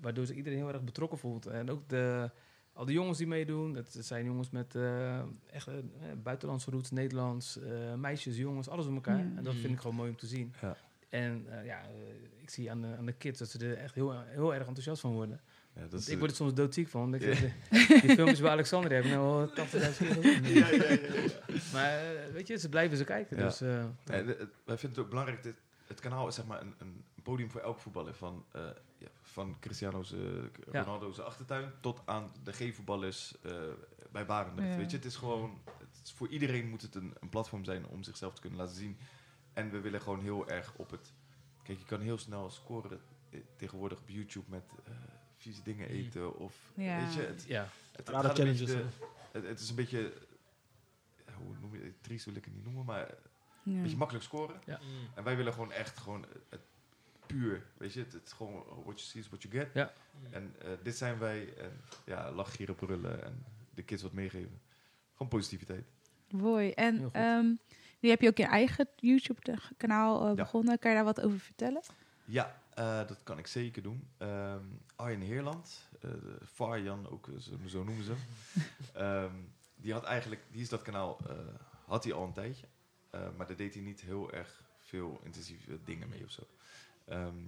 waardoor 0.00 0.26
zich 0.26 0.36
iedereen 0.36 0.58
heel 0.58 0.68
erg 0.72 0.82
betrokken 0.84 1.18
voelt. 1.18 1.46
En 1.46 1.70
ook 1.70 1.88
de, 1.88 2.30
al 2.72 2.84
die 2.84 2.94
jongens 2.94 3.18
die 3.18 3.26
meedoen, 3.26 3.74
het, 3.74 3.94
het 3.94 4.06
zijn 4.06 4.24
jongens 4.24 4.50
met 4.50 4.74
eh, 4.74 5.18
echt 5.50 5.66
eh, 5.68 5.74
buitenlandse 6.22 6.70
roots, 6.70 6.90
Nederlands, 6.90 7.58
eh, 7.58 7.94
meisjes, 7.94 8.36
jongens, 8.36 8.68
alles 8.68 8.86
op 8.86 8.94
elkaar. 8.94 9.18
Ja. 9.18 9.32
En 9.36 9.42
dat 9.44 9.52
vind 9.54 9.66
Mm. 9.66 9.72
ik 9.72 9.80
gewoon 9.80 9.96
mooi 9.96 10.10
om 10.10 10.16
te 10.16 10.26
zien. 10.26 10.54
Ja. 10.60 10.76
En 11.08 11.46
eh, 11.48 11.64
ja, 11.66 11.80
ik 12.42 12.50
zie 12.50 12.70
aan 12.70 12.80
de, 12.80 12.94
aan 12.98 13.06
de 13.06 13.12
kids 13.12 13.38
dat 13.38 13.48
ze 13.48 13.58
er 13.58 13.76
echt 13.76 13.94
heel, 13.94 14.20
heel 14.24 14.54
erg 14.54 14.66
enthousiast 14.66 15.00
van 15.00 15.12
worden. 15.12 15.40
ja, 15.74 15.86
dat 15.86 16.08
ik 16.08 16.18
word 16.18 16.30
er 16.30 16.36
soms 16.36 16.54
doodziek 16.54 16.88
van. 16.88 17.10
die, 17.12 17.34
filmpjes 18.00 18.40
bij 18.40 18.50
Alexander 18.50 18.92
heb 18.92 19.04
ik 19.04 19.10
nou 19.10 19.24
al 19.26 19.48
80.000 19.48 19.54
keer 19.98 20.54
ja, 20.54 20.68
ja, 20.70 20.82
ja, 20.90 20.90
ja. 20.90 21.30
Maar 21.72 22.00
weet 22.32 22.46
je, 22.46 22.58
ze 22.58 22.68
blijven 22.68 22.96
ze 22.96 23.04
kijken. 23.04 23.36
Ja. 23.36 23.44
Dus, 23.44 23.58
wij 23.60 24.78
vinden 24.78 24.88
het 24.88 24.98
ook 24.98 25.08
belangrijk, 25.08 25.42
dit, 25.42 25.54
het 25.86 26.00
kanaal 26.00 26.28
is 26.28 26.34
zeg 26.34 26.46
maar 26.46 26.60
een, 26.60 26.74
een 26.78 27.04
podium 27.22 27.50
voor 27.50 27.60
elk 27.60 27.78
voetballer. 27.78 28.14
Van, 28.14 28.44
eh, 28.52 28.62
ja, 28.98 29.08
van 29.22 29.56
Cristiano's, 29.60 30.12
eh, 30.12 30.20
Ja. 30.72 30.80
Ronaldo's 30.82 31.18
achtertuin 31.18 31.72
tot 31.80 32.00
aan 32.04 32.30
de 32.42 32.52
G-voetballers 32.52 33.40
eh, 33.42 33.52
bij 34.10 34.26
Barendrecht. 34.26 34.70
Ja. 34.70 34.76
Weet 34.76 34.90
je, 34.90 34.96
het 34.96 35.06
is 35.06 35.16
gewoon, 35.16 35.58
het 35.78 36.00
is, 36.04 36.12
voor 36.12 36.28
iedereen 36.28 36.68
moet 36.68 36.82
het 36.82 36.94
een, 36.94 37.14
een 37.20 37.28
platform 37.28 37.64
zijn 37.64 37.86
om 37.86 38.02
zichzelf 38.02 38.34
te 38.34 38.40
kunnen 38.40 38.58
laten 38.58 38.76
zien. 38.76 38.98
En 39.52 39.70
we 39.70 39.80
willen 39.80 40.00
gewoon 40.00 40.20
heel 40.20 40.48
erg 40.48 40.74
op 40.76 40.90
het... 40.90 41.12
Kijk, 41.62 41.78
je 41.78 41.84
kan 41.84 42.00
heel 42.00 42.18
snel 42.18 42.50
scoren 42.50 43.00
tegenwoordig 43.56 43.98
op 43.98 44.08
YouTube 44.08 44.50
met 44.50 44.64
eh, 44.84 44.92
vieze 45.36 45.62
dingen 45.62 45.88
eten. 45.88 46.36
Of, 46.38 46.54
Ja. 46.74 47.04
weet 47.04 47.14
je, 47.14 47.20
het, 47.20 47.44
ja. 47.48 47.68
het, 47.92 48.06
het 48.08 48.32
challenges, 48.32 48.66
de- 48.66 48.84
het, 49.32 49.46
het 49.46 49.60
is 49.60 49.68
een 49.68 49.76
beetje... 49.76 50.12
Hoe 51.36 51.54
noem 51.60 51.74
je 51.76 51.82
het? 51.82 52.02
Triest 52.02 52.24
wil 52.24 52.34
ik 52.36 52.44
het 52.44 52.54
niet 52.54 52.64
noemen, 52.64 52.84
maar 52.84 53.14
een 53.74 53.82
beetje 53.82 53.96
makkelijk 53.96 54.24
scoren. 54.24 54.60
Mm. 54.66 54.76
En 55.14 55.24
wij 55.24 55.36
willen 55.36 55.52
gewoon 55.52 55.72
echt 55.72 55.98
gewoon 55.98 56.26
het 56.48 56.60
puur, 57.26 57.66
weet 57.76 57.92
je, 57.92 58.00
het, 58.00 58.12
het 58.12 58.26
is 58.26 58.32
gewoon 58.32 58.64
what 58.66 58.84
you 58.84 58.98
see 58.98 59.20
is 59.20 59.28
what 59.28 59.42
you 59.42 59.54
get. 59.54 59.68
Ja. 59.74 59.92
En 60.30 60.54
eh, 60.58 60.68
dit 60.82 60.96
zijn 60.96 61.18
wij 61.18 61.54
en 61.56 61.80
ja, 62.04 62.30
lach, 62.32 62.54
gieren, 62.56 62.74
brullen 62.74 63.24
en 63.24 63.44
de 63.74 63.82
kids 63.82 64.02
wat 64.02 64.12
meegeven. 64.12 64.60
Gewoon 65.12 65.28
positiviteit. 65.28 65.84
Mooi. 66.30 66.70
En 66.70 67.08
ehm, 67.12 67.46
nu 68.00 68.08
heb 68.08 68.20
je 68.20 68.28
ook 68.28 68.36
je 68.36 68.44
eigen 68.44 68.88
YouTube-kanaal 68.96 70.20
eh, 70.22 70.28
Ja. 70.28 70.34
begonnen. 70.34 70.78
Kan 70.78 70.90
je 70.90 70.96
daar 70.96 71.04
wat 71.06 71.20
over 71.20 71.38
vertellen? 71.38 71.82
Ja, 72.24 72.60
eh, 72.74 72.98
dat 73.06 73.22
kan 73.22 73.38
ik 73.38 73.46
zeker 73.46 73.82
doen. 73.82 74.08
Ehm 74.18 74.64
Arjen 74.96 75.20
Heerland, 75.20 75.88
eh 76.00 76.00
de 76.10 76.38
Farjan 76.44 77.08
ook, 77.10 77.28
zo, 77.38 77.50
zo 77.66 77.84
noemen 77.84 78.04
ze 78.04 78.12
hem. 78.12 78.20
Ehm, 79.02 79.34
die 79.76 79.92
had 79.92 80.04
eigenlijk, 80.04 80.42
die 80.50 80.60
is 80.60 80.68
dat 80.68 80.82
kanaal, 80.82 81.18
eh, 81.28 81.36
had 81.86 82.04
hij 82.04 82.12
al 82.12 82.24
een 82.24 82.32
tijdje. 82.32 82.66
Eh, 83.16 83.36
maar 83.36 83.46
daar 83.46 83.56
deed 83.56 83.74
hij 83.74 83.82
niet 83.82 84.00
heel 84.00 84.32
erg 84.32 84.62
veel 84.78 85.20
intensieve 85.24 85.82
dingen 85.84 86.08
mee 86.08 86.24
of 86.24 86.30
zo. 86.30 86.42
Ehm, 87.04 87.38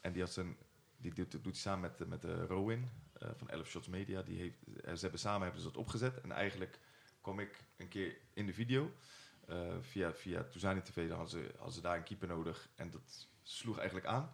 en 0.00 0.12
die 0.12 0.22
had 0.22 0.32
zijn, 0.32 0.56
die 0.96 1.14
doet, 1.14 1.30
doet 1.32 1.44
hij 1.44 1.52
samen 1.54 1.80
met, 1.80 2.00
eh, 2.00 2.06
met 2.06 2.24
uh, 2.24 2.44
Rowan 2.44 2.88
van 3.36 3.48
11 3.48 3.68
Shots 3.68 3.88
Media. 3.88 4.22
Die 4.22 4.38
heeft, 4.38 4.58
ze 4.84 5.00
hebben 5.00 5.20
samen 5.20 5.42
hebben 5.42 5.60
ze 5.60 5.66
dat 5.66 5.76
opgezet. 5.76 6.20
En 6.20 6.32
eigenlijk 6.32 6.78
kwam 7.20 7.40
ik 7.40 7.64
een 7.76 7.88
keer 7.88 8.16
in 8.32 8.46
de 8.46 8.52
video. 8.52 8.92
via, 9.80 10.12
via 10.14 10.42
Touzani 10.44 10.82
TV, 10.82 11.08
dan 11.08 11.18
hadden 11.18 11.40
ze, 11.42 11.50
hadden 11.56 11.74
ze 11.74 11.80
daar 11.80 11.96
een 11.96 12.02
keeper 12.02 12.28
nodig. 12.28 12.68
En 12.76 12.90
dat 12.90 13.28
sloeg 13.42 13.76
eigenlijk 13.78 14.06
aan. 14.06 14.32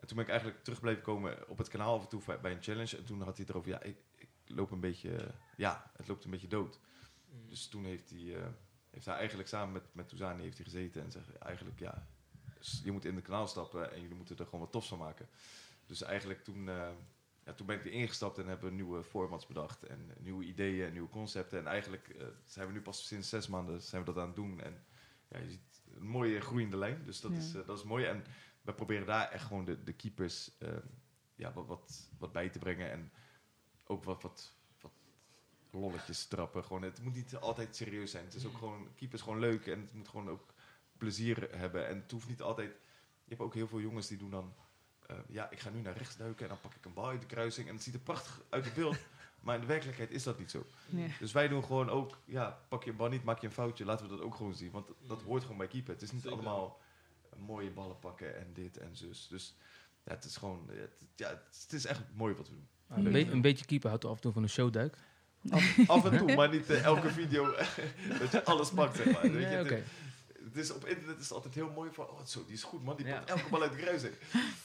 En 0.00 0.06
toen 0.06 0.16
ben 0.16 0.24
ik 0.24 0.30
eigenlijk 0.30 0.64
terug 0.64 0.80
blijven 0.80 1.02
komen 1.02 1.48
op 1.48 1.58
het 1.58 1.68
kanaal 1.68 1.94
af 1.96 2.02
en 2.02 2.08
toe 2.08 2.38
bij- 2.40 2.52
een 2.52 2.62
challenge. 2.62 2.96
En 2.96 3.04
toen 3.04 3.18
had 3.22 3.36
hij 3.36 3.44
het 3.46 3.48
erover, 3.48 3.70
ja, 3.70 3.82
ik, 3.82 3.96
ik 4.14 4.28
loop 4.46 4.70
een 4.70 4.80
beetje, 4.80 5.34
ja, 5.56 5.90
het 5.96 6.08
loopt 6.08 6.24
een 6.24 6.30
beetje 6.30 6.48
dood. 6.48 6.80
Dus 7.48 7.68
toen 7.68 7.84
heeft 7.84 8.10
hij, 8.10 8.54
heeft 8.94 9.06
hij 9.06 9.14
eigenlijk 9.16 9.48
samen 9.48 9.72
met, 9.72 9.82
met 9.92 10.08
Touzani 10.08 10.42
heeft 10.42 10.56
hij 10.56 10.64
gezeten 10.64 11.02
en 11.02 11.10
zegt 11.10 11.34
eigenlijk, 11.38 11.78
ja, 11.78 12.06
je 12.84 12.92
moet 12.92 13.04
in 13.04 13.14
het 13.14 13.24
kanaal 13.24 13.46
stappen 13.46 13.92
en 13.92 14.00
jullie 14.00 14.16
moeten 14.16 14.36
er 14.38 14.44
gewoon 14.44 14.60
wat 14.60 14.72
tofs 14.72 14.88
van 14.88 14.98
maken. 14.98 15.28
Dus 15.86 16.02
eigenlijk 16.02 16.44
toen, 16.44 16.68
eh, 16.68 16.90
ja, 17.44 17.52
toen 17.52 17.66
ben 17.66 17.78
ik 17.78 17.84
erin 17.84 18.08
gestapt 18.08 18.38
en 18.38 18.46
hebben 18.46 18.68
we 18.68 18.74
nieuwe 18.74 19.02
formats 19.02 19.46
bedacht 19.46 19.82
en 19.82 20.10
nieuwe 20.18 20.44
ideeën 20.44 20.86
en 20.86 20.92
nieuwe 20.92 21.08
concepten. 21.08 21.58
En 21.58 21.66
eigenlijk 21.66 22.08
eh, 22.08 22.26
zijn 22.44 22.66
we 22.66 22.72
nu 22.72 22.80
pas 22.80 23.06
sinds 23.06 23.28
zes 23.28 23.48
maanden 23.48 23.80
zijn 23.82 24.04
we 24.04 24.12
dat 24.12 24.22
aan 24.22 24.26
het 24.26 24.36
doen. 24.36 24.60
En 24.60 24.84
ja, 25.28 25.38
je 25.38 25.50
ziet 25.50 25.82
een 25.96 26.06
mooie 26.06 26.40
groeiende 26.40 26.76
lijn, 26.76 27.04
dus 27.04 27.20
dat, 27.20 27.30
Ja. 27.30 27.36
is, 27.36 27.54
eh, 27.54 27.66
dat 27.66 27.78
is 27.78 27.84
mooi. 27.84 28.04
En 28.04 28.24
we 28.62 28.74
proberen 28.74 29.06
daar 29.06 29.30
echt 29.30 29.46
gewoon 29.46 29.64
de, 29.64 29.82
de 29.82 29.92
keepers 29.92 30.50
ja, 31.34 31.52
wat, 31.52 31.66
wat, 31.66 32.10
wat 32.18 32.32
bij 32.32 32.48
te 32.48 32.58
brengen 32.58 32.90
en 32.90 33.12
ook 33.84 34.04
wat, 34.04 34.22
wat 34.22 34.56
lolletjes 35.74 36.26
trappen. 36.26 36.64
Gewoon, 36.64 36.82
het 36.82 37.02
moet 37.02 37.14
niet 37.14 37.36
altijd 37.36 37.76
serieus 37.76 38.10
zijn. 38.10 38.24
Het 38.24 38.34
is 38.34 38.46
ook 38.46 38.56
gewoon, 38.58 38.88
keepers 38.96 39.22
gewoon 39.22 39.38
leuk 39.38 39.66
en 39.66 39.80
het 39.80 39.92
moet 39.94 40.08
gewoon 40.08 40.28
ook 40.30 40.54
plezier 40.98 41.48
hebben. 41.56 41.88
En 41.88 41.96
het 42.00 42.10
hoeft 42.10 42.28
niet 42.28 42.42
altijd... 42.42 42.70
Je 43.24 43.30
hebt 43.30 43.40
ook 43.40 43.54
heel 43.54 43.68
veel 43.68 43.80
jongens 43.80 44.06
die 44.06 44.18
doen 44.18 44.30
dan... 44.30 44.54
eh, 45.06 45.16
ja, 45.28 45.50
ik 45.50 45.60
ga 45.60 45.70
nu 45.70 45.80
naar 45.80 45.96
rechts 45.96 46.16
duiken 46.16 46.42
en 46.42 46.48
dan 46.48 46.60
pak 46.60 46.74
ik 46.74 46.84
een 46.84 46.92
bal 46.92 47.06
uit 47.08 47.20
de 47.20 47.26
kruising. 47.26 47.68
En 47.68 47.74
het 47.74 47.82
ziet 47.82 47.94
er 47.94 48.00
prachtig 48.00 48.42
uit 48.48 48.64
het 48.64 48.74
beeld. 48.74 48.96
maar 49.40 49.54
in 49.54 49.60
de 49.60 49.66
werkelijkheid 49.66 50.10
is 50.10 50.22
dat 50.22 50.38
niet 50.38 50.50
zo. 50.50 50.66
Dus 51.18 51.32
wij 51.32 51.48
doen 51.48 51.64
gewoon 51.64 51.90
ook... 51.90 52.18
Ja, 52.24 52.58
pak 52.68 52.84
je 52.84 52.90
een 52.90 52.96
bal 52.96 53.08
niet, 53.08 53.24
maak 53.24 53.38
je 53.38 53.46
een 53.46 53.52
foutje. 53.52 53.84
Laten 53.84 54.04
we 54.08 54.16
dat 54.16 54.20
ook 54.24 54.34
gewoon 54.34 54.54
zien. 54.54 54.70
Want 54.70 54.88
dat 55.06 55.22
hoort 55.22 55.42
gewoon 55.42 55.58
bij 55.58 55.66
keeper. 55.68 55.92
Het 55.92 56.02
is 56.02 56.12
niet 56.12 56.22
Zeker. 56.22 56.36
allemaal 56.38 56.80
mooie 57.36 57.70
ballen 57.70 57.98
pakken 57.98 58.36
en 58.38 58.52
dit 58.52 58.76
en 58.78 58.96
zus. 58.96 59.26
Dus 59.28 59.56
ja, 60.04 60.12
het 60.12 60.24
is 60.24 60.36
gewoon... 60.36 60.68
Het, 60.70 61.04
ja, 61.16 61.28
het, 61.28 61.72
is 61.72 61.84
echt 61.86 62.02
mooi 62.14 62.34
wat 62.34 62.48
we 62.48 62.54
doen. 62.54 62.68
een, 63.06 63.12
be- 63.12 63.30
een 63.32 63.40
beetje 63.40 63.64
keeper 63.64 63.88
houdt 63.88 64.04
af 64.04 64.14
en 64.14 64.20
toe 64.20 64.32
van 64.32 64.42
een 64.42 64.48
showduik. 64.48 64.96
Af, 65.50 65.78
af 65.88 66.04
en 66.10 66.18
toe, 66.18 66.34
maar 66.34 66.50
niet 66.50 66.70
eh, 66.70 66.84
elke 66.84 67.10
video 67.10 67.44
dat 68.20 68.30
je 68.32 68.44
alles 68.44 68.70
pakt, 68.70 68.96
zeg 68.96 69.12
maar. 69.12 69.22
Weet 69.22 69.32
je, 69.32 69.38
Nee, 69.38 69.56
het- 69.56 69.82
is, 70.64 70.72
op 70.72 70.84
internet 70.86 71.16
is 71.18 71.22
het 71.24 71.32
altijd 71.32 71.54
heel 71.54 71.70
mooi 71.74 71.90
van, 71.92 72.04
oh 72.08 72.24
zo, 72.24 72.44
die 72.44 72.54
is 72.54 72.62
goed 72.62 72.84
man, 72.84 72.96
die 72.96 73.06
Ja. 73.06 73.12
pakt 73.16 73.30
elke 73.30 73.50
bal 73.50 73.62
uit 73.62 73.70
de 73.72 73.76
kruising. 73.78 74.12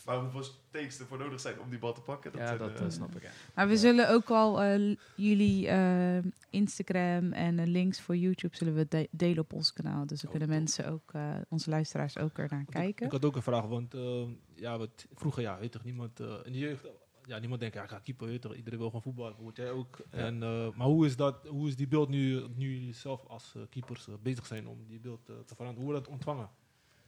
Maar 0.06 0.18
hoeveel 0.20 0.44
takes 0.72 1.00
er 1.00 1.06
voor 1.06 1.18
nodig 1.18 1.40
zijn 1.40 1.60
om 1.60 1.70
die 1.70 1.80
bal 1.80 1.94
te 1.94 2.02
pakken, 2.02 2.32
dat 2.32 2.42
Ja, 2.42 2.58
dat 2.58 2.80
eh, 2.80 2.86
eh, 2.86 2.92
snap 2.92 3.16
ik. 3.16 3.22
Ja. 3.22 3.30
Maar 3.56 3.68
we 3.68 3.78
zullen 3.78 4.10
ook 4.10 4.30
al 4.30 4.62
eh, 4.62 4.96
jullie 5.16 5.68
eh, 5.68 6.18
Instagram 6.50 7.32
en 7.34 7.68
links 7.68 8.02
voor 8.02 8.16
YouTube 8.18 8.56
zullen 8.56 8.76
we 8.76 8.86
de- 8.90 9.08
delen 9.12 9.40
op 9.44 9.54
ons 9.54 9.74
kanaal. 9.74 10.06
Dus 10.06 10.22
dan 10.22 10.32
Oh, 10.32 10.38
kunnen 10.38 10.50
top. 10.50 10.58
mensen 10.58 10.88
ook, 10.92 11.14
eh, 11.14 11.36
onze 11.50 11.70
luisteraars 11.70 12.18
ook 12.18 12.38
er 12.38 12.48
naar 12.50 12.62
Ik, 12.62 12.68
kijken. 12.70 13.10
had 13.10 13.26
ook 13.26 13.36
een 13.36 13.42
vraag, 13.44 13.66
want 13.66 13.94
eh, 13.94 14.22
ja, 14.56 14.78
wat, 14.78 15.06
vroeger, 15.14 15.42
ja, 15.42 15.60
weet 15.60 15.72
toch, 15.72 15.84
niemand 15.84 16.20
eh, 16.20 16.34
in 16.44 16.52
de 16.52 16.58
jeugd, 16.60 16.86
ja, 17.30 17.40
niemand 17.40 17.60
denkt, 17.60 17.76
ja, 17.76 17.84
ik 17.84 17.90
ga 17.90 18.00
keeper, 18.00 18.28
weet 18.28 18.42
toch, 18.42 18.56
iedereen 18.56 18.80
wil 18.80 18.88
gewoon 18.88 19.02
voetballen, 19.02 19.36
word 19.38 19.58
jij 19.58 19.72
ook. 19.72 20.00
En, 20.10 20.44
eh, 20.44 20.70
maar 20.76 20.88
hoe 20.88 21.06
is, 21.06 21.16
dat, 21.16 21.48
hoe 21.48 21.68
is 21.68 21.76
die 21.76 21.88
beeld 21.88 22.10
nu, 22.10 22.48
nu 22.56 22.94
zelf 22.94 23.26
als 23.26 23.56
eh, 23.56 23.62
keepers 23.70 24.08
eh, 24.08 24.14
bezig 24.22 24.46
zijn 24.46 24.68
om 24.68 24.88
die 24.88 25.00
beeld 25.00 25.26
te 25.26 25.44
veranderen? 25.46 25.76
Hoe 25.76 25.84
wordt 25.84 26.00
dat 26.00 26.14
ontvangen? 26.14 26.50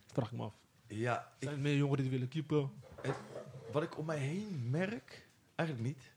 Vraag 0.06 0.32
ik 0.32 0.38
me 0.38 0.44
af. 0.44 0.56
Ja, 0.88 1.34
Zijn 1.40 1.54
er 1.56 1.60
meer 1.62 1.76
jongeren 1.76 2.02
die 2.02 2.12
willen 2.12 2.28
keepen? 2.28 2.72
wat 3.72 3.84
ik 3.84 3.98
om 3.98 4.06
mij 4.06 4.18
heen 4.18 4.70
merk, 4.70 5.30
eigenlijk 5.56 5.88
niet. 5.88 6.14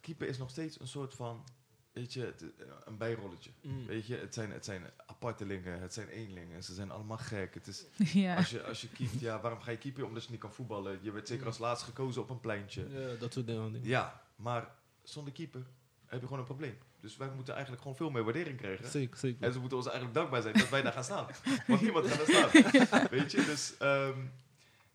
Keeper 0.00 0.28
is 0.28 0.38
nog 0.38 0.50
steeds 0.50 0.80
een 0.80 0.88
soort 0.88 1.14
van, 1.14 1.44
weet 1.92 2.12
je, 2.12 2.20
het- 2.24 2.44
een 2.84 2.96
bijrolletje. 2.96 3.50
Mm. 3.62 3.86
Weet 3.86 4.06
je, 4.06 4.16
het 4.16 4.34
zijn, 4.34 4.50
het 4.50 4.64
zijn 4.64 4.82
apartelingen, 5.06 5.80
het 5.80 5.94
zijn 5.94 6.08
eenlingen, 6.08 6.62
ze 6.62 6.74
zijn 6.74 6.90
allemaal 6.90 7.18
gek. 7.18 7.54
Het 7.54 7.66
is, 7.66 7.84
ja. 8.22 8.36
als, 8.36 8.50
je, 8.50 8.62
als 8.64 8.80
je 8.80 8.88
keept, 8.88 9.20
ja, 9.20 9.40
waarom 9.40 9.60
ga 9.60 9.70
je 9.70 9.78
keeper? 9.78 10.04
Omdat 10.04 10.24
je 10.24 10.30
niet 10.30 10.40
kan 10.40 10.52
voetballen. 10.54 10.98
Je 11.02 11.10
werd 11.12 11.28
zeker 11.28 11.46
als 11.46 11.58
laatst 11.58 11.84
gekozen 11.84 12.22
op 12.22 12.30
een 12.30 12.40
pleintje. 12.40 12.88
Ja, 12.88 13.14
dat 13.18 13.32
soort 13.32 13.46
dingen. 13.46 13.84
Ja, 13.84 14.22
maar 14.36 14.74
zonder 15.02 15.32
keeper 15.32 15.62
heb 16.06 16.20
je 16.20 16.26
gewoon 16.26 16.38
een 16.40 16.46
probleem. 16.48 16.78
Dus 17.00 17.16
wij 17.16 17.30
moeten 17.34 17.52
eigenlijk 17.52 17.82
gewoon 17.82 17.96
veel 17.96 18.10
meer 18.10 18.24
waardering 18.24 18.56
krijgen. 18.58 18.90
Zeker, 18.90 19.18
zeker. 19.18 19.42
En 19.46 19.52
ze 19.52 19.58
moeten 19.58 19.76
ons 19.76 19.86
eigenlijk 19.86 20.16
dankbaar 20.16 20.42
zijn 20.42 20.54
dat 20.54 20.68
wij 20.68 20.82
daar 20.82 20.92
gaan 20.92 21.04
staan. 21.04 21.26
Want 21.66 21.80
niemand 21.80 22.06
gaat 22.06 22.26
daar 22.26 22.86
staan. 22.86 23.06
Weet 23.18 23.30
je, 23.32 23.44
dus 23.44 23.76
ehm, 23.76 24.18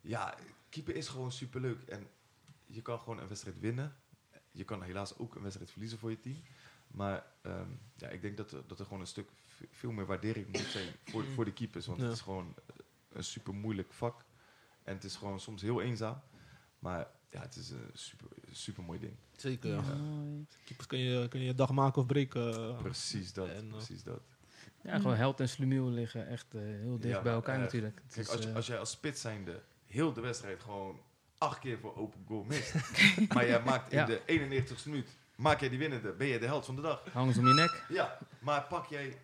ja, 0.01 0.35
keeper 0.69 0.95
is 0.95 1.07
gewoon 1.07 1.31
superleuk. 1.31 1.81
En 1.81 2.07
je 2.65 2.81
kan 2.81 2.99
gewoon 2.99 3.19
een 3.19 3.27
wedstrijd 3.27 3.59
winnen. 3.59 3.95
Je 4.51 4.63
kan 4.63 4.81
helaas 4.83 5.17
ook 5.17 5.35
een 5.35 5.41
wedstrijd 5.41 5.71
verliezen 5.71 5.97
voor 5.99 6.09
je 6.09 6.19
team. 6.19 6.37
Maar 6.87 7.25
ehm, 7.41 7.69
ja, 7.95 8.07
ik 8.09 8.21
denk 8.21 8.37
dat 8.37 8.51
er, 8.51 8.61
dat 8.67 8.79
er 8.79 8.85
gewoon 8.85 8.99
een 9.01 9.07
stuk 9.07 9.29
veel 9.71 9.91
meer 9.91 10.05
waardering 10.05 10.47
moet 10.47 10.61
zijn 10.71 10.87
voor, 11.05 11.23
voor 11.35 11.45
de 11.45 11.53
keepers. 11.53 11.85
Want 11.85 11.99
Ja. 11.99 12.03
het 12.05 12.13
is 12.13 12.21
gewoon 12.21 12.55
een 13.11 13.23
super 13.23 13.53
moeilijk 13.53 13.93
vak. 13.93 14.25
En 14.83 14.93
het 14.93 15.03
is 15.03 15.15
gewoon 15.15 15.39
soms 15.39 15.61
heel 15.61 15.81
eenzaam. 15.81 16.21
Maar 16.79 17.07
ja, 17.29 17.41
het 17.41 17.55
is 17.55 17.69
een 17.69 17.89
super, 17.93 18.27
super 18.51 18.83
mooi 18.83 18.99
ding. 18.99 19.13
Zeker, 19.35 19.69
ja. 19.69 19.83
Keepers 20.65 20.87
kun 20.87 20.99
je, 20.99 21.27
kun 21.27 21.39
je 21.41 21.53
dag 21.55 21.71
maken 21.71 22.01
of 22.01 22.07
breken. 22.07 22.75
Precies 22.77 23.33
dat, 23.33 23.47
En, 23.49 23.65
eh, 23.65 23.71
precies 23.71 24.03
dat. 24.03 24.21
Ja, 24.83 24.95
gewoon 24.97 25.15
held 25.15 25.39
en 25.39 25.49
slumiel 25.49 25.89
liggen 25.89 26.27
echt 26.27 26.53
eh, 26.55 26.61
heel 26.61 26.99
dicht 26.99 27.15
Ja, 27.15 27.21
bij 27.21 27.33
elkaar 27.33 27.55
eh, 27.55 27.61
natuurlijk. 27.61 28.01
Kijk, 28.11 28.27
als, 28.27 28.43
je- 28.43 28.53
als 28.53 28.67
jij 28.67 28.79
als 28.79 28.91
spits 28.91 29.21
zijnde 29.21 29.61
heel 29.85 30.13
de 30.13 30.21
wedstrijd 30.21 30.61
gewoon 30.61 30.99
acht 31.37 31.59
keer 31.59 31.79
voor 31.79 31.95
open 31.95 32.23
goal 32.27 32.43
mist. 32.43 32.73
maar 33.33 33.47
jij 33.47 33.63
maakt 33.63 33.91
in 33.91 33.97
Ja. 33.97 34.05
de 34.05 34.21
91ste 34.25 34.85
minuut, 34.89 35.17
maak 35.37 35.59
jij 35.59 35.69
die 35.69 35.79
winnende, 35.79 36.11
ben 36.13 36.27
je 36.27 36.39
de 36.39 36.45
held 36.45 36.65
van 36.65 36.75
de 36.75 36.81
dag. 36.81 37.03
hangen 37.13 37.33
ze 37.33 37.39
om 37.39 37.47
je 37.47 37.53
nek. 37.53 37.85
Ja, 37.89 38.17
maar 38.39 38.63
pak 38.63 38.85
jij 38.85 39.17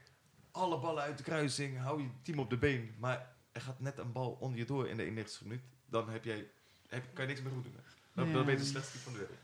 alle 0.52 0.80
ballen 0.80 1.04
uit 1.04 1.18
de 1.18 1.24
kruising, 1.24 1.78
hou 1.80 2.02
je 2.02 2.10
team 2.22 2.40
op 2.40 2.50
de 2.50 2.58
been, 2.58 2.94
maar 3.00 3.36
er 3.52 3.62
gaat 3.62 3.80
net 3.80 3.98
een 3.98 4.12
bal 4.12 4.38
onder 4.40 4.60
je 4.60 4.66
door 4.66 4.88
in 4.88 4.98
de 4.98 5.04
91ste 5.26 5.44
minuut, 5.44 5.62
dan 5.86 6.10
heb 6.10 6.24
jij, 6.24 6.50
heb, 6.88 7.04
kan 7.14 7.24
je 7.24 7.30
niks 7.30 7.42
meer 7.44 7.52
goed 7.54 7.64
doen. 7.64 7.74
hè. 7.76 7.82
Dan, 8.14 8.28
Ja. 8.28 8.34
dan 8.34 8.46
ben 8.46 8.54
je 8.54 8.60
de 8.60 8.66
slechtste 8.66 8.92
keeper 8.98 9.12
van 9.12 9.20
de 9.22 9.28
wereld. 9.28 9.40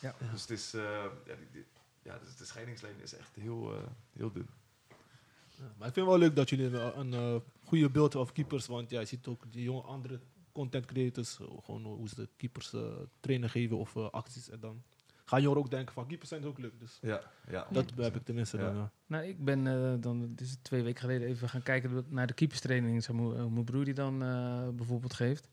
Ja. 0.00 0.30
Dus 0.32 0.40
het 0.40 0.50
is, 0.50 0.74
eh, 0.74 0.82
ja, 1.26 1.34
die, 1.34 1.48
die- 1.52 1.66
ja, 2.02 2.18
dus 2.18 2.36
de 2.36 2.44
scheidingslijn 2.44 3.00
is 3.02 3.14
echt 3.14 3.34
heel, 3.34 3.74
eh, 3.76 3.82
heel 4.16 4.32
dun. 4.32 4.48
Ja, 5.56 5.64
maar 5.78 5.88
ik 5.88 5.94
vind 5.94 5.96
het 5.96 6.04
wel 6.06 6.18
leuk 6.18 6.36
dat 6.36 6.50
jullie 6.50 6.64
een, 6.66 6.98
een 6.98 7.14
eh, 7.14 7.40
goede 7.64 7.90
beeld 7.90 8.02
hebben 8.12 8.20
over 8.20 8.34
keepers. 8.34 8.66
Want 8.66 8.90
ja, 8.90 9.00
je 9.00 9.06
ziet 9.06 9.26
ook 9.26 9.52
die 9.52 9.62
jonge 9.62 9.82
andere 9.82 10.20
content 10.52 10.86
creators. 10.86 11.38
gewoon 11.64 11.84
hoe 11.84 12.08
ze 12.08 12.14
de 12.14 12.28
keepers 12.36 12.74
trainen 13.20 13.50
geven 13.50 13.76
of 13.78 13.96
acties. 13.96 14.48
En 14.50 14.60
dan 14.60 14.82
gaan 15.30 15.42
jongeren 15.42 15.64
ook 15.64 15.70
denken 15.70 15.94
van 15.94 16.06
keepers 16.06 16.28
zijn 16.28 16.44
ook 16.44 16.58
leuk. 16.58 16.78
Dus 16.78 16.98
Ja, 17.02 17.20
ja. 17.48 17.66
dat 17.70 17.92
heb 17.96 18.16
ik 18.16 18.24
tenminste 18.24 18.56
Ja. 18.56 18.62
dan. 18.64 18.74
ja. 18.76 18.90
Nou, 19.06 19.24
ik 19.24 19.44
ben 19.44 19.66
eh, 19.66 19.94
dan, 20.00 20.32
is 20.36 20.56
twee 20.62 20.82
weken 20.82 21.00
geleden, 21.00 21.28
even 21.28 21.48
gaan 21.48 21.62
kijken 21.62 22.04
naar 22.08 22.26
de 22.26 22.32
keeperstraining. 22.34 23.02
Zo, 23.02 23.12
hoe 23.12 23.38
hoe 23.40 23.50
mijn 23.50 23.64
broer 23.64 23.84
die 23.84 23.94
dan 23.94 24.22
eh, 24.22 24.68
bijvoorbeeld 24.68 25.14
geeft. 25.14 25.48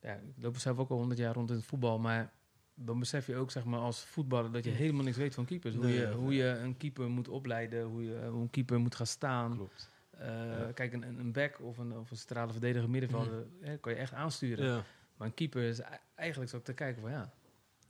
Ja, 0.00 0.12
ik 0.12 0.42
loop 0.42 0.56
zelf 0.56 0.78
ook 0.78 0.90
al 0.90 0.96
honderd 0.98 1.20
jaar 1.20 1.34
rond 1.34 1.50
in 1.50 1.56
het 1.56 1.64
voetbal, 1.64 1.98
maar 1.98 2.32
dan 2.74 2.98
besef 2.98 3.26
je 3.26 3.36
ook 3.36 3.50
zeg 3.50 3.64
maar, 3.64 3.80
als 3.80 4.04
voetballer 4.04 4.52
dat 4.52 4.64
je 4.64 4.70
helemaal 4.70 5.04
niks 5.04 5.16
weet 5.16 5.34
van 5.34 5.44
keepers. 5.44 5.74
Hoe, 5.74 5.84
Nee, 5.84 5.94
je, 5.94 6.00
ja. 6.00 6.12
hoe 6.12 6.34
je 6.34 6.44
een 6.48 6.76
keeper 6.76 7.08
moet 7.10 7.28
opleiden, 7.28 7.84
hoe, 7.84 8.04
je, 8.04 8.26
hoe 8.30 8.40
een 8.42 8.50
keeper 8.50 8.80
moet 8.80 8.94
gaan 8.94 9.06
staan. 9.06 9.54
Klopt. 9.56 9.90
Eh, 10.10 10.26
Ja. 10.28 10.72
Kijk, 10.74 10.92
een, 10.92 11.02
een 11.18 11.32
back 11.32 11.60
of 11.60 11.78
een, 11.78 11.92
of 11.98 12.10
een 12.10 12.16
centrale 12.16 12.52
verdediger 12.52 12.90
middenvelder 12.90 13.46
hè, 13.60 13.76
kan 13.76 13.92
je 13.92 13.98
echt 13.98 14.12
aansturen. 14.12 14.66
Ja. 14.66 14.82
Maar 15.16 15.26
een 15.28 15.34
keeper 15.34 15.62
is 15.62 15.80
ei- 15.80 15.98
eigenlijk 16.14 16.50
zo 16.50 16.62
te 16.62 16.72
kijken 16.72 17.02
van 17.02 17.10
ja, 17.10 17.32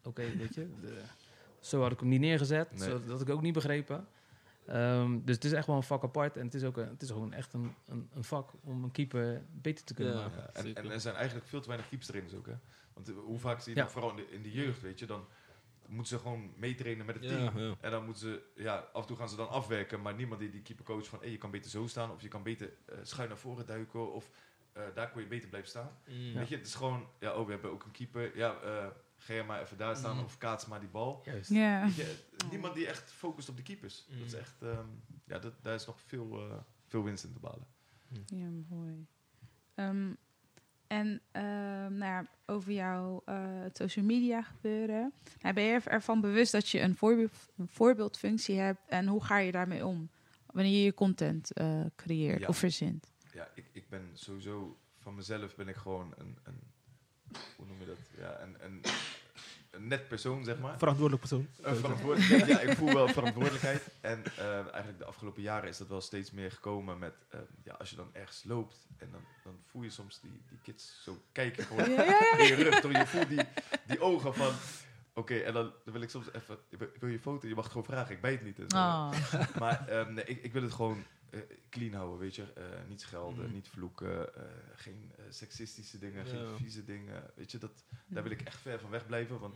oké, 0.07 0.37
weet 0.37 0.55
je, 0.55 0.69
de- 0.81 1.03
zo 1.61 1.83
had 1.83 1.93
ik 1.93 2.01
hem 2.01 2.09
niet 2.09 2.21
neergezet, 2.21 2.71
Nee. 2.71 2.89
zo, 2.89 3.01
dat 3.01 3.09
had 3.09 3.21
ik 3.21 3.31
ook 3.31 3.43
niet 3.43 3.53
begrepen. 3.55 4.07
Ehm, 4.67 5.19
dus 5.25 5.35
het 5.35 5.45
is 5.45 5.53
echt 5.53 5.67
wel 5.67 5.77
een 5.77 5.83
vak 5.83 6.03
apart 6.03 6.37
en 6.37 6.45
het 6.45 6.55
is 6.55 6.65
ook 6.65 6.77
een, 6.77 6.89
het 6.89 7.03
is 7.03 7.09
gewoon 7.11 7.33
echt 7.33 7.53
een, 7.53 7.75
een, 7.87 8.09
een 8.15 8.25
vak 8.25 8.51
om 8.63 8.85
een 8.85 8.91
keeper 8.91 9.43
beter 9.53 9.85
te 9.85 9.95
kunnen 9.95 10.15
Ja. 10.15 10.21
maken. 10.21 10.51
Ja, 10.67 10.75
en, 10.75 10.91
er 10.91 11.01
zijn 11.01 11.15
eigenlijk 11.15 11.47
veel 11.47 11.61
te 11.61 11.67
weinig 11.69 11.89
keepstrainers 11.89 12.35
ook, 12.35 12.47
hè? 12.47 12.55
Want 12.93 13.09
hoe 13.25 13.39
vaak 13.39 13.61
zie 13.61 13.73
je 13.73 13.79
Ja. 13.79 13.85
dat, 13.85 13.93
vooral 13.93 14.11
in 14.11 14.17
de, 14.17 14.31
in 14.31 14.43
de 14.43 14.53
jeugd, 14.53 14.81
weet 14.81 14.99
je, 14.99 15.07
dan 15.07 15.25
moeten 15.89 16.07
ze 16.17 16.23
gewoon 16.23 16.53
meetrainen 16.57 17.07
met 17.07 17.15
het 17.15 17.25
team. 17.29 17.77
En 17.81 17.91
dan 17.91 18.05
moeten 18.05 18.23
ze, 18.23 18.43
ja, 18.63 18.77
af 18.93 19.01
en 19.01 19.07
toe 19.07 19.17
gaan 19.17 19.29
ze 19.29 19.37
dan 19.37 19.49
afwerken, 19.49 20.03
maar 20.03 20.15
niemand 20.15 20.41
die 20.41 20.51
die 20.51 20.63
keeper 20.63 20.85
coach 20.85 21.07
van, 21.07 21.19
hé, 21.21 21.27
je 21.27 21.39
kan 21.39 21.51
beter 21.51 21.71
zo 21.71 21.87
staan, 21.87 22.11
of 22.11 22.23
je 22.23 22.29
kan 22.29 22.43
beter 22.43 22.73
eh, 22.87 22.99
schuin 23.03 23.29
naar 23.29 23.39
voren 23.39 23.67
duiken, 23.67 24.13
of 24.13 24.31
eh, 24.73 24.83
daar 24.95 25.11
kon 25.11 25.23
je 25.23 25.29
beter 25.29 25.49
blijven 25.49 25.71
staan. 25.71 25.91
Mm. 26.09 26.35
Weet 26.35 26.49
je, 26.49 26.57
het 26.57 26.67
is 26.67 26.75
gewoon, 26.75 27.07
ja, 27.21 27.35
oh, 27.35 27.45
we 27.47 27.53
hebben 27.53 27.71
ook 27.71 27.85
een 27.85 27.91
keeper, 27.91 28.37
ja, 28.37 28.57
eh, 28.61 28.87
ga 29.27 29.35
je 29.35 29.43
maar 29.43 29.63
even 29.63 29.77
daar 29.77 29.97
staan, 29.97 30.17
Mm. 30.17 30.25
of 30.25 30.39
kaats 30.39 30.67
maar 30.67 30.81
die 30.81 30.89
bal. 30.89 31.23
Juist. 31.25 31.51
Niemand 32.51 32.75
die 32.75 32.87
echt 32.87 33.13
focust 33.13 33.49
op 33.49 33.57
de 33.57 33.63
keepers. 33.63 34.07
Dat 34.09 34.27
is 34.27 34.33
Mm. 34.33 34.39
echt, 34.39 34.63
ehm, 34.63 34.87
ja, 35.25 35.39
dat, 35.39 35.53
daar 35.63 35.75
is 35.75 35.87
nog 35.87 36.01
veel, 36.01 36.51
eh, 36.51 36.57
veel 36.87 37.03
winst 37.05 37.25
in 37.25 37.33
te 37.33 37.39
behalen. 37.39 37.67
Ja, 38.27 38.49
mooi. 38.69 39.07
Ehm, 39.75 40.13
en 40.87 41.21
ehm, 41.33 41.97
nou 41.97 42.05
ja, 42.13 42.27
over 42.47 42.73
jouw 42.73 43.23
eh, 43.25 43.61
social 43.73 44.05
media 44.05 44.43
gebeuren. 44.43 45.13
Nou, 45.41 45.55
ben 45.55 45.65
je 45.65 45.81
ervan 45.85 46.21
bewust 46.21 46.53
dat 46.53 46.69
je 46.69 46.81
een, 46.81 46.97
voorbeeld, 46.97 47.33
een 47.57 47.69
voorbeeldfunctie 47.69 48.59
hebt 48.59 48.81
en 48.89 49.07
hoe 49.07 49.25
ga 49.25 49.39
je 49.39 49.53
daarmee 49.53 49.87
om 49.87 50.11
wanneer 50.47 50.73
je 50.73 50.83
je 50.85 50.95
content 50.95 51.53
eh, 51.53 51.81
creëert 51.97 52.41
Ja. 52.41 52.47
of 52.47 52.59
verzint? 52.59 53.13
ja, 53.33 53.49
ik, 53.55 53.65
ik 53.73 53.89
ben 53.89 54.11
sowieso 54.13 54.79
van 54.99 55.15
mezelf 55.15 55.57
ben 55.57 55.69
ik 55.69 55.77
gewoon 55.77 56.15
een, 56.19 56.39
een 56.43 56.61
hoe 57.57 57.67
noem 57.67 57.81
je 57.81 57.87
dat? 57.87 57.99
Ja, 58.19 58.41
een, 58.41 58.57
een 58.65 58.81
net 59.79 60.09
persoon, 60.09 60.45
zeg 60.45 60.59
maar. 60.59 60.79
Verantwoordelijk 60.79 61.21
persoon. 61.29 61.49
Verantwoordelijkheid, 61.61 62.47
ja, 62.47 62.61
ik 62.61 62.77
voel 62.77 62.93
wel 62.93 63.09
verantwoordelijkheid. 63.09 63.89
En 64.01 64.25
eh, 64.37 64.55
eigenlijk 64.55 64.99
de 64.99 65.05
afgelopen 65.05 65.43
jaren 65.43 65.69
is 65.69 65.79
dat 65.79 65.89
wel 65.89 66.01
steeds 66.01 66.31
meer 66.31 66.51
gekomen 66.51 66.99
met, 66.99 67.15
eh, 67.29 67.41
ja, 67.65 67.73
als 67.73 67.91
je 67.91 67.97
dan 67.97 68.09
ergens 68.13 68.45
loopt 68.45 68.87
en 68.97 69.09
dan, 69.11 69.21
dan 69.45 69.59
voel 69.67 69.83
je 69.83 69.91
soms 69.91 70.21
die, 70.21 70.43
die 70.49 70.59
kids 70.63 71.01
zo 71.03 71.23
kijken 71.33 71.65
gewoon 71.65 71.91
Ja, 71.91 72.03
ja, 72.03 72.11
ja. 72.11 72.39
in 72.39 72.47
je 72.47 72.55
rug. 72.55 72.81
Toch? 72.81 72.93
Je 72.93 73.07
voelt 73.07 73.29
die, 73.29 73.45
die 73.87 74.01
ogen 74.01 74.35
van, 74.35 74.53
oké, 75.15 75.35
en 75.37 75.53
dan, 75.53 75.73
dan 75.85 75.93
wil 75.93 76.03
ik 76.03 76.11
soms 76.11 76.27
even, 76.33 76.59
wil 77.01 77.09
je 77.09 77.21
foto? 77.21 77.49
Je 77.49 77.55
mag 77.55 77.65
het 77.65 77.73
gewoon 77.73 77.87
vragen, 77.87 78.15
ik 78.15 78.21
bijt 78.21 78.45
niet. 78.45 78.59
en 78.59 78.71
zo. 78.71 78.77
Oh. 78.77 79.13
Maar 79.59 79.89
ehm, 79.89 80.15
nee, 80.15 80.25
ik, 80.25 80.43
ik 80.43 80.53
wil 80.53 80.63
het 80.63 80.73
gewoon 80.73 81.05
clean 81.71 81.93
houden, 81.95 82.19
weet 82.19 82.35
je. 82.35 82.53
Eh, 82.53 82.65
niet 82.89 83.01
schelden, 83.01 83.45
Mhm. 83.45 83.53
niet 83.53 83.69
vloeken, 83.69 84.35
eh, 84.35 84.43
geen 84.75 85.13
eh, 85.17 85.25
seksistische 85.29 85.99
dingen, 85.99 86.25
Ja. 86.25 86.31
geen 86.31 86.57
vieze 86.57 86.85
dingen. 86.85 87.31
Weet 87.35 87.51
je, 87.51 87.59
dat, 87.59 87.85
daar 88.07 88.23
wil 88.23 88.33
ik 88.33 88.43
echt 88.43 88.61
ver 88.61 88.81
van 88.81 88.91
weg 88.91 89.07
blijven. 89.07 89.39
Want 89.41 89.55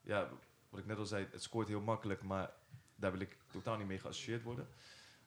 ja, 0.00 0.30
wat 0.68 0.80
ik 0.80 0.86
net 0.86 0.98
al 0.98 1.06
zei, 1.06 1.26
het 1.30 1.42
scoort 1.42 1.68
heel 1.68 1.80
makkelijk, 1.80 2.22
maar 2.22 2.52
daar 2.96 3.12
wil 3.12 3.20
ik 3.20 3.36
totaal 3.50 3.76
niet 3.76 3.86
mee 3.86 3.98
geassocieerd 3.98 4.42
worden. 4.42 4.68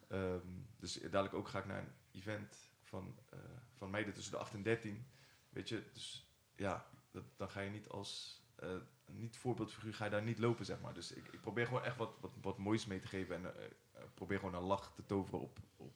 Ehm, 0.07 0.47
dus 0.77 0.93
dadelijk 0.93 1.33
ook 1.33 1.47
ga 1.47 1.59
ik 1.59 1.65
naar 1.65 1.79
een 1.79 1.93
event 2.11 2.55
van, 2.81 3.15
eh, 3.29 3.39
van 3.73 3.89
meiden 3.89 4.13
tussen 4.13 4.31
de 4.31 4.37
8 4.39 4.53
en 4.53 4.61
13. 4.63 5.05
Weet 5.49 5.69
je, 5.69 5.83
dus 5.93 6.31
ja, 6.55 6.85
dat, 7.11 7.23
dan 7.37 7.49
ga 7.49 7.59
je 7.61 7.69
niet 7.69 7.87
als 7.89 8.39
eh, 8.55 8.75
niet 9.05 9.37
voorbeeldfiguur, 9.37 9.93
ga 9.93 10.05
je 10.05 10.11
daar 10.11 10.23
niet 10.23 10.39
lopen, 10.39 10.65
zeg 10.65 10.81
maar. 10.81 10.93
Dus 10.93 11.11
ik, 11.11 11.27
ik 11.31 11.41
probeer 11.41 11.65
gewoon 11.65 11.83
echt 11.83 11.97
wat, 11.97 12.13
wat, 12.19 12.31
wat 12.41 12.57
moois 12.57 12.85
mee 12.85 12.99
te 12.99 13.07
geven 13.07 13.35
en 13.35 13.55
eh, 13.55 13.65
eh, 13.65 13.71
probeer 14.13 14.39
gewoon 14.39 14.55
een 14.55 14.61
lach 14.67 14.91
te 14.95 15.05
toveren 15.05 15.39
op, 15.41 15.57
op 15.77 15.91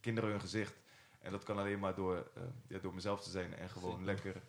kinderen 0.00 0.30
hun 0.30 0.40
gezicht. 0.40 0.74
En 1.20 1.30
dat 1.30 1.42
kan 1.44 1.58
alleen 1.58 1.78
maar 1.78 1.94
door, 1.94 2.30
eh, 2.36 2.42
ja, 2.68 2.78
door 2.78 2.94
mezelf 2.94 3.20
te 3.20 3.30
zijn 3.30 3.54
en 3.56 3.68
gewoon 3.70 3.90
Zeker. 3.90 4.04
lekker 4.06 4.42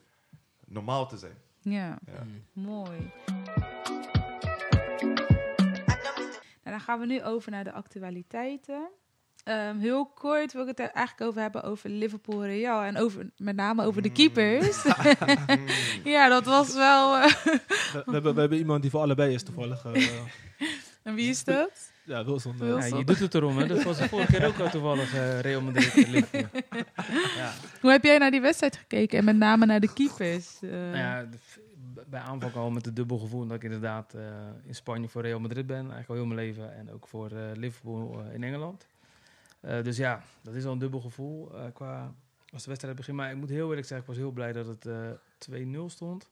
normaal 0.66 1.08
te 1.08 1.18
zijn. 1.18 1.38
Ja, 1.62 1.98
Ja. 2.06 2.24
Mm. 2.24 2.44
mooi. 2.54 3.12
En 6.64 6.72
dan 6.72 6.80
gaan 6.82 7.00
we 7.00 7.06
nu 7.06 7.24
over 7.24 7.52
naar 7.52 7.64
de 7.64 7.72
actualiteiten. 7.72 8.90
Ehm, 9.44 9.78
heel 9.78 10.06
kort 10.06 10.54
wil 10.54 10.62
ik 10.62 10.68
het 10.68 10.80
er 10.80 10.90
eigenlijk 10.92 11.30
over 11.30 11.42
hebben 11.42 11.64
over 11.64 11.90
Liverpool 11.90 12.46
Real. 12.46 12.82
En 12.84 12.98
over, 12.98 13.30
met 13.38 13.56
name 13.56 13.84
over 13.86 14.02
de 14.02 14.08
Mm. 14.08 14.14
keepers. 14.14 14.84
Mm. 14.84 14.92
ja, 16.14 16.28
dat 16.28 16.46
was 16.46 16.74
wel... 16.74 17.16
eh, 17.18 17.34
We, 17.44 18.04
we 18.06 18.12
hebben, 18.12 18.34
we 18.34 18.40
hebben 18.40 18.58
iemand 18.58 18.82
die 18.82 18.92
voor 18.92 19.00
allebei 19.02 19.34
is 19.34 19.44
toevallig. 19.44 19.86
eh, 19.86 20.20
en 21.04 21.16
wie 21.16 21.30
is 21.30 21.44
dat? 21.44 21.92
Ja, 22.12 22.26
Wilson. 22.26 22.58
Wilson. 22.58 22.90
Ja, 22.90 22.98
je 22.98 23.04
doet 23.04 23.20
het 23.20 23.34
erom, 23.36 23.58
hè. 23.58 23.68
Dat 23.68 23.84
was 23.84 23.98
de 23.98 24.10
vorige 24.10 24.32
keer 24.32 24.48
ook 24.48 24.60
al 24.60 24.70
toevallig 24.70 25.16
eh, 25.16 25.40
Real 25.40 25.62
Madrid 25.62 26.08
Liverpool. 26.08 26.62
Ja. 27.38 27.52
Hoe 27.82 27.92
heb 27.92 28.04
jij 28.04 28.18
naar 28.18 28.32
die 28.32 28.42
wedstrijd 28.42 28.76
gekeken? 28.78 29.18
En 29.18 29.26
met 29.26 29.36
name 29.38 29.66
naar 29.66 29.80
de 29.80 29.94
keepers? 29.94 30.60
Eh, 30.62 30.70
Nou 30.70 30.98
ja, 30.98 31.26
bij 32.08 32.20
aanvang 32.20 32.54
al 32.56 32.70
met 32.72 32.86
het 32.86 32.96
dubbel 32.96 33.18
gevoel 33.18 33.46
dat 33.48 33.56
ik 33.56 33.64
inderdaad 33.64 34.14
eh, 34.14 34.22
in 34.66 34.76
Spanje 34.76 35.08
voor 35.10 35.22
Real 35.22 35.40
Madrid 35.40 35.66
ben. 35.66 35.78
Eigenlijk 35.78 36.10
al 36.10 36.16
heel 36.16 36.26
mijn 36.26 36.40
leven. 36.40 36.76
En 36.76 36.92
ook 36.92 37.08
voor 37.08 37.32
eh, 37.32 37.42
Liverpool 37.54 38.24
in 38.34 38.44
Engeland. 38.44 38.86
Eh, 39.60 39.84
dus 39.84 39.98
ja, 39.98 40.22
dat 40.42 40.54
is 40.54 40.66
al 40.66 40.72
een 40.72 40.80
dubbel 40.80 41.00
gevoel 41.00 41.52
eh, 41.56 41.64
qua 41.74 42.14
als 42.54 42.62
de 42.64 42.68
wedstrijd 42.70 42.96
begint. 42.96 43.18
Maar 43.18 43.32
ik 43.32 43.38
moet 43.38 43.50
heel 43.50 43.70
eerlijk 43.70 43.88
zeggen, 43.88 44.00
ik 44.00 44.14
was 44.14 44.18
heel 44.18 44.32
blij 44.32 44.52
dat 44.54 44.66
het 44.68 44.86
eh 44.86 45.10
2-0 45.52 45.86
stond. 45.86 46.30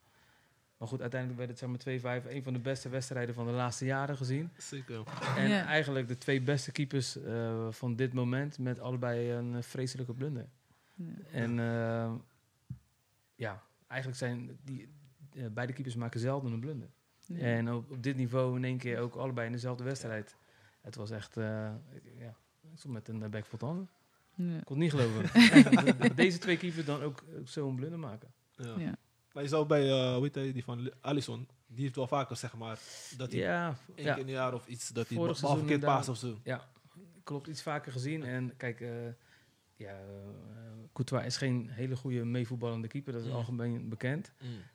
Maar 0.80 0.88
goed, 0.88 1.02
uiteindelijk 1.02 1.40
werd 1.40 1.50
het 1.60 1.60
zeg 1.60 2.02
maar 2.02 2.22
2-5. 2.24 2.26
Een 2.30 2.44
van 2.44 2.54
de 2.54 2.60
beste 2.60 2.90
wedstrijden 2.90 3.36
van 3.36 3.46
de 3.46 3.52
laatste 3.52 3.86
jaren 3.86 4.18
gezien. 4.18 4.50
Zeker. 4.58 5.04
En 5.36 5.48
Ja. 5.50 5.66
eigenlijk 5.66 6.08
de 6.08 6.18
twee 6.18 6.42
beste 6.42 6.72
keepers 6.72 7.22
eh, 7.22 7.68
van 7.70 7.96
dit 7.96 8.14
moment 8.14 8.60
met 8.60 8.80
allebei 8.80 9.32
een 9.32 9.56
eh, 9.56 9.62
vreselijke 9.62 10.14
blunder. 10.14 10.46
En 11.32 11.60
eh, 11.60 12.12
ja, 13.36 13.64
eigenlijk 13.88 14.20
zijn 14.20 14.58
die 14.64 14.90
beide 15.52 15.74
keepers 15.74 15.96
maken 15.96 16.20
zelden 16.20 16.52
een 16.52 16.60
blunder. 16.60 16.90
Ja. 17.26 17.38
En 17.38 17.74
op, 17.74 17.92
op 17.92 18.04
dit 18.04 18.16
niveau 18.16 18.56
in 18.58 18.64
één 18.64 18.78
keer 18.78 19.00
ook 19.00 19.16
allebei 19.16 19.46
in 19.46 19.52
dezelfde 19.52 19.84
wedstrijd. 19.84 20.36
Het 20.82 20.96
was 20.96 21.12
echt, 21.12 21.38
eh, 21.38 21.44
ja, 22.18 22.36
ik 22.72 22.78
stond 22.78 22.94
met 22.94 23.08
een 23.08 23.30
bek 23.30 23.46
vol 23.46 23.58
tanden. 23.60 23.90
Ja. 24.36 24.58
Ik 24.58 24.66
kon 24.66 24.80
het 24.82 24.94
niet 24.94 25.02
geloven. 25.02 25.98
Dat 26.00 26.16
Deze 26.16 26.38
twee 26.38 26.58
keepers 26.58 26.86
dan 26.86 27.02
ook, 27.02 27.24
ook 27.40 27.48
zo'n 27.48 27.76
blunder 27.76 28.00
maken. 28.00 28.32
Ja. 28.56 28.98
Ja. 29.30 29.36
Maar 29.36 29.44
je 29.44 29.50
zou 29.50 29.66
bij, 29.66 30.14
hoe 30.14 30.24
heet 30.24 30.36
hij, 30.36 30.52
die 30.52 30.64
van 30.64 30.92
Allison, 31.02 31.48
die 31.68 31.84
heeft 31.84 31.96
wel 31.96 32.08
vaker, 32.08 32.36
zeg 32.36 32.56
maar, 32.56 32.80
dat 33.18 33.32
hij 33.32 33.42
Ja, 33.42 33.76
één 33.96 34.06
ja, 34.06 34.14
keer 34.14 34.22
in 34.22 34.28
een 34.28 34.34
jaar 34.34 34.54
of 34.54 34.68
iets, 34.68 34.90
dat 34.90 35.08
hij 35.08 35.18
verkeerd 35.18 35.62
inderdaad. 35.62 35.96
paast 35.96 36.10
of 36.10 36.18
zo. 36.18 36.38
klopt. 37.24 37.48
Iets 37.48 37.62
vaker 37.62 37.92
gezien. 37.92 38.24
En 38.24 38.54
kijk, 38.58 38.82
eh 38.82 38.90
ja, 39.76 39.98
Courtois 40.94 41.26
is 41.26 41.38
geen 41.38 41.70
hele 41.70 41.96
goede 41.96 42.26
meevoetballende 42.26 42.88
keeper. 42.88 43.14
Dat 43.14 43.22
is 43.22 43.28
Mm. 43.28 43.34
algemeen 43.34 43.90
bekend. 43.90 44.32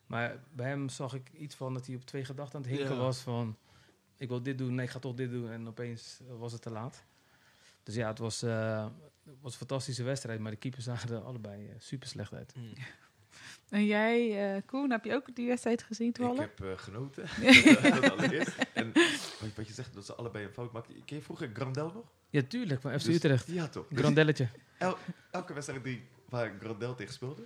Maar 0.07 0.39
bij 0.53 0.69
hem 0.69 0.89
zag 0.89 1.15
ik 1.15 1.31
iets 1.33 1.55
van 1.55 1.75
dat 1.75 1.87
hij 1.87 1.95
op 1.97 2.05
twee 2.05 2.25
gedachten 2.25 2.57
aan 2.57 2.63
het 2.63 2.71
hinken 2.77 2.95
Ja. 2.95 3.01
was 3.01 3.19
van... 3.21 3.57
Ik 4.17 4.29
wil 4.29 4.43
dit 4.43 4.59
doen, 4.59 4.75
nee, 4.75 4.85
ik 4.85 4.91
ga 4.91 4.99
toch 4.99 5.15
dit 5.15 5.31
doen. 5.31 5.51
En 5.51 5.69
opeens 5.69 6.21
was 6.39 6.53
het 6.53 6.63
te 6.63 6.71
laat. 6.71 7.05
Dus 7.83 7.95
ja, 7.95 8.09
het 8.09 8.19
was, 8.19 8.41
was 9.41 9.53
een 9.53 9.59
fantastische 9.59 10.03
wedstrijd. 10.03 10.41
Maar 10.41 10.51
de 10.51 10.57
keepers 10.57 10.85
zagen 10.85 11.11
er 11.11 11.21
allebei 11.21 11.75
super 11.79 12.09
slecht 12.09 12.33
uit. 12.35 12.55
En 13.69 13.85
jij, 13.87 14.55
eh 14.57 14.63
Koen, 14.67 14.91
heb 14.91 15.05
je 15.05 15.15
ook 15.15 15.35
die 15.37 15.47
wedstrijd 15.47 15.83
gezien 15.83 16.09
Ik 16.09 16.39
heb 16.39 16.61
eh, 16.61 16.73
genoten. 16.77 17.25
En 18.73 18.93
wat, 19.41 19.55
wat 19.57 19.67
je 19.67 19.73
zegt, 19.73 19.95
dat 19.95 20.07
ze 20.07 20.15
allebei 20.15 20.45
een 20.45 20.53
fout 20.53 20.73
maakten. 20.73 21.05
Ken 21.05 21.17
je 21.17 21.23
vroeger 21.23 21.51
Grandel 21.55 21.91
nog? 21.95 22.05
Ja, 22.31 22.43
tuurlijk, 22.43 22.81
van 22.81 23.01
FC 23.01 23.05
Dus- 23.07 23.15
Utrecht. 23.17 23.47
Ja, 23.47 23.69
toch? 23.69 23.87
Dus 23.89 23.99
Grandelletje. 23.99 24.49
el- 24.79 24.99
elke 25.31 25.53
wedstrijd 25.53 25.85
die, 25.85 26.09
waar 26.29 26.53
Grandel 26.61 26.95
tegen 26.95 27.13
speelde, 27.15 27.43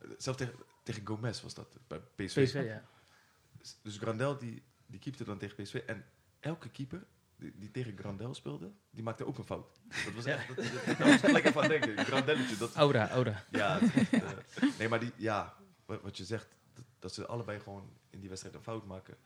eh, 0.00 0.08
zelfs 0.18 0.38
tegen, 0.38 0.54
tegen 0.82 1.06
Gomez 1.06 1.42
was 1.42 1.54
dat, 1.54 1.78
bij 1.86 1.98
PSV. 1.98 2.44
PSV, 2.44 2.62
ja. 2.66 2.84
Dus 3.82 3.96
Grandel 3.98 4.38
die, 4.38 4.62
die 4.86 5.00
keepte 5.00 5.24
dan 5.24 5.38
tegen 5.38 5.62
PSV. 5.62 5.74
En 5.86 6.04
elke 6.40 6.68
keeper 6.68 7.04
die, 7.36 7.52
die 7.56 7.70
tegen 7.70 7.96
Grandel 7.98 8.34
speelde, 8.34 8.70
die 8.90 9.02
maakte 9.02 9.26
ook 9.26 9.38
een 9.38 9.44
fout. 9.44 9.66
Dat 10.04 10.14
was 10.14 10.24
echt, 10.24 10.48
dat, 10.48 10.56
dat, 10.56 10.64
dat, 10.86 10.98
daar 10.98 11.20
was 11.20 11.36
ik 11.38 11.44
even 11.44 11.62
aan 11.62 11.68
denken. 11.68 11.98
Grandelletje, 12.04 12.56
dat, 12.56 12.74
Aura, 12.74 13.08
aura. 13.10 13.44
ja, 13.50 13.78
het 13.80 14.10
eh, 14.12 14.78
nee, 14.78 14.88
maar 14.88 15.00
die, 15.00 15.12
ja, 15.16 15.54
wat, 15.90 16.00
wat 16.02 16.16
je 16.16 16.24
zegt, 16.24 16.48
dat, 16.74 16.84
dat 16.98 17.14
ze 17.14 17.26
allebei 17.26 17.60
gewoon 17.60 17.90
in 18.10 18.20
die 18.20 18.28
wedstrijd 18.28 18.54
een 18.56 18.62
fout 18.62 18.86
maken. 18.86 19.16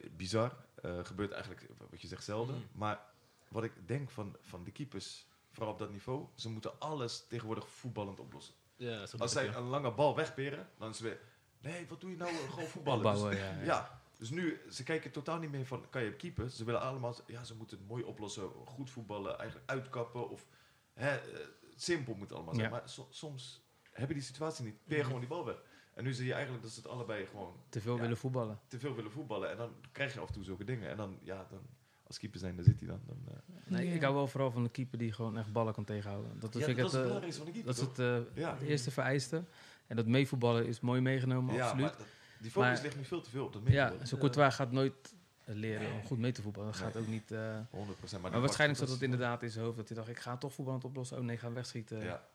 Eh, 0.00 0.10
Bizar. 0.10 0.56
Eh, 0.74 1.04
gebeurt 1.04 1.32
eigenlijk, 1.32 1.66
wat 1.90 2.00
je 2.00 2.06
zegt, 2.06 2.24
zelden. 2.24 2.54
Mm. 2.54 2.68
Maar 2.72 3.00
wat 3.48 3.64
ik 3.64 3.72
denk 3.86 4.10
van, 4.10 4.36
van 4.40 4.64
de 4.64 4.70
keepers, 4.70 5.26
vooral 5.50 5.72
op 5.72 5.78
dat 5.78 5.90
niveau, 5.90 6.26
ze 6.34 6.48
moeten 6.48 6.80
alles 6.80 7.26
tegenwoordig 7.28 7.68
voetballend 7.68 8.20
oplossen. 8.20 8.54
Ja, 8.76 9.04
Als 9.18 9.32
zij 9.32 9.54
een 9.54 9.62
lange 9.62 9.92
bal 9.92 10.16
wegperen, 10.16 10.68
dan 10.78 10.90
is 10.90 10.98
het 10.98 11.06
weer, 11.08 11.20
nee, 11.60 11.86
wat 11.88 12.00
doe 12.00 12.10
je 12.10 12.16
nou? 12.16 12.34
Gewoon 12.34 12.68
voetballen. 12.68 13.30
Dus- 13.30 13.38
ja, 13.38 13.44
ja. 13.50 13.62
ja, 13.64 14.00
dus 14.18 14.30
nu, 14.30 14.60
ze 14.70 14.82
kijken 14.82 15.10
totaal 15.10 15.38
niet 15.38 15.50
meer 15.50 15.66
van, 15.66 15.90
kan 15.90 16.02
je 16.02 16.12
keeper? 16.14 16.50
Ze 16.50 16.64
willen 16.64 16.80
allemaal, 16.80 17.14
ja, 17.26 17.44
ze 17.44 17.54
moeten 17.54 17.78
het 17.78 17.88
mooi 17.88 18.02
oplossen, 18.02 18.50
goed 18.64 18.90
voetballen, 18.90 19.38
eigenlijk 19.38 19.70
uitkappen 19.70 20.28
of, 20.28 20.46
hè, 20.92 21.16
eh, 21.16 21.46
simpel 21.74 22.12
moet 22.14 22.28
het 22.28 22.32
allemaal 22.32 22.54
zijn. 22.54 22.70
Maar 22.70 22.88
so- 22.88 23.08
soms 23.10 23.62
heb 23.92 24.08
je 24.08 24.14
die 24.14 24.22
situatie 24.22 24.64
niet, 24.64 24.84
peer 24.86 25.04
gewoon 25.04 25.20
die 25.20 25.28
bal 25.28 25.44
weg. 25.44 25.62
En 25.96 26.04
nu 26.04 26.12
zie 26.12 26.26
je 26.26 26.32
eigenlijk 26.32 26.62
dat 26.62 26.72
ze 26.72 26.80
het 26.80 26.88
allebei 26.88 27.26
gewoon 27.26 27.52
Te 27.68 27.80
veel 27.80 27.94
Ja. 27.94 28.00
willen 28.00 28.16
voetballen. 28.16 28.58
te 28.66 28.78
veel 28.78 28.94
willen 28.94 29.10
voetballen. 29.10 29.50
En 29.50 29.56
dan 29.56 29.70
krijg 29.92 30.14
je 30.14 30.20
af 30.20 30.26
en 30.28 30.32
toe 30.34 30.44
zulke 30.44 30.64
dingen. 30.64 30.90
En 30.90 30.96
dan, 30.96 31.18
ja, 31.22 31.46
dan, 31.50 31.58
als 32.06 32.18
keeper 32.18 32.38
zijn, 32.38 32.56
daar 32.56 32.64
zit 32.64 32.78
hij 32.78 32.88
dan. 32.88 33.00
dan 33.06 33.16
eh, 33.28 33.34
Nee, 33.64 33.88
Ja. 33.88 33.94
ik 33.94 34.02
hou 34.02 34.14
wel 34.14 34.26
vooral 34.26 34.50
van 34.50 34.64
een 34.64 34.70
keeper 34.70 34.98
die 34.98 35.12
gewoon 35.12 35.38
echt 35.38 35.52
ballen 35.52 35.74
kan 35.74 35.84
tegenhouden. 35.84 36.30
Dat, 36.40 36.52
ja, 36.54 36.58
vind 36.64 36.70
ik 36.70 36.76
dat 36.76 36.86
is 36.86 36.92
het, 36.92 37.00
eh, 37.00 37.06
belangrijkste 37.06 37.42
van 37.42 37.52
de 37.52 37.58
keeper, 37.58 37.74
dat 37.74 37.82
is 37.82 37.88
het 37.88 38.34
eh, 38.34 38.42
Ja. 38.42 38.56
de 38.58 38.66
eerste 38.66 38.90
vereiste. 38.90 39.44
En 39.86 39.96
dat 39.96 40.06
meevoetballen 40.06 40.66
is 40.66 40.80
mooi 40.80 41.00
meegenomen, 41.00 41.54
ja, 41.54 41.62
absoluut. 41.62 41.84
maar 41.86 41.96
dat- 41.98 42.06
die 42.40 42.50
focus 42.50 42.70
Maar- 42.72 42.82
ligt 42.82 42.96
nu 42.96 43.04
veel 43.04 43.20
te 43.20 43.30
veel 43.30 43.44
op 43.44 43.52
dat 43.52 43.62
ja, 43.64 43.68
meevoetballen. 43.68 44.06
zo'n 44.08 44.18
Courtois 44.18 44.54
gaat 44.54 44.72
nooit 44.72 45.14
leren 45.44 45.92
om 45.92 46.02
goed 46.04 46.18
mee 46.18 46.32
te 46.32 46.42
voetballen. 46.42 46.72
Dat 46.72 46.80
gaat 46.80 46.96
ook 46.96 47.06
niet... 47.06 47.30
eh, 47.32 47.58
100%. 47.70 48.22
maar 48.22 48.40
waarschijnlijk 48.40 48.80
zat 48.80 48.88
het 48.88 49.02
inderdaad 49.02 49.42
in 49.42 49.50
zijn 49.50 49.64
hoofd 49.64 49.76
dat 49.76 49.88
hij 49.88 49.96
dacht, 49.96 50.08
ik 50.08 50.18
ga 50.18 50.36
toch 50.36 50.52
voetballend 50.52 50.84
oplossen. 50.84 51.18
Oh 51.18 51.24
nee, 51.24 51.36
ga 51.38 51.52
wegschieten. 51.52 52.00
Ja. 52.02 52.26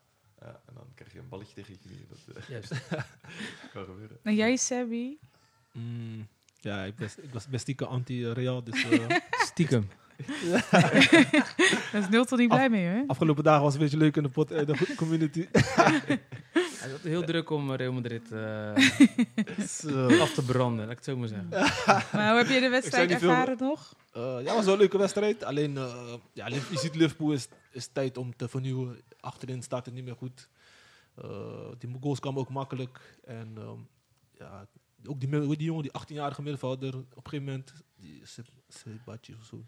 Ja, 0.44 0.60
en 0.66 0.74
dan 0.74 0.84
krijg 0.94 1.12
je 1.12 1.18
een 1.18 1.28
balletje 1.28 1.54
tegen 1.54 1.72
je 1.72 1.78
knieën. 1.88 2.06
Dat 2.08 2.36
eh, 2.36 2.48
Juist. 2.48 2.70
kan 3.72 3.84
gebeuren. 3.84 4.18
En 4.22 4.34
jij, 4.34 4.56
Sebby? 4.56 5.16
Mm, 5.72 6.26
ja, 6.60 6.82
ik, 6.84 6.94
was, 6.98 7.16
ik 7.16 7.32
was 7.32 7.46
best 7.48 7.62
stiekem 7.62 7.86
anti-Real, 7.86 8.64
dus 8.64 8.84
eh, 8.84 9.16
Stiekem. 9.50 9.88
Daar 10.70 12.00
is 12.02 12.08
Nilton 12.10 12.38
niet 12.38 12.48
blij 12.48 12.68
mee, 12.70 12.90
hoor. 12.92 13.04
afgelopen 13.06 13.44
dagen 13.44 13.62
was 13.62 13.72
het 13.72 13.82
een 13.82 13.88
beetje 13.88 14.04
leuk 14.04 14.16
in 14.16 14.22
de, 14.22 14.28
pot, 14.28 14.50
eh, 14.50 14.66
de 14.66 14.94
community. 14.96 15.46
Hij 15.52 16.90
had 16.90 17.00
heel 17.00 17.24
druk 17.24 17.50
om 17.50 17.72
Real 17.72 17.92
Madrid 17.92 18.32
af 20.20 20.32
te 20.34 20.42
branden, 20.46 20.80
laat 20.84 20.90
ik 20.90 20.96
het 20.96 21.04
zo 21.04 21.16
maar 21.16 21.28
zeggen. 21.28 21.48
Maar 22.12 22.28
hoe 22.28 22.38
heb 22.38 22.48
je 22.48 22.60
de 22.60 22.68
wedstrijd 22.68 23.08
veel- 23.18 23.28
ervaren 23.30 23.56
nog? 23.58 23.94
Eh, 24.12 24.22
ja, 24.22 24.36
het 24.36 24.54
was 24.54 24.64
wel 24.64 24.74
een 24.74 24.80
leuke 24.80 24.98
wedstrijd. 24.98 25.44
Alleen, 25.44 25.76
eh, 25.76 26.14
ja, 26.32 26.46
je 26.48 26.60
ziet 26.74 26.94
Liverpool 26.94 27.32
is, 27.32 27.48
is 27.70 27.86
tijd 27.92 28.16
om 28.16 28.36
te 28.36 28.48
vernieuwen. 28.48 29.00
Achterin 29.22 29.62
staat 29.62 29.84
het 29.86 29.94
niet 29.94 30.04
meer 30.04 30.16
goed. 30.16 30.48
Eh, 31.14 31.68
die 31.78 31.96
goals 32.00 32.20
kwamen 32.20 32.40
ook 32.40 32.48
makkelijk. 32.50 33.18
En 33.24 33.52
ehm, 33.56 33.78
ja, 34.38 34.66
ook 35.06 35.20
die, 35.20 35.28
die 35.56 35.66
jongen, 35.66 35.82
die 35.82 35.92
18-jarige 36.00 36.42
middenvelder, 36.42 36.94
op 36.96 37.16
een 37.16 37.22
gegeven 37.22 37.44
moment, 37.44 37.72
die 37.96 38.26
Se- 38.26 38.44
Sebastian 38.68 39.38
of 39.38 39.44
zo, 39.44 39.64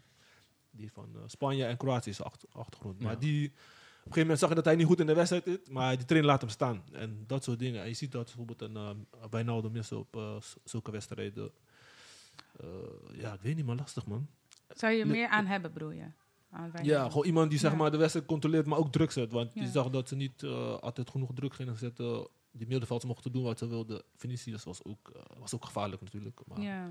die 0.71 0.91
van 0.91 1.09
eh, 1.15 1.21
Spanje 1.25 1.65
en 1.65 1.77
Kroatië 1.77 2.09
is 2.09 2.21
achter, 2.21 2.49
achtergrond. 2.51 2.99
Maar 2.99 3.11
Ja. 3.13 3.19
die, 3.19 3.47
op 3.47 3.51
een 3.53 3.61
gegeven 4.01 4.21
moment 4.21 4.39
zag 4.39 4.49
je 4.49 4.55
dat 4.55 4.65
hij 4.65 4.75
niet 4.75 4.85
goed 4.87 4.99
in 4.99 5.05
de 5.05 5.13
wedstrijd 5.13 5.43
zit, 5.43 5.69
maar 5.69 5.95
die 5.97 6.05
trainer 6.05 6.31
laat 6.31 6.41
hem 6.41 6.49
staan. 6.49 6.83
En 6.91 7.23
dat 7.27 7.43
soort 7.43 7.59
dingen. 7.59 7.81
En 7.81 7.87
je 7.87 7.93
ziet 7.93 8.11
dat 8.11 8.25
bijvoorbeeld 8.25 8.61
een 8.61 8.75
uh, 8.75 8.89
Wijnaldum 9.29 9.71
missen 9.71 9.97
op 9.97 10.15
eh, 10.15 10.35
zulke 10.63 10.91
wedstrijden. 10.91 11.51
Eh, 12.59 12.67
ja, 13.13 13.33
ik 13.33 13.41
weet 13.41 13.55
niet, 13.55 13.65
maar 13.65 13.75
lastig 13.75 14.05
man. 14.05 14.27
Zou 14.69 14.93
je 14.93 14.99
er 15.01 15.05
Le- 15.05 15.11
meer 15.11 15.27
aan 15.27 15.45
hebben, 15.45 15.73
bedoel 15.73 15.91
je? 15.91 16.05
Ja, 16.81 17.09
gewoon 17.09 17.25
iemand 17.25 17.49
die 17.49 17.59
zeg 17.59 17.71
Ja. 17.71 17.77
maar 17.77 17.91
de 17.91 17.97
wedstrijd 17.97 18.25
controleert, 18.25 18.65
maar 18.65 18.77
ook 18.77 18.91
druk 18.91 19.11
zet. 19.11 19.31
Want 19.31 19.53
Ja. 19.53 19.61
je 19.61 19.67
zag 19.67 19.89
dat 19.89 20.07
ze 20.07 20.15
niet 20.15 20.43
eh, 20.43 20.77
altijd 20.77 21.09
genoeg 21.09 21.31
druk 21.33 21.53
gingen 21.53 21.77
zetten. 21.77 22.27
Die 22.51 22.67
middenvelders 22.67 23.09
mochten 23.09 23.31
doen 23.31 23.43
wat 23.43 23.57
ze 23.57 23.67
wilden. 23.67 24.01
Vinicius 24.15 24.63
was 24.63 24.83
ook, 24.83 25.09
eh, 25.15 25.21
was 25.39 25.55
ook 25.55 25.65
gevaarlijk 25.65 26.01
natuurlijk. 26.01 26.39
Maar 26.47 26.61
ja, 26.61 26.89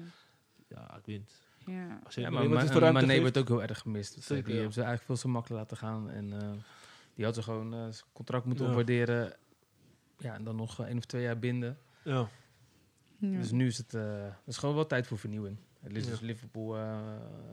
Ja, 0.69 0.97
ik 0.97 1.07
weet 1.07 1.19
niet. 1.19 1.33
ja. 1.67 2.01
Als 2.05 2.15
je 2.15 2.21
Ja, 2.21 2.27
hem 2.27 2.35
maar 2.35 2.43
iemand 2.43 2.61
Ma- 2.61 2.67
is 2.69 2.73
de 2.75 2.79
ruimte 2.79 3.01
Mané 3.01 3.07
geeft- 3.13 3.21
wordt 3.21 3.39
ook 3.39 3.49
heel 3.49 3.63
erg 3.69 3.79
gemist. 3.79 4.15
Dus, 4.15 4.27
Zeker, 4.27 4.45
die 4.45 4.53
ja. 4.53 4.59
hebben 4.59 4.75
ze 4.75 4.83
eigenlijk 4.83 5.11
veel 5.11 5.23
te 5.31 5.35
makkelijk 5.35 5.61
laten 5.61 5.77
gaan. 5.77 6.11
En 6.11 6.41
eh, 6.43 6.51
die 7.15 7.25
had 7.25 7.35
ze 7.35 7.43
gewoon 7.43 7.71
zijn 7.71 7.95
contract 8.13 8.45
moeten 8.45 8.65
Ja. 8.65 8.71
opwaarderen. 8.71 9.37
Ja, 10.19 10.35
en 10.35 10.45
dan 10.45 10.57
nog 10.57 10.81
één 10.85 10.97
of 10.97 11.05
twee 11.05 11.23
jaar 11.23 11.39
binden. 11.39 11.79
Ja. 12.05 12.29
Ja. 13.19 13.39
Dus 13.39 13.51
nu 13.51 13.67
is 13.67 13.79
het, 13.79 13.95
eh, 13.95 14.23
het 14.25 14.47
is 14.47 14.57
gewoon 14.57 14.75
wel 14.75 14.87
tijd 14.87 15.07
voor 15.07 15.19
vernieuwing. 15.19 15.57
Het 15.81 15.97
is 15.97 16.05
Ja. 16.05 16.11
dus 16.11 16.21
Liverpool 16.21 16.77
eh, 16.77 16.99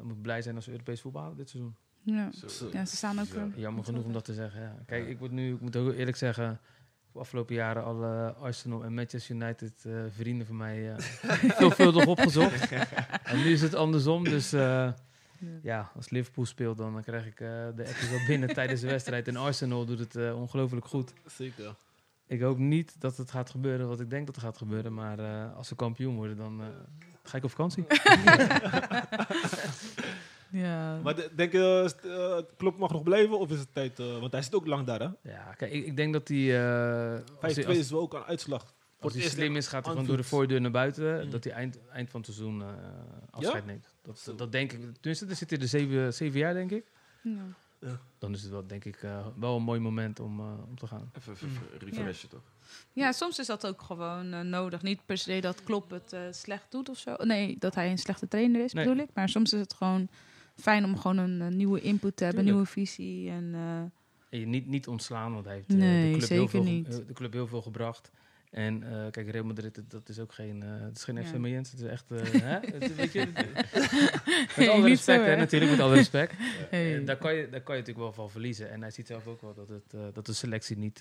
moet 0.01 0.21
blij 0.21 0.41
zijn 0.41 0.55
als 0.55 0.65
ze 0.65 0.71
Europees 0.71 1.01
voetbal 1.01 1.35
dit 1.35 1.49
seizoen. 1.49 1.75
Ja. 2.03 2.29
Zo, 2.47 2.69
ja, 2.71 2.85
ze 2.85 2.95
staan 2.95 3.19
ook... 3.19 3.27
Ja. 3.33 3.47
Jammer 3.55 3.83
genoeg 3.83 4.03
om 4.03 4.13
dat 4.13 4.25
te 4.25 4.33
zeggen. 4.33 4.61
Ja. 4.61 4.75
Kijk, 4.85 5.03
Ja. 5.03 5.09
ik, 5.09 5.19
word 5.19 5.31
nu, 5.31 5.53
ik 5.53 5.61
moet 5.61 5.75
ook 5.75 5.93
eerlijk 5.93 6.17
zeggen, 6.17 6.59
de 7.11 7.19
afgelopen 7.19 7.55
jaren 7.55 7.83
alle 7.83 8.33
Arsenal 8.33 8.83
en 8.83 8.93
Manchester 8.93 9.35
United 9.35 9.85
eh, 9.85 9.93
vrienden 10.09 10.47
van 10.47 10.57
mij 10.57 10.91
eh, 10.95 10.97
veelvuldig 11.59 12.05
opgezocht. 12.05 12.71
en 13.23 13.37
nu 13.37 13.51
is 13.51 13.61
het 13.61 13.75
andersom. 13.75 14.23
Dus 14.23 14.53
eh, 14.53 14.59
ja. 14.61 14.93
ja, 15.61 15.91
als 15.95 16.09
Liverpool 16.09 16.45
speelt, 16.45 16.77
dan 16.77 17.03
krijg 17.03 17.25
ik 17.25 17.39
eh, 17.39 17.47
de 17.75 17.85
appjes 17.87 18.09
wel 18.09 18.25
binnen 18.27 18.53
tijdens 18.59 18.81
de 18.81 18.87
wedstrijd. 18.87 19.27
En 19.27 19.35
Arsenal 19.35 19.85
doet 19.85 19.99
het 19.99 20.15
eh, 20.15 20.39
ongelooflijk 20.39 20.85
goed. 20.85 21.13
Zeker. 21.25 21.75
Ik 22.27 22.41
hoop 22.41 22.57
niet 22.57 22.95
dat 23.01 23.17
het 23.17 23.31
gaat 23.31 23.49
gebeuren 23.49 23.87
wat 23.87 23.99
ik 23.99 24.09
denk 24.09 24.25
dat 24.25 24.35
er 24.35 24.41
gaat 24.41 24.57
gebeuren. 24.57 24.93
Maar 24.93 25.19
eh, 25.19 25.55
als 25.55 25.67
ze 25.67 25.75
kampioen 25.75 26.15
worden, 26.15 26.37
dan 26.37 26.61
ga 27.23 27.37
ik 27.37 27.43
op 27.43 27.49
vakantie. 27.49 27.85
Ja. 30.51 30.99
Maar 31.03 31.15
de- 31.15 31.29
denk 31.35 31.51
je, 31.51 31.93
eh, 32.03 32.55
Klopp 32.57 32.77
mag 32.77 32.91
nog 32.91 33.03
blijven 33.03 33.39
of 33.39 33.51
is 33.51 33.59
het 33.59 33.73
tijd? 33.73 33.99
eh, 33.99 34.19
want 34.19 34.31
hij 34.31 34.41
zit 34.41 34.55
ook 34.55 34.65
lang 34.67 34.85
daar, 34.85 34.99
hè? 34.99 35.07
5-2 35.07 35.31
Ja, 35.31 35.53
kijk, 35.53 35.71
ik, 35.71 35.85
ik 35.85 35.95
denk 35.95 36.13
dat 36.13 36.27
hij... 36.27 36.37
eh, 36.37 37.19
als 37.41 37.55
hij- 37.55 37.67
als- 37.67 37.77
is 37.77 37.91
wel 37.91 38.01
ook 38.01 38.13
een 38.13 38.23
uitslag. 38.23 38.73
Als 38.99 39.13
hij 39.13 39.21
slim 39.23 39.55
is, 39.55 39.67
gaat 39.67 39.83
hij 39.85 39.91
gewoon 39.93 40.07
door 40.07 40.17
de 40.17 40.23
voordeur 40.23 40.61
naar 40.61 40.71
buiten. 40.71 41.23
Mm. 41.25 41.29
Dat 41.31 41.43
hij 41.43 41.53
eind, 41.53 41.79
eind 41.89 42.09
van 42.09 42.21
het 42.21 42.29
seizoen 42.33 42.61
eh, 42.61 42.67
afscheid 43.31 43.65
neemt. 43.65 43.93
Dat, 44.03 44.33
dat 44.37 44.51
denk 44.51 44.71
ik. 44.71 44.79
Tenminste, 44.99 45.25
dan 45.25 45.35
zit 45.35 45.49
hij 45.49 45.59
er 45.59 45.67
zeven, 45.67 46.13
zeven 46.13 46.39
jaar, 46.39 46.53
denk 46.53 46.71
ik. 46.71 46.85
Ja. 47.21 47.99
Dan 48.19 48.33
is 48.33 48.41
het 48.41 48.51
wel, 48.51 48.67
denk 48.67 48.85
ik, 48.85 48.95
eh, 49.03 49.25
wel 49.39 49.55
een 49.55 49.63
mooi 49.63 49.79
moment 49.79 50.19
om, 50.19 50.39
eh, 50.39 50.45
om 50.69 50.77
te 50.77 50.87
gaan. 50.87 51.11
Even, 51.17 51.33
even, 51.33 51.47
even 51.73 51.87
refreshen, 51.89 52.29
toch? 52.29 52.41
Ja, 52.93 53.11
soms 53.11 53.39
is 53.39 53.45
dat 53.47 53.67
ook 53.67 53.81
gewoon 53.81 54.33
eh, 54.33 54.39
nodig. 54.41 54.81
Niet 54.81 55.05
per 55.05 55.17
se 55.17 55.39
dat 55.41 55.63
Klopp 55.63 55.89
het 55.91 56.13
eh, 56.13 56.21
slecht 56.31 56.71
doet 56.71 56.89
of 56.89 56.97
zo. 56.97 57.15
Nee, 57.17 57.55
dat 57.59 57.75
hij 57.75 57.91
een 57.91 57.97
slechte 57.97 58.27
trainer 58.27 58.63
is, 58.63 58.73
Nee. 58.73 58.85
bedoel 58.85 59.03
ik. 59.03 59.09
Maar 59.13 59.29
soms 59.29 59.53
is 59.53 59.59
het 59.59 59.73
gewoon 59.73 60.07
fijn 60.55 60.83
om 60.85 60.97
gewoon 60.97 61.17
een, 61.17 61.55
nieuwe 61.57 61.81
input 61.81 62.15
te 62.15 62.23
hebben, 62.23 62.41
een 62.45 62.51
nieuwe 62.51 62.65
visie. 62.67 63.29
En, 63.29 63.51
eh, 63.53 63.77
En 64.29 64.39
je 64.39 64.45
niet, 64.45 64.67
niet 64.67 64.87
ontslaan, 64.87 65.33
want 65.33 65.45
hij 65.45 65.55
heeft 65.55 65.69
eh, 65.69 65.75
Nee, 65.75 66.11
de, 66.11 66.17
club 66.17 66.29
heel 66.29 66.47
veel, 66.47 66.63
niet. 66.63 66.87
eh, 66.99 67.07
de 67.07 67.13
club 67.13 67.33
heel 67.33 67.47
veel 67.47 67.61
gebracht. 67.61 68.11
En 68.51 68.83
kijk, 69.11 69.29
Real 69.29 69.43
Madrid, 69.43 69.81
dat- 69.87 70.09
is 70.09 70.19
ook 70.19 70.33
geen, 70.33 70.63
eh 70.63 70.69
het 70.81 70.97
is 70.97 71.03
geen 71.03 71.15
Ja. 71.15 71.23
FC 71.23 71.37
Mayens. 71.37 71.71
Het 71.71 71.79
is 71.79 71.87
echt, 71.87 72.09
hè? 72.09 72.59
Het, 72.71 72.81
is- 72.89 72.95
weet 72.95 73.11
je, 73.11 73.27
met 74.57 74.67
alle 74.67 74.87
respect, 74.87 75.23
hè, 75.23 75.29
hè? 75.29 75.35
natuurlijk, 75.35 75.71
met 75.71 75.79
alle 75.79 75.95
respect. 75.95 76.33
Hey. 76.69 77.03
Daar, 77.03 77.17
kan 77.17 77.33
je, 77.35 77.49
daar 77.49 77.61
kan 77.61 77.75
je 77.75 77.81
natuurlijk 77.81 78.05
wel 78.05 78.13
van 78.13 78.29
verliezen. 78.31 78.69
En 78.71 78.81
hij 78.81 78.91
ziet 78.91 79.07
zelf 79.07 79.27
ook 79.27 79.41
wel 79.41 79.53
dat, 79.53 79.69
het, 79.69 80.13
dat 80.15 80.25
de 80.25 80.33
selectie 80.33 80.77
niet 80.77 80.99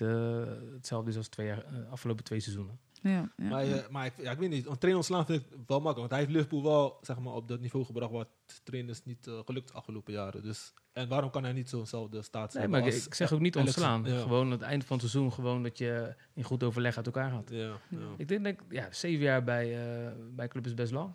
hetzelfde 0.73 1.09
is 1.09 1.17
als 1.17 1.27
twee 1.27 1.47
jaar, 1.47 1.63
afgelopen 1.89 2.23
twee 2.23 2.39
seizoenen. 2.39 2.79
Ja, 3.01 3.31
ja. 3.37 3.49
Maar, 3.49 3.63
eh, 3.63 3.89
maar 3.89 4.05
ik, 4.05 4.13
ja, 4.17 4.31
ik 4.31 4.37
weet 4.37 4.49
niet, 4.49 4.65
een 4.65 4.77
trainer 4.77 4.95
ontslaan 4.95 5.25
vind 5.25 5.41
ik 5.41 5.47
wel 5.67 5.81
makkelijk. 5.81 5.97
Want 5.97 6.09
hij 6.11 6.19
heeft 6.19 6.31
Liverpool 6.31 6.63
wel 6.63 6.97
zeg 7.01 7.19
maar, 7.19 7.33
op 7.33 7.47
dat 7.47 7.59
niveau 7.59 7.85
gebracht 7.85 8.11
wat 8.11 8.27
trainers 8.63 9.03
niet 9.03 9.27
eh, 9.27 9.39
gelukt 9.45 9.67
de 9.67 9.73
afgelopen 9.73 10.13
jaren. 10.13 10.43
Dus, 10.43 10.73
en 10.93 11.07
waarom 11.07 11.29
kan 11.29 11.43
hij 11.43 11.53
niet 11.53 11.69
zo'nzelfde 11.69 12.21
staat 12.21 12.53
Nee, 12.53 12.61
hebben 12.61 12.79
maar 12.79 12.89
ik, 12.89 12.95
als 12.95 13.05
ik 13.05 13.13
zeg 13.13 13.31
ook 13.33 13.39
niet 13.39 13.55
ontslaan. 13.55 14.03
Ja. 14.05 14.21
Gewoon 14.21 14.45
aan 14.45 14.51
het 14.51 14.61
eind 14.61 14.85
van 14.85 14.97
het 14.97 15.09
seizoen, 15.09 15.33
gewoon 15.33 15.63
dat 15.63 15.77
je 15.77 16.15
in 16.33 16.43
goed 16.43 16.63
overleg 16.63 16.97
uit 16.97 17.05
elkaar 17.05 17.31
gaat. 17.31 17.49
Ja, 17.49 17.77
ja. 17.89 18.13
Ik 18.17 18.27
denk, 18.27 18.43
denk 18.43 18.61
ja, 18.69 18.87
zeven 18.91 19.23
jaar 19.23 19.43
bij, 19.43 19.97
eh 20.05 20.11
bij 20.35 20.47
club 20.47 20.65
is 20.65 20.73
best 20.73 20.91
lang. 20.91 21.13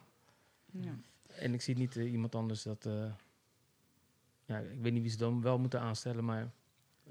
Ja. 0.73 0.99
En 1.27 1.55
ik 1.55 1.61
zie 1.63 1.77
niet 1.77 1.95
iemand 1.95 2.35
anders 2.35 2.63
dat... 2.63 2.87
eh, 2.87 3.13
ja, 4.45 4.59
ik 4.59 4.81
weet 4.81 4.93
niet 4.93 5.03
wie 5.03 5.11
ze 5.11 5.17
dan 5.17 5.43
wel 5.43 5.59
moeten 5.59 5.81
aanstellen, 5.81 6.25
maar 6.25 6.51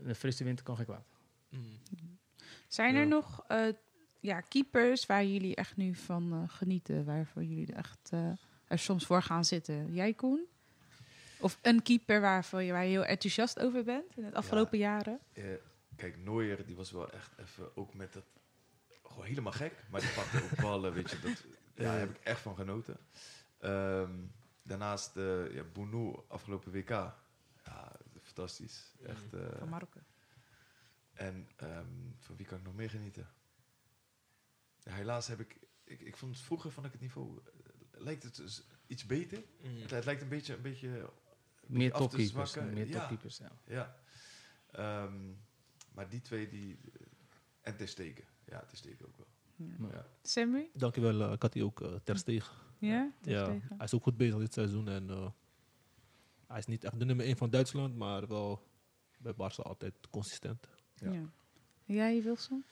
een 0.03 0.15
frisse 0.15 0.43
winter 0.43 0.65
kan 0.65 0.75
geen 0.75 0.85
kwaad. 0.85 1.05
Mm. 1.49 1.79
Zijn 2.67 2.95
er 2.95 3.07
nog 3.07 3.43
eh, 3.47 3.67
ja, 4.25 4.41
keepers 4.41 5.05
waar 5.05 5.25
jullie 5.25 5.55
echt 5.55 5.75
nu 5.75 5.95
van 5.95 6.33
eh, 6.33 6.55
genieten? 6.55 7.05
Waarvoor 7.05 7.43
jullie 7.43 7.73
echt 7.73 8.09
eh, 8.11 8.31
er 8.67 8.79
soms 8.79 9.05
voor 9.05 9.21
gaan 9.21 9.45
zitten? 9.45 9.93
Jij, 9.93 10.13
Koen? 10.13 10.45
Of 11.39 11.59
een 11.61 11.81
keeper 11.81 12.21
waarvoor 12.21 12.61
je, 12.61 12.71
waar 12.71 12.83
je 12.83 12.89
heel 12.89 13.05
enthousiast 13.05 13.59
over 13.59 13.83
bent 13.83 14.17
in 14.17 14.23
het 14.23 14.33
afgelopen 14.33 14.77
jaren? 14.77 15.19
Eh, 15.33 15.43
kijk, 15.95 16.17
Neuer, 16.17 16.65
die 16.65 16.75
was 16.75 16.91
wel 16.91 17.11
echt 17.11 17.31
even 17.37 17.75
ook 17.77 17.93
met 17.93 18.13
dat... 18.13 18.23
Gewoon 19.03 19.25
helemaal 19.25 19.51
gek, 19.51 19.73
maar 19.89 20.01
die 20.01 20.09
pakte 20.15 20.43
ook 20.43 20.61
ballen, 20.61 20.93
weet 20.93 21.09
je. 21.11 21.19
Dat, 21.19 21.31
ja, 21.75 21.83
daar 21.83 21.99
heb 21.99 22.09
ik 22.09 22.23
echt 22.23 22.41
van 22.41 22.55
genoten. 22.55 22.97
Ehm, 23.59 24.11
daarnaast 24.63 25.17
eh 25.17 25.53
ja, 25.53 25.63
Bounou, 25.63 26.19
afgelopen 26.27 26.71
WK. 26.71 26.89
Ja, 26.89 27.91
fantastisch. 28.21 28.93
Echt, 29.05 29.33
eh, 29.33 29.39
Van 29.57 29.69
Marokko. 29.69 29.99
en 31.13 31.49
ehm, 31.55 31.85
van 32.19 32.35
wie 32.35 32.45
kan 32.45 32.57
ik 32.57 32.63
nog 32.63 32.75
meer 32.75 32.89
genieten? 32.89 33.27
Ja, 34.85 34.93
helaas 34.93 35.27
heb 35.27 35.39
ik, 35.39 35.57
ik... 35.83 36.01
Ik 36.01 36.17
vond 36.17 36.35
het 36.35 36.43
vroeger 36.45 36.71
vond 36.71 36.85
ik 36.85 36.91
het 36.91 37.01
niveau... 37.01 37.39
eh, 37.45 38.01
lijkt 38.01 38.23
het 38.23 38.35
dus 38.35 38.63
iets 38.87 39.05
beter. 39.05 39.43
Mm. 39.63 39.81
Het, 39.81 39.91
het 39.91 40.05
lijkt 40.05 40.21
een 40.21 40.29
beetje... 40.29 40.55
Een 40.55 40.61
beetje 40.61 41.09
Meer 41.65 41.91
af 41.93 41.97
te 42.01 42.03
topkeepers. 42.07 42.51
zwakken. 42.51 42.73
Meer 42.73 42.87
Ja. 42.87 42.99
topkeepers, 42.99 43.37
ja. 43.37 43.51
Ja. 43.65 43.95
Ehm, 44.71 45.31
maar 45.93 46.09
die 46.09 46.21
twee, 46.21 46.47
die... 46.49 46.79
eh, 46.93 47.01
En 47.61 47.77
Ter 47.77 47.87
Stegen. 47.87 48.23
Ja, 48.45 48.59
Ter 48.65 48.77
Stegen 48.77 49.05
ook 49.07 49.17
wel. 49.17 49.27
Ja. 49.55 49.87
Ja. 49.91 50.07
Sammy? 50.21 50.69
Dankjewel, 50.73 51.33
ik 51.33 51.41
had 51.41 51.53
die 51.53 51.63
ook 51.63 51.81
eh, 51.81 51.93
ter 52.03 52.17
steeg. 52.17 52.63
Ja? 52.79 53.11
Ja, 53.21 53.45
Tegen? 53.45 53.67
hij 53.77 53.85
is 53.85 53.93
ook 53.93 54.03
goed 54.03 54.17
bezig 54.17 54.37
dit 54.39 54.53
seizoen. 54.53 54.87
En, 54.87 55.33
hij 56.47 56.57
is 56.57 56.65
niet 56.65 56.83
echt 56.83 56.99
de 56.99 57.05
nummer 57.05 57.25
1 57.25 57.37
van 57.37 57.49
Duitsland, 57.49 57.95
maar 57.95 58.27
wel 58.27 58.67
bij 59.17 59.33
Barça 59.33 59.61
altijd 59.63 59.93
consistent. 60.09 60.67
Ja. 60.95 61.11
Ja. 61.11 61.29
Jij, 61.85 62.21
Wilson? 62.23 62.63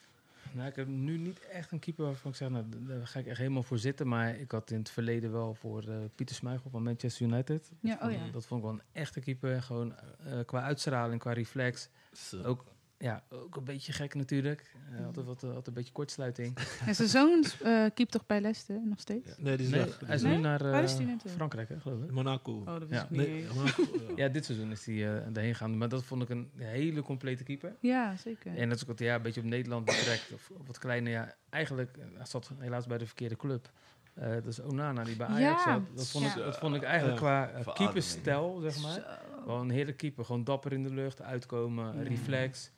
Nou, 0.54 0.70
ik 0.70 0.76
heb 0.76 0.88
nu 0.88 1.18
niet 1.18 1.40
echt 1.40 1.72
een 1.72 1.80
keeper 1.80 2.06
waarvan 2.06 2.32
ik 2.32 2.38
zeg, 2.38 2.50
nou, 2.50 2.66
daar 2.70 3.08
ga 3.08 3.20
ik 3.20 3.26
echt 3.26 3.38
helemaal 3.38 3.64
voor 3.64 3.78
zitten. 3.78 4.08
Maar 4.08 4.36
ik 4.36 4.52
had 4.52 4.72
in 4.72 4.78
het 4.80 4.90
verleden 4.90 5.32
wel 5.32 5.54
voor 5.54 5.84
eh, 5.88 5.96
Pieter 6.16 6.36
Smeigel 6.36 6.70
van 6.70 6.84
Manchester 6.84 7.26
United. 7.26 7.72
Ja, 7.80 7.90
dat, 7.90 8.00
vond, 8.00 8.14
oh 8.14 8.26
ja. 8.26 8.32
dat 8.32 8.46
vond 8.46 8.62
ik 8.62 8.68
wel 8.70 8.76
een 8.76 8.86
echte 8.92 9.20
keeper. 9.20 9.62
Gewoon 9.62 9.96
eh, 9.96 10.40
qua 10.46 10.62
uitstraling, 10.62 11.20
qua 11.20 11.34
reflex. 11.34 11.90
Zo. 12.12 12.44
Ook, 12.44 12.66
ja, 13.04 13.24
ook 13.30 13.56
een 13.56 13.64
beetje 13.64 13.92
gek 13.94 14.14
natuurlijk. 14.16 14.72
Eh, 14.98 15.06
altijd, 15.06 15.26
wat, 15.26 15.44
eh, 15.44 15.50
altijd 15.50 15.68
een 15.68 15.74
beetje 15.74 15.92
kortsluiting. 15.94 16.58
En 16.88 16.96
zijn 16.96 17.08
zoon 17.10 17.44
eh 17.64 17.86
keept 17.94 18.12
toch 18.12 18.26
bij 18.26 18.42
Leicester 18.42 18.80
nog 18.86 19.00
steeds? 19.00 19.28
Ja. 19.30 19.34
Nee, 19.38 19.58
die 19.58 19.66
is 19.66 19.72
Nee, 19.72 19.82
weg. 19.86 20.00
hij 20.06 20.16
is 20.16 20.22
Nee? 20.22 20.36
nu 20.36 20.42
naar 20.42 20.84
is 20.84 20.98
eh? 20.98 21.08
Frankrijk, 21.26 21.70
hè, 21.70 21.80
geloof 21.80 22.04
ik. 22.04 22.12
Monaco. 22.12 22.52
Oh, 22.54 22.66
dat 22.66 22.90
Ja. 22.90 23.04
ik 23.04 23.10
niet 23.10 23.20
nee. 23.28 23.46
Monaco, 23.56 23.82
ja. 24.08 24.14
Ja, 24.16 24.28
dit 24.28 24.46
seizoen 24.46 24.72
is 24.72 24.86
hij 24.86 24.96
uh, 24.96 25.22
daarheen 25.32 25.56
gaan. 25.56 25.78
Maar 25.78 25.90
dat 25.90 26.04
vond 26.04 26.22
ik 26.22 26.30
een 26.30 26.52
hele 26.56 27.02
complete 27.02 27.44
keeper. 27.44 27.76
Ja, 27.80 28.16
zeker. 28.18 28.58
En 28.58 28.68
dat 28.68 28.76
is 28.78 28.82
ook 28.84 28.90
wat 28.90 29.00
ja, 29.00 29.16
een 29.16 29.22
beetje 29.22 29.42
op 29.42 29.48
Nederland 29.48 29.86
betrekt. 29.86 30.32
Of 30.34 30.50
op 30.58 30.68
wat 30.68 30.78
kleine, 30.78 31.10
ja, 31.10 31.36
eigenlijk, 31.50 31.98
hij 32.14 32.26
zat 32.26 32.52
helaas 32.58 32.86
bij 32.88 32.98
de 32.98 33.06
verkeerde 33.06 33.36
club. 33.36 33.72
Eh, 34.14 34.30
dat 34.34 34.46
is 34.46 34.62
Onana 34.62 35.04
die 35.04 35.16
bij 35.16 35.28
Ajax 35.28 35.64
Ja. 35.64 35.74
zat. 35.74 35.82
Dat 35.98 36.08
vond, 36.10 36.26
ik, 36.26 36.36
dat 36.36 36.58
vond 36.58 36.76
ik 36.76 36.84
eigenlijk 36.84 37.18
qua 37.18 37.52
uh, 37.60 37.74
keeperstijl, 37.74 38.60
zeg 38.62 38.82
maar. 38.82 38.92
Zo. 38.94 39.46
Wel 39.46 39.60
een 39.62 39.70
heerlijke 39.70 40.00
keeper. 40.00 40.26
Gewoon 40.26 40.44
dapper 40.44 40.74
in 40.74 40.84
de 40.84 40.94
lucht, 40.94 41.22
uitkomen, 41.22 41.96
Ja. 41.98 42.02
reflex. 42.04 42.72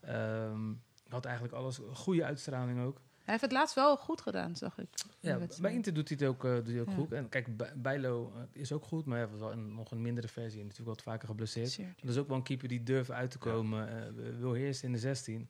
Ehm, 0.00 0.72
had 1.08 1.24
eigenlijk 1.24 1.54
alles, 1.54 1.80
goede 1.92 2.24
uitstraling 2.24 2.80
ook. 2.82 3.00
Hij 3.24 3.38
heeft 3.38 3.40
het 3.50 3.52
laatst 3.52 3.74
wel 3.74 3.96
goed 3.96 4.20
gedaan, 4.20 4.56
zag 4.56 4.78
ik. 4.78 4.88
Ja, 5.20 5.38
bij 5.60 5.72
Inter 5.72 5.94
doet 5.94 6.08
hij 6.08 6.16
het 6.20 6.28
ook, 6.28 6.44
eh, 6.44 6.54
doet 6.54 6.66
hij 6.66 6.80
ook 6.80 6.88
Ja. 6.88 6.94
goed. 6.94 7.12
En 7.12 7.28
kijk, 7.28 7.56
Bij- 7.56 7.72
Bijlo 7.76 8.32
eh, 8.36 8.42
is 8.60 8.72
ook 8.72 8.84
goed, 8.84 9.04
maar 9.04 9.18
hij 9.18 9.28
was 9.28 9.38
wel 9.38 9.52
een, 9.52 9.74
nog 9.74 9.90
een 9.90 10.02
mindere 10.02 10.28
versie. 10.28 10.60
En 10.60 10.66
natuurlijk 10.66 10.96
wat 10.96 11.02
vaker 11.04 11.28
geblesseerd. 11.28 11.70
Zeer. 11.70 11.94
Dat 12.00 12.10
is 12.10 12.16
ook 12.16 12.28
wel 12.28 12.36
een 12.36 12.42
keeper 12.42 12.68
die 12.68 12.82
durft 12.82 13.10
uit 13.10 13.30
te 13.30 13.38
komen, 13.38 13.88
eh, 13.88 14.12
wil 14.38 14.52
heersen 14.52 14.86
in 14.86 14.92
de 14.92 14.98
16. 14.98 15.48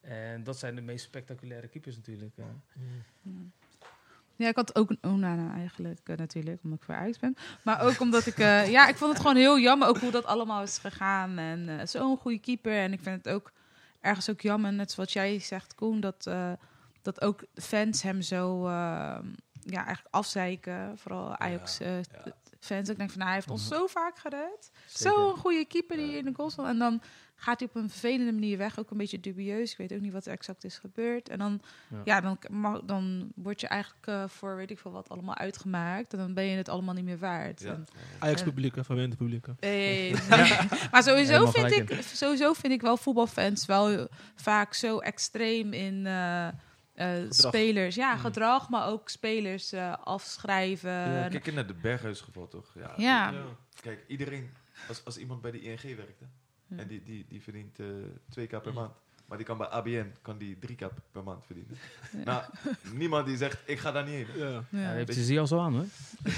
En 0.00 0.44
dat 0.44 0.58
zijn 0.58 0.74
de 0.74 0.80
meest 0.80 1.04
spectaculaire 1.04 1.68
keepers 1.68 1.96
natuurlijk. 1.96 2.34
Mm. 3.22 3.52
Ja, 4.36 4.48
ik 4.48 4.56
had 4.56 4.74
ook 4.76 4.90
een 4.90 4.98
Onana 5.02 5.52
eigenlijk, 5.54 6.00
eh, 6.04 6.16
natuurlijk, 6.16 6.60
omdat 6.62 6.78
ik 6.78 6.84
voor 6.84 6.94
Ajax 6.94 7.18
ben. 7.18 7.36
Maar 7.64 7.80
ook 7.82 8.00
omdat 8.00 8.26
ik, 8.26 8.38
eh, 8.38 8.70
ja, 8.70 8.88
ik 8.88 8.96
vond 8.96 9.10
het 9.12 9.20
gewoon 9.20 9.36
heel 9.36 9.58
jammer 9.58 9.88
ook 9.88 9.98
hoe 9.98 10.10
dat 10.10 10.24
allemaal 10.24 10.62
is 10.62 10.78
gegaan. 10.78 11.38
En 11.38 11.68
eh, 11.80 11.86
zo'n 11.86 12.16
goede 12.16 12.38
keeper. 12.38 12.72
En 12.72 12.92
ik 12.92 13.00
vind 13.00 13.24
het 13.24 13.34
ook 13.34 13.52
ergens 14.00 14.30
ook 14.30 14.40
jammer, 14.40 14.72
net 14.72 14.90
zoals 14.90 15.12
jij 15.12 15.38
zegt, 15.38 15.74
Koen, 15.74 16.00
dat, 16.00 16.26
eh, 16.26 16.52
dat 17.02 17.20
ook 17.20 17.44
fans 17.54 18.02
hem 18.02 18.22
zo, 18.22 18.66
eh, 18.66 19.18
ja, 19.60 19.84
eigenlijk 19.84 20.14
afzeiken. 20.14 20.98
Vooral 20.98 21.36
Ajax 21.36 21.80
eh, 21.80 21.96
ja. 21.96 22.32
Fans. 22.60 22.88
Ik 22.88 22.96
denk 22.98 23.08
van, 23.10 23.18
nou, 23.18 23.30
hij 23.30 23.38
heeft 23.38 23.50
ons 23.50 23.68
zo 23.68 23.86
vaak 23.86 24.18
gered. 24.18 24.70
Zo'n 24.86 25.36
goede 25.36 25.64
keeper 25.64 25.96
die 25.96 26.16
in 26.16 26.24
de 26.24 26.32
goal 26.34 26.50
stond. 26.50 26.68
En 26.68 26.78
dan 26.78 27.00
gaat 27.40 27.60
hij 27.60 27.68
op 27.68 27.74
een 27.74 27.90
vervelende 27.90 28.32
manier 28.32 28.58
weg. 28.58 28.78
Ook 28.78 28.90
een 28.90 28.96
beetje 28.96 29.20
dubieus. 29.20 29.70
Ik 29.72 29.76
weet 29.78 29.92
ook 29.92 30.00
niet 30.00 30.12
wat 30.12 30.26
er 30.26 30.32
exact 30.32 30.64
is 30.64 30.78
gebeurd. 30.78 31.28
En 31.28 31.38
dan, 31.38 31.60
Ja. 31.88 32.00
ja. 32.04 32.20
dan, 32.20 32.38
mag, 32.50 32.80
dan 32.84 33.32
word 33.34 33.60
je 33.60 33.66
eigenlijk 33.66 34.06
eh, 34.06 34.24
voor 34.28 34.56
weet 34.56 34.70
ik 34.70 34.78
veel 34.78 34.90
wat 34.90 35.08
allemaal 35.08 35.34
uitgemaakt. 35.34 36.12
En 36.12 36.18
dan 36.18 36.34
ben 36.34 36.44
je 36.44 36.56
het 36.56 36.68
allemaal 36.68 36.94
niet 36.94 37.04
meer 37.04 37.18
waard. 37.18 37.60
Ja. 37.60 37.72
En, 37.72 37.86
Ajax-publiek, 38.18 38.74
hè, 38.74 38.84
verwende 38.84 39.16
publiek. 39.16 39.46
eh, 39.60 40.12
Maar 40.92 41.02
sowieso 41.02 41.46
vind, 41.46 41.70
ik, 41.70 42.00
sowieso 42.02 42.52
vind 42.52 42.72
ik 42.72 42.80
wel 42.80 42.96
voetbalfans 42.96 43.66
wel 43.66 44.08
vaak 44.34 44.74
zo 44.74 44.98
extreem 44.98 45.72
in 45.72 46.06
eh, 46.06 46.46
eh, 46.48 46.54
spelers. 47.28 47.94
Ja, 47.94 48.14
Mm. 48.14 48.20
gedrag, 48.20 48.68
maar 48.68 48.86
ook 48.88 49.08
spelers 49.08 49.72
eh, 49.72 49.94
afschrijven. 50.04 50.90
Ja, 50.90 51.28
kijk 51.28 51.52
naar 51.52 51.66
de 51.66 51.74
Berghuisgeval 51.74 52.48
toch? 52.48 52.72
Ja. 52.74 52.92
Ja. 52.96 53.30
Ja. 53.30 53.44
Kijk, 53.80 54.04
iedereen, 54.06 54.50
als, 54.88 55.04
als 55.04 55.16
iemand 55.18 55.40
bij 55.40 55.50
de 55.50 55.60
ING 55.60 55.80
werkt, 55.96 56.20
hè, 56.20 56.26
Ja. 56.66 56.76
en 56.82 56.88
die, 56.88 57.02
die, 57.02 57.26
die 57.28 57.42
verdient 57.42 57.78
eh 57.78 57.86
2k 58.30 58.48
per 58.48 58.62
Mm. 58.68 58.74
maand, 58.74 58.92
maar 59.28 59.36
die 59.38 59.46
kan 59.46 59.58
bij 59.58 59.66
ABN 59.66 60.12
kan 60.22 60.38
die 60.38 60.56
3k 60.68 60.86
per 61.12 61.22
maand 61.24 61.44
verdienen. 61.46 61.76
Ja. 62.12 62.24
Nou, 62.24 62.42
niemand 62.94 63.26
die 63.26 63.36
zegt, 63.36 63.58
ik 63.64 63.78
ga 63.78 63.92
daar 63.92 64.04
niet 64.04 64.14
heen. 64.26 64.38
Ja. 64.38 64.48
Ja. 64.48 64.80
Ja, 64.80 64.90
heeft 64.90 65.14
ze 65.14 65.24
zie 65.24 65.40
al 65.40 65.46
zo 65.46 65.58
aan, 65.60 65.72
hoor. 65.74 65.84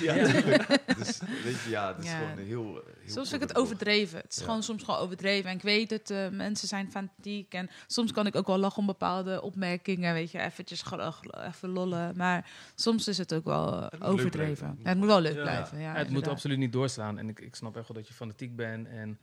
Ja, 0.00 0.14
dus 0.98 1.20
weet 1.44 1.60
je, 1.64 1.66
ja, 1.70 1.94
het 1.94 2.04
is 2.04 2.10
Ja. 2.10 2.16
gewoon 2.18 2.38
een 2.38 2.46
heel, 2.46 2.64
heel 2.74 2.82
Soms 3.12 3.28
vind 3.28 3.42
ik 3.42 3.48
het 3.48 3.56
overdreven. 3.56 4.18
Het 4.20 4.32
is 4.32 4.38
Ja. 4.38 4.44
gewoon 4.44 4.62
soms 4.62 4.82
gewoon 4.82 5.00
overdreven. 5.00 5.50
En 5.50 5.56
ik 5.56 5.62
weet 5.62 5.90
het, 5.90 6.10
eh, 6.10 6.28
mensen 6.28 6.68
zijn 6.68 6.90
fanatiek. 6.90 7.54
En 7.54 7.70
soms 7.86 8.12
kan 8.12 8.26
ik 8.26 8.36
ook 8.36 8.46
wel 8.46 8.58
lachen 8.58 8.78
om 8.78 8.86
bepaalde 8.86 9.42
opmerkingen. 9.42 10.12
Weet 10.14 10.30
je, 10.30 10.38
eventjes 10.40 10.82
gewoon 10.82 11.14
even 11.46 11.68
lollen. 11.68 12.16
Maar 12.16 12.50
soms 12.74 13.08
is 13.08 13.18
het 13.18 13.34
ook 13.34 13.44
wel 13.44 13.88
eh, 13.90 14.08
overdreven. 14.10 14.78
het 14.82 14.98
moet 14.98 15.06
wel 15.06 15.20
leuk 15.20 15.40
blijven. 15.40 15.78
Ja, 15.78 15.92
Ja, 15.92 15.98
het 15.98 16.10
moet 16.10 16.28
absoluut 16.28 16.58
niet 16.58 16.72
doorslaan. 16.72 17.18
En 17.18 17.28
ik, 17.28 17.40
ik 17.40 17.54
snap 17.54 17.76
echt 17.76 17.88
wel 17.88 17.96
dat 17.96 18.08
je 18.08 18.14
fanatiek 18.14 18.56
bent. 18.56 18.88
En 18.88 19.18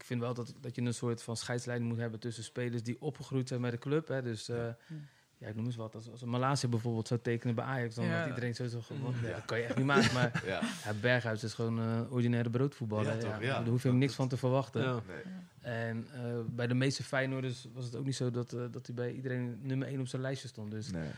ik 0.00 0.04
vind 0.06 0.20
wel 0.20 0.34
dat, 0.34 0.54
dat 0.60 0.74
je 0.74 0.82
een 0.82 0.94
soort 0.94 1.22
van 1.22 1.36
scheidslijn 1.36 1.82
moet 1.82 1.98
hebben 1.98 2.20
tussen 2.20 2.44
spelers 2.44 2.82
die 2.82 3.00
opgegroeid 3.00 3.48
zijn 3.48 3.60
bij 3.60 3.70
de 3.70 3.78
club. 3.78 4.08
Hè. 4.08 4.22
Dus 4.22 4.48
eh, 4.48 4.66
ja, 5.38 5.48
ik 5.48 5.54
noem 5.54 5.64
eens 5.64 5.76
wat. 5.76 5.94
Als, 5.94 6.10
als 6.10 6.22
een 6.22 6.28
Malaysia 6.28 6.68
bijvoorbeeld 6.68 7.08
zou 7.08 7.20
tekenen 7.20 7.54
bij 7.54 7.64
Ajax, 7.64 7.94
dan 7.94 8.04
Ja. 8.04 8.18
had 8.18 8.28
iedereen 8.28 8.54
sowieso 8.54 8.80
gewoon... 8.80 9.14
Ja. 9.22 9.28
Ja, 9.28 9.34
dat 9.34 9.44
kan 9.44 9.58
je 9.58 9.64
echt 9.64 9.76
niet 9.76 9.86
maken. 9.86 10.14
Maar 10.14 10.42
Ja, 10.46 10.60
ja, 10.84 10.92
Berghuis 11.00 11.44
is 11.44 11.54
gewoon 11.54 11.78
een 11.78 12.10
ordinaire 12.10 12.50
broodvoetballer. 12.50 13.06
Ja, 13.06 13.12
Ja, 13.14 13.18
toch, 13.20 13.42
ja. 13.42 13.58
Daar 13.58 13.68
hoef 13.68 13.82
je 13.82 13.88
hem 13.88 13.98
niks 13.98 14.14
van 14.14 14.28
te 14.28 14.36
verwachten. 14.36 14.82
Ja. 14.82 15.02
nee. 15.06 15.22
En 15.60 16.06
eh, 16.12 16.38
bij 16.46 16.66
de 16.66 16.74
meeste 16.74 17.02
Feyenoorders 17.02 17.66
was 17.72 17.84
het 17.84 17.96
ook 17.96 18.04
niet 18.04 18.16
zo 18.16 18.30
dat, 18.30 18.52
eh, 18.52 18.60
dat 18.70 18.86
hij 18.86 18.94
bij 18.94 19.12
iedereen 19.12 19.58
nummer 19.62 19.88
1 19.88 20.00
op 20.00 20.06
zijn 20.08 20.22
lijstje 20.22 20.48
stond. 20.48 20.70
Dus 20.70 20.90
nee. 20.90 21.08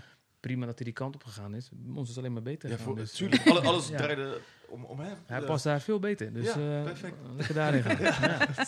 prima 0.41 0.67
dat 0.67 0.75
hij 0.77 0.85
die 0.85 0.95
kant 0.95 1.15
op 1.15 1.25
gegaan 1.25 1.55
is. 1.55 1.71
Ons 1.95 2.11
is 2.11 2.19
alleen 2.19 2.33
maar 2.33 2.43
beter 2.43 2.69
Ja, 2.69 2.77
gegaan. 2.77 2.93
voor, 2.93 3.03
dus, 3.03 3.13
tuurlijk, 3.13 3.47
alles 3.47 3.89
Ja. 3.89 3.97
draaide 3.97 4.41
om, 4.71 4.85
om 4.85 5.01
hem. 5.01 5.17
Hij 5.27 5.41
Ja. 5.41 5.47
past 5.47 5.65
daar 5.65 5.81
veel 5.81 5.99
beter. 5.99 6.33
Dus 6.33 6.47
Ja, 6.55 6.79
eh, 6.79 6.83
perfect. 6.85 7.17
lekker 7.37 7.55
daarin 7.55 7.83
gaan. 7.83 7.99
Ja. 8.41 8.67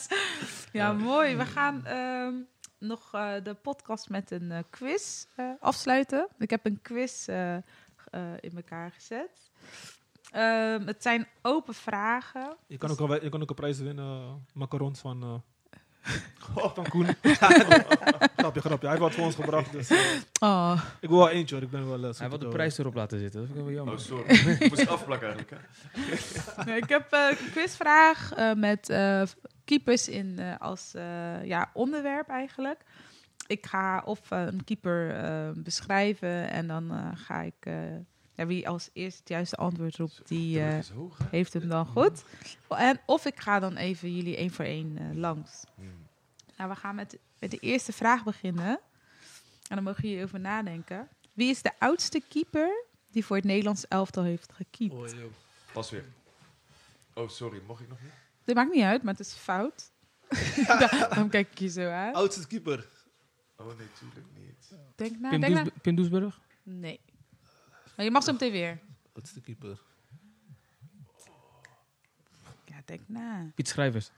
Ja, 0.72 0.92
mooi. 0.92 1.36
We 1.36 1.46
gaan 1.46 1.86
ehm, 1.86 2.34
nog 2.78 3.14
eh, 3.14 3.32
de 3.42 3.54
podcast 3.54 4.08
met 4.08 4.30
een 4.30 4.50
eh, 4.52 4.58
quiz 4.70 5.24
eh, 5.36 5.50
afsluiten. 5.60 6.28
Ik 6.38 6.50
heb 6.50 6.66
een 6.66 6.78
quiz 6.82 7.28
eh, 7.28 7.56
eh, 7.56 7.62
in 8.40 8.56
elkaar 8.56 8.90
gezet. 8.90 9.50
Ehm, 10.30 10.86
het 10.86 11.02
zijn 11.02 11.26
open 11.42 11.74
vragen. 11.74 12.56
Je 12.66 12.78
kan 12.78 12.90
ook, 12.90 13.00
al, 13.00 13.22
je 13.22 13.28
kan 13.28 13.42
ook 13.42 13.48
een 13.50 13.54
prijs 13.56 13.78
winnen, 13.78 14.20
eh, 14.22 14.32
macarons 14.54 15.00
van... 15.00 15.42
Oh, 16.54 16.74
van 16.74 16.88
Koen. 16.88 17.06
grapje, 18.36 18.60
grapje. 18.60 18.78
Hij 18.88 18.88
heeft 18.88 18.98
wat 18.98 19.12
voor 19.14 19.24
ons 19.24 19.34
gebracht. 19.34 19.72
Dus, 19.72 19.90
Oh, 20.40 20.82
ik 21.00 21.08
wil 21.08 21.18
wel 21.18 21.28
eentje 21.30 21.54
hoor. 21.54 21.64
Ik 21.64 21.70
ben 21.70 21.88
wel... 21.88 22.04
uh, 22.04 22.14
Hij 22.18 22.28
wil 22.28 22.38
de 22.38 22.48
prijs 22.48 22.78
erop 22.78 22.94
laten 22.94 23.18
zitten. 23.18 23.40
Dat 23.40 23.48
vind 23.48 23.58
ik 23.60 23.64
wel 23.66 23.74
jammer. 23.74 23.94
Oh, 23.94 24.00
sorry. 24.00 24.30
ik 24.60 24.68
moest 24.68 24.80
het 24.80 24.88
afplakken 24.88 25.28
eigenlijk. 25.28 25.62
Hè? 25.94 26.64
Nee, 26.64 26.76
ik 26.76 26.88
heb 26.88 27.12
eh, 27.12 27.26
een 27.30 27.50
quizvraag 27.52 28.32
eh, 28.32 28.52
met 28.52 28.88
eh, 28.88 29.22
keepers 29.64 30.08
in, 30.08 30.38
eh, 30.38 30.54
als 30.58 30.94
eh, 30.94 31.44
ja, 31.44 31.70
onderwerp 31.72 32.28
eigenlijk. 32.28 32.80
Ik 33.46 33.66
ga 33.66 34.02
of 34.04 34.20
een 34.30 34.64
keeper 34.64 35.10
eh, 35.16 35.50
beschrijven 35.54 36.50
en 36.50 36.66
dan 36.66 36.90
eh, 36.90 37.06
ga 37.14 37.40
ik... 37.40 37.66
wie 38.46 38.68
als 38.68 38.88
eerste 38.92 39.18
het 39.20 39.28
juiste 39.28 39.56
antwoord 39.56 39.96
roept, 39.96 40.20
die 40.28 40.60
eh, 40.62 40.84
hoog, 40.94 41.18
heeft 41.30 41.52
hem 41.52 41.68
dan 41.68 41.86
goed. 41.86 42.24
En, 42.68 43.00
of 43.06 43.26
ik 43.26 43.40
ga 43.40 43.58
dan 43.60 43.76
even 43.76 44.14
jullie 44.14 44.36
één 44.36 44.50
voor 44.50 44.64
één 44.64 44.98
eh, 44.98 45.16
langs. 45.16 45.64
Hmm. 45.74 46.06
Nou, 46.56 46.70
we 46.70 46.76
gaan 46.76 46.94
met, 46.94 47.18
met 47.38 47.50
de 47.50 47.58
eerste 47.58 47.92
vraag 47.92 48.24
beginnen. 48.24 48.80
En 49.68 49.74
dan 49.76 49.82
mogen 49.82 50.08
jullie 50.08 50.24
over 50.24 50.40
nadenken. 50.40 51.08
Wie 51.32 51.50
is 51.50 51.62
de 51.62 51.72
oudste 51.78 52.22
keeper 52.28 52.84
die 53.10 53.24
voor 53.24 53.36
het 53.36 53.44
Nederlands 53.44 53.88
elftal 53.88 54.22
heeft 54.22 54.52
gekiept? 54.52 54.94
Oh, 54.94 55.08
joh. 55.08 55.32
Pas 55.72 55.90
weer. 55.90 56.04
Oh, 57.14 57.28
sorry. 57.28 57.60
Mocht 57.66 57.80
ik 57.80 57.88
nog 57.88 57.98
niet? 58.02 58.12
Dit 58.44 58.54
maakt 58.54 58.72
niet 58.72 58.82
uit, 58.84 59.02
maar 59.02 59.14
het 59.14 59.26
is 59.26 59.32
fout. 59.32 59.90
Da- 60.66 60.76
Daarom 60.76 61.28
kijk 61.28 61.50
ik 61.50 61.58
je 61.58 61.68
zo 61.68 61.90
aan. 61.90 62.12
Oudste 62.12 62.46
keeper. 62.46 62.88
Oh, 63.56 63.66
nee, 63.66 63.86
tuurlijk 63.98 64.26
niet. 64.38 64.74
Denk 64.96 65.18
na, 65.18 65.28
Pim, 65.28 65.40
denk 65.40 65.54
na. 65.54 65.62
Does- 65.62 65.72
Pim 65.82 65.94
Doesburg? 65.94 66.40
Nee. 66.62 67.00
Maar 68.02 68.10
je 68.10 68.16
mag 68.16 68.26
zo 68.26 68.32
meteen 68.32 68.52
weer. 68.52 68.78
Oudste 69.14 69.40
keeper. 69.40 69.80
Ja, 72.64 72.82
denk 72.84 73.00
na. 73.06 73.50
Piet 73.54 73.68
Schrijvers? 73.68 74.10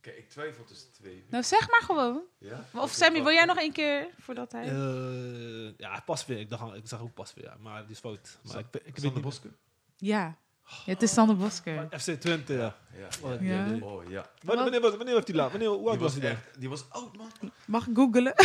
Kijk, 0.00 0.18
ik 0.18 0.28
twijfel 0.28 0.64
tussen 0.64 0.92
twee. 0.92 1.24
Nou, 1.30 1.44
zeg 1.44 1.70
maar 1.70 1.82
gewoon. 1.82 2.22
Ja? 2.38 2.64
Of 2.74 2.90
Sammy, 2.90 3.22
wil 3.22 3.32
jij 3.32 3.44
nog 3.44 3.58
één 3.58 3.72
keer 3.72 4.08
voordat 4.18 4.52
hij... 4.52 4.64
Eh, 4.68 5.72
ja, 5.76 6.00
pas 6.00 6.26
weer. 6.26 6.38
Ik, 6.40 6.50
dacht, 6.50 6.74
ik 6.74 6.88
zag 6.88 7.00
ook 7.00 7.14
pas 7.14 7.34
weer. 7.34 7.44
Ja. 7.44 7.56
Maar 7.60 7.82
die 7.82 7.90
is 7.90 7.98
fout. 7.98 8.38
Maar 8.42 8.58
ik, 8.58 8.66
ik 8.74 8.82
weet 8.82 8.94
Sander 8.94 9.12
niet. 9.12 9.22
Boske? 9.22 9.48
Ja. 9.96 10.36
ja, 10.84 10.92
het 10.92 11.02
is 11.02 11.12
Sander 11.12 11.36
Bosker. 11.36 11.74
Maar 11.74 12.00
FC 12.00 12.10
Twente, 12.10 12.52
ja. 12.52 12.76
Ja. 12.96 13.08
Oh, 13.22 13.30
Ja. 13.42 13.64
nee, 13.64 13.70
nee. 13.70 13.84
Oh, 13.84 14.08
ja. 14.10 14.30
Wanneer, 14.42 14.62
wanneer, 14.64 14.80
was- 14.80 14.96
wanneer 14.96 15.14
heeft 15.14 15.26
hij 15.28 15.36
laat? 15.36 15.50
Wanneer, 15.50 15.68
hoe 15.68 15.78
Die 15.78 15.88
oud 15.88 15.98
was 16.00 16.12
was, 16.14 16.22
hij 16.22 16.30
dan? 16.32 16.40
echt, 16.42 16.60
die 16.60 16.68
was 16.68 16.90
oud, 16.90 17.16
man. 17.16 17.30
Mag 17.66 17.86
ik 17.86 17.96
googelen? 17.96 18.34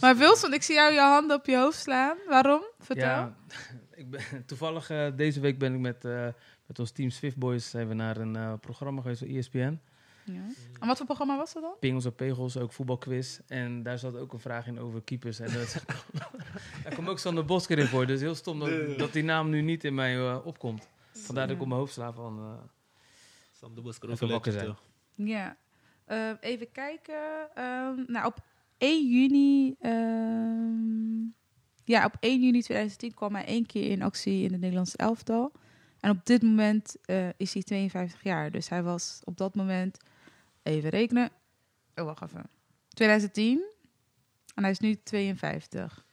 maar 0.00 0.16
Wilson, 0.16 0.52
ik 0.52 0.62
zie 0.62 0.74
jou 0.74 0.92
je 0.92 1.00
handen 1.00 1.36
op 1.36 1.46
je 1.46 1.56
hoofd 1.56 1.78
slaan. 1.78 2.16
Waarom? 2.28 2.62
Vertel. 2.78 3.06
Ja, 3.06 3.36
ik 3.94 4.10
ben, 4.10 4.22
toevallig 4.46 4.90
eh, 4.90 5.06
deze 5.16 5.40
week 5.40 5.58
ben 5.58 5.74
ik 5.74 5.80
met, 5.80 6.04
eh, 6.04 6.26
met 6.66 6.78
ons 6.78 6.90
team 6.90 7.10
Swift 7.10 7.36
Boys 7.36 7.70
zijn 7.70 7.88
we 7.88 7.94
naar 7.94 8.16
een 8.16 8.36
eh, 8.36 8.52
programma 8.60 9.00
geweest 9.00 9.18
van 9.18 9.28
ESPN. 9.28 9.80
Ja. 10.24 10.42
En 10.80 10.86
wat 10.86 10.96
voor 10.96 11.06
programma 11.06 11.36
was 11.36 11.52
dat 11.52 11.62
dan? 11.62 11.74
Pingels 11.80 12.04
en 12.04 12.14
Pegels, 12.14 12.56
ook 12.56 12.72
voetbalquiz. 12.72 13.38
En 13.46 13.82
daar 13.82 13.98
zat 13.98 14.16
ook 14.16 14.32
een 14.32 14.40
vraag 14.40 14.66
in 14.66 14.80
over 14.80 15.02
keepers. 15.02 15.40
En 15.40 15.52
dat, 15.52 15.84
daar 16.82 16.92
kwam 16.92 17.08
ook 17.08 17.18
Sander 17.18 17.44
Bosker 17.44 17.78
in 17.78 17.86
voor. 17.86 18.06
Dus 18.06 18.20
heel 18.20 18.34
stom 18.34 18.58
dat, 18.58 18.98
dat 18.98 19.12
die 19.12 19.24
naam 19.24 19.50
nu 19.50 19.60
niet 19.60 19.84
in 19.84 19.94
mij 19.94 20.34
opkomt. 20.34 20.88
Vandaar 21.12 21.46
dat 21.46 21.56
ik 21.56 21.62
op 21.62 21.68
mijn 21.68 21.80
hoofd 21.80 21.92
sla 21.92 22.12
van... 22.12 22.38
eh, 22.38 23.74
de 23.74 23.80
Bosker 23.80 24.10
Even 24.10 24.28
wakker 24.28 24.52
zijn. 24.52 24.76
Ja. 25.14 25.56
Eh, 26.04 26.30
even 26.40 26.72
kijken. 26.72 27.48
Ehm, 27.54 27.94
nou, 28.06 28.26
op 28.26 28.38
1 28.78 29.08
juni... 29.10 29.74
ehm, 29.80 31.24
ja, 31.84 32.04
op 32.04 32.16
1 32.20 32.40
juni 32.42 32.62
2010 32.62 33.14
kwam 33.14 33.34
hij 33.34 33.44
één 33.44 33.66
keer 33.66 33.90
in 33.90 34.02
actie 34.02 34.42
in 34.44 34.52
het 34.52 34.60
Nederlands 34.60 34.96
elftal. 34.96 35.52
En 36.00 36.10
op 36.10 36.26
dit 36.26 36.42
moment 36.42 36.96
eh, 37.04 37.28
is 37.36 37.52
hij 37.54 37.62
52 37.62 38.22
jaar. 38.22 38.50
Dus 38.50 38.68
hij 38.68 38.82
was 38.82 39.20
op 39.24 39.36
dat 39.36 39.54
moment... 39.54 39.98
Even 40.62 40.90
rekenen. 40.90 41.30
Oh, 41.94 42.04
wacht 42.04 42.22
even. 42.22 42.42
2010. 42.88 43.62
En 44.54 44.62
hij 44.62 44.70
is 44.72 44.78
nu 44.78 44.94
52. 45.02 46.06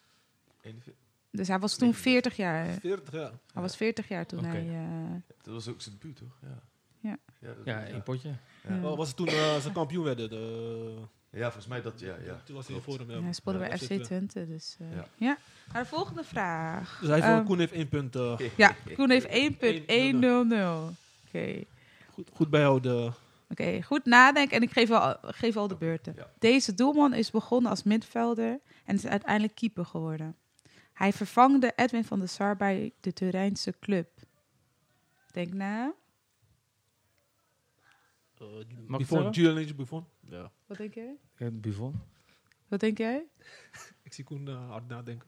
41. 0.61 1.03
Dus 1.31 1.47
hij 1.47 1.59
was 1.59 1.77
toen 1.77 1.93
40 1.93 2.35
jaar. 2.35 2.65
40 2.79 3.13
jaar. 3.13 3.31
Hij 3.53 3.61
was 3.61 3.75
40 3.77 4.07
jaar 4.07 4.25
toen 4.25 4.43
hij... 4.45 4.69
eh, 4.69 5.11
Dat 5.41 5.53
was 5.53 5.67
ook 5.67 5.81
zijn 5.81 5.95
debuut, 5.99 6.15
toch? 6.15 6.37
Ja. 6.41 6.63
Ja. 6.99 7.17
Ja, 7.39 7.53
dat- 7.53 7.65
ja, 7.65 7.83
één 7.85 8.03
potje. 8.03 8.29
Ja. 8.67 8.75
Ja. 8.75 8.89
Oh, 8.89 8.97
was 8.97 9.07
het 9.07 9.17
toen 9.17 9.27
eh, 9.27 9.59
ze 9.59 9.71
kampioen 9.71 10.03
werden? 10.03 10.29
De, 10.29 10.95
Ja, 11.33 11.43
volgens 11.43 11.67
mij 11.67 11.81
dat, 11.81 11.99
ja. 11.99 12.15
ja. 12.25 12.41
Toen 12.45 12.55
was 12.55 12.67
hij 12.67 12.79
voor 12.79 12.97
hem. 12.99 13.09
Ja. 13.09 13.15
Ja, 13.43 13.57
bij 13.57 13.77
FC 13.77 14.03
Twente. 14.03 14.47
Dus, 14.47 14.75
eh, 14.79 14.95
ja. 14.95 15.05
Ja. 15.15 15.37
Maar 15.73 15.81
de 15.81 15.87
volgende 15.89 16.23
vraag. 16.23 16.97
Dus 16.99 17.09
hij 17.09 17.17
heeft, 17.21 17.27
Ehm, 17.29 17.45
Koen 17.45 17.59
heeft 17.59 17.71
één 17.73 17.89
punt. 17.89 18.15
eh, 18.15 18.39
Ja, 18.57 18.75
Koen 18.95 19.09
heeft 19.09 19.27
1.100. 19.27 20.95
Oké. 21.27 21.63
goed, 22.11 22.29
goed 22.33 22.49
bijhouden. 22.49 23.13
Oké, 23.49 23.81
goed 23.81 24.05
nadenken 24.05 24.57
en 24.57 24.63
ik 24.63 24.71
geef 24.71 24.91
al, 24.91 25.15
geef 25.21 25.55
al 25.57 25.67
de 25.67 25.75
beurten. 25.75 26.13
Ja. 26.17 26.31
Deze 26.39 26.73
doelman 26.73 27.13
is 27.13 27.31
begonnen 27.31 27.69
als 27.71 27.83
middenvelder 27.83 28.59
en 28.85 28.95
is 28.95 29.05
uiteindelijk 29.05 29.55
keeper 29.55 29.85
geworden. 29.85 30.35
Hij 30.93 31.13
vervangde 31.13 31.73
Edwin 31.75 32.05
van 32.05 32.19
der 32.19 32.27
Sar 32.27 32.55
bij 32.55 32.93
de 32.99 33.13
Turijnse 33.13 33.73
club. 33.79 34.09
Denk 35.31 35.53
na. 35.53 35.93
Uh, 38.41 38.97
Buffon? 38.97 39.29
Julian 39.31 39.75
Buffon. 39.75 40.05
Ja. 40.19 40.51
Wat 40.65 40.77
denk 40.77 40.93
jij? 40.93 41.17
Ja, 41.37 41.51
Buffon. 41.51 42.01
Wat 42.67 42.79
denk 42.79 42.97
jij? 42.97 43.25
Ik 44.03 44.13
zie 44.13 44.23
Koen 44.23 44.47
eh, 44.47 44.69
hard 44.69 44.87
nadenken. 44.87 45.27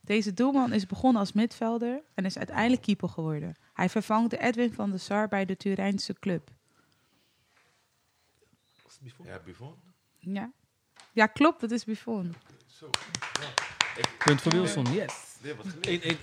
Deze 0.00 0.32
doelman 0.32 0.72
is 0.72 0.86
begonnen 0.86 1.20
als 1.20 1.32
middenvelder 1.32 2.02
en 2.14 2.24
is 2.24 2.36
uiteindelijk 2.36 2.82
keeper 2.82 3.08
geworden. 3.08 3.54
Hij 3.72 3.88
vervangde 3.88 4.38
Edwin 4.38 4.72
van 4.72 4.90
der 4.90 5.00
Sar 5.00 5.28
bij 5.28 5.44
de 5.44 5.56
Turijnse 5.56 6.12
club. 6.12 6.50
Was 8.82 8.92
het 8.92 9.02
Buffon? 9.02 9.26
Ja, 9.26 9.40
Buffon. 9.44 9.74
Ja, 10.18 10.52
ja 11.12 11.26
klopt, 11.26 11.60
dat 11.60 11.70
is 11.70 11.84
Buffon. 11.84 12.34
Zo. 12.66 12.90
Ja. 13.40 13.48
Ik, 13.96 14.14
Punt 14.24 14.40
voor 14.42 14.52
Wilson, 14.52 14.92
yes. 14.92 15.27
Dit 15.42 15.56
wat 15.56 15.66
geleerd. 15.80 16.16
1-1. 16.16 16.18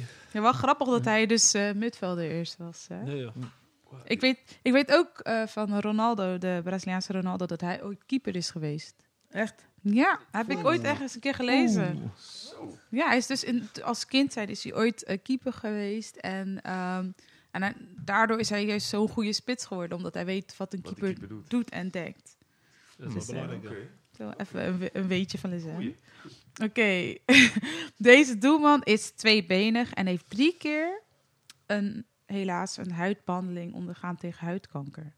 Ja, 0.32 0.40
wel 0.40 0.52
grappig 0.52 0.88
dat 0.88 1.04
hij 1.04 1.26
dus 1.26 1.54
eh 1.54 1.62
middenvelder 1.72 2.30
eerst 2.30 2.56
was. 2.56 2.86
Hè? 2.88 3.02
Nee, 3.02 3.16
ja. 3.16 3.32
Ik, 4.04 4.20
weet, 4.20 4.38
ik 4.62 4.72
weet 4.72 4.92
ook 4.92 5.18
eh, 5.18 5.46
van 5.46 5.80
Ronaldo, 5.80 6.38
de 6.38 6.60
Braziliaanse 6.64 7.12
Ronaldo, 7.12 7.46
dat 7.46 7.60
hij 7.60 7.82
ooit 7.82 8.04
keeper 8.06 8.36
is 8.36 8.50
geweest. 8.50 8.94
Echt? 9.30 9.64
Ja, 9.82 10.20
heb 10.30 10.50
ik 10.50 10.64
ooit 10.64 10.82
ergens 10.82 11.14
een 11.14 11.20
keer 11.20 11.34
gelezen. 11.34 12.12
Zo. 12.18 12.76
Ja, 12.88 13.06
hij 13.06 13.16
is 13.16 13.26
dus 13.26 13.44
in, 13.44 13.68
als 13.82 14.06
kind 14.06 14.32
zijn, 14.32 14.48
is 14.48 14.62
hij 14.64 14.74
ooit 14.74 15.02
eh, 15.04 15.18
keeper 15.22 15.52
geweest. 15.52 16.16
En, 16.16 16.62
ehm, 16.62 17.10
en 17.50 17.62
hij- 17.62 17.74
daardoor 18.04 18.38
is 18.38 18.48
hij 18.50 18.64
juist 18.64 18.88
zo'n 18.88 19.08
goede 19.08 19.32
spits 19.32 19.66
geworden, 19.66 19.96
omdat 19.96 20.14
hij 20.14 20.24
weet 20.24 20.56
wat 20.56 20.72
een 20.72 20.80
Wat 20.82 20.94
de 20.94 21.00
keeper, 21.00 21.18
keeper 21.18 21.36
doet. 21.36 21.50
doet 21.50 21.70
en 21.70 21.88
denkt. 21.88 22.36
Dat 22.96 23.08
is 23.08 23.14
Dus, 23.14 23.26
wel 23.26 23.36
eh, 23.42 23.46
belangrijk. 23.48 23.90
Even 24.36 24.66
een, 24.66 24.88
een 24.92 25.06
weetje 25.08 25.38
van 25.38 25.50
Lisanne. 25.50 25.94
Oké, 26.60 27.14
deze 27.96 28.38
doelman 28.38 28.82
is 28.82 29.10
tweebenig 29.10 29.92
en 29.92 30.06
heeft 30.06 30.30
drie 30.30 30.56
keer 30.56 31.02
een, 31.66 32.06
helaas 32.26 32.76
een 32.76 32.92
huidbehandeling 32.92 33.74
ondergaan 33.74 34.16
tegen 34.16 34.46
huidkanker. 34.46 35.14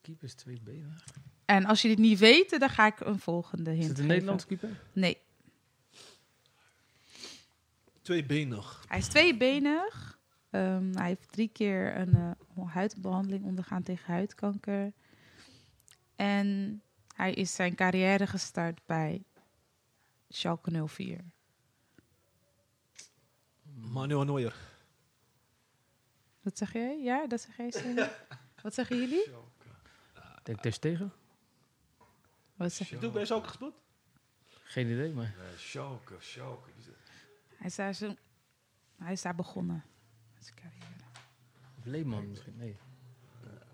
Keepers 0.00 0.34
twee 0.34 0.60
benen. 0.64 0.96
En 1.44 1.64
als 1.64 1.82
je 1.82 1.88
dit 1.88 1.98
niet 1.98 2.18
weet, 2.18 2.58
dan 2.58 2.68
ga 2.70 2.86
ik 2.86 3.00
een 3.00 3.18
volgende 3.18 3.70
hint 3.70 3.82
Is 3.82 3.88
het 3.88 3.98
een. 3.98 4.06
Nederlandse 4.06 4.46
keeper? 4.46 4.80
Nee, 4.92 5.18
Tweebenig. 8.02 8.84
hij 8.88 8.98
is 8.98 9.08
tweebenig. 9.08 10.18
Ehm, 10.50 10.94
hij 10.94 11.06
heeft 11.06 11.32
drie 11.32 11.48
keer 11.48 11.96
een 11.96 12.14
eh, 12.14 12.72
huidbehandeling 12.72 13.44
ondergaan 13.44 13.82
tegen 13.82 14.12
huidkanker. 14.12 14.92
En 16.16 16.80
hij 17.14 17.32
is 17.32 17.54
zijn 17.54 17.74
carrière 17.74 18.26
gestart 18.26 18.80
bij 18.86 19.24
Schalke 20.28 20.86
04. 20.88 21.20
Manuel 23.74 24.24
Neuer. 24.24 24.54
Wat 26.40 26.58
zeg 26.58 26.72
jij? 26.72 27.02
Ja, 27.02 27.26
dat 27.26 27.40
zeg 27.40 27.56
jij. 27.56 28.10
Wat 28.62 28.74
zeggen 28.74 28.96
jullie? 28.96 29.28
Denk 30.42 30.60
Ter 30.60 30.72
Stegen? 30.72 31.12
Wat 32.54 32.72
zeg 32.72 32.88
hij 32.90 33.02
ook 33.04 33.12
bij 33.12 33.24
Schalke 33.24 33.48
gespeeld? 33.48 33.74
Geen 34.62 34.86
idee, 34.90 35.12
maar... 35.12 35.34
Nee, 35.38 35.56
Schalke, 35.56 36.14
Schalke. 36.18 36.70
Hij 37.56 37.66
is 37.66 37.74
daar, 37.74 37.94
zo, 37.94 38.14
hij 38.98 39.12
is 39.12 39.22
daar 39.22 39.34
begonnen. 39.34 39.84
met 40.34 40.44
zijn 40.44 40.56
carrière. 40.56 41.04
Of 41.78 41.84
Leeman 41.84 42.28
misschien? 42.28 42.56
Nee. 42.56 42.76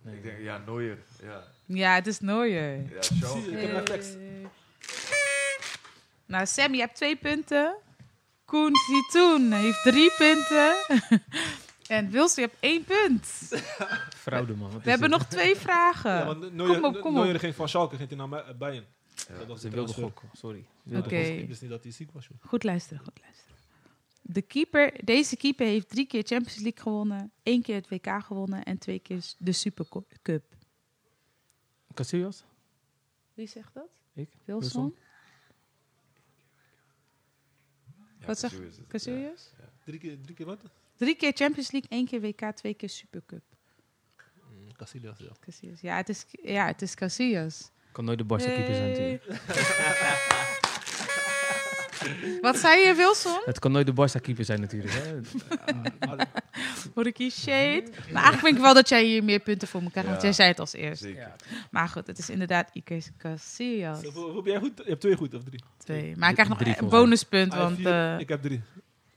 nee. 0.02 0.16
Ik 0.16 0.22
denk, 0.22 0.38
ja, 0.38 0.58
Neuer. 0.58 0.98
Ja, 1.22 1.44
Ja, 1.64 1.94
het 1.94 2.06
is 2.06 2.20
Neuer. 2.20 2.76
ja 2.76 2.88
je, 2.88 3.02
Schalke. 3.02 3.38
ik 3.50 3.58
heb 3.60 3.70
een 3.70 3.76
reflex. 3.78 4.06
Hey. 4.08 4.50
Nou, 6.32 6.46
Sam, 6.46 6.74
je 6.74 6.80
hebt 6.80 6.94
twee 6.94 7.16
punten. 7.16 7.76
Koen 8.44 8.72
Zitoen 8.76 9.52
heeft 9.52 9.82
drie 9.82 10.10
punten. 10.18 10.74
en 11.96 12.10
Wilson, 12.10 12.42
je 12.42 12.48
hebt 12.48 12.62
één 12.62 12.84
punt. 12.84 13.26
Fraude, 14.16 14.54
man. 14.54 14.70
We 14.82 14.90
hebben 14.90 15.10
dit? 15.10 15.18
nog 15.18 15.28
twee 15.28 15.56
vragen. 15.56 16.10
Ja, 16.20 16.24
want 16.24 16.56
kom 16.56 16.84
op, 16.84 17.00
kom 17.00 17.18
op. 17.18 17.36
Ging 17.36 17.54
van 17.54 17.68
Schalke 17.68 17.96
ging 17.96 18.08
hij 18.08 18.18
naar 18.18 18.56
Bayern. 18.56 18.84
Ja. 19.28 19.38
Dat 19.38 19.46
was 19.46 19.60
de 19.60 19.70
wilde 19.70 19.92
gok, 19.92 20.22
sorry. 20.32 20.64
Oké. 20.86 20.96
ik 20.98 21.04
wist- 21.10 21.30
Ik 21.30 21.48
wist 21.48 21.60
niet 21.60 21.70
dat 21.70 21.82
hij 21.82 21.92
ziek 21.92 22.10
was. 22.12 22.26
joh. 22.26 22.36
Goed 22.40 22.64
luisteren, 22.64 23.02
goed 23.04 23.20
luisteren. 23.22 23.56
De 24.22 24.42
keeper, 24.42 25.04
deze 25.04 25.36
keeper 25.36 25.66
heeft 25.66 25.88
drie 25.88 26.06
keer 26.06 26.22
Champions 26.22 26.56
League 26.58 26.82
gewonnen, 26.82 27.32
één 27.42 27.62
keer 27.62 27.74
het 27.74 27.88
WK 27.88 28.22
gewonnen 28.24 28.62
en 28.62 28.78
twee 28.78 28.98
keer 28.98 29.24
de 29.38 29.52
Supercup. 29.52 30.44
Casillas? 31.94 32.44
Wie 33.34 33.46
zegt 33.46 33.74
dat? 33.74 33.86
Ik? 34.14 34.28
Wilson? 34.44 34.60
Wilson? 34.60 34.94
Ja, 37.96 38.04
Wat 38.26 38.38
zeg- 38.38 38.50
zo 38.50 38.62
is 38.62 38.76
het. 38.76 38.86
Casillas? 38.86 39.50
Drie 39.84 39.98
keer, 39.98 40.16
drie 40.22 40.34
keer 40.36 40.46
wat? 40.46 40.60
Drie 40.96 41.14
keer 41.16 41.32
Champions 41.34 41.70
League, 41.70 41.90
één 41.90 42.06
keer 42.06 42.20
WK, 42.20 42.50
twee 42.54 42.74
keer 42.74 42.88
Supercup. 42.88 43.42
Mm, 44.50 44.72
Casillas, 44.76 45.18
ja. 45.18 45.30
Casillas. 45.40 45.80
Ja, 45.80 45.96
het 45.96 46.08
is, 46.08 46.24
ja, 46.42 46.66
het 46.66 46.82
is 46.82 46.94
Casillas. 46.94 47.70
Kan 47.92 48.04
nooit 48.04 48.18
de 48.18 48.24
Barca 48.24 48.44
keeper 48.46 48.74
zijn 48.74 48.88
natuurlijk. 48.90 49.24
Wat 52.40 52.56
zei 52.56 52.86
je, 52.86 52.94
Wilson? 52.94 53.40
Het 53.44 53.58
kan 53.58 53.72
nooit 53.72 53.86
de 53.86 53.92
Barca 53.92 54.18
keeper 54.18 54.44
zijn 54.44 54.60
natuurlijk. 54.60 54.92
Hè? 54.94 55.20
Hoor 56.94 57.06
ik 57.06 57.16
hier 57.16 57.30
shade? 57.30 57.82
Maar 57.90 58.22
eigenlijk 58.22 58.40
vind 58.44 58.56
ik 58.56 58.62
wel 58.62 58.74
dat 58.74 58.88
jij 58.88 59.04
hier 59.04 59.24
meer 59.24 59.40
punten 59.40 59.68
voor 59.68 59.82
moet 59.82 59.90
krijgen, 59.90 60.10
want 60.12 60.22
jij 60.22 60.32
zei 60.32 60.48
het 60.48 60.58
als 60.60 60.72
eerst. 60.72 61.02
Zeker. 61.02 61.20
Ja. 61.20 61.34
Maar 61.70 61.88
goed, 61.88 62.06
het 62.06 62.18
is 62.18 62.30
inderdaad 62.30 62.70
Iker 62.72 63.02
Casillas. 63.18 64.00
Zo, 64.00 64.10
Hoe 64.10 64.24
hoe 64.24 64.36
heb 64.36 64.44
jij 64.46 64.58
goed? 64.58 64.72
Je 64.76 64.82
hebt 64.88 65.00
twee 65.00 65.16
goed 65.16 65.34
of 65.34 65.42
drie? 65.42 65.62
Twee. 65.78 66.16
Maar 66.16 66.28
ik 66.28 66.34
krijg 66.34 66.48
nog 66.48 66.58
Drie 66.58 66.74
een 66.78 66.88
bonuspunt, 66.88 67.52
Ah, 67.52 67.58
want... 67.58 67.86
eh, 67.86 68.18
ik 68.18 68.28
heb 68.28 68.42
drie. 68.42 68.60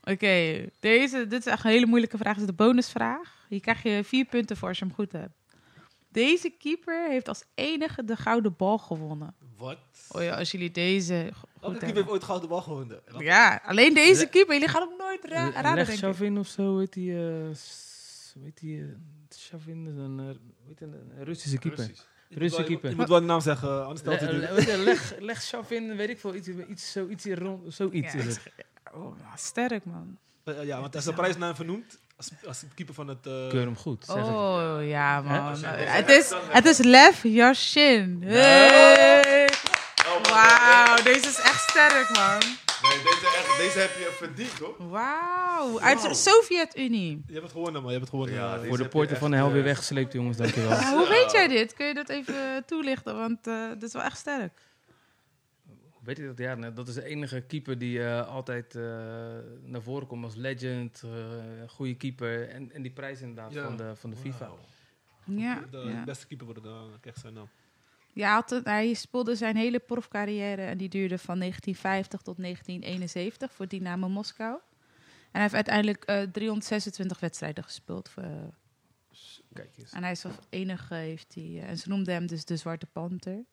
Oké, 0.04 0.64
deze, 0.80 1.26
dit 1.26 1.46
is 1.46 1.52
echt 1.52 1.64
een 1.64 1.70
hele 1.70 1.86
moeilijke 1.86 2.16
vraag. 2.18 2.32
Dit 2.32 2.42
is 2.42 2.48
de 2.48 2.64
bonusvraag. 2.64 3.34
Hier 3.48 3.60
krijg 3.60 3.82
je 3.82 4.04
vier 4.04 4.24
punten 4.24 4.56
voor 4.56 4.68
als 4.68 4.78
je 4.78 4.84
hem 4.84 4.94
goed 4.94 5.12
hebt. 5.12 5.32
Deze 6.08 6.50
keeper 6.58 7.08
heeft 7.08 7.28
als 7.28 7.42
enige 7.54 8.04
de 8.04 8.16
gouden 8.16 8.54
bal 8.56 8.78
gewonnen. 8.78 9.34
Wat? 9.56 9.76
Oh 10.08 10.22
ja, 10.22 10.36
als 10.36 10.50
jullie 10.50 10.70
deze 10.70 11.30
goed 11.60 11.78
keeper 11.78 11.94
heeft 11.96 12.08
ooit 12.08 12.24
gouden 12.24 12.48
bal 12.48 12.60
gewonnen? 12.62 13.00
Ja, 13.18 13.60
alleen 13.64 13.94
deze 13.94 14.26
keeper. 14.26 14.52
Jullie 14.54 14.68
gaan 14.68 14.88
hem 14.88 14.98
nooit 14.98 15.24
ra 15.24 15.34
raden, 15.44 15.62
denk 15.62 15.74
Leg 15.74 15.88
ik. 15.88 15.98
Chavin 15.98 16.38
of 16.38 16.46
zo, 16.48 16.76
weet 16.76 16.92
die... 16.92 17.16
eh, 17.16 17.54
s- 17.54 18.34
weet 18.42 18.58
die... 18.58 18.80
eh, 18.80 18.86
Chavin 19.38 19.86
is 19.86 19.96
een, 19.96 20.18
eh, 20.20 20.66
weet 20.66 20.80
een, 20.80 20.94
een 21.18 21.24
Russische 21.24 21.58
keeper. 21.58 21.84
Precies. 21.84 22.06
Je 22.28 22.38
Russische 22.38 22.40
moet 22.40 22.56
wel- 22.56 22.66
keeper. 22.66 22.90
Je 22.90 22.96
moet 22.96 23.08
wel 23.08 23.20
de 23.20 23.26
naam 23.26 23.40
zeggen, 23.40 23.82
anders 23.82 24.00
stelt 24.00 24.20
het 24.20 24.32
niet. 24.66 24.76
leg, 24.84 25.14
leg 25.18 25.42
Chavin, 25.42 25.96
weet 25.96 26.08
ik 26.08 26.18
veel, 26.20 26.34
iets, 26.34 26.48
iets, 26.48 26.92
zoiets 26.92 27.24
hier 27.24 27.38
rond, 27.38 27.74
zoiets 27.74 28.12
Ja. 28.12 28.20
Oh, 28.94 29.16
sterk, 29.36 29.84
man. 29.84 30.18
Eh, 30.44 30.64
ja, 30.64 30.80
want 30.80 30.92
hij 30.92 31.02
is 31.02 31.08
een 31.08 31.14
prijsnaam 31.14 31.54
vernoemd 31.54 31.98
als, 32.16 32.30
als 32.46 32.64
keeper 32.74 32.94
van 32.94 33.08
het... 33.08 33.26
eh, 33.26 33.48
Keur 33.48 33.60
hem 33.64 33.76
goed, 33.76 34.04
zeg 34.04 34.16
het. 34.16 34.26
Oh, 34.26 34.76
ja, 34.82 35.20
man. 35.20 35.40
Als 35.40 35.62
Eh, 35.62 35.94
Het 35.94 36.08
is, 36.08 36.32
het 36.48 36.64
is 36.64 36.78
Lev 36.78 37.22
Yashin. 37.22 38.22
Hey. 38.26 39.45
Wauw, 40.22 41.02
deze 41.02 41.28
is 41.28 41.38
echt 41.38 41.68
sterk, 41.70 42.08
man. 42.14 42.38
Nee, 42.82 43.02
deze, 43.02 43.26
echt, 43.36 43.56
deze 43.58 43.78
heb 43.78 43.90
je 43.98 44.14
verdiend, 44.16 44.58
hoor. 44.58 44.88
Wauw. 44.88 45.80
Uit 45.80 46.02
de 46.02 46.14
Sovjet-Unie. 46.14 47.22
Je 47.26 47.32
hebt 47.32 47.42
het 47.44 47.52
gewonnen, 47.52 47.82
man. 47.82 47.92
Je 47.92 47.98
hebt 47.98 48.10
het 48.12 48.20
gewonnen. 48.20 48.34
Ja, 48.34 48.68
Voor 48.68 48.76
de 48.76 48.88
poorten 48.88 49.16
van 49.16 49.30
de 49.30 49.36
hel 49.36 49.48
weer 49.50 49.58
eh, 49.58 49.64
weggesleept, 49.64 50.12
jongens, 50.12 50.36
dankjewel. 50.36 50.78
Hoe 50.82 51.08
weet 51.08 51.32
jij 51.32 51.48
dit? 51.48 51.74
Kun 51.74 51.86
je 51.86 51.94
dat 51.94 52.08
even 52.08 52.64
toelichten? 52.66 53.16
Want 53.16 53.46
eh 53.46 53.68
dit 53.68 53.82
is 53.82 53.92
wel 53.92 54.02
echt 54.02 54.18
sterk. 54.18 54.60
Weet 56.02 56.16
je 56.16 56.26
dat? 56.26 56.38
Ja, 56.38 56.54
nou, 56.54 56.72
dat 56.72 56.88
is 56.88 56.94
de 56.94 57.04
enige 57.04 57.40
keeper 57.40 57.78
die 57.78 58.04
eh, 58.04 58.28
altijd 58.28 58.74
eh, 58.74 58.82
naar 59.62 59.82
voren 59.82 60.06
komt 60.06 60.24
als 60.24 60.34
legend, 60.34 61.02
eh 61.04 61.10
goede 61.68 61.94
keeper. 61.94 62.48
En, 62.48 62.72
en 62.72 62.82
die 62.82 62.92
prijs 62.92 63.20
inderdaad 63.20 63.52
Ja. 63.52 63.64
van 63.64 63.76
de, 63.76 63.92
van 63.96 64.10
de 64.10 64.16
FIFA. 64.16 64.38
Wauw. 64.46 64.58
Ja, 65.24 65.60
De 65.70 65.78
ja. 65.78 66.04
beste 66.04 66.26
keeper 66.26 66.46
worden, 66.46 66.62
dan 66.64 66.90
krijg 67.00 67.14
je 67.14 67.20
zijn 67.20 67.34
naam. 67.34 67.48
Ja, 68.16 68.24
hij 68.26 68.34
had 68.34 68.50
het- 68.50 68.64
hij 68.64 68.94
speelde 68.94 69.34
zijn 69.36 69.56
hele 69.56 69.78
profcarrière 69.78 70.62
en 70.62 70.78
die 70.78 70.88
duurde 70.88 71.18
van 71.18 71.38
1950 71.38 72.20
tot 72.22 72.38
1971 72.38 73.52
voor 73.52 73.68
Dynamo 73.68 74.08
Moskou. 74.08 74.52
En 74.54 74.62
hij 75.32 75.42
heeft 75.42 75.54
uiteindelijk 75.54 76.04
eh, 76.04 76.22
326 76.22 77.20
wedstrijden 77.20 77.64
gespeeld. 77.64 78.08
Voor, 78.08 78.22
eh, 78.22 78.30
Kijk 79.52 79.76
eens. 79.78 79.92
en 79.92 80.02
hij 80.02 80.10
is 80.12 80.24
als 80.24 80.34
enige 80.50 80.94
heeft 80.94 81.34
hij. 81.34 81.44
eh, 81.44 81.68
en 81.68 81.78
ze 81.78 81.88
noemden 81.88 82.14
hem 82.14 82.26
dus 82.26 82.44
de 82.44 82.56
Zwarte 82.56 82.86
Panter 82.86 83.44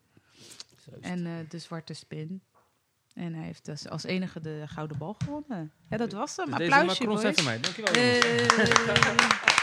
en 1.02 1.26
eh, 1.26 1.31
de 1.49 1.60
Zwarte 1.60 1.94
Spin. 1.94 2.41
En 3.14 3.34
hij 3.34 3.45
heeft 3.45 3.65
dus 3.65 3.88
als 3.90 4.03
enige 4.03 4.41
de 4.41 4.64
gouden 4.65 4.98
bal 4.98 5.14
gewonnen. 5.23 5.72
Ja, 5.90 5.98
dat 5.98 6.11
was 6.11 6.35
hem. 6.35 6.45
Dus 6.45 6.53
Applausje, 6.53 7.06
boys. 7.06 7.44
mij. 7.44 7.60
Dankjewel. 7.60 7.94
Eh, 7.94 9.62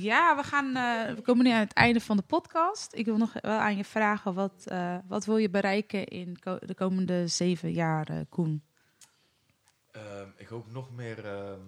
Ja, 0.00 0.36
we, 0.36 0.42
gaan, 0.42 0.76
eh, 0.76 1.14
we 1.14 1.20
komen 1.22 1.44
nu 1.44 1.50
aan 1.50 1.58
het 1.60 1.72
einde 1.72 2.00
van 2.00 2.16
de 2.16 2.22
podcast. 2.22 2.94
Ik 2.94 3.04
wil 3.04 3.16
nog 3.16 3.32
wel 3.32 3.58
aan 3.58 3.76
je 3.76 3.84
vragen, 3.84 4.34
wat, 4.34 4.64
eh, 4.66 4.98
wat 5.08 5.24
wil 5.24 5.36
je 5.36 5.50
bereiken 5.50 6.06
in 6.06 6.38
ko- 6.38 6.58
de 6.60 6.74
komende 6.74 7.26
zeven 7.26 7.72
jaar, 7.72 8.08
eh, 8.08 8.20
Koen? 8.28 8.62
Ehm, 9.90 10.28
ik 10.36 10.46
hoop 10.48 10.70
nog 10.72 10.90
meer 10.94 11.24
ehm, 11.26 11.60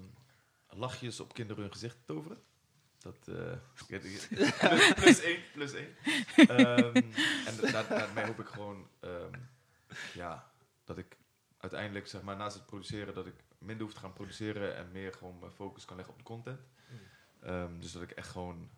lachjes 0.69 1.20
op 1.20 1.35
kinderen 1.35 1.62
hun 1.62 1.73
gezicht 1.73 1.97
te 1.97 2.05
toveren. 2.05 2.39
Dat, 2.98 3.28
eh, 3.28 3.53
ik- 3.89 4.01
plus, 4.01 4.28
plus 5.03 5.20
één, 5.23 5.40
plus 5.53 5.73
één. 5.73 5.97
Ehm, 6.36 6.97
en 7.47 7.73
daar, 7.73 7.89
daarmee 7.89 8.24
hoop 8.24 8.40
ik 8.40 8.47
gewoon, 8.47 8.86
ehm, 9.01 9.32
ja, 10.15 10.51
dat 10.85 10.98
ik 10.98 11.16
uiteindelijk, 11.59 12.07
zeg 12.07 12.23
maar, 12.23 12.36
naast 12.36 12.57
het 12.57 12.66
produceren, 12.66 13.15
dat 13.15 13.27
ik 13.27 13.35
minder 13.59 13.85
hoef 13.85 13.94
te 13.94 14.01
gaan 14.01 14.12
produceren 14.12 14.77
en 14.77 14.93
meer 14.93 15.12
gewoon 15.12 15.39
mijn 15.39 15.53
focus 15.53 15.85
kan 15.85 15.97
leggen 15.97 16.15
op 16.15 16.20
de 16.20 16.27
content. 16.27 16.61
Ehm, 17.47 17.78
dus 17.81 17.93
dat 17.93 18.02
ik 18.02 18.10
echt 18.10 18.28
gewoon, 18.28 18.68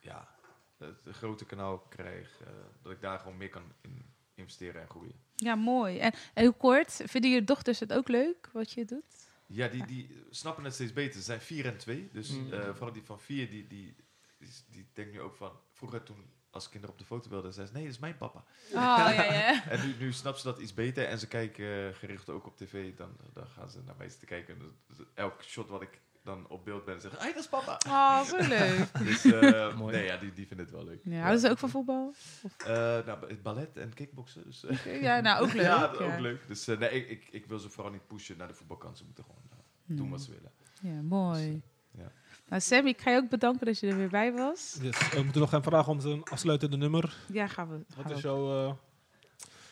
ja, 0.00 0.28
het 0.76 1.06
een 1.06 1.14
grote 1.14 1.44
kanaal 1.44 1.78
krijg, 1.78 2.40
eh, 2.40 2.46
dat 2.82 2.92
ik 2.92 3.00
daar 3.00 3.18
gewoon 3.18 3.36
meer 3.36 3.48
kan 3.48 3.72
in 3.80 4.06
investeren 4.34 4.80
en 4.82 4.88
groeien. 4.88 5.20
Ja, 5.34 5.54
mooi. 5.54 5.98
En, 5.98 6.12
en 6.34 6.44
hoe 6.44 6.54
kort, 6.54 7.00
vinden 7.04 7.30
je 7.30 7.44
dochters 7.44 7.80
het 7.80 7.92
ook 7.92 8.08
leuk 8.08 8.50
wat 8.52 8.72
je 8.72 8.84
doet? 8.84 9.26
Ja, 9.46 9.68
die, 9.68 9.86
die 9.86 10.24
snappen 10.30 10.64
het 10.64 10.74
steeds 10.74 10.92
beter. 10.92 11.14
Ze 11.14 11.22
zijn 11.22 11.40
vier 11.40 11.66
en 11.66 11.76
twee. 11.78 12.08
Dus 12.12 12.30
Mm. 12.30 12.52
eh, 12.52 12.74
vooral 12.74 12.92
die 12.92 13.02
van 13.02 13.20
vier, 13.20 13.50
die, 13.50 13.66
die, 13.66 13.96
die, 14.38 14.48
die 14.70 14.88
denkt 14.92 15.12
nu 15.12 15.20
ook 15.20 15.36
van... 15.36 15.52
Vroeger 15.72 16.02
toen, 16.02 16.30
als 16.50 16.68
kinderen 16.68 16.94
op 16.94 16.98
de 17.00 17.06
foto 17.06 17.30
wilden, 17.30 17.52
zei 17.52 17.66
ze... 17.66 17.72
Nee, 17.72 17.82
dat 17.84 17.92
is 17.92 17.98
mijn 17.98 18.16
papa. 18.16 18.38
Oh, 18.68 18.72
ja, 18.72 19.22
ja. 19.22 19.64
En 19.70 19.86
nu, 19.86 19.94
nu 19.98 20.12
snapt 20.12 20.38
ze 20.38 20.44
dat 20.46 20.58
iets 20.58 20.74
beter. 20.74 21.04
En 21.04 21.18
ze 21.18 21.26
kijken 21.28 21.88
eh, 21.88 21.94
gericht 21.94 22.28
ook 22.28 22.46
op 22.46 22.56
tv. 22.56 22.94
Dan, 22.96 23.16
dan 23.32 23.46
gaan 23.46 23.70
ze 23.70 23.82
naar 23.82 23.96
mij 23.98 24.08
zitten 24.08 24.28
kijken. 24.28 24.54
En 24.58 24.76
dus 24.86 25.06
elk 25.14 25.42
shot 25.42 25.68
wat 25.68 25.82
ik 25.82 26.00
dan 26.24 26.48
op 26.48 26.64
beeld 26.64 26.84
ben, 26.84 27.00
zeggen... 27.00 27.20
Hey, 27.20 27.32
dat 27.32 27.42
is 27.42 27.48
papa. 27.48 27.78
Oh, 27.86 28.22
zo 28.22 28.36
leuk. 28.56 28.98
Dus 28.98 29.24
eh, 29.24 29.76
Mooi. 29.78 29.96
nee, 29.96 30.04
ja, 30.04 30.16
die, 30.16 30.32
die 30.32 30.46
vinden 30.46 30.66
het 30.66 30.74
wel 30.74 30.84
leuk. 30.84 31.00
Ja, 31.04 31.18
houden 31.20 31.40
ze 31.40 31.50
ook 31.50 31.58
van 31.58 31.68
voetbal? 31.70 32.14
Eh, 32.58 32.66
nou, 32.74 33.04
ba- 33.04 33.26
ballet 33.42 33.76
en 33.76 33.94
kickboksen. 33.94 34.42
Dus, 34.44 34.64
eh, 34.64 35.02
Ja, 35.02 35.20
nou, 35.20 35.42
ook 35.42 35.52
leuk. 35.58 35.62
ja, 35.64 35.92
ja. 35.98 36.04
ook 36.14 36.18
leuk. 36.20 36.40
Dus 36.46 36.68
eh, 36.68 36.78
nee, 36.78 36.90
ik, 36.90 37.08
ik, 37.08 37.28
ik 37.30 37.46
wil 37.46 37.58
ze 37.58 37.68
vooral 37.68 37.92
niet 37.92 38.06
pushen 38.06 38.36
naar 38.38 38.48
de 38.48 38.54
voetbalkant. 38.54 38.98
Ze 38.98 39.04
moeten 39.04 39.24
gewoon 39.24 39.42
doen 39.86 40.10
wat 40.10 40.20
ze 40.22 40.30
willen. 40.30 40.52
Ja, 40.80 41.02
mooi. 41.02 41.62
Ja. 41.90 42.12
Nou, 42.48 42.60
Sammy, 42.60 42.88
ik 42.90 43.00
ga 43.00 43.10
je 43.10 43.16
ook 43.16 43.28
bedanken 43.28 43.66
dat 43.66 43.78
je 43.78 43.86
er 43.88 43.96
weer 43.96 44.08
bij 44.08 44.32
was. 44.32 44.78
Yes. 44.80 45.08
We 45.10 45.22
moeten 45.22 45.40
nog 45.40 45.50
gaan 45.50 45.62
vragen 45.62 45.92
om 45.92 46.00
zijn 46.00 46.22
afsluitende 46.24 46.76
nummer. 46.76 47.16
Ja, 47.32 47.46
gaan 47.46 47.68
we. 47.68 47.74
gaan 47.88 48.02
Wat 48.02 48.06
we 48.12 48.16
is 48.16 48.22
jouw 48.22 48.66
eh, 48.68 48.72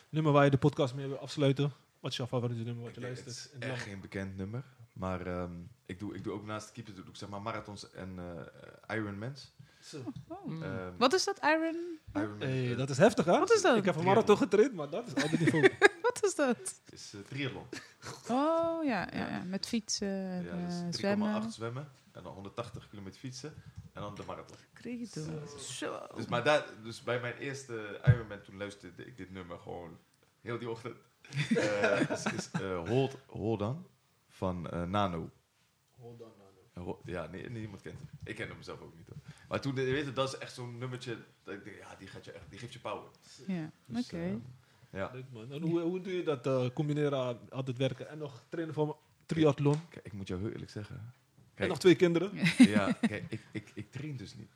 nummer 0.09 0.31
waar 0.31 0.43
je 0.43 0.49
de 0.49 0.57
podcast 0.57 0.93
mee 0.95 1.07
wil 1.07 1.17
afsluiten? 1.19 1.71
Wat 1.99 2.11
is 2.11 2.17
jouw 2.17 2.27
favoriete 2.27 2.63
nummer 2.63 2.83
wat 2.83 2.95
je 2.95 2.99
Oké, 3.01 3.09
het 3.09 3.25
luistert? 3.25 3.53
is 3.63 3.67
echt 3.69 3.81
geen 3.83 4.01
bekend 4.01 4.37
nummer. 4.37 4.63
Maar 4.97 5.27
ehm, 5.27 5.51
ik, 5.85 5.99
doe, 5.99 6.15
ik 6.15 6.23
doe 6.23 6.33
ook 6.33 6.45
naast 6.45 6.71
keeper 6.71 6.95
doe 6.95 7.05
ik 7.05 7.15
zeg 7.15 7.29
maar 7.29 7.41
marathons 7.41 7.91
en 7.91 8.19
eh 8.87 8.95
Ironmans. 8.97 9.53
Zo. 9.79 9.97
Oh. 10.27 10.63
Ehm, 10.63 10.91
Wat 10.97 11.13
is 11.13 11.23
dat, 11.23 11.39
Iron? 11.43 11.99
Ironman 12.13 12.47
Hey, 12.47 12.71
eh, 12.71 12.77
dat 12.77 12.89
is 12.89 12.97
heftig, 12.97 13.25
hè? 13.25 13.39
Wat 13.39 13.53
is 13.53 13.61
dat? 13.61 13.77
Ik 13.77 13.85
heb 13.85 13.95
een 13.95 14.03
marathon 14.03 14.37
getraind, 14.37 14.73
maar 14.73 14.89
dat 14.89 15.07
is 15.07 15.23
ander 15.23 15.39
niveau. 15.39 15.69
Wat 16.01 16.23
is 16.23 16.35
dat? 16.35 16.81
is 16.89 17.13
eh, 17.13 17.19
triathlon. 17.21 17.65
Oh, 18.29 18.83
ja, 18.83 19.07
ja, 19.13 19.27
ja. 19.29 19.43
met 19.43 19.67
fietsen, 19.67 20.07
en, 20.07 20.43
Ja, 20.43 20.65
dus 20.65 20.75
3,8 20.81 20.99
zwemmen. 20.99 21.51
zwemmen. 21.51 21.91
En 22.11 22.23
dan 22.23 22.33
180 22.33 22.87
kilometer 22.89 23.19
fietsen. 23.19 23.53
En 23.93 24.01
dan 24.01 24.15
de 24.15 24.23
marathon. 24.27 24.57
Credo. 24.73 25.47
Zo. 25.59 25.99
Dus, 26.15 26.25
maar 26.27 26.43
daar, 26.43 26.65
dus 26.83 27.03
bij 27.03 27.19
mijn 27.19 27.37
eerste 27.37 27.99
Ironman 28.05 28.41
toen 28.41 28.57
luisterde 28.57 29.05
ik 29.05 29.17
dit 29.17 29.31
nummer 29.31 29.59
gewoon 29.59 29.97
heel 30.41 30.57
die 30.59 30.69
ochtend. 30.69 30.95
Eh 31.55 32.09
is 32.09 32.23
is 32.23 32.49
eh, 32.51 32.87
Hold, 32.87 33.17
Hold 33.27 33.61
On 33.61 33.85
van 34.37 34.69
eh, 34.69 34.83
Nano. 34.83 35.29
Eh, 36.73 36.83
Ho- 36.83 37.01
Ja, 37.05 37.27
nee, 37.27 37.49
niemand 37.49 37.81
kent 37.81 37.95
hem. 37.97 38.07
Ik 38.23 38.35
ken 38.35 38.47
hem 38.47 38.61
zelf 38.61 38.81
ook 38.81 38.95
niet 38.97 39.07
hoor. 39.07 39.17
Maar 39.47 39.61
toen, 39.61 39.75
je 39.75 39.81
weet 39.91 40.05
het, 40.05 40.15
dat 40.15 40.33
is 40.33 40.37
echt 40.37 40.53
zo'n 40.53 40.77
nummertje. 40.77 41.17
Dat 41.43 41.53
ik 41.53 41.63
denk, 41.63 41.77
ja, 41.77 41.95
die, 41.95 42.07
gaat 42.07 42.25
je 42.25 42.31
echt, 42.31 42.49
die 42.49 42.59
geeft 42.59 42.73
je 42.73 42.79
power. 42.79 43.09
Ja, 43.47 43.71
Dus, 43.85 44.05
oké. 44.05 44.17
eh, 44.17 44.33
ja. 44.91 45.09
Leuk, 45.13 45.25
man. 45.31 45.51
En 45.51 45.61
hoe, 45.61 45.79
hoe 45.79 46.01
doe 46.01 46.13
je 46.15 46.23
dat 46.23 46.47
eh, 46.47 46.65
combineren, 46.73 47.19
aan 47.19 47.37
altijd 47.49 47.77
werken 47.77 48.09
en 48.09 48.17
nog 48.17 48.43
trainen 48.49 48.73
voor 48.73 48.97
triathlon? 49.25 49.87
Kijk, 49.89 50.05
ik 50.05 50.13
moet 50.13 50.27
jou 50.27 50.41
heel 50.41 50.51
eerlijk 50.51 50.71
zeggen. 50.71 51.13
En 51.53 51.67
nog 51.67 51.79
twee 51.79 51.95
kinderen? 51.95 52.31
ja, 52.75 52.91
kijk, 52.91 53.25
ik, 53.29 53.41
ik, 53.51 53.71
ik 53.73 53.91
train 53.91 54.17
dus 54.17 54.35
niet. 54.35 54.51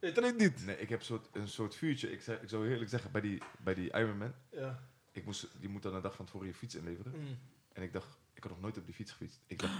Je 0.00 0.12
traint 0.12 0.38
niet? 0.38 0.66
Nee, 0.66 0.78
ik 0.80 0.88
heb 0.88 1.02
soort, 1.02 1.28
een 1.32 1.48
soort 1.48 1.74
vuurtje. 1.74 2.12
Ik, 2.12 2.20
zeg, 2.22 2.40
ik 2.42 2.48
zou 2.48 2.62
heel 2.62 2.72
eerlijk 2.72 2.90
zeggen, 2.90 3.10
bij 3.10 3.20
die, 3.20 3.42
bij 3.58 3.74
die 3.74 3.92
Ironman, 3.92 4.32
Ja. 4.50 4.78
ik 5.12 5.24
moest, 5.24 5.48
je 5.60 5.68
moet 5.68 5.82
dan 5.82 5.94
een 5.94 6.02
dag 6.02 6.14
van 6.14 6.24
tevoren 6.24 6.46
je 6.46 6.54
fiets 6.54 6.74
inleveren. 6.74 7.12
Mm. 7.20 7.38
En 7.72 7.82
ik 7.82 7.92
dacht, 7.92 8.18
ik 8.38 8.44
had 8.44 8.52
nog 8.52 8.60
nooit 8.62 8.78
op 8.78 8.84
die 8.86 8.94
fiets 8.94 9.10
gefietst. 9.12 9.40
Ik 9.46 9.58
dacht, 9.60 9.72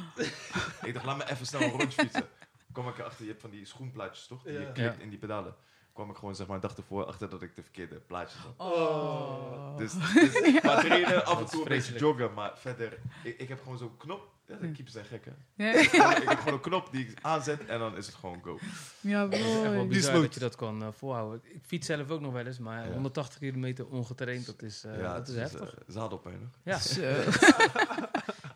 ik 0.89 0.94
dacht 0.94 1.06
laat 1.06 1.16
me 1.16 1.30
even 1.30 1.47
snel 1.47 1.60
een 1.62 1.70
rondje 1.70 2.02
fietsen. 2.02 2.26
Kom 2.72 2.89
ik 2.89 2.98
erachter, 2.98 3.24
je 3.24 3.30
hebt 3.30 3.40
van 3.43 3.51
die 3.51 3.64
schoenplaatjes 3.64 4.26
toch? 4.26 4.43
Die 4.43 4.52
Ja. 4.52 4.60
je 4.60 4.72
klikt 4.72 4.97
Ja. 4.97 5.02
in 5.02 5.09
die 5.10 5.18
pedalen. 5.18 5.55
kwam 5.93 6.10
ik 6.10 6.16
gewoon 6.16 6.35
zeg 6.36 6.47
maar 6.47 6.56
een 6.56 6.62
dag 6.62 6.76
ervoor 6.76 7.05
achter 7.05 7.28
dat 7.28 7.43
ik 7.43 7.56
de 7.56 7.62
verkeerde 7.62 7.94
plaatjes 7.94 8.40
had. 8.40 8.55
Oh. 8.72 9.76
Dus, 9.76 9.93
dus 10.14 10.32
qua 10.60 10.80
trainen 10.80 11.24
af 11.26 11.39
en 11.40 11.47
toe 11.47 11.62
een 11.62 11.68
beetje 11.68 11.98
joggen, 11.98 12.35
maar 12.35 12.59
verder, 12.59 12.98
ik, 13.24 13.39
ik 13.39 13.48
heb 13.48 13.62
gewoon 13.62 13.78
zo'n 13.78 13.97
knop. 13.97 14.36
Ja, 14.47 14.56
de 14.56 14.72
keepers 14.72 14.93
zijn 14.93 15.05
gek, 15.05 15.24
hè? 15.24 15.64
Ja, 15.64 16.16
ik 16.16 16.28
heb 16.28 16.39
gewoon 16.39 16.55
een 16.55 16.60
knop 16.60 16.89
die 16.93 17.06
ik 17.09 17.18
aanzet 17.22 17.66
en 17.66 17.78
dan 17.78 17.97
is 17.97 18.06
het 18.06 18.14
gewoon 18.14 18.40
go. 18.43 18.59
ja 19.01 19.22
Het 19.22 19.32
is 19.35 19.40
echt 19.44 19.62
wel 19.62 19.86
bizar 19.86 20.20
dat 20.20 20.35
je 20.35 20.40
dat 20.40 20.56
kan 20.56 20.82
eh, 20.82 20.89
volhouden. 20.93 21.40
Ik 21.44 21.62
fiets 21.66 21.86
zelf 21.86 22.10
ook 22.10 22.20
nog 22.20 22.32
wel 22.32 22.47
eens, 22.47 22.59
maar 22.59 22.86
Ja. 22.86 22.93
180 22.93 23.39
kilometer 23.39 23.86
ongetraind, 23.86 24.47
dat 24.47 24.62
is, 24.62 24.85
eh, 24.85 24.98
ja, 25.01 25.14
dat 25.14 25.28
is 25.28 25.35
is 25.35 25.40
heftig. 25.40 25.74
eh, 25.74 25.80
zadelpijn 25.86 26.40
nog. 26.40 26.51
Ja. 26.62 26.78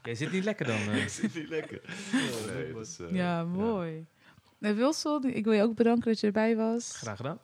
jij 0.03 0.15
zit 0.15 0.33
niet 0.33 0.45
lekker 0.45 0.67
dan. 0.67 0.77
eh. 0.77 1.03
Ik 1.03 1.09
zit 1.09 1.35
niet 1.35 1.49
lekker. 1.49 1.81
Nee, 2.55 2.73
dus, 2.73 2.99
eh, 2.99 3.11
Ja, 3.11 3.45
mooi. 3.45 4.07
En 4.61 4.77
Wilson, 4.77 5.25
ik 5.25 5.45
wil 5.45 5.53
je 5.53 5.63
ook 5.63 5.75
bedanken 5.75 6.05
dat 6.11 6.21
je 6.21 6.27
erbij 6.27 6.57
was. 6.57 6.97
Graag 6.97 7.17
gedaan. 7.17 7.39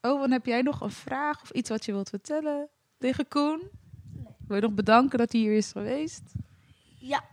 Oh, 0.00 0.22
en 0.22 0.30
heb 0.32 0.46
jij 0.46 0.62
nog 0.62 0.80
een 0.80 0.90
vraag 0.90 1.42
of 1.42 1.50
iets 1.50 1.68
wat 1.68 1.84
je 1.84 1.92
wilt 1.92 2.08
vertellen 2.08 2.68
tegen 2.98 3.28
Koen? 3.28 3.62
Wil 4.46 4.56
je 4.56 4.62
nog 4.62 4.72
bedanken 4.72 5.18
dat 5.18 5.32
hij 5.32 5.40
hier 5.40 5.56
is 5.56 5.72
geweest? 5.72 6.22
Ja. 6.98 7.24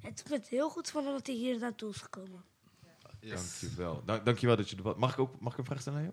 Het 0.00 0.22
is 0.42 0.48
heel 0.48 0.70
goed 0.70 0.90
van 0.90 1.04
hem 1.04 1.12
dat 1.12 1.26
hij 1.26 1.36
hier 1.36 1.58
naartoe 1.58 1.90
is 1.90 1.96
gekomen. 1.96 2.44
Dankjewel. 3.20 4.02
Dank, 4.04 4.24
dankjewel 4.24 4.56
dat 4.56 4.70
je 4.70 4.76
er 4.76 4.82
was. 4.82 4.96
Mag 4.96 5.12
ik 5.12 5.18
ook 5.18 5.40
mag 5.40 5.52
ik 5.52 5.58
een 5.58 5.64
vraag 5.64 5.80
stellen 5.80 5.98
aan 5.98 6.04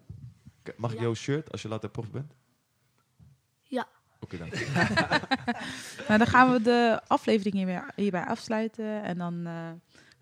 jou? 0.64 0.74
Mag 0.78 0.92
ik 0.92 0.98
Ja. 0.98 1.04
jouw 1.04 1.14
shirt 1.14 1.52
als 1.52 1.62
je 1.62 1.68
later 1.68 1.90
prof 1.90 2.12
bent? 2.12 2.34
Oké, 4.20 4.38
dank. 4.38 4.54
Nou, 6.08 6.18
dan 6.20 6.28
gaan 6.28 6.52
we 6.52 6.62
de 6.62 7.00
aflevering 7.08 7.56
hierbij, 7.56 7.84
hierbij 7.96 8.26
afsluiten. 8.26 9.04
En 9.04 9.18
dan 9.18 9.46
eh, 9.46 9.70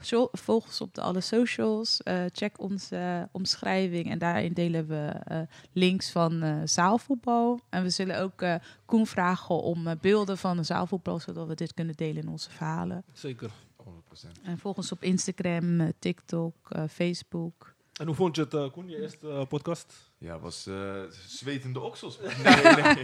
zo- 0.01 0.29
volg 0.31 0.65
ons 0.65 0.81
op 0.81 0.93
de 0.93 1.01
alle 1.01 1.21
socials. 1.21 2.03
eh, 2.03 2.23
check 2.31 2.59
onze 2.59 3.29
omschrijving. 3.31 4.09
En 4.09 4.17
daarin 4.19 4.53
delen 4.53 4.87
we 4.87 5.05
eh, 5.23 5.39
links 5.71 6.11
van 6.11 6.41
eh, 6.43 6.55
zaalvoetbal. 6.65 7.59
En 7.69 7.83
we 7.83 7.89
zullen 7.89 8.19
ook 8.19 8.41
eh, 8.41 8.55
Koen 8.85 9.07
vragen 9.07 9.55
om 9.61 9.87
eh, 9.87 9.95
beelden 10.01 10.37
van 10.37 10.57
de 10.57 10.63
zaalvoetbal. 10.63 11.19
Zodat 11.19 11.47
we 11.47 11.55
dit 11.55 11.73
kunnen 11.73 11.95
delen 11.95 12.21
in 12.23 12.29
onze 12.29 12.49
verhalen. 12.51 13.03
Zeker. 13.13 13.49
100%. 13.83 14.41
En 14.43 14.57
volg 14.57 14.77
ons 14.77 14.91
op 14.91 15.03
Instagram, 15.03 15.79
eh, 15.81 15.87
TikTok, 15.99 16.55
eh, 16.69 16.83
Facebook. 16.89 17.73
En 17.99 18.05
hoe 18.05 18.15
vond 18.15 18.35
je 18.35 18.41
het, 18.41 18.53
eh, 18.53 18.71
Koen, 18.71 18.89
je 18.89 19.01
eerste 19.01 19.29
eh, 19.29 19.45
podcast? 19.47 19.93
Ja, 20.25 20.39
was 20.39 20.67
eh, 20.67 21.01
zwetende 21.27 21.79
oksels. 21.79 22.19
Nee, 22.43 22.63
nee. 22.63 23.03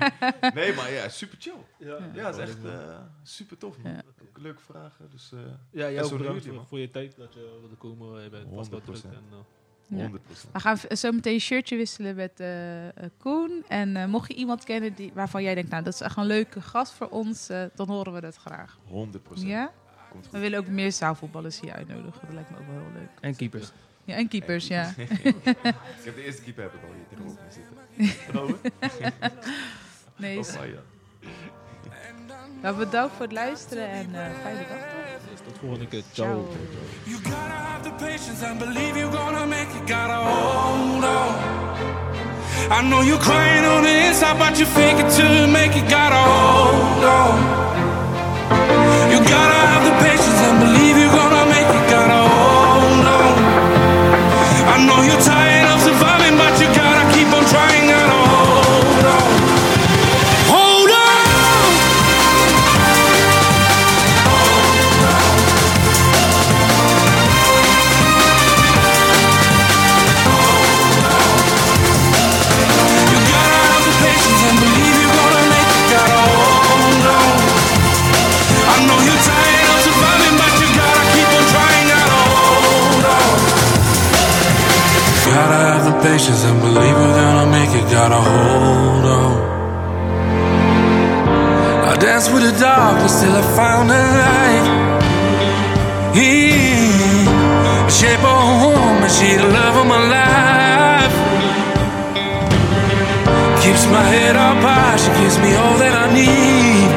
nee, 0.53 0.73
maar 0.73 0.91
ja, 0.91 1.09
super 1.09 1.37
chill. 1.39 1.53
Ja, 1.77 1.97
Ja, 2.13 2.25
het 2.25 2.35
is 2.35 2.41
echt 2.41 2.65
eh, 2.65 2.99
super 3.23 3.57
tof, 3.57 3.77
man. 3.77 3.91
Ja. 3.91 4.01
Ook 4.21 4.37
leuke 4.37 4.61
vragen. 4.61 5.09
Dus 5.11 5.31
eh 5.33 5.39
Ja, 5.71 5.89
jij 5.91 6.03
ook 6.03 6.17
bedankt 6.17 6.47
voor, 6.67 6.79
je 6.79 6.89
tijd 6.91 7.15
dat 7.17 7.33
je 7.33 7.57
wilde 7.59 7.75
komen. 7.75 8.23
Je 8.23 8.29
bent 8.29 8.47
vast 8.55 8.69
wel 8.69 8.81
druk. 8.81 8.95
100%. 8.95 9.03
En, 9.03 9.23
eh, 9.31 9.97
Ja. 9.99 10.07
100%. 10.07 10.51
We 10.51 10.59
gaan 10.59 10.77
zo 10.89 11.11
meteen 11.11 11.33
een 11.33 11.39
shirtje 11.39 11.75
wisselen 11.75 12.15
met 12.15 12.43
Koen. 13.17 13.63
En 13.67 13.95
eh, 13.95 14.05
mocht 14.05 14.27
je 14.27 14.33
iemand 14.33 14.63
kennen 14.63 14.93
die, 14.93 15.11
waarvan 15.13 15.43
jij 15.43 15.55
denkt, 15.55 15.69
nou 15.69 15.83
dat 15.83 15.93
is 15.93 16.01
echt 16.01 16.17
een 16.17 16.25
leuke 16.25 16.61
gast 16.61 16.93
voor 16.93 17.07
ons, 17.09 17.47
dan 17.75 17.87
horen 17.87 18.13
we 18.13 18.21
dat 18.21 18.35
graag. 18.35 18.77
100%. 18.87 19.47
Ja? 19.47 19.71
Komt 20.11 20.29
We 20.31 20.39
willen 20.39 20.59
ook 20.59 20.67
meer 20.67 20.91
zaalvoetballers 20.91 21.59
hier 21.59 21.73
uitnodigen. 21.73 22.21
Dat 22.25 22.33
lijkt 22.33 22.49
me 22.49 22.57
ook 22.57 22.67
wel 22.67 22.75
heel 22.79 22.91
leuk. 22.93 23.09
En 23.21 23.35
keepers. 23.35 23.71
Ja, 24.05 24.15
en 24.15 24.27
keepers, 24.27 24.67
ja. 24.67 24.93
Ik 24.97 26.03
heb 26.03 26.15
de 26.15 26.23
eerste 26.25 26.41
keeper 26.41 26.63
heb 26.63 26.73
ik 26.73 26.79
al 26.83 26.93
hier 26.95 27.07
tegenover 27.09 27.39
me 27.45 27.51
zitten. 27.51 27.79
Nee, 30.17 30.37
ah, 30.39 30.45
ja. 30.45 30.81
nou, 32.61 32.75
bedankt 32.75 33.13
voor 33.15 33.25
het 33.25 33.31
luisteren 33.31 33.89
en 33.89 34.09
eh, 34.13 34.25
fijne 34.41 34.59
dag. 34.59 34.77
tot 35.43 35.53
de 35.53 35.59
volgende 35.59 35.87
keer. 35.87 36.03
Ciao. 36.13 36.27
Ciao. 36.27 36.47
You 37.03 37.17
gotta 37.23 37.57
have 37.69 37.83
the 37.83 38.05
patience 38.05 38.45
and 38.45 38.59
believe 38.59 38.97
you're 38.99 39.17
gonna 39.17 39.45
make 39.45 39.69
it. 39.77 39.87
Gotta 39.87 40.19
hold 40.23 41.03
on. 41.03 41.35
I 42.71 42.81
know 42.89 43.01
you're 43.03 43.19
crying 43.19 43.65
on 43.65 43.81
the 43.83 44.07
inside, 44.07 44.37
but 44.37 44.57
you 44.59 44.65
fake 44.67 44.99
it 45.03 45.09
till 45.15 45.33
you 45.35 45.47
make 45.47 45.75
it. 45.75 45.89
Gotta 45.89 46.15
hold 46.15 47.03
on. 47.03 47.35
You 49.11 49.19
gotta 49.19 49.59
have 49.71 49.83
the 49.89 49.95
patience 50.05 50.20
surviving, 55.81 56.37
but 56.37 56.60
Gotta 88.01 88.15
hold 88.15 89.05
on. 89.19 89.33
I 91.91 91.93
dance 92.01 92.27
with 92.33 92.43
the 92.49 92.55
darkness 92.59 93.21
till 93.21 93.35
I 93.41 93.43
found 93.55 93.91
the 93.93 94.01
light. 94.21 94.65
Yeah. 96.17 97.85
Shape 97.99 98.25
of 98.33 98.41
home 98.63 98.99
and 99.05 99.13
she 99.17 99.29
the 99.37 99.45
love 99.57 99.75
of 99.81 99.85
my 99.85 100.01
life. 100.17 101.15
Keeps 103.61 103.85
my 103.93 104.05
head 104.13 104.35
up 104.35 104.57
high, 104.65 104.97
she 105.03 105.11
gives 105.21 105.37
me 105.37 105.51
all 105.61 105.77
that 105.83 105.93
I 106.03 106.05
need. 106.19 106.89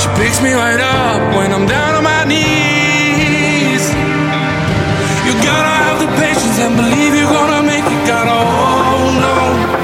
She 0.00 0.08
picks 0.18 0.42
me 0.42 0.52
right 0.64 0.82
up 0.82 1.20
when 1.38 1.52
I'm 1.52 1.66
down 1.68 1.94
on 1.94 2.02
my 2.02 2.24
knees. 2.24 3.84
You 5.22 5.32
gotta 5.50 5.74
have 5.86 5.98
the 6.02 6.10
patience 6.18 6.58
and 6.58 6.74
believe 6.82 7.14
you're 7.14 7.30
gonna 7.30 7.57
make 8.24 8.30
it. 8.30 8.34
Gotta 8.34 8.46
hold 8.90 9.24
on. 9.24 9.78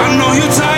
I 0.00 0.16
know 0.18 0.32
you're 0.32 0.52
tired 0.52 0.71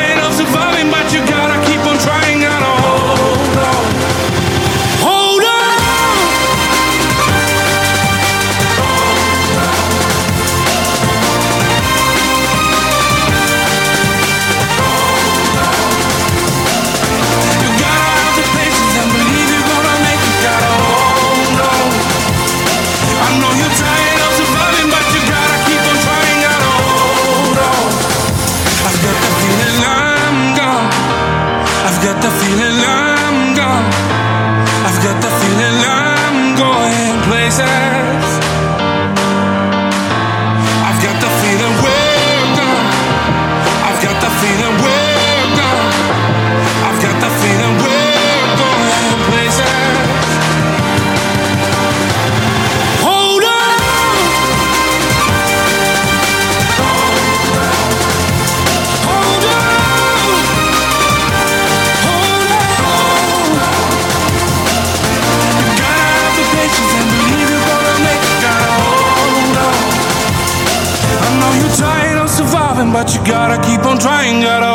gotta 73.25 73.61
keep 73.67 73.85
on 73.85 73.99
trying. 73.99 74.43
Gotta. 74.43 74.74